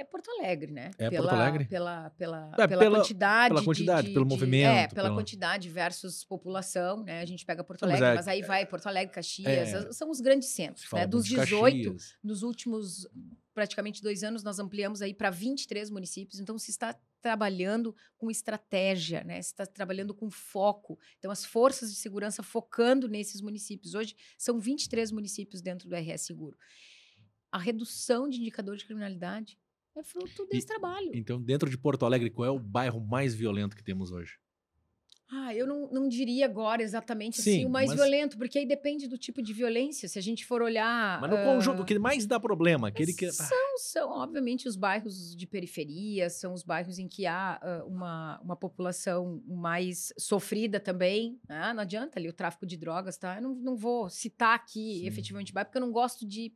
É 0.00 0.04
Porto 0.04 0.30
Alegre, 0.30 0.72
né? 0.72 0.90
É 0.96 1.10
pela, 1.10 1.28
Porto 1.28 1.40
Alegre? 1.40 1.64
Pela, 1.66 2.10
pela, 2.10 2.50
É, 2.58 2.66
pela, 2.66 2.78
pela- 2.82 2.96
quantidade. 3.00 3.48
pela 3.50 3.60
de- 3.60 3.66
quantidade, 3.66 4.08
de- 4.08 4.14
pelo 4.14 4.24
de- 4.24 4.30
movimento, 4.34 4.66
É, 4.70 4.88
pela 4.88 5.02
pela- 5.08 5.14
quantidade 5.14 5.68
versus 5.68 6.24
população, 6.24 7.02
né? 7.04 7.20
A 7.20 7.26
gente 7.26 7.44
pega 7.44 7.62
Porto 7.62 7.82
Não, 7.82 7.88
mas 7.90 8.00
Alegre, 8.00 8.14
é- 8.14 8.18
mas, 8.18 8.28
aí 8.28 8.40
vai 8.42 8.64
Porto 8.64 8.86
Alegre, 8.86 9.12
Caxias, 9.14 9.74
É. 9.74 9.92
são 9.92 10.10
os 10.10 10.20
grandes 10.22 10.48
centros, 10.48 10.86
né? 10.90 11.06
Dos 11.06 11.26
de 11.26 11.36
18, 11.36 11.92
Caxias. 11.92 12.14
nos 12.24 12.42
últimos 12.42 13.06
praticamente 13.52 14.00
dois 14.02 14.22
anos, 14.24 14.42
nós 14.42 14.58
ampliamos 14.58 15.02
aí 15.02 15.12
para 15.12 15.28
23 15.28 15.90
municípios. 15.90 16.40
Então, 16.40 16.56
se 16.58 16.70
está 16.70 16.96
trabalhando 17.20 17.94
com 18.16 18.30
estratégia, 18.30 19.22
né? 19.22 19.42
Se 19.42 19.50
está 19.50 19.66
trabalhando 19.66 20.14
com 20.14 20.30
foco. 20.30 20.98
Então, 21.18 21.30
as 21.30 21.44
forças 21.44 21.90
de 21.92 21.98
segurança 21.98 22.42
focando 22.42 23.06
nesses 23.06 23.42
municípios. 23.42 23.94
Hoje, 23.94 24.16
são 24.38 24.58
23 24.58 25.10
municípios 25.12 25.60
dentro 25.60 25.88
do 25.90 25.94
RS 25.94 26.24
Seguro. 26.24 26.56
A 27.52 27.58
redução 27.58 28.28
de 28.28 28.40
indicadores 28.40 28.80
de 28.80 28.86
criminalidade 28.86 29.58
é 29.96 30.02
fruto 30.02 30.46
desse 30.46 30.66
trabalho. 30.66 31.10
Então, 31.14 31.40
dentro 31.40 31.68
de 31.68 31.76
Porto 31.76 32.04
Alegre, 32.04 32.30
qual 32.30 32.46
é 32.46 32.50
o 32.50 32.58
bairro 32.58 33.00
mais 33.00 33.34
violento 33.34 33.76
que 33.76 33.82
temos 33.82 34.10
hoje? 34.10 34.38
Ah, 35.32 35.54
eu 35.54 35.64
não, 35.64 35.88
não 35.92 36.08
diria 36.08 36.44
agora 36.44 36.82
exatamente 36.82 37.40
Sim, 37.40 37.50
assim 37.50 37.64
o 37.64 37.70
mais 37.70 37.88
mas- 37.88 37.96
violento, 38.00 38.36
porque 38.36 38.58
aí 38.58 38.66
depende 38.66 39.06
do 39.06 39.16
tipo 39.16 39.40
de 39.40 39.52
violência. 39.52 40.08
Se 40.08 40.18
a 40.18 40.22
gente 40.22 40.44
for 40.44 40.60
olhar. 40.60 41.20
Mas 41.20 41.30
no 41.30 41.36
ah, 41.36 41.44
conjunto, 41.44 41.82
o 41.82 41.84
que 41.84 41.96
mais 42.00 42.26
dá 42.26 42.40
problema, 42.40 42.88
aquele 42.88 43.12
que... 43.12 43.30
São, 43.30 43.78
são, 43.78 44.10
obviamente, 44.10 44.66
os 44.66 44.74
bairros 44.74 45.36
de 45.36 45.46
periferia, 45.46 46.28
são 46.28 46.52
os 46.52 46.64
bairros 46.64 46.98
em 46.98 47.06
que 47.06 47.26
há 47.26 47.60
ah, 47.62 47.84
uma, 47.86 48.40
uma 48.40 48.56
população 48.56 49.40
mais 49.46 50.12
sofrida 50.18 50.80
também. 50.80 51.38
né? 51.48 51.72
Não 51.74 51.82
adianta 51.82 52.18
ali 52.18 52.28
o 52.28 52.32
tráfico 52.32 52.66
de 52.66 52.76
drogas, 52.76 53.16
tá? 53.16 53.36
Eu 53.36 53.42
não, 53.42 53.54
não 53.54 53.76
vou 53.76 54.10
citar 54.10 54.56
aqui 54.56 54.98
Sim. 54.98 55.06
efetivamente 55.06 55.52
bairro, 55.52 55.68
porque 55.68 55.78
eu 55.78 55.82
não 55.82 55.92
gosto 55.92 56.26
de. 56.26 56.52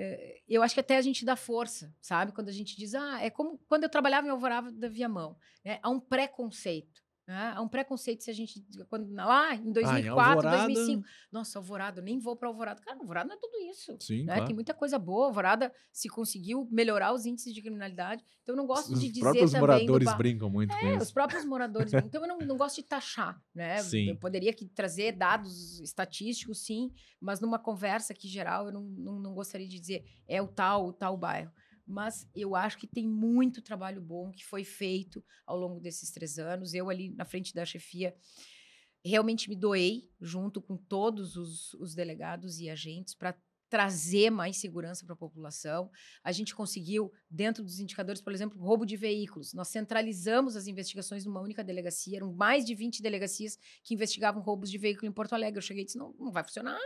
Eh, 0.00 0.40
eu 0.48 0.62
acho 0.62 0.74
que 0.74 0.80
até 0.80 0.96
a 0.96 1.02
gente 1.02 1.24
dá 1.24 1.36
força, 1.36 1.94
sabe? 2.00 2.32
Quando 2.32 2.48
a 2.48 2.52
gente 2.52 2.76
diz, 2.76 2.94
ah, 2.94 3.20
é 3.20 3.28
como 3.28 3.58
quando 3.68 3.84
eu 3.84 3.90
trabalhava 3.90 4.26
em 4.26 4.30
Alvorada 4.30 4.72
da 4.72 4.88
Viamão, 4.88 5.36
né? 5.64 5.78
Há 5.82 5.90
um 5.90 6.00
preconceito. 6.00 7.02
Né? 7.30 7.52
Há 7.54 7.62
um 7.62 7.68
preconceito 7.68 8.24
se 8.24 8.30
a 8.30 8.34
gente. 8.34 8.60
Quando, 8.88 9.08
lá 9.14 9.54
em 9.54 9.70
2004, 9.70 10.10
Alvorada- 10.20 10.64
2005. 10.66 11.04
Nossa, 11.30 11.58
Alvorada, 11.60 12.02
nem 12.02 12.18
vou 12.18 12.34
para 12.34 12.48
Alvorada. 12.48 12.80
Cara, 12.82 12.98
Alvorada 12.98 13.28
não 13.28 13.36
é 13.36 13.38
tudo 13.38 13.56
isso 13.70 13.96
Sim, 14.00 14.24
né? 14.24 14.32
claro. 14.34 14.46
Tem 14.46 14.54
muita 14.54 14.74
coisa 14.74 14.98
boa. 14.98 15.26
Alvorada 15.26 15.72
se 15.92 16.08
conseguiu 16.08 16.66
melhorar 16.72 17.12
os 17.12 17.24
índices 17.26 17.54
de 17.54 17.62
criminalidade. 17.62 18.24
Então, 18.42 18.54
eu 18.54 18.56
não 18.56 18.66
gosto 18.66 18.92
Os 18.92 19.00
de 19.00 19.08
dizer 19.08 19.20
próprios 19.20 19.52
também... 19.52 19.60
moradores 19.60 20.12
brincam 20.16 20.50
muito 20.50 20.76
com 20.76 20.86
É, 20.86 20.94
isso. 20.96 21.04
os 21.04 21.12
próprios 21.12 21.44
moradores. 21.44 21.92
então, 21.94 22.22
eu 22.22 22.28
não, 22.28 22.38
não 22.38 22.56
gosto 22.56 22.76
de 22.76 22.82
taxar, 22.82 23.40
né? 23.54 23.78
Sim. 23.78 24.08
Eu 24.08 24.16
poderia 24.16 24.52
trazer 24.74 25.12
dados 25.12 25.78
estatísticos, 25.80 26.64
sim, 26.64 26.90
mas 27.20 27.40
numa 27.40 27.58
conversa 27.60 28.12
aqui 28.12 28.26
geral, 28.26 28.66
eu 28.66 28.72
não, 28.72 28.82
não, 28.82 29.20
não 29.20 29.34
gostaria 29.34 29.68
de 29.68 29.78
dizer 29.78 30.04
é 30.26 30.42
o 30.42 30.48
tal, 30.48 30.88
o 30.88 30.92
tal 30.92 31.16
bairro. 31.16 31.52
Mas 31.90 32.28
eu 32.34 32.54
acho 32.54 32.78
que 32.78 32.86
tem 32.86 33.06
muito 33.06 33.60
trabalho 33.60 34.00
bom 34.00 34.30
que 34.30 34.44
foi 34.44 34.64
feito 34.64 35.24
ao 35.44 35.58
longo 35.58 35.80
desses 35.80 36.10
três 36.10 36.38
anos. 36.38 36.72
Eu 36.72 36.88
ali 36.88 37.10
na 37.10 37.24
frente 37.24 37.54
da 37.54 37.64
chefia 37.64 38.14
realmente 39.04 39.48
me 39.48 39.56
doei 39.56 40.10
junto 40.20 40.60
com 40.60 40.76
todos 40.76 41.36
os, 41.36 41.74
os 41.74 41.94
delegados 41.94 42.60
e 42.60 42.68
agentes 42.68 43.14
para 43.14 43.36
trazer 43.70 44.30
mais 44.30 44.56
segurança 44.56 45.04
para 45.06 45.14
a 45.14 45.16
população. 45.16 45.88
A 46.24 46.32
gente 46.32 46.54
conseguiu, 46.54 47.12
dentro 47.30 47.62
dos 47.62 47.78
indicadores, 47.78 48.20
por 48.20 48.32
exemplo, 48.32 48.58
roubo 48.58 48.84
de 48.84 48.96
veículos. 48.96 49.54
Nós 49.54 49.68
centralizamos 49.68 50.56
as 50.56 50.66
investigações 50.66 51.24
numa 51.24 51.40
única 51.40 51.62
delegacia. 51.62 52.16
Eram 52.16 52.32
mais 52.32 52.64
de 52.64 52.74
20 52.74 53.00
delegacias 53.00 53.56
que 53.84 53.94
investigavam 53.94 54.42
roubos 54.42 54.70
de 54.70 54.76
veículo 54.76 55.06
em 55.06 55.12
Porto 55.12 55.34
Alegre. 55.34 55.58
Eu 55.58 55.62
cheguei 55.62 55.84
e 55.84 55.86
disse, 55.86 55.96
não, 55.96 56.12
não 56.18 56.32
vai 56.32 56.42
funcionar. 56.42 56.80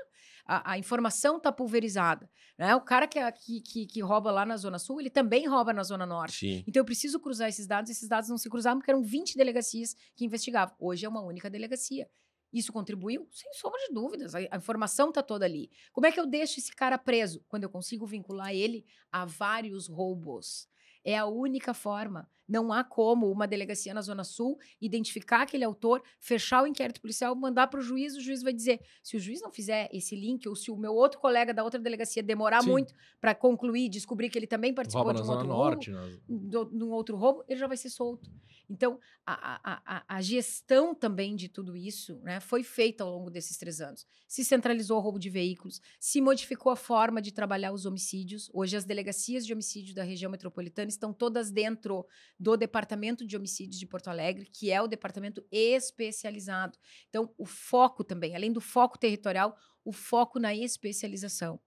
A, 0.47 0.73
a 0.73 0.79
informação 0.79 1.39
está 1.39 1.51
pulverizada. 1.51 2.31
Né? 2.59 2.77
O 2.77 2.83
cara 2.83 3.09
que, 3.09 3.19
que, 3.33 3.61
que, 3.63 3.87
que 3.87 4.01
rouba 4.03 4.31
lá 4.31 4.45
na 4.45 4.59
Zona 4.59 4.79
Sul, 4.79 5.01
ele 5.01 5.11
também 5.11 5.49
rouba 5.49 5.73
na 5.73 5.83
Zona 5.83 6.05
Norte. 6.05 6.37
Sim. 6.37 6.65
Então 6.67 6.83
eu 6.83 6.85
preciso 6.85 7.19
cruzar 7.19 7.49
esses 7.49 7.67
dados, 7.67 7.91
esses 7.91 8.07
dados 8.07 8.29
não 8.29 8.37
se 8.37 8.51
cruzavam 8.51 8.79
porque 8.79 8.91
eram 8.91 9.03
20 9.03 9.39
delegacias 9.39 9.97
que 10.15 10.27
investigavam. 10.27 10.77
Hoje 10.79 11.07
é 11.07 11.09
uma 11.09 11.23
única 11.23 11.49
delegacia. 11.49 12.07
Isso 12.55 12.73
contribuiu? 12.73 13.27
Sem 13.33 13.53
sombra 13.53 13.81
de 13.81 13.93
dúvidas. 13.93 14.33
A, 14.33 14.39
a 14.39 14.57
informação 14.57 15.09
está 15.09 15.25
toda 15.25 15.45
ali. 15.45 15.69
Como 15.93 16.07
é 16.07 16.13
que 16.13 16.21
eu 16.21 16.25
deixo 16.27 16.61
esse 16.61 16.73
cara 16.75 16.97
preso? 16.97 17.45
Quando 17.49 17.65
eu 17.65 17.69
consigo 17.69 18.07
vincular 18.07 18.55
ele 18.55 18.87
a 19.11 19.25
vários 19.25 19.89
roubos. 19.89 20.69
É 21.03 21.19
a 21.19 21.27
única 21.27 21.75
forma. 21.75 22.31
Não 22.49 22.73
há 22.73 22.85
como 22.85 23.31
uma 23.31 23.47
delegacia 23.47 23.95
na 23.95 24.03
Zona 24.03 24.25
Sul 24.25 24.59
identificar 24.81 25.43
aquele 25.43 25.65
autor, 25.65 26.03
fechar 26.21 26.63
o 26.63 26.67
inquérito 26.67 27.01
policial, 27.01 27.35
mandar 27.35 27.67
para 27.69 27.81
o 27.81 27.83
juiz, 27.83 28.15
o 28.17 28.21
juiz 28.21 28.43
vai 28.43 28.53
dizer: 28.53 28.81
se 29.03 29.17
o 29.17 29.21
juiz 29.21 29.41
não 29.41 29.51
fizer 29.51 29.89
esse 29.93 30.15
link, 30.15 30.49
ou 30.49 30.55
se 30.55 30.71
o 30.71 30.77
meu 30.77 30.95
outro 30.95 31.19
colega 31.21 31.55
da 31.55 31.65
outra 31.65 31.81
delegacia 31.81 32.23
demorar 32.23 32.63
Sim. 32.63 32.71
muito 32.71 32.95
para 33.21 33.35
concluir, 33.35 33.89
descobrir 33.89 34.29
que 34.31 34.39
ele 34.39 34.47
também 34.47 34.75
participou 34.75 35.05
Rouba 35.05 35.21
de 35.23 35.27
um 35.29 35.31
outro 35.33 35.47
roubo, 35.49 35.63
Norte. 35.63 35.91
nas- 35.91 36.21
do, 36.29 36.65
num 36.73 36.91
outro 36.91 37.17
roubo, 37.17 37.45
ele 37.49 37.59
já 37.59 37.67
vai 37.67 37.77
ser 37.77 37.91
solto. 37.91 38.31
Então, 38.69 38.99
a, 39.27 39.35
a, 39.73 39.83
a, 39.99 40.17
a 40.17 40.23
gestão 40.23 40.95
também 40.95 41.37
de 41.37 41.51
tudo 41.51 41.77
isso 41.77 42.19
né, 42.23 42.41
foi 42.41 42.63
feita 42.63 43.05
ao 43.05 43.11
longo 43.11 43.31
desses 43.31 43.59
três 43.59 43.79
anos. 43.79 44.07
Se 44.27 44.43
centralizou 44.43 44.97
o 44.97 45.01
roubo 45.01 45.19
de 45.19 45.29
veículos, 45.29 45.83
se 46.01 46.19
modificou 46.21 46.73
a 46.73 46.77
forma 46.77 47.21
de 47.21 47.31
trabalhar 47.31 47.73
os 47.73 47.85
homicídios. 47.85 48.51
Hoje, 48.55 48.75
as 48.77 48.85
delegacias 48.85 49.45
de 49.45 49.53
homicídio 49.53 49.95
da 49.95 50.03
região 50.03 50.31
metropolitana 50.31 50.89
estão 50.89 51.13
todas 51.13 51.51
dentro 51.51 52.07
do 52.39 52.57
Departamento 52.57 53.27
de 53.27 53.37
Homicídios 53.37 53.79
de 53.79 53.87
Porto 53.87 54.09
Alegre, 54.09 54.47
que 54.47 54.71
é 54.71 54.81
o 54.83 54.89
departamento 54.89 55.45
especializado. 55.51 56.79
Então, 57.09 57.33
o 57.39 57.47
foco 57.47 58.03
também, 58.03 58.35
além 58.35 58.53
do 58.53 58.61
foco 58.61 58.99
territorial, 58.99 59.57
o 59.85 59.93
foco 59.93 60.39
na 60.39 60.55
especialização. 60.55 61.61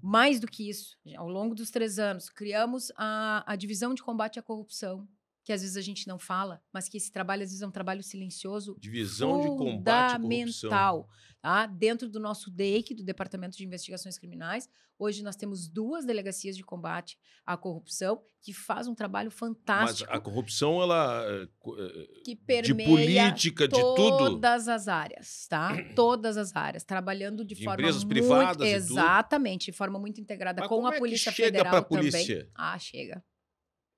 Mais 0.00 0.40
do 0.40 0.48
que 0.48 0.68
isso, 0.68 0.98
ao 1.16 1.28
longo 1.28 1.54
dos 1.54 1.70
três 1.70 1.98
anos, 1.98 2.28
criamos 2.28 2.90
a, 2.96 3.44
a 3.46 3.54
divisão 3.54 3.94
de 3.94 4.02
combate 4.02 4.38
à 4.38 4.42
corrupção, 4.42 5.06
que 5.44 5.52
às 5.52 5.60
vezes 5.62 5.76
a 5.76 5.80
gente 5.80 6.06
não 6.06 6.18
fala, 6.18 6.62
mas 6.72 6.88
que 6.88 6.96
esse 6.96 7.10
trabalho 7.10 7.42
às 7.42 7.48
vezes 7.50 7.62
é 7.62 7.66
um 7.66 7.70
trabalho 7.70 8.02
silencioso 8.02 8.76
Divisão 8.78 9.40
de 9.40 9.48
combate 9.48 10.14
à 10.14 10.18
corrupção. 10.18 10.70
fundamental, 10.70 11.08
tá? 11.40 11.66
Dentro 11.66 12.08
do 12.08 12.20
nosso 12.20 12.50
DEIC, 12.50 12.94
do 12.94 13.02
Departamento 13.02 13.56
de 13.56 13.64
Investigações 13.64 14.16
Criminais, 14.18 14.68
hoje 14.98 15.22
nós 15.24 15.34
temos 15.34 15.66
duas 15.68 16.04
delegacias 16.04 16.56
de 16.56 16.62
combate 16.62 17.18
à 17.44 17.56
corrupção 17.56 18.22
que 18.40 18.52
faz 18.52 18.86
um 18.86 18.94
trabalho 18.94 19.30
Mas 19.30 19.38
fantástico 19.38 20.12
a 20.12 20.20
corrupção, 20.20 20.80
ela. 20.80 21.24
eh, 21.28 21.48
eh, 21.78 22.06
que 22.24 22.34
De 22.34 22.44
permeia 22.44 22.88
política, 22.88 23.66
de 23.66 23.74
tudo. 23.74 23.94
todas 24.30 24.68
as 24.68 24.86
áreas, 24.86 25.46
tá? 25.48 25.70
Todas 25.96 26.36
as 26.36 26.54
áreas, 26.54 26.84
trabalhando 26.84 27.44
de, 27.44 27.54
De 27.56 27.64
forma 27.64 27.80
empresas 27.82 28.04
muito, 28.04 28.14
privadas 28.14 28.68
exatamente, 28.68 29.66
de 29.66 29.72
forma 29.72 29.98
muito 29.98 30.20
integrada 30.20 30.60
Mas 30.60 30.68
com 30.68 30.86
a 30.86 30.94
é 30.94 30.98
Polícia 30.98 31.32
chega 31.32 31.48
Federal 31.58 31.82
também. 31.84 32.10
polícia? 32.10 32.48
Ah, 32.54 32.78
chega. 32.78 33.24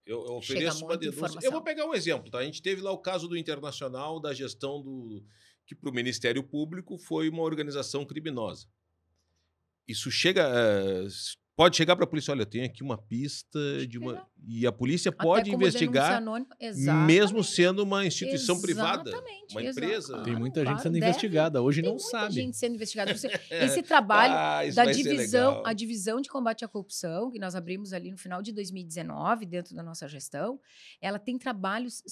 Eu, 0.07 0.25
eu 0.27 0.35
ofereço 0.35 0.85
uma 0.85 0.97
denúncia. 0.97 1.21
Eu 1.21 1.27
informação. 1.27 1.53
vou 1.53 1.63
pegar 1.63 1.87
um 1.87 1.95
exemplo, 1.95 2.31
tá? 2.31 2.39
A 2.39 2.45
gente 2.45 2.61
teve 2.61 2.83
lá 2.83 2.93
o 2.93 2.99
caso 2.99 3.27
do 3.27 3.37
Internacional 3.37 4.21
da 4.21 4.35
gestão 4.35 4.83
do. 4.83 5.25
que 5.67 5.75
para 5.75 5.89
o 5.89 5.95
Ministério 5.95 6.43
Público 6.43 6.99
foi 6.99 7.29
uma 7.29 7.43
organização 7.43 8.05
criminosa. 8.05 8.69
Isso 9.89 10.11
chega. 10.11 10.47
Pode 11.57 11.77
chegar 11.77 11.95
para 11.97 12.05
a 12.05 12.09
polícia, 12.09 12.33
olha, 12.33 12.43
eu 12.43 12.47
tenho 12.47 12.65
aqui 12.65 12.83
uma 12.83 12.99
pista 12.99 13.59
de 13.87 13.99
uma. 13.99 14.27
E 14.47 14.67
a 14.67 14.73
polícia 14.73 15.09
Até 15.11 15.23
pode 15.23 15.51
investigar, 15.51 16.23
mesmo 17.07 17.43
sendo 17.43 17.83
uma 17.83 18.05
instituição 18.05 18.61
privada. 18.61 19.11
Exatamente, 19.11 19.53
uma 19.55 19.63
exato, 19.63 19.79
empresa. 19.87 20.09
claro, 20.09 20.25
Tem 20.25 20.37
muita 20.37 20.61
gente 20.61 20.67
claro, 20.69 20.83
sendo 20.83 20.93
deve. 20.95 21.07
investigada. 21.07 21.63
Hoje 21.63 21.81
Tem 21.81 21.89
não 21.91 21.97
muita 21.97 22.11
sabe. 22.11 22.35
gente 22.35 22.57
sendo 22.57 22.75
investigada. 22.75 23.13
Esse 23.51 23.83
trabalho 23.83 24.35
Ah, 24.35 24.61
da 24.75 24.85
divisão, 24.85 25.63
a 25.65 25.73
divisão 25.73 26.21
de 26.21 26.29
combate 26.29 26.65
à 26.65 26.69
corrupção, 26.69 27.31
que 27.31 27.39
nós 27.39 27.55
abrimos 27.55 27.93
ali 27.93 28.11
no 28.11 28.19
final 28.19 28.43
de 28.43 28.53
2019, 28.53 29.47
dentro 29.47 29.75
da 29.75 29.83
nossa 29.83 30.07
gestão, 30.09 30.61
ela 31.01 31.19
tem 31.19 31.39
trabalhos 31.39 32.03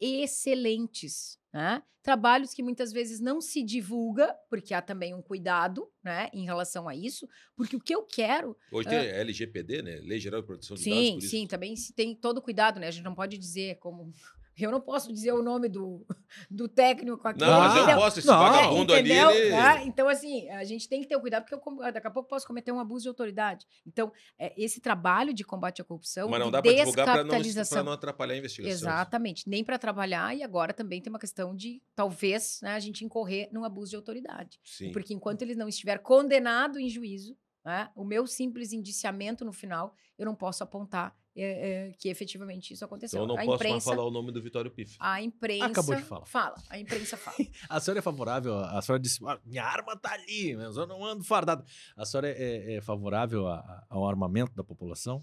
excelentes. 0.00 1.38
Né? 1.54 1.80
Trabalhos 2.02 2.52
que 2.52 2.64
muitas 2.64 2.92
vezes 2.92 3.20
não 3.20 3.40
se 3.40 3.62
divulga, 3.62 4.34
porque 4.50 4.74
há 4.74 4.82
também 4.82 5.14
um 5.14 5.22
cuidado 5.22 5.88
né, 6.02 6.28
em 6.34 6.44
relação 6.44 6.88
a 6.88 6.96
isso, 6.96 7.28
porque 7.56 7.76
o 7.76 7.80
que 7.80 7.94
eu 7.94 8.02
quero 8.02 8.56
Hoje 8.72 8.88
tem 8.88 8.98
LGPD, 8.98 9.80
né? 9.80 10.00
Lei 10.02 10.18
Geral 10.18 10.40
de 10.40 10.48
Proteção 10.48 10.76
de 10.76 10.84
Dados. 10.84 10.98
Sim, 10.98 11.12
por 11.12 11.18
isso. 11.20 11.30
sim, 11.30 11.46
também 11.46 11.76
se 11.76 11.94
tem 11.94 12.12
todo 12.12 12.42
cuidado, 12.42 12.80
né? 12.80 12.88
A 12.88 12.90
gente 12.90 13.04
não 13.04 13.14
pode 13.14 13.38
dizer 13.38 13.76
como. 13.76 14.12
Eu 14.58 14.70
não 14.70 14.80
posso 14.80 15.12
dizer 15.12 15.32
o 15.32 15.42
nome 15.42 15.68
do, 15.68 16.06
do 16.50 16.68
técnico 16.68 17.26
aqui. 17.26 17.40
Não, 17.40 17.60
mas 17.60 17.74
eu 17.74 17.82
entendeu? 17.82 18.00
posso, 18.00 18.18
esse 18.18 18.28
Não, 18.28 18.38
vagabundo 18.38 18.92
ali, 18.92 19.12
ele... 19.12 19.52
É, 19.52 19.84
então, 19.84 20.08
assim, 20.08 20.48
a 20.50 20.64
gente 20.64 20.88
tem 20.88 21.00
que 21.00 21.08
ter 21.08 21.16
o 21.16 21.20
cuidado, 21.20 21.44
porque 21.44 21.54
eu, 21.54 21.92
daqui 21.92 22.06
a 22.06 22.10
pouco 22.10 22.28
posso 22.28 22.46
cometer 22.46 22.70
um 22.72 22.78
abuso 22.78 23.02
de 23.02 23.08
autoridade. 23.08 23.66
Então, 23.86 24.12
é, 24.38 24.52
esse 24.56 24.80
trabalho 24.80 25.34
de 25.34 25.44
combate 25.44 25.82
à 25.82 25.84
corrupção, 25.84 26.28
Mas 26.28 26.38
não 26.38 26.46
de 26.46 26.52
dá 26.52 26.62
para 26.62 26.72
divulgar 26.72 27.06
para 27.06 27.24
não, 27.24 27.66
pra 27.68 27.82
não 27.82 27.92
atrapalhar 27.92 28.34
a 28.34 28.38
investigação. 28.38 28.72
Exatamente, 28.72 29.48
nem 29.48 29.64
para 29.64 29.78
trabalhar, 29.78 30.36
e 30.36 30.42
agora 30.42 30.72
também 30.72 31.00
tem 31.00 31.10
uma 31.10 31.18
questão 31.18 31.54
de, 31.54 31.82
talvez, 31.94 32.60
né, 32.62 32.74
a 32.74 32.80
gente 32.80 33.04
incorrer 33.04 33.48
num 33.52 33.64
abuso 33.64 33.90
de 33.90 33.96
autoridade. 33.96 34.60
Sim. 34.62 34.92
Porque 34.92 35.12
enquanto 35.14 35.42
ele 35.42 35.54
não 35.54 35.68
estiver 35.68 35.98
condenado 35.98 36.78
em 36.78 36.88
juízo, 36.88 37.36
né, 37.64 37.90
o 37.96 38.04
meu 38.04 38.26
simples 38.26 38.72
indiciamento 38.72 39.44
no 39.44 39.52
final, 39.52 39.94
eu 40.18 40.26
não 40.26 40.34
posso 40.34 40.62
apontar 40.62 41.16
é, 41.36 41.88
é, 41.88 41.92
que 41.98 42.08
efetivamente 42.08 42.72
isso 42.74 42.84
aconteceu. 42.84 43.16
Então 43.18 43.24
eu 43.24 43.28
não 43.28 43.34
a 43.34 43.44
posso 43.44 43.48
mais 43.58 43.70
imprensa, 43.70 43.90
falar 43.90 44.04
o 44.06 44.10
nome 44.10 44.30
do 44.32 44.40
Vitório 44.42 44.70
Pif. 44.70 44.96
a 45.00 45.20
imprensa 45.22 45.66
Acabou 45.66 45.94
de 45.96 46.02
falar. 46.02 46.26
fala, 46.26 46.54
a 46.70 46.78
imprensa 46.78 47.16
fala. 47.16 47.36
A 47.68 47.80
senhora 47.80 47.98
é 47.98 48.02
favorável? 48.02 48.56
A 48.58 48.80
senhora 48.82 49.02
disse: 49.02 49.18
"Ah, 49.26 49.38
minha 49.44 49.64
arma 49.64 49.96
tá 49.96 50.12
ali, 50.12 50.54
mas 50.56 50.76
eu 50.76 50.86
não 50.86 51.04
ando 51.04 51.24
fardado. 51.24 51.64
A 51.96 52.04
senhora 52.04 52.28
é, 52.30 52.74
é 52.76 52.80
favorável 52.80 53.46
a- 53.48 53.58
a- 53.58 53.86
ao 53.90 54.08
armamento 54.08 54.52
da 54.54 54.62
população? 54.64 55.22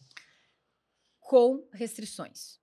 com 1.19 1.65
restrições. 1.71 2.59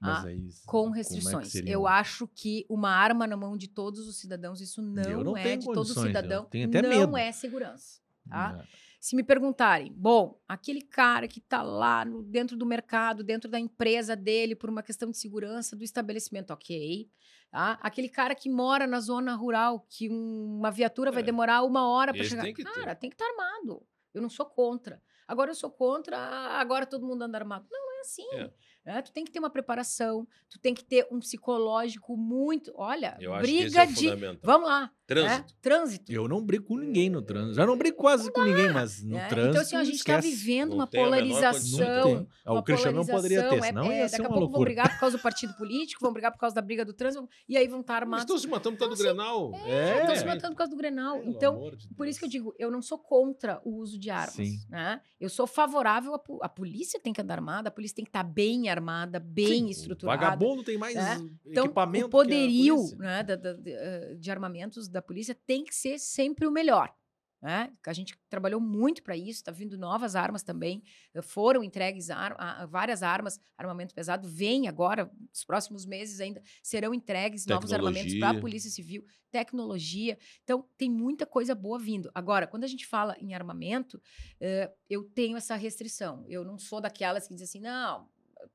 Mas 0.00 0.24
Ah, 0.24 0.30
é 0.30 0.34
isso. 0.34 0.62
com 0.66 0.92
é 0.94 0.98
restrições. 0.98 1.48
seria 1.50 1.72
eu 1.72 1.86
acho 1.86 2.28
que 2.28 2.64
uma 2.68 2.90
arma 2.90 3.26
na 3.26 3.36
mão 3.36 3.56
de 3.56 3.66
todos 3.66 4.06
os 4.06 4.16
cidadãos, 4.20 4.60
isso 4.60 4.80
não, 4.82 5.24
não 5.24 5.36
é 5.36 5.56
de 5.56 5.64
todo 5.64 5.86
cidadão. 5.86 6.48
não 6.52 6.82
medo. 6.82 7.16
é 7.16 7.32
segurança. 7.32 8.00
Tá? 8.28 8.62
É. 8.62 8.87
Se 9.00 9.14
me 9.14 9.22
perguntarem, 9.22 9.92
bom, 9.96 10.40
aquele 10.48 10.82
cara 10.82 11.28
que 11.28 11.38
está 11.38 11.62
lá 11.62 12.04
no- 12.04 12.22
dentro 12.22 12.56
do 12.56 12.66
mercado, 12.66 13.22
dentro 13.22 13.48
da 13.48 13.58
empresa 13.58 14.16
dele, 14.16 14.56
por 14.56 14.68
uma 14.68 14.82
questão 14.82 15.10
de 15.10 15.16
segurança 15.16 15.76
do 15.76 15.84
estabelecimento, 15.84 16.50
ok. 16.52 17.08
Tá? 17.50 17.78
Aquele 17.80 18.08
cara 18.08 18.34
que 18.34 18.50
mora 18.50 18.86
na 18.86 19.00
zona 19.00 19.34
rural, 19.36 19.86
que 19.88 20.10
um- 20.10 20.56
uma 20.58 20.70
viatura 20.70 21.12
vai 21.12 21.22
É. 21.22 21.26
demorar 21.26 21.62
uma 21.62 21.88
hora 21.88 22.12
para 22.12 22.24
chegar. 22.24 22.42
tem 22.42 22.52
que 22.54 22.64
ter. 22.64 22.72
cara, 22.74 22.94
tem 22.94 23.08
que 23.08 23.14
estar 23.14 23.24
armado. 23.26 23.86
Eu 24.12 24.20
não 24.20 24.28
sou 24.28 24.44
contra. 24.46 25.00
Agora 25.28 25.50
eu 25.50 25.54
sou 25.54 25.70
contra, 25.70 26.16
agora 26.58 26.84
todo 26.86 27.06
mundo 27.06 27.22
anda 27.22 27.38
armado. 27.38 27.66
Não, 27.70 27.78
não 27.86 27.96
é 27.98 28.00
assim. 28.00 28.26
É. 28.34 28.50
né? 28.84 29.02
Tu 29.02 29.12
tem 29.12 29.22
que 29.24 29.30
ter 29.30 29.38
uma 29.38 29.50
preparação, 29.50 30.26
tu 30.48 30.58
tem 30.58 30.72
que 30.74 30.82
ter 30.82 31.06
um 31.10 31.20
psicológico 31.20 32.16
muito. 32.16 32.72
Olha, 32.74 33.16
Eu 33.20 33.36
briga 33.38 33.82
é 33.82 33.86
de. 33.86 34.08
Vamos 34.42 34.66
lá. 34.68 34.90
Trânsito. 35.08 35.40
né? 35.40 35.44
Trânsito. 35.62 36.12
Eu 36.12 36.28
não 36.28 36.44
brigo 36.44 36.66
com 36.66 36.76
ninguém 36.76 37.08
no 37.08 37.22
trânsito. 37.22 37.54
Já 37.54 37.64
não 37.66 37.78
brigo 37.78 37.96
quase 37.96 38.30
com 38.30 38.44
ninguém, 38.44 38.70
mas 38.70 39.02
no 39.02 39.14
né? 39.16 39.26
trânsito. 39.26 39.50
Então, 39.52 39.62
assim, 39.62 39.76
a 39.76 39.82
gente 39.84 39.96
está 39.96 40.20
vivendo 40.20 40.68
Não 40.68 40.76
uma 40.76 40.84
a 40.84 40.86
Não 40.92 41.02
polarização. 41.04 42.02
tem. 42.04 42.28
Ah, 42.44 42.52
uma 42.52 42.60
O 42.60 42.62
Cristiano 42.62 42.98
não 42.98 43.06
poderia 43.06 43.48
ter, 43.48 43.62
senão 43.62 43.84
é, 43.84 43.96
ia 43.98 44.02
é, 44.04 44.08
ser 44.08 44.18
Daqui 44.18 44.26
a 44.26 44.28
uma 44.28 44.38
pouco 44.38 44.52
vão 44.52 44.60
brigar 44.60 44.90
por 44.92 45.00
causa 45.00 45.16
do 45.16 45.22
partido 45.22 45.54
político, 45.54 46.00
vão 46.02 46.12
brigar 46.12 46.30
por 46.30 46.38
causa 46.38 46.54
da 46.54 46.60
briga 46.60 46.84
do 46.84 46.92
trânsito, 46.92 47.26
e 47.48 47.56
aí 47.56 47.66
vão 47.66 47.80
estar 47.80 47.94
Mas 47.94 48.02
armados. 48.02 48.24
estão 48.24 48.38
se 48.38 48.48
matando 48.48 48.76
por 48.76 48.86
causa 48.86 48.96
do 49.02 49.02
Então, 49.02 49.16
Grenal. 49.16 49.52
É. 49.66 50.00
Estão 50.02 50.16
se 50.16 50.24
matando 50.26 50.52
por 50.52 50.58
causa 50.58 50.70
do 50.72 50.76
Grenal. 50.76 51.22
Então, 51.24 51.70
por 51.96 52.06
isso 52.06 52.18
que 52.18 52.24
eu 52.26 52.30
digo, 52.30 52.54
eu 52.58 52.70
não 52.70 52.82
sou 52.82 52.98
contra 52.98 53.62
o 53.64 53.76
uso 53.76 53.98
de 53.98 54.10
armas. 54.10 54.34
Sim. 54.34 54.58
Né? 54.68 55.00
Eu 55.18 55.30
sou 55.30 55.46
favorável 55.46 56.12
à 56.14 56.18
po- 56.18 56.38
a 56.42 56.48
polícia 56.50 57.00
tem 57.00 57.14
que 57.14 57.20
andar 57.22 57.34
armada, 57.34 57.68
a 57.68 57.72
polícia 57.72 57.96
tem 57.96 58.04
que 58.04 58.10
estar 58.10 58.22
bem 58.22 58.68
armada, 58.68 59.18
bem 59.18 59.46
Sim, 59.46 59.68
estruturada. 59.70 60.20
Vagabundo 60.20 60.62
tem 60.62 60.76
mais 60.76 60.94
né? 60.94 61.18
Então, 61.46 61.64
equipamento. 61.64 62.06
o 62.06 62.10
poderio 62.10 62.76
a 62.94 62.96
né, 62.98 63.26
eh, 63.66 64.16
de 64.18 64.30
armamentos 64.30 64.86
da 64.88 64.97
polícia 65.02 65.34
tem 65.34 65.64
que 65.64 65.74
ser 65.74 65.98
sempre 65.98 66.46
o 66.46 66.50
melhor. 66.50 66.94
Né? 67.40 67.72
A 67.86 67.92
gente 67.92 68.18
trabalhou 68.28 68.60
muito 68.60 69.00
para 69.00 69.16
isso, 69.16 69.38
está 69.38 69.52
vindo 69.52 69.78
novas 69.78 70.16
armas 70.16 70.42
também. 70.42 70.82
eh, 71.14 71.22
Foram 71.22 71.62
entregues 71.62 72.10
ar- 72.10 72.34
a- 72.36 72.62
a 72.64 72.66
várias 72.66 73.00
armas, 73.00 73.38
armamento 73.56 73.94
pesado. 73.94 74.26
Vem 74.28 74.66
agora, 74.66 75.08
nos 75.30 75.44
próximos 75.44 75.86
meses 75.86 76.18
ainda, 76.20 76.42
serão 76.64 76.92
entregues 76.92 77.46
novos 77.46 77.72
armamentos 77.72 78.14
para 78.14 78.30
a 78.30 78.32
Tecnologia. 78.32 78.40
Polícia 78.40 78.70
Civil, 78.70 79.04
tecnologia. 79.30 80.18
Então, 80.42 80.68
tem 80.76 80.90
muita 80.90 81.24
coisa 81.26 81.54
boa 81.54 81.78
vindo. 81.78 82.10
Agora, 82.12 82.44
quando 82.44 82.64
a 82.64 82.68
gente 82.68 82.84
fala 82.84 83.16
em 83.20 83.32
armamento, 83.34 84.02
eh, 84.40 84.72
eu 84.90 85.04
tenho 85.04 85.36
essa 85.36 85.54
restrição. 85.54 86.24
Eu 86.28 86.44
não 86.44 86.58
sou 86.58 86.80
daquelas 86.80 87.28
que 87.28 87.34
dizem 87.34 87.44
assim, 87.44 87.60
não, 87.60 88.08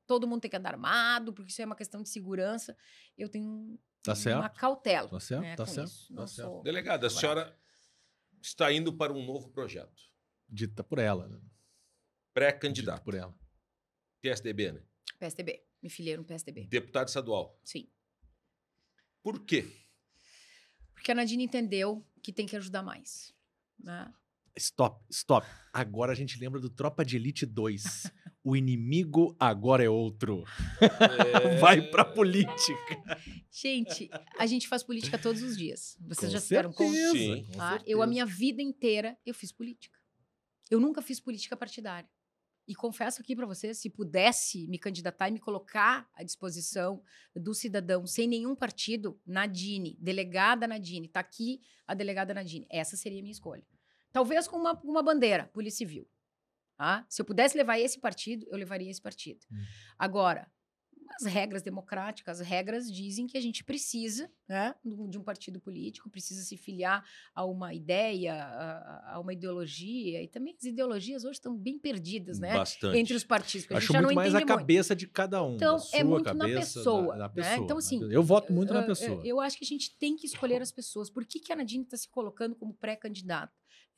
todo 0.06 0.28
mundo 0.28 0.42
tem 0.42 0.50
que 0.50 0.56
andar 0.58 0.74
armado, 0.74 1.32
porque 1.32 1.50
isso 1.50 1.62
é 1.62 1.64
uma 1.64 1.74
questão 1.76 2.02
de 2.02 2.10
segurança. 2.10 2.76
Eu 3.16 3.30
tenho 3.30 3.78
Tá 4.04 4.12
uma 4.12 4.16
certo. 4.16 4.56
cautela. 4.58 5.08
Tá 5.08 5.18
certo, 5.20 5.42
né, 5.42 5.56
tá 5.56 5.66
certo, 5.66 5.88
isso. 5.88 6.14
tá 6.14 6.26
certo. 6.26 6.48
sou 6.50 6.62
Delegada, 6.62 7.06
a 7.06 7.10
senhora 7.10 7.58
está 8.42 8.70
indo 8.70 8.92
para 8.92 9.12
um 9.12 9.24
novo 9.24 9.48
projeto. 9.50 10.02
Dita 10.48 10.84
por 10.84 10.98
ela. 10.98 11.26
né? 11.26 11.36
Dita 11.38 11.50
Pré-candidato. 12.34 13.02
por 13.02 13.14
ela. 13.14 13.34
PSDB, 14.20 14.72
né? 14.72 14.82
PSDB. 15.18 15.64
Me 15.82 15.88
filiei 15.88 16.16
no 16.16 16.24
PSDB. 16.24 16.66
Deputado 16.66 17.08
estadual. 17.08 17.58
Sim. 17.64 17.90
Por 19.22 19.44
quê? 19.44 19.70
Porque 20.92 21.10
a 21.12 21.14
Nadine 21.14 21.44
entendeu 21.44 22.06
que 22.22 22.32
tem 22.32 22.46
que 22.46 22.56
ajudar 22.56 22.82
mais. 22.82 23.34
né? 23.78 24.12
Stop, 24.56 25.04
stop. 25.10 25.46
Agora 25.72 26.12
a 26.12 26.14
gente 26.14 26.38
lembra 26.38 26.60
do 26.60 26.70
Tropa 26.70 27.04
de 27.04 27.16
Elite 27.16 27.44
2. 27.44 28.10
o 28.44 28.54
inimigo 28.54 29.34
agora 29.38 29.82
é 29.82 29.88
outro. 29.88 30.44
Vai 31.60 31.82
pra 31.90 32.04
política. 32.04 33.02
Gente, 33.50 34.08
a 34.38 34.46
gente 34.46 34.68
faz 34.68 34.82
política 34.82 35.18
todos 35.18 35.42
os 35.42 35.56
dias. 35.56 35.96
Vocês 36.00 36.30
Com 36.30 36.32
já 36.34 36.40
se 36.40 36.50
deram 36.50 36.72
conta? 36.72 36.92
certeza, 36.92 37.12
Sim. 37.18 37.44
com 37.46 37.52
tá? 37.58 37.70
certeza. 37.70 37.90
Eu, 37.90 38.02
a 38.02 38.06
minha 38.06 38.24
vida 38.24 38.62
inteira, 38.62 39.18
eu 39.26 39.34
fiz 39.34 39.50
política. 39.50 39.98
Eu 40.70 40.78
nunca 40.78 41.02
fiz 41.02 41.18
política 41.18 41.56
partidária. 41.56 42.08
E 42.66 42.74
confesso 42.74 43.20
aqui 43.20 43.36
para 43.36 43.46
vocês, 43.46 43.76
se 43.76 43.90
pudesse 43.90 44.66
me 44.68 44.78
candidatar 44.78 45.28
e 45.28 45.32
me 45.32 45.38
colocar 45.38 46.08
à 46.14 46.22
disposição 46.22 47.02
do 47.36 47.52
cidadão 47.52 48.06
sem 48.06 48.26
nenhum 48.26 48.54
partido, 48.56 49.20
Nadine, 49.26 49.98
delegada 50.00 50.66
Nadine, 50.66 51.08
tá 51.08 51.20
aqui 51.20 51.60
a 51.86 51.92
delegada 51.92 52.32
Nadine. 52.32 52.66
Essa 52.70 52.96
seria 52.96 53.18
a 53.18 53.22
minha 53.22 53.32
escolha. 53.32 53.62
Talvez 54.14 54.46
com 54.46 54.56
uma, 54.56 54.80
uma 54.84 55.02
bandeira, 55.02 55.50
Polícia 55.52 55.78
Civil. 55.78 56.08
Tá? 56.78 57.04
Se 57.08 57.20
eu 57.20 57.26
pudesse 57.26 57.56
levar 57.56 57.80
esse 57.80 57.98
partido, 57.98 58.46
eu 58.48 58.56
levaria 58.56 58.88
esse 58.88 59.02
partido. 59.02 59.40
Hum. 59.50 59.56
Agora, 59.98 60.48
as 61.20 61.26
regras 61.26 61.62
democráticas, 61.62 62.40
as 62.40 62.46
regras 62.46 62.90
dizem 62.90 63.26
que 63.26 63.36
a 63.36 63.40
gente 63.40 63.64
precisa 63.64 64.30
né, 64.48 64.72
de 64.84 65.18
um 65.18 65.22
partido 65.22 65.60
político, 65.60 66.08
precisa 66.08 66.44
se 66.44 66.56
filiar 66.56 67.04
a 67.34 67.44
uma 67.44 67.74
ideia, 67.74 68.34
a, 68.34 69.14
a 69.14 69.20
uma 69.20 69.32
ideologia, 69.32 70.22
e 70.22 70.28
também 70.28 70.54
as 70.56 70.64
ideologias 70.64 71.24
hoje 71.24 71.38
estão 71.38 71.56
bem 71.56 71.76
perdidas, 71.76 72.38
né? 72.38 72.52
Bastante. 72.52 72.96
Entre 72.96 73.14
os 73.16 73.24
partidos, 73.24 73.66
Acho 73.72 73.92
muito 73.94 74.14
mais 74.14 74.32
a 74.32 74.38
muito. 74.38 74.48
cabeça 74.48 74.94
de 74.94 75.08
cada 75.08 75.42
um. 75.42 75.56
Então, 75.56 75.76
é 75.92 76.04
muito 76.04 76.32
na 76.32 76.46
cabeça, 76.46 76.78
pessoa, 76.78 77.16
Da, 77.16 77.28
da 77.28 77.34
né? 77.34 77.34
pessoa. 77.34 77.64
Então, 77.64 77.78
assim, 77.78 78.12
Eu 78.12 78.22
voto 78.22 78.52
muito 78.52 78.72
na 78.72 78.84
pessoa. 78.84 79.20
Eu 79.24 79.40
acho 79.40 79.58
que 79.58 79.64
a 79.64 79.68
gente 79.68 79.96
tem 79.98 80.14
que 80.14 80.26
escolher 80.26 80.62
as 80.62 80.70
pessoas. 80.70 81.10
Por 81.10 81.24
que, 81.26 81.40
que 81.40 81.52
a 81.52 81.56
Nadine 81.56 81.82
está 81.82 81.96
se 81.96 82.08
colocando 82.08 82.54
como 82.54 82.72
pré-candidata? 82.74 83.52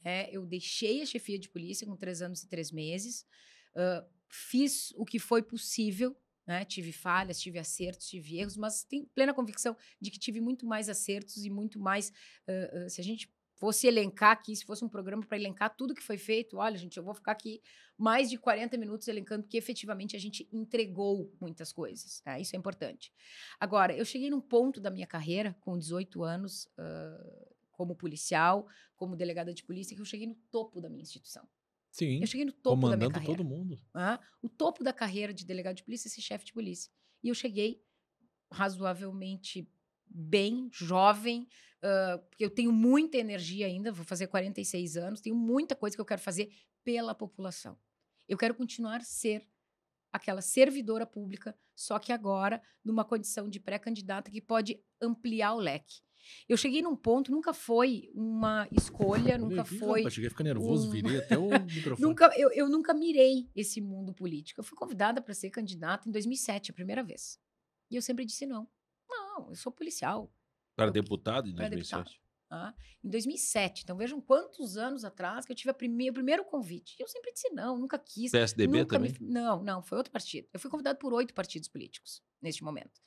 É, 0.06 0.30
eu 0.30 0.46
deixei 0.46 1.02
a 1.02 1.04
chefia 1.04 1.36
de 1.36 1.48
polícia 1.48 1.84
com 1.84 1.96
três 1.96 2.22
anos 2.22 2.44
e 2.44 2.48
três 2.48 2.70
meses, 2.70 3.26
ah, 3.74 4.06
fiz 4.28 4.92
o 4.96 5.04
que 5.04 5.18
foi 5.18 5.42
possível, 5.42 6.16
né? 6.46 6.64
tive 6.64 6.92
falhas, 6.92 7.40
tive 7.40 7.58
acertos, 7.58 8.06
tive 8.06 8.38
erros, 8.38 8.56
mas 8.56 8.84
tenho 8.84 9.04
plena 9.08 9.34
convicção 9.34 9.76
de 10.00 10.12
que 10.12 10.18
tive 10.20 10.40
muito 10.40 10.64
mais 10.64 10.88
acertos 10.88 11.44
e 11.44 11.50
muito 11.50 11.80
mais. 11.80 12.12
ah, 12.46 12.84
ah, 12.84 12.88
se 12.88 13.00
a 13.00 13.04
gente 13.04 13.28
fosse 13.56 13.88
elencar 13.88 14.30
aqui, 14.30 14.54
se 14.54 14.64
fosse 14.64 14.84
um 14.84 14.88
programa 14.88 15.24
para 15.26 15.38
elencar 15.38 15.74
tudo 15.74 15.94
que 15.94 16.02
foi 16.02 16.18
feito, 16.18 16.58
olha, 16.58 16.76
gente, 16.76 16.98
eu 16.98 17.02
vou 17.02 17.14
ficar 17.14 17.32
aqui 17.32 17.60
mais 17.98 18.30
de 18.30 18.38
40 18.38 18.78
minutos 18.78 19.08
elencando, 19.08 19.42
porque 19.42 19.56
efetivamente 19.56 20.14
a 20.14 20.20
gente 20.20 20.48
entregou 20.52 21.34
muitas 21.40 21.72
coisas. 21.72 22.20
tá? 22.20 22.38
Isso 22.38 22.54
é 22.54 22.58
importante. 22.58 23.12
Agora, 23.58 23.92
eu 23.96 24.04
cheguei 24.04 24.30
num 24.30 24.40
ponto 24.40 24.80
da 24.80 24.90
minha 24.90 25.06
carreira, 25.06 25.56
com 25.60 25.76
18 25.76 26.22
anos, 26.22 26.68
ah, 26.78 27.55
como 27.76 27.94
policial, 27.94 28.66
como 28.96 29.14
delegada 29.14 29.52
de 29.52 29.62
polícia, 29.62 29.94
que 29.94 30.00
eu 30.00 30.06
cheguei 30.06 30.26
no 30.26 30.34
topo 30.50 30.80
da 30.80 30.88
minha 30.88 31.02
instituição. 31.02 31.46
Sim. 31.90 32.20
Eu 32.20 32.26
cheguei 32.26 32.44
no 32.44 32.52
topo 32.52 32.88
da 32.88 32.96
minha 32.96 33.08
Comandando 33.08 33.12
carreira. 33.12 33.36
todo 33.36 33.46
mundo. 33.46 33.80
né? 33.94 34.18
O 34.42 34.48
topo 34.48 34.82
da 34.82 34.92
carreira 34.92 35.32
de 35.32 35.44
delegado 35.44 35.76
de 35.76 35.84
polícia 35.84 36.08
é 36.08 36.10
ser 36.10 36.20
chefe 36.20 36.46
de 36.46 36.52
polícia. 36.52 36.90
E 37.22 37.28
eu 37.28 37.34
cheguei 37.34 37.82
razoavelmente 38.50 39.70
bem, 40.08 40.68
jovem, 40.72 41.48
ah, 41.82 42.18
porque 42.28 42.44
eu 42.44 42.50
tenho 42.50 42.72
muita 42.72 43.16
energia 43.16 43.66
ainda, 43.66 43.92
vou 43.92 44.04
fazer 44.04 44.26
46 44.26 44.96
anos, 44.96 45.20
tenho 45.20 45.36
muita 45.36 45.76
coisa 45.76 45.96
que 45.96 46.00
eu 46.00 46.06
quero 46.06 46.20
fazer 46.20 46.50
pela 46.82 47.14
população. 47.14 47.78
Eu 48.28 48.36
quero 48.36 48.54
continuar 48.54 49.02
ser 49.02 49.48
aquela 50.12 50.40
servidora 50.40 51.06
pública, 51.06 51.56
só 51.74 51.98
que 51.98 52.12
agora 52.12 52.62
numa 52.84 53.04
condição 53.04 53.48
de 53.48 53.60
pré-candidata 53.60 54.30
que 54.30 54.40
pode 54.40 54.82
ampliar 55.00 55.54
o 55.54 55.60
leque. 55.60 56.00
Eu 56.48 56.56
cheguei 56.56 56.82
num 56.82 56.96
ponto, 56.96 57.30
nunca 57.30 57.52
foi 57.52 58.10
uma 58.14 58.68
escolha, 58.72 59.36
nunca 59.38 59.62
Ih, 59.62 59.78
foi 59.78 60.00
rapaz, 60.00 60.14
cheguei 60.14 60.28
a 60.28 60.30
ficar 60.30 60.44
nervoso, 60.44 60.88
um- 60.88 60.90
virei 60.90 61.18
até 61.18 61.36
o 61.38 61.48
microfone. 61.66 62.00
Nunca, 62.08 62.30
eu, 62.36 62.50
eu 62.52 62.68
nunca 62.68 62.92
mirei 62.94 63.48
esse 63.54 63.80
mundo 63.80 64.12
político. 64.14 64.60
Eu 64.60 64.64
fui 64.64 64.76
convidada 64.76 65.20
para 65.20 65.34
ser 65.34 65.50
candidata 65.50 66.08
em 66.08 66.12
2007, 66.12 66.70
a 66.70 66.74
primeira 66.74 67.02
vez. 67.02 67.38
E 67.90 67.96
eu 67.96 68.02
sempre 68.02 68.24
disse 68.24 68.46
não. 68.46 68.68
Não, 69.08 69.48
eu 69.50 69.54
sou 69.56 69.70
policial. 69.72 70.32
Para 70.74 70.90
deputado 70.90 71.48
em 71.48 71.54
Para 71.54 71.68
2007. 71.68 72.20
tá? 72.48 72.74
Em 73.02 73.08
2007. 73.08 73.82
Então 73.82 73.96
vejam 73.96 74.20
quantos 74.20 74.76
anos 74.76 75.04
atrás 75.04 75.44
que 75.46 75.52
eu 75.52 75.56
tive 75.56 75.70
a 75.70 75.74
prime- 75.74 76.10
o 76.10 76.12
primeiro 76.12 76.44
convite. 76.44 76.96
E 76.98 77.02
eu 77.02 77.08
sempre 77.08 77.32
disse 77.32 77.48
não, 77.50 77.78
nunca 77.78 77.98
quis. 77.98 78.30
PSDB 78.32 78.80
nunca 78.80 78.96
também? 78.96 79.12
me- 79.20 79.28
não, 79.32 79.62
não, 79.62 79.82
foi 79.82 79.96
outro 79.98 80.12
partido. 80.12 80.48
Eu 80.52 80.60
fui 80.60 80.70
convidada 80.70 80.98
por 80.98 81.12
oito 81.14 81.32
partidos 81.34 81.68
políticos 81.68 82.22
neste 82.42 82.62
momento. 82.62 83.00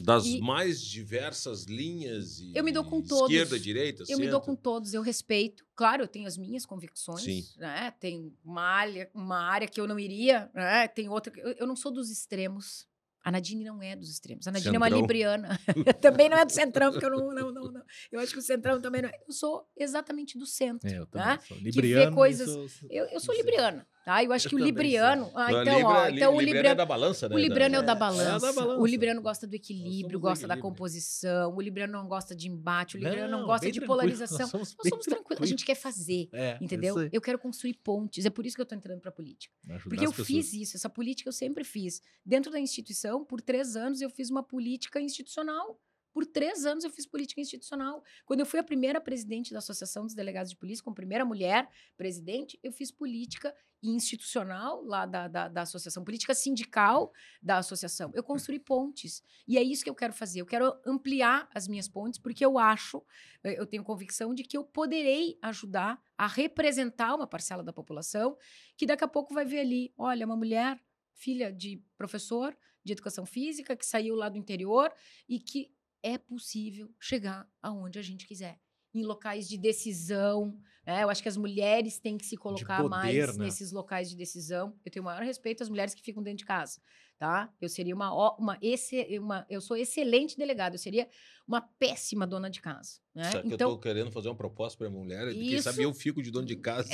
Das 0.00 0.24
E- 0.26 0.40
mais 0.40 0.80
diversas 0.80 1.64
linhas 1.64 2.40
e 2.40 2.52
Eu 2.54 2.64
me 2.64 2.72
dou 2.72 2.82
com 2.84 3.00
todos. 3.00 3.30
esquerda, 3.30 3.58
direita, 3.60 4.02
Eu 4.08 4.18
me 4.18 4.28
dou 4.28 4.40
centro. 4.40 4.46
com 4.46 4.56
todos, 4.56 4.92
eu 4.92 5.02
respeito. 5.02 5.64
Claro, 5.76 6.02
eu 6.02 6.08
tenho 6.08 6.26
as 6.26 6.36
minhas 6.36 6.66
convicções, 6.66 7.22
Sim. 7.22 7.44
né? 7.56 7.92
Tem 8.00 8.32
uma 8.44 8.62
área, 8.62 9.08
uma 9.14 9.38
área 9.38 9.68
que 9.68 9.80
eu 9.80 9.86
não 9.86 9.98
iria, 9.98 10.50
né? 10.54 10.88
Tem 10.88 11.08
outra. 11.08 11.32
que- 11.32 11.40
Eu, 11.40 11.52
eu 11.60 11.66
não 11.66 11.76
sou 11.76 11.92
dos 11.92 12.10
extremos. 12.10 12.86
A 13.22 13.30
Nadine 13.30 13.64
não 13.64 13.80
é 13.80 13.96
dos 13.96 14.10
extremos. 14.10 14.46
A 14.46 14.50
Nadine 14.52 14.74
é 14.74 14.78
uma 14.78 14.86
Centrão. 14.86 15.00
libriana. 15.00 15.58
também 16.02 16.28
não 16.28 16.36
é 16.36 16.44
do 16.44 16.52
centrão, 16.52 16.90
porque 16.92 17.06
eu 17.06 17.10
não, 17.10 17.32
não, 17.32 17.52
não, 17.52 17.72
não. 17.72 17.82
Eu 18.12 18.20
acho 18.20 18.32
que 18.34 18.38
o 18.38 18.42
centrão 18.42 18.78
também 18.82 19.00
não 19.00 19.08
é. 19.08 19.12
Eu 19.26 19.32
sou 19.32 19.66
exatamente 19.76 20.36
do 20.36 20.44
centro. 20.44 20.86
É, 20.90 20.98
eu 20.98 21.08
né? 21.14 21.38
também 21.38 21.40
sou 21.46 21.56
libriano. 21.56 22.12
e 22.12 22.14
coisas- 22.14 22.50
sou- 22.50 22.88
Eu, 22.90 23.06
eu 23.06 23.20
sou 23.20 23.34
libriana. 23.34 23.86
Tá? 24.04 24.22
Eu 24.22 24.32
acho 24.32 24.46
Eu 24.46 24.50
que 24.50 24.56
o 24.56 24.58
libriano. 24.58 25.30
Ah, 25.34 25.50
então, 25.50 25.78
Libra- 25.78 25.86
ó, 25.88 26.06
Li- 26.08 26.16
então 26.16 26.34
o 26.34 26.40
Libriano 26.40 26.40
é 26.40 26.44
libriano. 26.54 26.76
da 26.76 26.84
balança, 26.84 27.28
né? 27.28 27.34
O 27.34 27.38
libriano 27.38 27.74
é 27.76 27.78
o 27.78 27.82
da 27.82 27.92
É, 27.92 27.94
é 27.94 27.98
balança. 27.98 28.38
da 28.46 28.52
balança. 28.52 28.80
O 28.82 28.86
libriano 28.86 29.22
gosta 29.22 29.46
do 29.46 29.54
equilíbrio, 29.54 30.20
gosta 30.20 30.46
da 30.46 30.56
composição. 30.58 31.54
O 31.56 31.60
libriano 31.60 31.92
não 31.94 32.06
gosta 32.06 32.34
de 32.36 32.48
embate, 32.48 32.96
o 32.96 32.98
libriano 32.98 33.30
não, 33.30 33.40
Não, 33.40 33.46
gosta 33.46 33.72
de 33.72 33.80
polarização. 33.86 34.40
nós 34.40 34.50
somos 34.50 34.76
Nós 34.76 34.88
somos 34.90 35.04
tranquilos, 35.06 35.42
a 35.42 35.46
gente 35.46 35.64
quer 35.64 35.74
fazer. 35.74 36.28
É, 36.32 36.58
Entendeu? 36.60 37.08
Eu 37.12 37.20
quero 37.20 37.38
construir 37.38 37.74
pontes. 37.74 38.26
É 38.26 38.30
por 38.30 38.44
isso 38.44 38.54
que 38.56 38.60
eu 38.62 38.66
tô 38.66 38.74
entrando 38.74 39.00
pra 39.00 39.10
política. 39.10 39.54
Ajudar 39.70 39.82
Porque 39.88 40.04
eu 40.04 40.10
as 40.10 40.16
pessoas. 40.16 40.26
fiz 40.26 40.52
isso, 40.52 40.76
essa 40.76 40.90
política 40.90 41.28
eu 41.28 41.32
sempre 41.32 41.64
fiz. 41.64 42.02
Dentro 42.26 42.52
da 42.52 42.60
instituição, 42.60 43.24
por 43.24 43.40
três 43.40 43.74
anos, 43.74 44.00
eu 44.02 44.10
fiz 44.10 44.28
uma 44.30 44.42
política 44.42 45.00
institucional. 45.00 45.80
Por 46.12 46.24
três 46.26 46.64
anos 46.64 46.84
eu 46.84 46.90
fiz 46.90 47.06
política 47.06 47.40
institucional. 47.40 48.00
Quando 48.24 48.38
eu 48.40 48.46
fui 48.46 48.60
a 48.60 48.62
primeira 48.62 49.00
presidente 49.00 49.50
da 49.52 49.58
Associação 49.58 50.04
dos 50.04 50.14
Delegados 50.14 50.50
de 50.50 50.56
Polícia, 50.56 50.84
como 50.84 50.94
primeira 50.94 51.24
mulher 51.24 51.68
presidente, 51.96 52.56
eu 52.62 52.70
fiz 52.70 52.92
política 52.92 53.52
institucional 53.90 54.82
lá 54.82 55.04
da, 55.06 55.28
da, 55.28 55.48
da 55.48 55.62
associação, 55.62 56.04
política 56.04 56.34
sindical 56.34 57.12
da 57.42 57.58
associação. 57.58 58.10
Eu 58.14 58.22
construí 58.22 58.58
pontes. 58.58 59.22
E 59.46 59.58
é 59.58 59.62
isso 59.62 59.84
que 59.84 59.90
eu 59.90 59.94
quero 59.94 60.12
fazer. 60.12 60.40
Eu 60.40 60.46
quero 60.46 60.74
ampliar 60.86 61.48
as 61.54 61.68
minhas 61.68 61.88
pontes, 61.88 62.18
porque 62.18 62.44
eu 62.44 62.58
acho, 62.58 63.04
eh, 63.42 63.58
eu 63.58 63.66
tenho 63.66 63.84
convicção 63.84 64.34
de 64.34 64.42
que 64.42 64.56
eu 64.56 64.64
poderei 64.64 65.38
ajudar 65.42 66.02
a 66.16 66.26
representar 66.26 67.14
uma 67.14 67.26
parcela 67.26 67.62
da 67.62 67.72
população 67.72 68.36
que 68.76 68.86
daqui 68.86 69.04
a 69.04 69.08
pouco 69.08 69.34
vai 69.34 69.44
ver 69.44 69.60
ali, 69.60 69.92
olha, 69.98 70.24
uma 70.24 70.36
mulher, 70.36 70.80
filha 71.12 71.52
de 71.52 71.82
professor 71.96 72.56
de 72.82 72.92
educação 72.92 73.24
física, 73.24 73.76
que 73.76 73.86
saiu 73.86 74.14
lá 74.14 74.28
do 74.28 74.38
interior 74.38 74.92
e 75.28 75.38
que 75.38 75.72
é 76.02 76.18
possível 76.18 76.94
chegar 77.00 77.48
aonde 77.62 77.98
a 77.98 78.02
gente 78.02 78.26
quiser. 78.26 78.63
Em 78.94 79.02
locais 79.02 79.48
de 79.48 79.58
decisão. 79.58 80.56
né? 80.86 81.02
Eu 81.02 81.10
acho 81.10 81.22
que 81.22 81.28
as 81.28 81.36
mulheres 81.36 81.98
têm 81.98 82.16
que 82.16 82.26
se 82.26 82.36
colocar 82.36 82.76
poder, 82.76 82.88
mais 82.88 83.36
né? 83.36 83.44
nesses 83.44 83.72
locais 83.72 84.08
de 84.08 84.16
decisão. 84.16 84.78
Eu 84.84 84.92
tenho 84.92 85.02
o 85.02 85.06
maior 85.06 85.22
respeito 85.22 85.62
às 85.62 85.68
mulheres 85.68 85.94
que 85.94 86.02
ficam 86.02 86.22
dentro 86.22 86.38
de 86.38 86.44
casa. 86.44 86.80
Tá? 87.18 87.52
Eu 87.60 87.68
seria 87.68 87.94
uma, 87.94 88.34
uma, 88.36 88.58
esse, 88.60 89.18
uma 89.18 89.46
eu 89.48 89.60
sou 89.60 89.76
excelente 89.76 90.36
delegada, 90.36 90.74
eu 90.74 90.78
seria 90.78 91.08
uma 91.46 91.60
péssima 91.60 92.26
dona 92.26 92.50
de 92.50 92.60
casa. 92.60 92.98
Né? 93.14 93.30
Só 93.30 93.40
que 93.40 93.46
Então, 93.46 93.70
eu 93.70 93.76
tô 93.76 93.80
querendo 93.80 94.10
fazer 94.10 94.28
uma 94.28 94.34
proposta 94.34 94.76
pra 94.76 94.90
mulher. 94.90 95.32
Quem 95.32 95.54
Isso. 95.54 95.62
sabe 95.62 95.82
eu 95.82 95.94
fico 95.94 96.20
de 96.22 96.30
dono 96.30 96.46
de 96.46 96.56
casa. 96.56 96.88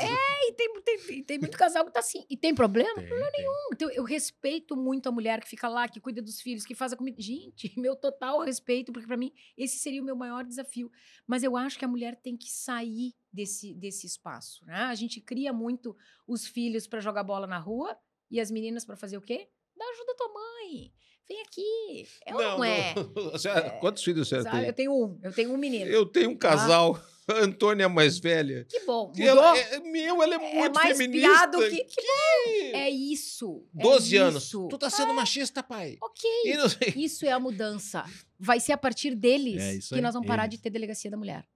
e 0.48 0.52
tem, 0.52 0.82
tem, 0.82 1.24
tem 1.24 1.38
muito 1.38 1.56
casal 1.56 1.84
que 1.86 1.92
tá 1.92 2.00
assim. 2.00 2.26
E 2.28 2.36
tem 2.36 2.54
problema? 2.54 3.00
Tem, 3.00 3.08
tem. 3.08 3.46
Então, 3.72 3.90
eu 3.90 4.04
respeito 4.04 4.76
muito 4.76 5.08
a 5.08 5.12
mulher 5.12 5.40
que 5.40 5.48
fica 5.48 5.68
lá, 5.68 5.88
que 5.88 6.00
cuida 6.00 6.20
dos 6.20 6.40
filhos, 6.40 6.66
que 6.66 6.74
faz 6.74 6.92
a 6.92 6.96
comida. 6.96 7.20
Gente, 7.20 7.72
meu 7.80 7.96
total 7.96 8.40
respeito, 8.40 8.92
porque 8.92 9.06
para 9.06 9.16
mim 9.16 9.32
esse 9.56 9.78
seria 9.78 10.02
o 10.02 10.04
meu 10.04 10.16
maior 10.16 10.44
desafio. 10.44 10.90
Mas 11.26 11.42
eu 11.42 11.56
acho 11.56 11.78
que 11.78 11.84
a 11.84 11.88
mulher 11.88 12.16
tem 12.16 12.36
que 12.36 12.50
sair 12.50 13.14
desse, 13.32 13.72
desse 13.74 14.06
espaço. 14.06 14.64
Né? 14.66 14.74
A 14.74 14.94
gente 14.94 15.20
cria 15.20 15.52
muito 15.52 15.96
os 16.26 16.46
filhos 16.46 16.86
para 16.86 17.00
jogar 17.00 17.22
bola 17.22 17.46
na 17.46 17.58
rua 17.58 17.96
e 18.30 18.40
as 18.40 18.50
meninas 18.50 18.84
para 18.84 18.96
fazer 18.96 19.16
o 19.16 19.22
quê? 19.22 19.48
Dá 19.80 19.86
ajuda 19.94 20.12
à 20.12 20.14
tua 20.14 20.28
mãe. 20.32 20.92
Vem 21.26 21.40
aqui. 21.42 22.08
É 22.26 22.34
ou 22.34 22.42
não, 22.42 22.64
é? 22.64 22.94
Senhora- 23.38 23.66
É, 23.66 23.70
Quantos 23.80 24.02
filhos 24.04 24.28
você 24.28 24.42
Sabe? 24.42 24.58
Eu 24.58 24.64
tem? 24.66 24.72
tenho 24.74 24.92
um, 24.92 25.18
eu 25.22 25.32
tenho 25.32 25.52
um 25.52 25.56
menino. 25.56 25.90
Eu 25.90 26.04
tenho 26.04 26.30
um 26.30 26.36
casal. 26.36 27.00
A 27.28 27.44
Antônia 27.44 27.84
é 27.84 27.88
mais 27.88 28.18
velha. 28.18 28.66
Que 28.68 28.80
bom. 28.80 29.12
Que 29.12 29.20
Mudou? 29.20 29.38
ela 29.44 29.56
é, 29.58 29.78
meu, 29.78 30.20
ela 30.20 30.34
é 30.34 30.36
É 30.36 30.54
muito 30.58 30.74
mais 30.74 30.96
feminista. 30.98 31.28
piado 31.28 31.58
que. 31.60 31.84
Que 31.84 32.02
bom. 32.02 32.76
É 32.78 32.90
isso. 32.90 33.64
é 33.78 33.82
12 33.84 34.16
anos. 34.16 34.42
isso. 34.44 34.66
Tu 34.68 34.76
tá 34.78 34.90
sendo 34.90 35.14
machista, 35.14 35.62
pai. 35.62 35.96
Ok. 36.02 36.28
Não. 36.56 36.66
Isso 37.00 37.24
é 37.24 37.30
a 37.30 37.38
mudança. 37.38 38.04
Vai 38.38 38.58
ser 38.58 38.72
a 38.72 38.78
partir 38.78 39.14
deles 39.14 39.62
É 39.62 39.78
que 39.88 39.94
aí, 39.94 40.00
nós 40.00 40.12
vamos 40.14 40.26
parar 40.26 40.44
eles. 40.44 40.56
de 40.56 40.62
ter 40.62 40.70
delegacia 40.70 41.08
da 41.10 41.16
mulher. 41.16 41.46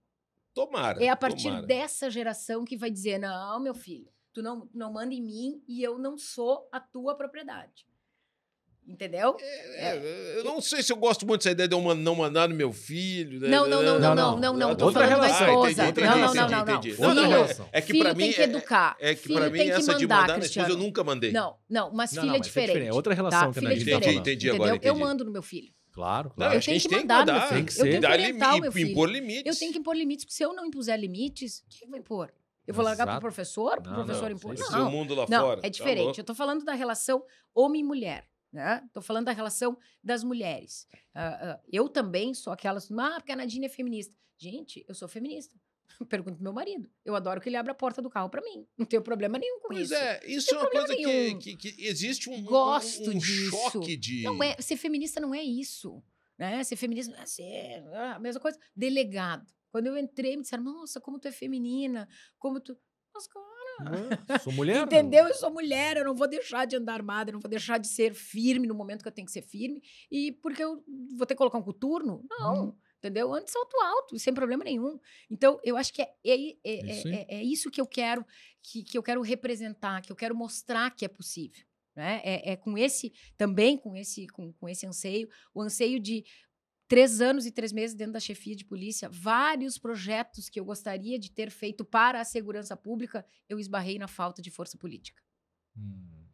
Tomara. 0.55 1.02
É 1.02 1.09
a 1.09 1.16
partir 1.16 1.48
tomara. 1.48 1.66
dessa 1.66 2.09
geração 2.09 2.64
que 2.64 2.76
vai 2.76 2.90
dizer: 2.90 3.18
não, 3.18 3.59
meu 3.59 3.74
filho, 3.74 4.09
tu 4.32 4.40
não, 4.42 4.68
não 4.72 4.92
manda 4.92 5.12
em 5.12 5.20
mim 5.22 5.60
e 5.66 5.82
eu 5.82 5.98
não 5.98 6.16
sou 6.16 6.68
a 6.70 6.78
tua 6.78 7.16
propriedade. 7.16 7.84
Entendeu? 8.86 9.35
É, 9.40 10.36
eu 10.39 10.44
não 10.44 10.61
sei 10.61 10.82
se 10.82 10.93
eu 10.93 10.97
gosto 10.97 11.27
muito 11.27 11.40
dessa 11.40 11.52
ideia 11.52 11.66
de 11.66 11.74
eu 11.74 11.94
não 11.94 12.15
mandar 12.15 12.47
no 12.48 12.55
meu 12.55 12.70
filho. 12.70 13.40
né? 13.40 13.48
Não, 13.48 13.66
não, 13.66 13.82
não, 13.82 13.98
Não, 13.98 14.01
não, 14.01 14.15
não, 14.15 14.15
não. 14.15 14.39
não, 14.52 14.56
não. 14.69 14.74
Tô 14.77 14.85
Outra 14.86 15.09
falando 15.09 15.20
da 15.23 15.27
relação. 15.27 15.48
esposa. 15.48 15.82
Ah, 15.85 15.89
entendi, 15.89 16.06
não, 16.06 16.16
não, 16.19 16.24
entendi, 16.27 16.36
não, 16.36 16.48
não, 16.51 16.65
não. 16.66 16.74
entendi. 16.74 16.90
Outra 16.90 17.06
Não, 17.06 17.15
não, 17.15 17.23
Filho, 17.23 17.32
relação. 17.43 17.69
É 17.73 17.81
que 17.81 17.86
filho 17.93 18.05
pra 18.05 18.15
mim 18.15 18.19
tem 18.24 18.32
que 18.35 18.40
é- 18.40 18.44
educar. 18.44 18.97
É 19.01 19.15
que 19.15 19.20
filho 19.23 19.35
pra 19.39 19.48
mim 19.51 19.59
tem 19.59 19.66
que 19.69 19.73
essa 19.73 19.94
de 19.94 20.02
mandar, 20.06 20.20
mandar 20.20 20.39
na 20.39 20.44
esposa 20.44 20.69
eu 20.69 20.77
nunca 20.77 21.02
mandei. 21.02 21.32
Não, 21.32 21.56
não, 21.69 21.90
mas 21.94 22.12
Não, 22.12 22.20
filho 22.23 22.31
não, 22.32 22.36
é 22.39 22.40
diferente. 22.43 22.86
É 22.86 22.93
outra 22.93 23.15
relação 23.15 23.52
Tá? 23.52 23.52
que 23.52 23.59
a 23.59 23.62
é 23.62 23.65
Nadine 23.73 23.78
tá 23.78 23.85
diferente. 23.85 24.05
falando. 24.05 24.20
Entendi 24.28 24.51
agora? 24.51 24.78
Eu 24.82 24.94
mando 24.97 25.24
no 25.24 25.31
meu 25.32 25.43
filho. 25.43 25.73
Claro, 25.90 26.28
Não, 26.31 26.35
claro. 26.36 26.52
Eu 26.55 26.59
acho 26.59 26.66
tenho 26.66 26.78
gente 26.81 26.89
que 26.90 26.97
mandar 26.97 27.20
no 27.20 27.24
meu 27.24 27.35
mandar. 27.35 27.48
filho. 27.48 27.56
Tem 27.61 27.65
que 27.65 27.73
Eu 27.73 27.77
ser. 27.77 27.90
tenho 27.90 28.01
que 28.02 28.06
orientar 28.06 28.56
o 28.56 28.61
meu 28.61 28.73
filho. 28.73 28.90
impor 28.90 29.09
limites. 29.11 29.47
Eu 29.47 29.59
tenho 29.59 29.73
que 29.73 29.78
impor 29.78 29.97
limites, 29.97 30.24
porque 30.27 30.35
se 30.36 30.43
eu 30.44 30.52
não 30.52 30.66
impuser 30.66 30.98
limites, 31.01 31.65
quem 31.70 31.89
vai 31.89 32.01
impor? 32.01 32.31
Eu 32.66 32.74
vou 32.74 32.85
largar 32.85 33.05
para 33.05 33.12
o 33.12 33.16
Exato. 33.16 33.20
professor, 33.23 33.81
para 33.81 33.93
o 33.93 33.97
Não, 33.97 34.05
professor 34.05 34.28
não, 34.31 34.36
impor? 34.36 34.55
isso 34.55 34.62
Esse 34.65 34.74
é 34.74 34.77
o 34.77 34.81
Não, 34.81 34.90
mundo 34.90 35.15
lá 35.15 35.27
não, 35.28 35.40
fora. 35.47 35.61
é 35.61 35.62
Tá 35.62 35.69
diferente. 35.69 36.19
eu 36.19 36.23
estou 36.23 36.35
falando 36.35 36.65
da 36.65 36.73
relação 36.74 37.23
homem-mulher. 37.55 38.19
Né? 38.19 38.24
Estou 38.86 39.02
falando 39.02 39.26
da 39.26 39.32
relação 39.32 39.76
das 40.02 40.22
mulheres. 40.24 40.86
Ah, 41.14 41.52
ah, 41.55 41.60
eu 41.72 41.89
também 41.89 42.35
sou 42.35 42.52
aquelas. 42.52 42.90
Ah, 42.93 43.14
porque 43.16 43.32
a 43.32 43.36
Nadine 43.36 43.66
é 43.66 43.68
feminista. 43.68 44.14
Gente, 44.39 44.85
eu 44.89 44.94
sou 44.94 45.09
feminista. 45.09 45.55
Pergunto 46.09 46.36
pro 46.36 46.44
meu 46.44 46.52
marido. 46.52 46.90
Eu 47.05 47.14
adoro 47.14 47.40
que 47.40 47.48
ele 47.48 47.56
abra 47.56 47.72
a 47.72 47.74
porta 47.74 48.01
do 48.02 48.10
carro 48.10 48.28
para 48.28 48.43
mim. 48.43 48.66
Não 48.76 48.86
tenho 48.86 49.02
problema 49.02 49.39
nenhum 49.39 49.60
com 49.60 49.68
Pois 49.68 49.90
isso. 49.90 49.94
é, 49.94 50.20
isso 50.26 50.55
é 50.55 50.59
uma 50.59 50.70
coisa 50.70 50.94
que, 50.97 51.35
que, 51.36 51.56
que 51.56 51.86
existe 51.86 52.28
um, 52.31 52.35
um- 52.35 52.44
Gosto 52.44 53.10
um, 53.10 53.18
disso. 53.18 53.51
choque 53.72 53.97
de. 53.97 54.22
Não 54.22 54.43
é, 54.43 54.56
ser 54.60 54.76
feminista 54.76 55.20
não 55.20 55.35
é 55.35 55.43
isso. 55.43 56.02
Né? 56.39 56.64
Ser 56.64 56.76
feminista 56.76 57.14
é 57.16 57.26
ser 57.26 57.85
a 57.94 58.18
mesma 58.18 58.40
coisa. 58.40 58.59
Delegado. 58.74 59.47
Quando 59.70 59.86
eu 59.89 59.98
entrei, 59.98 60.36
me 60.36 60.43
disseram, 60.43 60.62
nossa, 60.64 61.01
como 61.01 61.18
tu 61.18 61.28
é 61.28 61.32
feminina, 61.32 62.09
como 62.39 62.60
tu. 62.60 62.76
Nossa, 63.12 63.28
Ah, 63.80 64.38
Sou 64.42 64.52
mulher. 64.52 64.82
Entendeu? 64.84 65.26
Eu 65.26 65.34
sou 65.34 65.51
mulher, 65.51 65.96
eu 65.96 66.05
não 66.05 66.14
vou 66.14 66.28
deixar 66.28 66.64
de 66.66 66.76
andar 66.76 66.94
armada, 66.94 67.30
eu 67.30 67.34
não 67.34 67.40
vou 67.40 67.51
deixar 67.51 67.78
de 67.78 67.88
ser 67.88 68.14
firme 68.14 68.66
no 68.66 68.74
momento 68.74 69.02
que 69.02 69.09
eu 69.09 69.12
tenho 69.12 69.26
que 69.26 69.32
ser 69.32 69.42
firme. 69.42 69.82
E 70.10 70.32
porque 70.32 70.62
eu 70.62 70.82
vou 71.16 71.26
ter 71.26 71.34
que 71.34 71.38
colocar 71.38 71.59
um 71.59 71.62
coturno? 71.62 72.24
Não. 72.30 72.68
Hum. 72.68 72.76
Entendeu? 72.98 73.34
Antes 73.34 73.52
salto 73.52 73.76
alto, 73.82 74.18
sem 74.18 74.32
problema 74.32 74.64
nenhum. 74.64 74.98
Então, 75.30 75.60
eu 75.62 75.76
acho 75.76 75.92
que 75.92 76.01
é, 76.01 76.09
é, 76.24 76.34
é, 76.34 76.56
é- 76.64 76.90
Isso 76.90 77.09
aí. 77.09 77.14
é- 77.14 77.26
é 77.36 77.42
isso 77.42 77.70
que 77.70 77.78
eu 77.80 77.86
quero, 77.86 78.24
que, 78.62 78.82
que 78.82 78.96
eu 78.96 79.02
quero 79.02 79.20
representar, 79.20 80.01
que 80.01 80.10
eu 80.10 80.16
quero 80.16 80.34
mostrar 80.34 80.90
que 80.90 81.05
é 81.05 81.09
possível. 81.09 81.62
Né? 81.94 82.20
É, 82.24 82.52
é 82.52 82.56
com 82.56 82.76
esse, 82.78 83.12
também 83.36 83.76
com 83.76 83.94
esse, 83.94 84.26
com, 84.28 84.52
com 84.55 84.68
esse 84.68 84.86
anseio, 84.86 85.28
o 85.55 85.60
anseio 85.60 86.01
de 86.01 86.24
três 86.89 87.20
anos 87.20 87.47
e 87.47 87.51
três 87.51 87.73
meses 87.73 87.94
dentro 87.97 88.12
da 88.15 88.20
chefia 88.20 88.55
de 88.55 88.65
polícia, 88.65 89.09
vários 89.11 89.78
projetos 89.78 90.48
que 90.48 90.61
eu 90.61 90.65
gostaria 90.65 91.19
de 91.19 91.31
ter 91.31 91.51
feito 91.51 91.85
para 91.85 92.20
a 92.20 92.24
segurança 92.24 92.77
pública, 92.77 93.24
eu 93.48 93.59
esbarrei 93.59 93.98
na 93.98 94.06
falta 94.09 94.40
de 94.43 94.51
força 94.51 94.77
política. 94.78 95.23
Hum. 95.77 96.27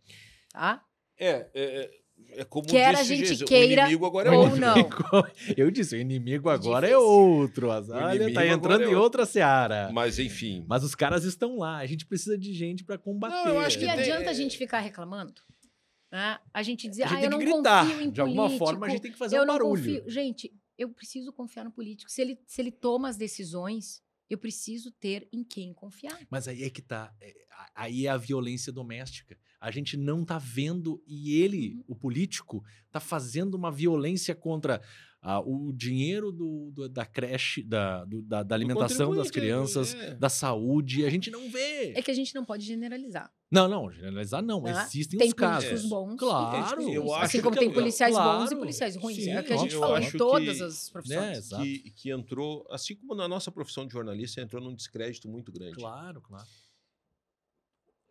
Tá? 0.52 0.85
É, 1.18 1.28
é, 1.28 1.51
é- 1.55 2.01
é 2.36 2.44
como 2.44 2.66
Quer 2.68 2.89
a 2.94 3.01
disse 3.01 3.02
o 3.12 3.16
gente 3.16 3.28
Jesus, 3.28 3.48
queira 3.48 3.82
o 3.82 3.85
inimigo 3.86 4.05
agora 4.05 4.28
é 4.28 4.32
ou 4.32 4.43
outro. 4.44 4.60
não. 4.60 4.74
Eu 5.56 5.70
disse, 5.70 5.97
o 5.97 5.98
inimigo 5.98 6.51
agora 6.51 6.86
é 6.86 6.90
Difícil. 6.90 7.09
outro. 7.09 7.70
Azalea 7.70 8.14
inimigo 8.16 8.35
tá 8.35 8.40
agora 8.43 8.55
entrando 8.59 8.81
é 8.82 8.85
em 8.85 8.89
outro. 8.89 9.02
outra 9.02 9.24
seara. 9.27 9.90
Mas 9.90 10.18
enfim. 10.18 10.62
Mas 10.68 10.85
os 10.85 10.94
caras 10.94 11.24
estão 11.24 11.56
lá. 11.56 11.78
A 11.78 11.86
gente 11.86 12.05
precisa 12.05 12.36
de 12.36 12.52
gente 12.52 12.85
pra 12.85 12.98
combater. 12.98 13.35
Não, 13.36 13.55
eu 13.55 13.60
acho 13.60 13.78
E 13.78 13.81
que 13.81 13.86
tem- 13.86 13.98
adianta 14.01 14.28
a 14.28 14.35
gente 14.35 14.59
ficar 14.59 14.81
reclamando? 14.81 15.32
Né? 16.10 16.38
A 16.52 16.62
gente 16.62 16.88
dizer, 16.88 17.04
A 17.04 17.06
gente 17.08 17.16
ah, 17.16 17.20
tem 17.20 17.24
eu 17.32 17.38
que 17.38 17.44
não 17.46 17.54
gritar. 17.60 17.84
confio 17.86 18.00
em 18.02 18.10
De 18.10 18.20
alguma 18.20 18.42
político, 18.44 18.64
forma, 18.66 18.86
a 18.86 18.88
gente 18.90 19.02
tem 19.02 19.12
que 19.12 19.18
fazer 19.18 19.38
eu 19.38 19.42
um 19.44 19.46
barulho. 19.46 19.76
confio. 19.82 20.10
Gente, 20.10 20.52
eu 20.76 20.88
preciso 20.90 21.32
confiar 21.32 21.64
no 21.64 21.70
político. 21.70 22.10
Se 22.10 22.20
ele, 22.20 22.38
se 22.46 22.60
ele 22.60 22.72
toma 22.72 23.08
as 23.08 23.16
decisões, 23.16 24.02
eu 24.28 24.38
preciso 24.38 24.90
ter 24.92 25.28
em 25.32 25.44
quem 25.44 25.72
confiar. 25.72 26.18
Mas 26.30 26.48
aí 26.48 26.62
é 26.64 26.70
que 26.70 26.82
tá. 26.82 27.14
É, 27.20 27.34
Aí 27.74 28.06
é 28.06 28.08
a 28.10 28.16
violência 28.16 28.72
doméstica. 28.72 29.36
A 29.60 29.70
gente 29.70 29.94
não 29.96 30.24
tá 30.24 30.38
vendo 30.38 31.02
e 31.06 31.34
ele, 31.42 31.74
Uhum. 31.74 31.84
o 31.88 31.94
político, 31.94 32.64
tá 32.90 32.98
fazendo 32.98 33.54
uma 33.54 33.70
violência 33.70 34.34
contra 34.34 34.80
ah, 35.22 35.38
o 35.40 35.70
dinheiro 35.72 36.32
do, 36.32 36.70
do- 36.72 36.88
da 36.88 37.05
creche, 37.05 37.62
da, 37.62 38.05
do- 38.06 38.22
da, 38.22 38.42
da 38.42 38.55
alimentação 38.55 39.14
das 39.14 39.30
crianças, 39.30 39.94
é. 39.94 40.14
da 40.14 40.30
saúde. 40.30 41.05
A 41.05 41.10
gente 41.10 41.30
não 41.30 41.51
vê. 41.51 41.92
É 41.94 42.01
que 42.01 42.10
a 42.10 42.14
gente 42.14 42.34
não 42.34 42.42
pode 42.44 42.64
generalizar. 42.64 43.30
Não, 43.51 43.68
não, 43.68 43.90
generalizar 43.92 44.42
não. 44.42 44.62
Né? 44.62 44.72
Existem 44.86 45.18
Tem 45.18 45.28
os 45.28 45.34
casos. 45.34 45.64
políticos 45.68 45.90
bons. 45.90 46.16
Claro. 46.16 46.82
Eu 46.90 47.12
assim 47.14 47.24
acho 47.38 47.42
como 47.42 47.52
que 47.55 47.59
tem 47.60 47.68
eu- 47.68 47.74
policiais 47.74 48.14
bons 48.16 48.51
e 48.51 48.56
policiais 48.56 48.97
ruins. 48.97 49.16
Sim, 49.24 49.30
é 49.32 49.40
o 49.40 49.44
que 49.44 49.52
a 49.52 49.56
gente 49.59 49.74
falou 49.76 49.98
em 49.98 50.10
todas 50.12 50.56
que- 50.56 50.62
as 50.62 50.86
Né? 50.86 50.92
profissões. 50.92 51.36
Exato. 51.38 51.62
que, 51.64 51.90
que 51.90 52.10
entrou, 52.10 52.66
assim 52.70 52.94
como 52.97 53.14
na 53.14 53.28
nossa 53.28 53.52
profissão 53.52 53.86
de 53.86 53.92
jornalista, 53.92 54.40
entrou 54.40 54.62
num 54.62 54.74
descrédito 54.74 55.28
muito 55.28 55.52
grande. 55.52 55.74
Claro, 55.74 56.22
claro. 56.22 56.47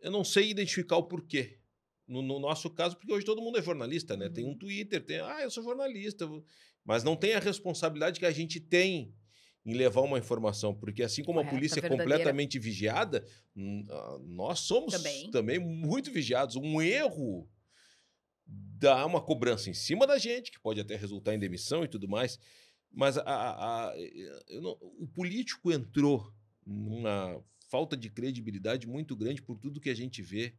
Eu 0.00 0.10
não 0.10 0.24
sei 0.24 0.48
identificar 0.50 0.96
o 0.96 1.02
porquê. 1.02 1.58
No, 2.06 2.22
no 2.22 2.40
nosso 2.40 2.68
caso, 2.70 2.96
porque 2.96 3.12
hoje 3.12 3.24
todo 3.24 3.40
mundo 3.40 3.58
é 3.58 3.62
jornalista, 3.62 4.16
né? 4.16 4.28
Tem 4.28 4.44
um 4.44 4.48
Uhum. 4.48 4.58
Twitter, 4.58 5.04
tem, 5.04 5.20
ah, 5.20 5.42
eu 5.42 5.50
sou 5.50 5.62
jornalista. 5.62 6.28
Mas 6.84 7.04
não 7.04 7.14
tem 7.16 7.34
a 7.34 7.38
responsabilidade 7.40 8.18
que 8.18 8.26
a 8.26 8.30
gente 8.32 8.58
tem 8.60 9.14
em 9.64 9.74
levar 9.74 10.00
uma 10.00 10.18
informação, 10.18 10.74
porque 10.74 11.02
assim 11.02 11.22
como 11.22 11.38
a 11.38 11.42
Correta, 11.42 11.56
polícia 11.56 11.80
é 11.84 11.88
completamente 11.88 12.58
vigiada, 12.58 13.24
ah, 13.90 14.18
nós 14.24 14.60
somos 14.60 14.92
Também. 14.94 15.30
também. 15.30 15.58
muito 15.58 16.10
vigiados. 16.10 16.56
Um 16.56 16.80
erro 16.80 17.48
dá 18.46 19.04
uma 19.06 19.20
cobrança 19.20 19.68
em 19.70 19.74
cima 19.74 20.06
da 20.06 20.18
gente, 20.18 20.50
que 20.50 20.58
pode 20.60 20.80
até 20.80 20.96
resultar 20.96 21.34
em 21.34 21.38
demissão 21.38 21.84
e 21.84 21.88
tudo 21.88 22.08
mais. 22.08 22.38
Mas 22.90 23.16
a- 23.18 23.22
a- 23.22 23.90
a- 23.90 23.94
não- 24.60 24.76
o 24.80 25.06
político 25.06 25.70
entrou 25.70 26.32
numa 26.66 27.40
falta 27.68 27.96
de 27.96 28.10
credibilidade 28.10 28.86
muito 28.88 29.14
grande 29.14 29.42
por 29.42 29.56
tudo 29.58 29.80
que 29.80 29.90
a 29.90 29.94
gente 29.94 30.22
vê. 30.22 30.54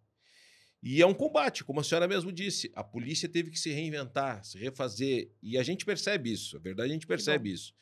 E 0.84 1.02
é 1.02 1.06
um 1.06 1.14
combate, 1.14 1.64
como 1.64 1.80
a 1.80 1.84
senhora 1.84 2.08
mesmo 2.08 2.32
disse. 2.32 2.72
A 2.76 2.84
polícia 2.84 3.30
teve 3.30 3.52
que 3.52 3.60
se 3.60 3.70
reinventar, 3.72 4.44
se 4.44 4.58
refazer. 4.58 5.32
E 5.41 5.58
a 5.58 5.64
gente 5.64 5.86
percebe 5.86 6.32
isso. 6.32 6.58
A 6.58 6.60
verdade, 6.60 6.90
a 6.90 6.94
gente 6.94 7.06
percebe 7.06 7.52
isso. 7.52 7.74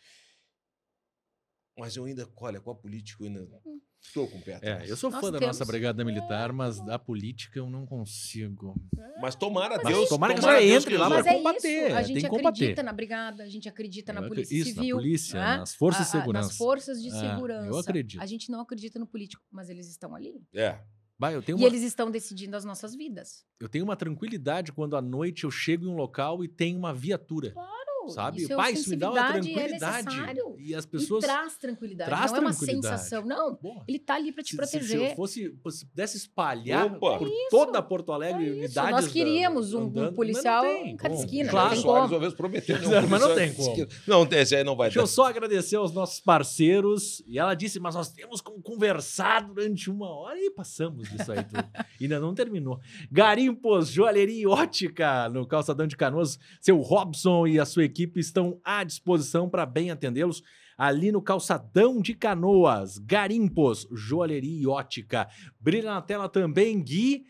Mas 1.77 1.95
eu 1.95 2.03
ainda, 2.03 2.29
olha, 2.35 2.59
com 2.59 2.71
a 2.71 2.75
política, 2.75 3.23
eu 3.23 3.27
ainda 3.27 3.47
estou 4.01 4.27
com 4.27 4.37
o 4.37 4.41
pé 4.41 4.51
É, 4.51 4.55
atrás. 4.57 4.89
eu 4.89 4.97
sou 4.97 5.09
fã 5.09 5.31
da 5.31 5.39
temos- 5.39 5.57
nossa 5.57 5.63
Brigada 5.65 6.03
Militar, 6.03 6.51
mas 6.51 6.83
da 6.85 6.99
política 6.99 7.57
eu 7.57 7.69
não 7.69 7.85
consigo. 7.85 8.75
Mas 9.21 9.33
tomara 9.35 9.77
Mas 9.81 9.95
Deus. 9.95 10.09
tomara 10.09 10.33
que 10.33 10.41
tomara 10.41 10.59
já 10.61 10.75
entre 10.75 10.97
lá 10.97 11.07
Mas 11.09 11.25
é 11.25 11.33
combater, 11.35 11.85
isso, 11.87 11.95
a 11.95 12.03
tem 12.03 12.05
gente 12.15 12.21
que 12.23 12.29
combater. 12.29 12.47
acredita 12.63 12.83
na 12.83 12.91
brigada, 12.91 13.43
a 13.43 13.47
gente 13.49 13.69
acredita 13.69 14.11
na 14.11 14.19
Eu 14.19 14.25
acre- 14.25 14.35
polícia 14.35 14.55
isso, 14.55 14.73
civil. 14.73 14.95
na 14.97 15.01
polícia, 15.01 15.39
né? 15.39 15.57
nas 15.57 15.73
forças 15.73 16.01
de 16.11 16.17
A- 16.17 16.19
a- 16.19 16.21
segurança. 16.21 16.47
Nas 16.49 16.57
forças 16.57 17.01
de 17.01 17.07
É, 17.07 17.11
segurança. 17.11 17.67
eu 17.67 17.77
acredito. 17.77 18.21
A 18.21 18.25
gente 18.25 18.51
não 18.51 18.59
acredita 18.59 18.99
no 18.99 19.07
político, 19.07 19.41
mas 19.49 19.69
eles 19.69 19.87
estão 19.87 20.13
ali. 20.13 20.43
É. 20.53 20.81
Vai, 21.19 21.35
eu 21.35 21.41
tenho 21.43 21.57
E 21.57 21.61
uma, 21.61 21.67
eles 21.67 21.83
estão 21.83 22.09
decidindo 22.09 22.55
as 22.55 22.63
nossas 22.63 22.95
vidas. 22.95 23.43
eu 23.59 23.67
tenho 23.67 23.83
uma 23.83 23.97
tranquilidade 23.97 24.71
quando 24.71 24.95
à 24.95 25.01
noite 25.01 25.43
eu 25.43 25.51
chego 25.51 25.83
em 25.85 25.89
um 25.89 25.95
local 25.95 26.43
e 26.43 26.47
tem 26.47 26.77
uma 26.77 26.93
viatura. 26.93 27.53
Sabe? 28.09 28.41
Isso 28.41 28.53
é 28.53 28.55
Pai, 28.55 28.73
isso 28.73 28.89
me 28.89 28.95
dá 28.95 29.11
uma 29.11 29.19
é 29.19 29.31
tranquilidade. 29.33 30.05
necessário. 30.07 30.55
e 30.59 30.75
as 30.75 30.85
pessoas. 30.85 31.23
E 31.23 31.27
traz 31.27 31.57
tranquilidade. 31.57 32.09
traz 32.09 32.31
não 32.31 32.37
é 32.37 32.41
uma 32.41 32.49
tranquilidade. 32.53 32.97
sensação. 33.01 33.25
Não, 33.25 33.55
Porra, 33.55 33.83
ele 33.87 33.99
tá 33.99 34.15
ali 34.15 34.31
para 34.31 34.43
te 34.43 34.49
se, 34.51 34.57
se- 34.57 34.65
se 34.67 34.77
proteger. 34.77 35.09
eu 35.11 35.15
fosse, 35.15 35.55
se 35.71 35.85
pudesse 35.85 36.17
espalhar 36.17 36.85
Opa! 36.87 37.17
por 37.19 37.27
É 37.27 37.31
isso, 37.31 37.47
toda 37.49 37.81
Porto 37.81 38.11
Alegre, 38.11 38.43
É 38.43 38.47
isso, 38.49 38.57
unidades. 38.59 38.91
nós 38.91 39.07
queríamos 39.07 39.73
um- 39.73 39.83
um 39.85 40.13
policial 40.13 40.65
em 40.65 40.95
cada 40.97 41.15
esquina, 41.15 41.49
Claro. 41.49 41.65
não 41.67 41.73
tem 41.75 41.81
Soares 41.81 42.01
como. 42.03 42.13
uma 42.13 42.19
vez 42.19 42.33
prometeu. 42.33 42.79
né, 42.79 43.01
Mas 43.09 43.21
não 43.21 43.35
tem 43.35 43.53
como. 43.53 43.87
Não, 44.07 44.27
esse 44.31 44.55
aí 44.55 44.63
não 44.63 44.75
vai 44.75 44.87
Deixa 44.89 44.99
eu 44.99 45.07
só 45.07 45.25
agradecer 45.27 45.75
aos 45.75 45.91
nossos 45.91 46.19
parceiros. 46.19 47.21
E 47.27 47.37
ela 47.37 47.53
disse, 47.53 47.79
mas 47.79 47.95
nós 47.95 48.09
temos 48.11 48.41
como 48.41 48.61
conversar 48.61 49.41
durante 49.45 49.89
uma 49.89 50.09
hora. 50.09 50.37
E 50.39 50.49
passamos 50.51 51.09
disso 51.09 51.31
aí 51.31 51.43
tudo. 51.43 51.63
Ainda 52.01 52.19
não 52.19 52.33
terminou. 52.33 52.79
Garimpos, 53.11 53.89
joalheria 53.89 54.41
e 54.41 54.47
ótica 54.47 55.27
no 55.29 55.45
Calçadão 55.45 55.85
de 55.85 55.97
Canoas. 55.97 56.39
Seu 56.61 56.77
Robson 56.79 57.45
e 57.47 57.59
a 57.59 57.65
sua 57.65 57.83
equipe 57.83 57.98
estão 58.15 58.59
à 58.63 58.83
disposição 58.83 59.49
para 59.49 59.65
bem 59.65 59.89
atendê-los. 59.91 60.41
Ali 60.77 61.11
no 61.11 61.21
Calçadão 61.21 62.01
de 62.01 62.13
Canoas. 62.13 62.97
Garimpos, 62.99 63.87
joalheria 63.91 64.61
e 64.61 64.67
ótica. 64.67 65.27
Brilha 65.59 65.91
na 65.93 66.01
tela 66.01 66.29
também, 66.29 66.81
Gui 66.81 67.25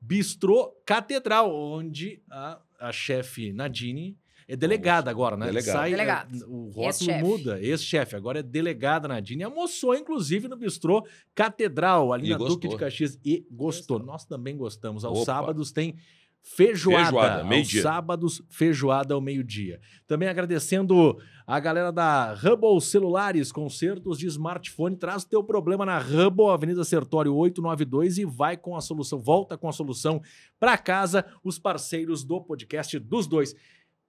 Bistrô 0.00 0.72
Catedral, 0.86 1.54
onde 1.54 2.22
a, 2.30 2.58
a 2.78 2.92
chefe 2.92 3.52
Nadine 3.52 4.16
é 4.48 4.56
delegada 4.56 5.10
agora, 5.10 5.36
né? 5.36 5.46
Delegada. 5.46 5.78
Sai, 5.78 5.90
Delegada. 5.90 6.36
é, 6.36 6.44
O 6.46 6.64
rótulo 6.70 6.86
Ex-chefe. 6.88 7.22
muda, 7.24 7.60
ex-chefe, 7.62 8.16
agora 8.16 8.40
é 8.40 8.42
delegada 8.42 9.06
Nadine. 9.06 9.44
Almoçou, 9.44 9.94
inclusive, 9.94 10.48
no 10.48 10.56
Bistrô 10.56 11.06
Catedral, 11.34 12.12
ali 12.12 12.26
E 12.28 12.30
na 12.30 12.36
Duque 12.38 12.48
gostou. 12.54 12.70
de 12.70 12.76
Caxias. 12.76 13.18
E 13.24 13.46
gostou. 13.50 13.98
Nós 14.00 14.24
também 14.24 14.56
gostamos. 14.56 15.04
Aos 15.04 15.18
Opa. 15.20 15.26
sábados 15.26 15.70
tem 15.70 15.96
feijoada. 16.42 17.04
Feijoada, 17.04 17.40
Aos 17.40 17.48
meio-dia. 17.48 17.82
sábados, 17.82 18.42
feijoada 18.48 19.14
ao 19.14 19.20
meio-dia. 19.20 19.80
Também 20.06 20.28
agradecendo 20.28 21.18
a 21.46 21.58
galera 21.60 21.90
da 21.92 22.32
Hubble 22.34 22.80
Celulares, 22.80 23.52
consertos 23.52 24.18
de 24.18 24.26
smartphone. 24.26 24.96
Traz 24.96 25.22
o 25.22 25.28
teu 25.28 25.42
problema 25.44 25.84
na 25.84 25.98
Hubble, 25.98 26.48
Avenida 26.50 26.84
Sertório 26.84 27.34
892 27.34 28.18
e 28.18 28.24
vai 28.24 28.56
com 28.56 28.76
a 28.76 28.80
solução, 28.80 29.18
volta 29.18 29.56
com 29.56 29.68
a 29.68 29.72
solução 29.72 30.20
para 30.58 30.76
casa, 30.78 31.24
os 31.44 31.58
parceiros 31.58 32.24
do 32.24 32.40
podcast 32.40 32.98
dos 32.98 33.26
dois. 33.26 33.54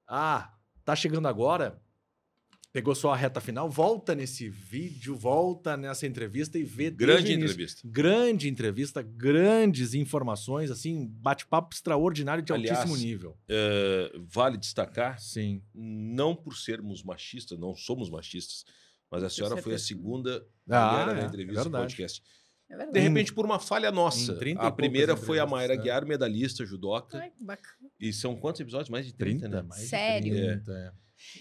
Ah, 0.08 0.52
tá 0.84 0.96
chegando 0.96 1.28
agora? 1.28 1.80
Pegou 2.74 2.96
só 2.96 3.12
a 3.12 3.16
reta 3.18 3.42
final? 3.42 3.70
Volta 3.70 4.16
nesse 4.16 4.48
vídeo, 4.48 5.14
volta 5.14 5.76
nessa 5.76 6.08
entrevista 6.08 6.58
e 6.58 6.64
vê 6.64 6.90
Grande 6.90 7.34
entrevista. 7.34 7.82
Grande 7.86 8.48
entrevista, 8.48 9.02
grandes 9.02 9.94
informações, 9.94 10.72
assim, 10.72 11.06
bate-papo 11.20 11.76
extraordinário 11.76 12.42
de 12.42 12.54
Aliás, 12.54 12.80
altíssimo 12.80 12.98
nível. 12.98 13.38
É, 13.50 14.12
vale 14.34 14.58
destacar, 14.58 15.20
Sim. 15.20 15.62
não 15.74 16.34
por 16.34 16.56
sermos 16.56 17.04
machistas, 17.04 17.60
não 17.60 17.76
somos 17.76 18.10
machistas, 18.10 18.64
mas 19.12 19.22
a 19.22 19.30
senhora 19.30 19.58
foi 19.58 19.74
a 19.74 19.78
certeza. 19.78 19.88
segunda 19.88 20.48
Ah, 20.70 20.92
mulher 20.92 21.16
na 21.16 21.22
é, 21.24 21.26
entrevista 21.26 21.60
é 21.60 21.64
do 21.66 21.70
verdade. 21.72 21.84
podcast. 21.84 22.24
É 22.70 22.88
De 22.90 23.00
repente, 23.02 23.34
por 23.34 23.44
uma 23.44 23.60
falha 23.60 23.92
nossa. 23.92 24.32
em 24.32 24.38
30 24.38 24.62
A 24.62 24.72
primeira 24.72 25.18
foi 25.18 25.40
a 25.40 25.46
Mayra 25.46 25.76
né? 25.76 25.82
Guiar, 25.84 26.06
medalhista 26.06 26.66
judoca. 26.66 27.18
Ai, 27.18 27.30
que 27.32 27.44
bacana. 27.44 27.90
E 28.00 28.14
são 28.14 28.34
quantos 28.34 28.62
episódios? 28.62 28.88
Mais 28.90 29.06
de 29.06 29.14
30, 29.14 29.40
30, 29.42 29.56
né? 29.62 29.68
mais 29.68 29.82
de 29.82 29.88
Sério? 29.90 30.34
30, 30.34 30.72
é. 30.72 30.92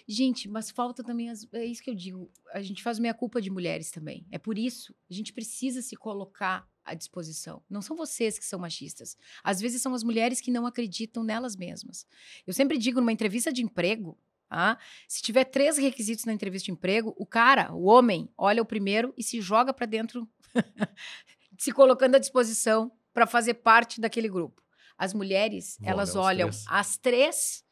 Gente, 0.07 0.48
mas 0.48 0.70
falta 0.70 1.02
também. 1.02 1.31
As, 1.31 1.47
é 1.52 1.65
isso 1.65 1.82
que 1.82 1.90
eu 1.90 1.94
digo. 1.94 2.31
A 2.52 2.61
gente 2.61 2.82
faz 2.82 2.98
meia 2.98 3.15
culpa 3.15 3.40
de 3.40 3.51
mulheres 3.51 3.90
também. 3.90 4.27
É 4.31 4.39
por 4.39 4.59
isso 4.59 4.94
a 5.11 5.15
gente 5.15 5.32
precisa 5.32 5.82
se 5.82 5.97
colocar 5.97 6.69
à 6.85 6.94
disposição. 6.94 7.62
Não 7.69 7.82
são 7.82 7.97
vocês 7.97 8.39
que 8.39 8.44
são 8.44 8.59
machistas. 8.59 9.16
Às 9.43 9.61
vezes 9.61 9.82
são 9.82 9.94
as 9.94 10.02
mulheres 10.02 10.40
que 10.40 10.51
não 10.51 10.66
acreditam 10.66 11.23
nelas 11.23 11.57
mesmas. 11.57 12.07
Eu 12.47 12.52
sempre 12.52 12.78
digo 12.78 13.01
numa 13.01 13.12
entrevista 13.12 13.52
de 13.52 13.62
emprego. 13.62 14.19
ah, 14.48 14.77
se 15.07 15.23
tiver 15.23 15.44
três 15.44 15.78
requisitos 15.78 16.24
na 16.24 16.32
entrevista 16.32 16.66
de 16.66 16.73
emprego, 16.73 17.15
o 17.16 17.24
cara, 17.24 17.73
o 17.73 17.85
homem, 17.85 18.28
olha 18.36 18.61
o 18.61 18.66
primeiro 18.66 19.15
e 19.16 19.23
se 19.23 19.40
joga 19.40 19.73
para 19.73 19.86
dentro, 19.86 20.28
se 21.57 21.70
colocando 21.70 22.16
à 22.16 22.19
disposição 22.19 22.90
para 23.12 23.27
fazer 23.27 23.55
parte 23.55 24.01
daquele 24.01 24.28
grupo. 24.28 24.61
As 24.98 25.15
mulheres, 25.15 25.78
elas 25.82 26.11
os 26.11 26.16
olham 26.16 26.51
três. 26.51 26.65
as 26.69 26.97
três 26.98 27.65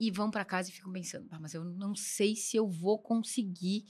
e 0.00 0.10
vão 0.10 0.30
para 0.30 0.44
casa 0.44 0.68
e 0.70 0.72
ficam 0.72 0.92
pensando, 0.92 1.26
"Ah, 1.30 1.38
mas 1.40 1.54
eu 1.54 1.64
não 1.64 1.94
sei 1.94 2.34
se 2.36 2.56
eu 2.56 2.68
vou 2.68 2.98
conseguir 2.98 3.84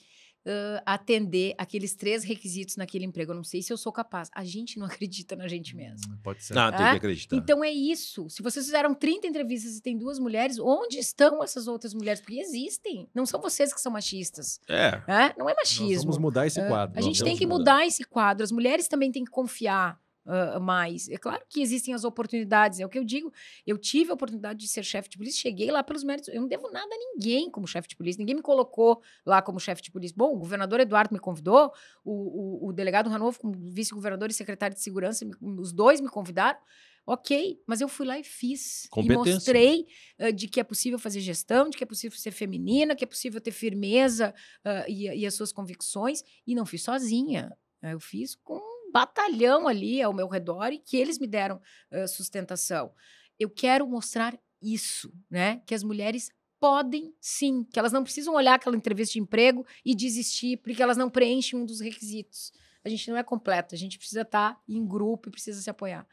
ãh, 0.46 0.80
atender 0.86 1.54
aqueles 1.58 1.94
três 1.94 2.24
requisitos 2.24 2.76
naquele 2.76 3.04
emprego. 3.04 3.32
Eu 3.32 3.36
não 3.36 3.44
sei 3.44 3.60
se 3.60 3.70
eu 3.70 3.76
sou 3.76 3.92
capaz. 3.92 4.30
A 4.34 4.44
gente 4.44 4.78
não 4.78 4.86
acredita 5.02 5.36
na 5.36 5.46
gente 5.46 5.76
mesmo. 5.76 6.10
Hum, 6.14 6.18
Pode 6.22 6.42
ser. 6.42 6.54
Tem 6.54 6.62
É? 6.62 6.70
que 6.92 6.96
acreditar. 6.96 7.36
Então 7.36 7.62
é 7.62 7.70
isso. 7.70 8.30
Se 8.30 8.42
vocês 8.42 8.64
fizeram 8.64 8.94
30 8.94 9.26
entrevistas 9.26 9.76
e 9.76 9.82
tem 9.82 9.98
duas 9.98 10.18
mulheres, 10.18 10.58
onde 10.58 10.96
estão 10.98 11.42
essas 11.44 11.66
outras 11.68 11.92
mulheres? 11.92 12.20
Porque 12.20 12.38
existem. 12.40 13.10
Não 13.14 13.26
são 13.26 13.42
vocês 13.42 13.74
que 13.74 13.80
são 13.80 13.92
machistas. 13.92 14.58
É. 14.68 14.92
né? 15.06 15.34
Não 15.36 15.50
é 15.50 15.54
Nós 15.54 15.56
machismo. 15.68 16.04
vamos 16.04 16.18
mudar 16.18 16.46
esse 16.46 16.60
É, 16.60 16.68
quadro. 16.68 16.98
A 16.98 17.02
gente 17.02 17.18
Nós 17.20 17.28
tem 17.28 17.36
que 17.36 17.44
mudar 17.46 17.86
esse 17.86 18.04
quadro. 18.04 18.42
As 18.42 18.52
mulheres 18.52 18.88
também 18.88 19.12
têm 19.12 19.24
que 19.24 19.30
confiar 19.30 20.00
ah, 20.30 20.60
mais. 20.60 21.08
É 21.08 21.16
claro 21.16 21.42
que 21.48 21.62
existem 21.62 21.94
as 21.94 22.04
oportunidades. 22.04 22.78
É 22.80 22.84
o 22.84 22.88
que 22.88 22.98
eu 22.98 23.04
digo. 23.04 23.32
Eu 23.66 23.78
tive 23.78 24.10
a 24.10 24.14
oportunidade 24.14 24.60
de 24.60 24.68
ser 24.68 24.84
chefe 24.84 25.08
de 25.08 25.16
polícia, 25.16 25.40
cheguei 25.40 25.70
lá 25.70 25.82
pelos 25.82 26.04
méritos. 26.04 26.28
Eu 26.28 26.42
não 26.42 26.48
devo 26.48 26.70
nada 26.70 26.86
a 26.94 26.98
ninguém 26.98 27.50
como 27.50 27.66
chefe 27.66 27.88
de 27.88 27.96
polícia. 27.96 28.18
Ninguém 28.18 28.36
me 28.36 28.42
colocou 28.42 29.00
lá 29.24 29.40
como 29.40 29.58
chefe 29.58 29.80
de 29.80 29.90
polícia. 29.90 30.14
Bom, 30.16 30.34
o 30.34 30.36
governador 30.36 30.80
Eduardo 30.80 31.14
me 31.14 31.18
convidou, 31.18 31.72
o, 32.04 32.12
o, 32.12 32.68
o 32.68 32.72
delegado 32.74 33.08
Ranolfo, 33.08 33.40
como 33.40 33.54
vice-governador 33.54 34.28
e 34.28 34.34
secretário 34.34 34.76
de 34.76 34.82
segurança, 34.82 35.26
os 35.40 35.72
dois 35.72 35.98
me 35.98 36.08
convidaram. 36.10 36.58
Ok, 37.06 37.58
mas 37.66 37.80
eu 37.80 37.88
fui 37.88 38.04
lá 38.04 38.18
e 38.18 38.22
fiz. 38.22 38.86
E 39.26 39.32
mostrei 39.32 39.86
ah, 40.18 40.30
de 40.30 40.46
que 40.46 40.60
é 40.60 40.64
possível 40.64 40.98
fazer 40.98 41.20
gestão, 41.20 41.70
de 41.70 41.76
que 41.78 41.82
é 41.82 41.86
possível 41.86 42.18
ser 42.18 42.32
feminina, 42.32 42.94
que 42.94 43.02
é 43.02 43.06
possível 43.06 43.40
ter 43.40 43.52
firmeza 43.52 44.34
ah, 44.62 44.84
e, 44.86 45.06
e 45.06 45.24
as 45.24 45.32
suas 45.32 45.50
convicções. 45.50 46.22
E 46.46 46.54
não 46.54 46.66
fiz 46.66 46.82
sozinha. 46.82 47.50
Eu 47.82 47.98
fiz 47.98 48.34
com 48.34 48.60
batalhão 48.92 49.68
ali 49.68 50.00
ao 50.02 50.12
meu 50.12 50.28
redor 50.28 50.72
e 50.72 50.78
que 50.78 50.96
eles 50.96 51.18
me 51.18 51.26
deram 51.26 51.60
ah, 51.90 52.06
sustentação. 52.06 52.92
Eu 53.38 53.50
quero 53.50 53.86
mostrar 53.86 54.38
isso, 54.60 55.12
né? 55.30 55.62
Que 55.66 55.74
as 55.74 55.82
mulheres 55.82 56.30
podem 56.60 57.14
sim, 57.20 57.64
que 57.64 57.78
elas 57.78 57.92
não 57.92 58.02
precisam 58.02 58.34
olhar 58.34 58.54
aquela 58.54 58.76
entrevista 58.76 59.12
de 59.12 59.20
emprego 59.20 59.64
e 59.84 59.94
desistir 59.94 60.56
porque 60.58 60.82
elas 60.82 60.96
não 60.96 61.08
preenchem 61.08 61.58
um 61.58 61.64
dos 61.64 61.80
requisitos. 61.80 62.52
A 62.84 62.88
gente 62.88 63.08
não 63.10 63.16
é 63.16 63.22
completo, 63.22 63.74
a 63.74 63.78
gente 63.78 63.98
precisa 63.98 64.22
estar 64.22 64.60
em 64.68 64.84
grupo 64.86 65.28
e 65.28 65.32
precisa 65.32 65.60
se 65.60 65.70
apoiar. 65.70 66.06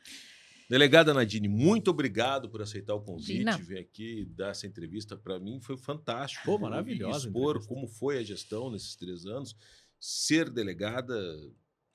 Delegada 0.70 1.14
Nadine, 1.14 1.48
muito 1.48 1.92
obrigado 1.92 2.50
por 2.50 2.62
aceitar 2.62 2.96
o 2.96 3.02
convite, 3.02 3.42
Imagina. 3.42 3.64
vir 3.64 3.78
aqui 3.78 4.22
e 4.22 4.26
dar 4.26 4.50
essa 4.50 4.66
entrevista. 4.66 5.16
Para 5.16 5.40
mim 5.40 5.60
foi 5.62 5.78
fantástico. 5.78 6.44
Pô, 6.44 6.58
maravilhosa 6.58 7.28
Expor 7.28 7.58
entrevista. 7.58 7.74
como 7.74 7.88
foi 7.88 8.18
a 8.18 8.24
gestão 8.24 8.72
nesses 8.72 8.96
três 8.96 9.26
anos, 9.26 9.56
ser 10.00 10.50
delegada, 10.50 11.16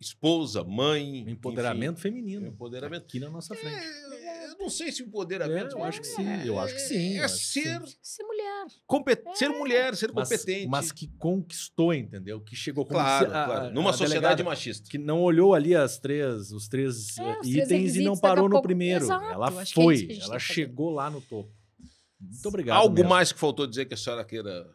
esposa, 0.01 0.65
mãe. 0.65 1.29
Empoderamento 1.29 1.99
enfim, 1.99 2.03
feminino. 2.03 2.47
empoderamento. 2.47 3.03
Aqui 3.05 3.21
na 3.21 3.29
nossa 3.31 3.55
frente. 3.55 3.75
É, 3.77 4.47
eu 4.51 4.59
não 4.59 4.71
sei 4.71 4.91
se 4.91 5.03
É, 5.03 5.07
empoderamento. 5.07 5.77
eu 5.77 5.85
acho 5.85 6.01
que 6.01 6.07
sim, 6.07 6.43
eu 6.47 6.59
acho 6.59 6.75
que 6.75 6.81
sim, 6.81 7.19
É 7.19 7.29
ser, 7.29 7.83
Ser 8.03 8.23
mulher. 8.25 8.67
compet- 8.87 9.23
ser 9.35 9.49
mulher, 9.51 9.95
ser 9.95 10.11
Mas, 10.13 10.29
competente. 10.29 10.67
mas 10.67 10.91
que 10.93 11.07
conquistou, 11.19 11.93
entendeu? 11.93 12.41
Que 12.41 12.57
chegou 12.57 12.85
como 12.87 12.99
claro, 12.99 13.27
se- 13.31 13.37
a- 13.37 13.45
claro. 13.45 13.75
Numa 13.75 13.91
a 13.91 13.93
sociedade 13.93 14.21
delegada 14.21 14.45
machista. 14.45 14.89
que 14.91 14.97
não 14.99 15.21
olhou 15.23 15.55
ali 15.55 15.75
as 15.75 15.99
três, 15.99 16.51
os 16.51 16.67
três 16.69 17.19
É, 17.19 17.23
eh, 17.23 17.39
os 17.41 17.49
três 17.51 17.65
itens 17.71 17.97
e 17.97 18.03
não 18.03 18.17
parou 18.17 18.45
no 18.45 18.53
pouco- 18.53 18.67
primeiro. 18.69 19.05
Exato, 19.05 19.25
ela 19.25 19.63
é 19.63 19.67
foi, 19.67 20.19
ela 20.23 20.39
chegou 20.39 20.91
lá 20.91 21.11
no 21.11 21.21
topo. 21.21 21.53
Muito 22.19 22.47
obrigado. 22.49 22.77
Algo 22.79 22.95
mesmo. 22.95 23.09
mais 23.11 23.33
que 23.33 23.39
faltou 23.39 23.67
dizer 23.67 23.87
que 23.87 23.95
a 23.95 23.97
senhora 23.97 24.25
queira. 24.25 24.67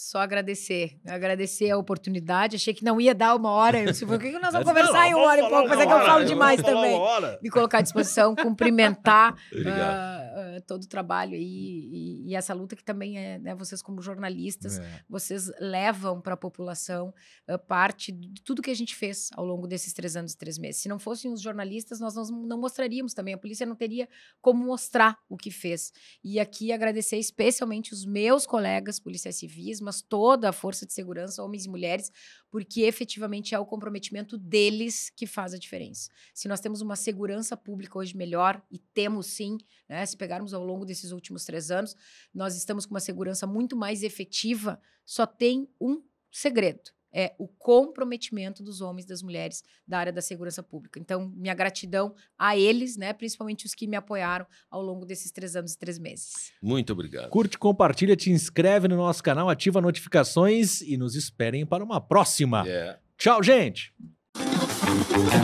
Só 0.00 0.20
agradecer. 0.20 0.92
Agradecer 1.04 1.72
a 1.72 1.76
oportunidade. 1.76 2.54
Achei 2.54 2.72
que 2.72 2.84
não 2.84 3.00
ia 3.00 3.12
dar 3.12 3.34
uma 3.34 3.50
hora. 3.50 3.80
Eu 3.80 3.86
disse, 3.86 4.06
por 4.06 4.16
que 4.16 4.30
nós 4.38 4.52
vamos 4.52 4.58
Não, 4.64 4.72
conversar 4.72 5.08
em 5.08 5.14
uma 5.14 5.24
hora 5.24 5.40
e 5.40 5.48
pouco? 5.48 5.68
Mas 5.68 5.80
é 5.80 5.86
que 5.86 5.92
eu 5.92 6.00
falo 6.06 6.24
demais 6.24 6.62
também. 6.62 6.94
uma 6.94 7.00
hora. 7.00 7.38
Me 7.42 7.50
colocar 7.50 7.78
à 7.78 7.80
disposição, 7.80 8.36
cumprimentar 8.36 9.34
Obrigado. 9.50 9.80
ah, 9.80 10.17
todo 10.66 10.84
o 10.84 10.88
trabalho 10.88 11.34
aí 11.34 11.88
e, 11.92 12.28
e 12.28 12.34
essa 12.34 12.54
luta 12.54 12.74
que 12.76 12.84
também 12.84 13.18
é, 13.18 13.38
né, 13.38 13.54
vocês 13.54 13.82
como 13.82 14.00
jornalistas, 14.02 14.78
É. 14.78 15.04
vocês 15.08 15.50
levam 15.60 16.20
para 16.20 16.34
a 16.34 16.36
população 16.36 17.12
ah, 17.46 17.58
parte 17.58 18.12
de 18.12 18.42
tudo 18.42 18.62
que 18.62 18.70
a 18.70 18.74
gente 18.74 18.94
fez 18.94 19.28
ao 19.34 19.44
longo 19.44 19.66
desses 19.66 19.92
três 19.92 20.16
anos 20.16 20.32
e 20.32 20.38
três 20.38 20.58
meses. 20.58 20.80
Se 20.82 20.88
não 20.88 20.98
fossem 20.98 21.32
os 21.32 21.40
jornalistas, 21.40 22.00
nós 22.00 22.14
não, 22.14 22.24
não 22.24 22.58
mostraríamos 22.60 23.14
também. 23.14 23.34
A 23.34 23.38
polícia 23.38 23.66
não 23.66 23.76
teria 23.76 24.08
como 24.40 24.64
mostrar 24.64 25.18
o 25.28 25.36
que 25.36 25.50
fez. 25.50 25.92
E 26.22 26.38
aqui 26.40 26.72
agradecer 26.72 27.16
especialmente 27.18 27.92
os 27.92 28.04
meus 28.04 28.46
colegas 28.46 29.00
policiais 29.00 29.36
civis, 29.36 29.80
mas 29.80 30.02
toda 30.02 30.48
a 30.48 30.52
força 30.52 30.86
de 30.86 30.92
segurança, 30.92 31.42
homens 31.42 31.64
e 31.64 31.68
mulheres, 31.68 32.10
porque 32.50 32.82
efetivamente 32.82 33.54
é 33.54 33.58
o 33.58 33.66
comprometimento 33.66 34.38
deles 34.38 35.10
que 35.14 35.26
faz 35.26 35.52
a 35.54 35.58
diferença. 35.58 36.10
Se 36.32 36.48
nós 36.48 36.60
temos 36.60 36.80
uma 36.80 36.96
segurança 36.96 37.56
pública 37.56 37.98
hoje 37.98 38.16
melhor, 38.16 38.62
e 38.70 38.78
temos 38.78 39.26
sim, 39.26 39.58
né, 39.88 40.04
se 40.06 40.16
pegarmos 40.28 40.52
ao 40.52 40.62
longo 40.62 40.84
desses 40.84 41.10
últimos 41.10 41.46
três 41.46 41.70
anos, 41.70 41.96
nós 42.34 42.54
estamos 42.54 42.84
com 42.84 42.92
uma 42.92 43.00
segurança 43.00 43.46
muito 43.46 43.74
mais 43.74 44.02
efetiva, 44.02 44.78
só 45.06 45.26
tem 45.26 45.66
um 45.80 46.02
segredo. 46.30 46.90
É 47.10 47.34
o 47.38 47.48
comprometimento 47.48 48.62
dos 48.62 48.82
homens 48.82 49.06
e 49.06 49.08
das 49.08 49.22
mulheres 49.22 49.64
da 49.86 49.98
área 49.98 50.12
da 50.12 50.20
segurança 50.20 50.62
pública. 50.62 51.00
Então, 51.00 51.32
minha 51.34 51.54
gratidão 51.54 52.14
a 52.38 52.54
eles, 52.54 52.98
né, 52.98 53.14
principalmente 53.14 53.64
os 53.64 53.74
que 53.74 53.86
me 53.86 53.96
apoiaram 53.96 54.46
ao 54.70 54.82
longo 54.82 55.06
desses 55.06 55.32
três 55.32 55.56
anos 55.56 55.72
e 55.72 55.78
três 55.78 55.98
meses. 55.98 56.52
Muito 56.60 56.92
obrigado. 56.92 57.30
Curte, 57.30 57.56
compartilha, 57.56 58.14
te 58.14 58.30
inscreve 58.30 58.86
no 58.88 58.96
nosso 58.96 59.22
canal, 59.22 59.48
ativa 59.48 59.80
notificações 59.80 60.82
e 60.82 60.98
nos 60.98 61.14
esperem 61.14 61.64
para 61.64 61.82
uma 61.82 61.98
próxima. 61.98 62.68
É. 62.68 62.98
Tchau, 63.16 63.42
gente! 63.42 63.94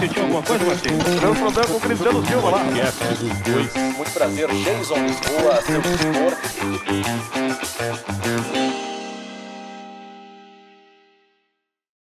Sentiu 0.01 0.23
alguma 0.23 0.43
coisa, 0.43 0.65
Martim? 0.65 0.97
Deu 1.21 1.35
problema 1.35 1.67
com 1.69 1.75
o 1.77 1.81
Cristiano 1.81 2.27
Silva 2.27 2.51
lá. 2.51 2.65
Muito 2.65 4.11
prazer, 4.13 4.49
Jason 4.49 4.97
Lisboa, 4.97 5.63
seu 5.63 5.83
tutor. 5.83 6.33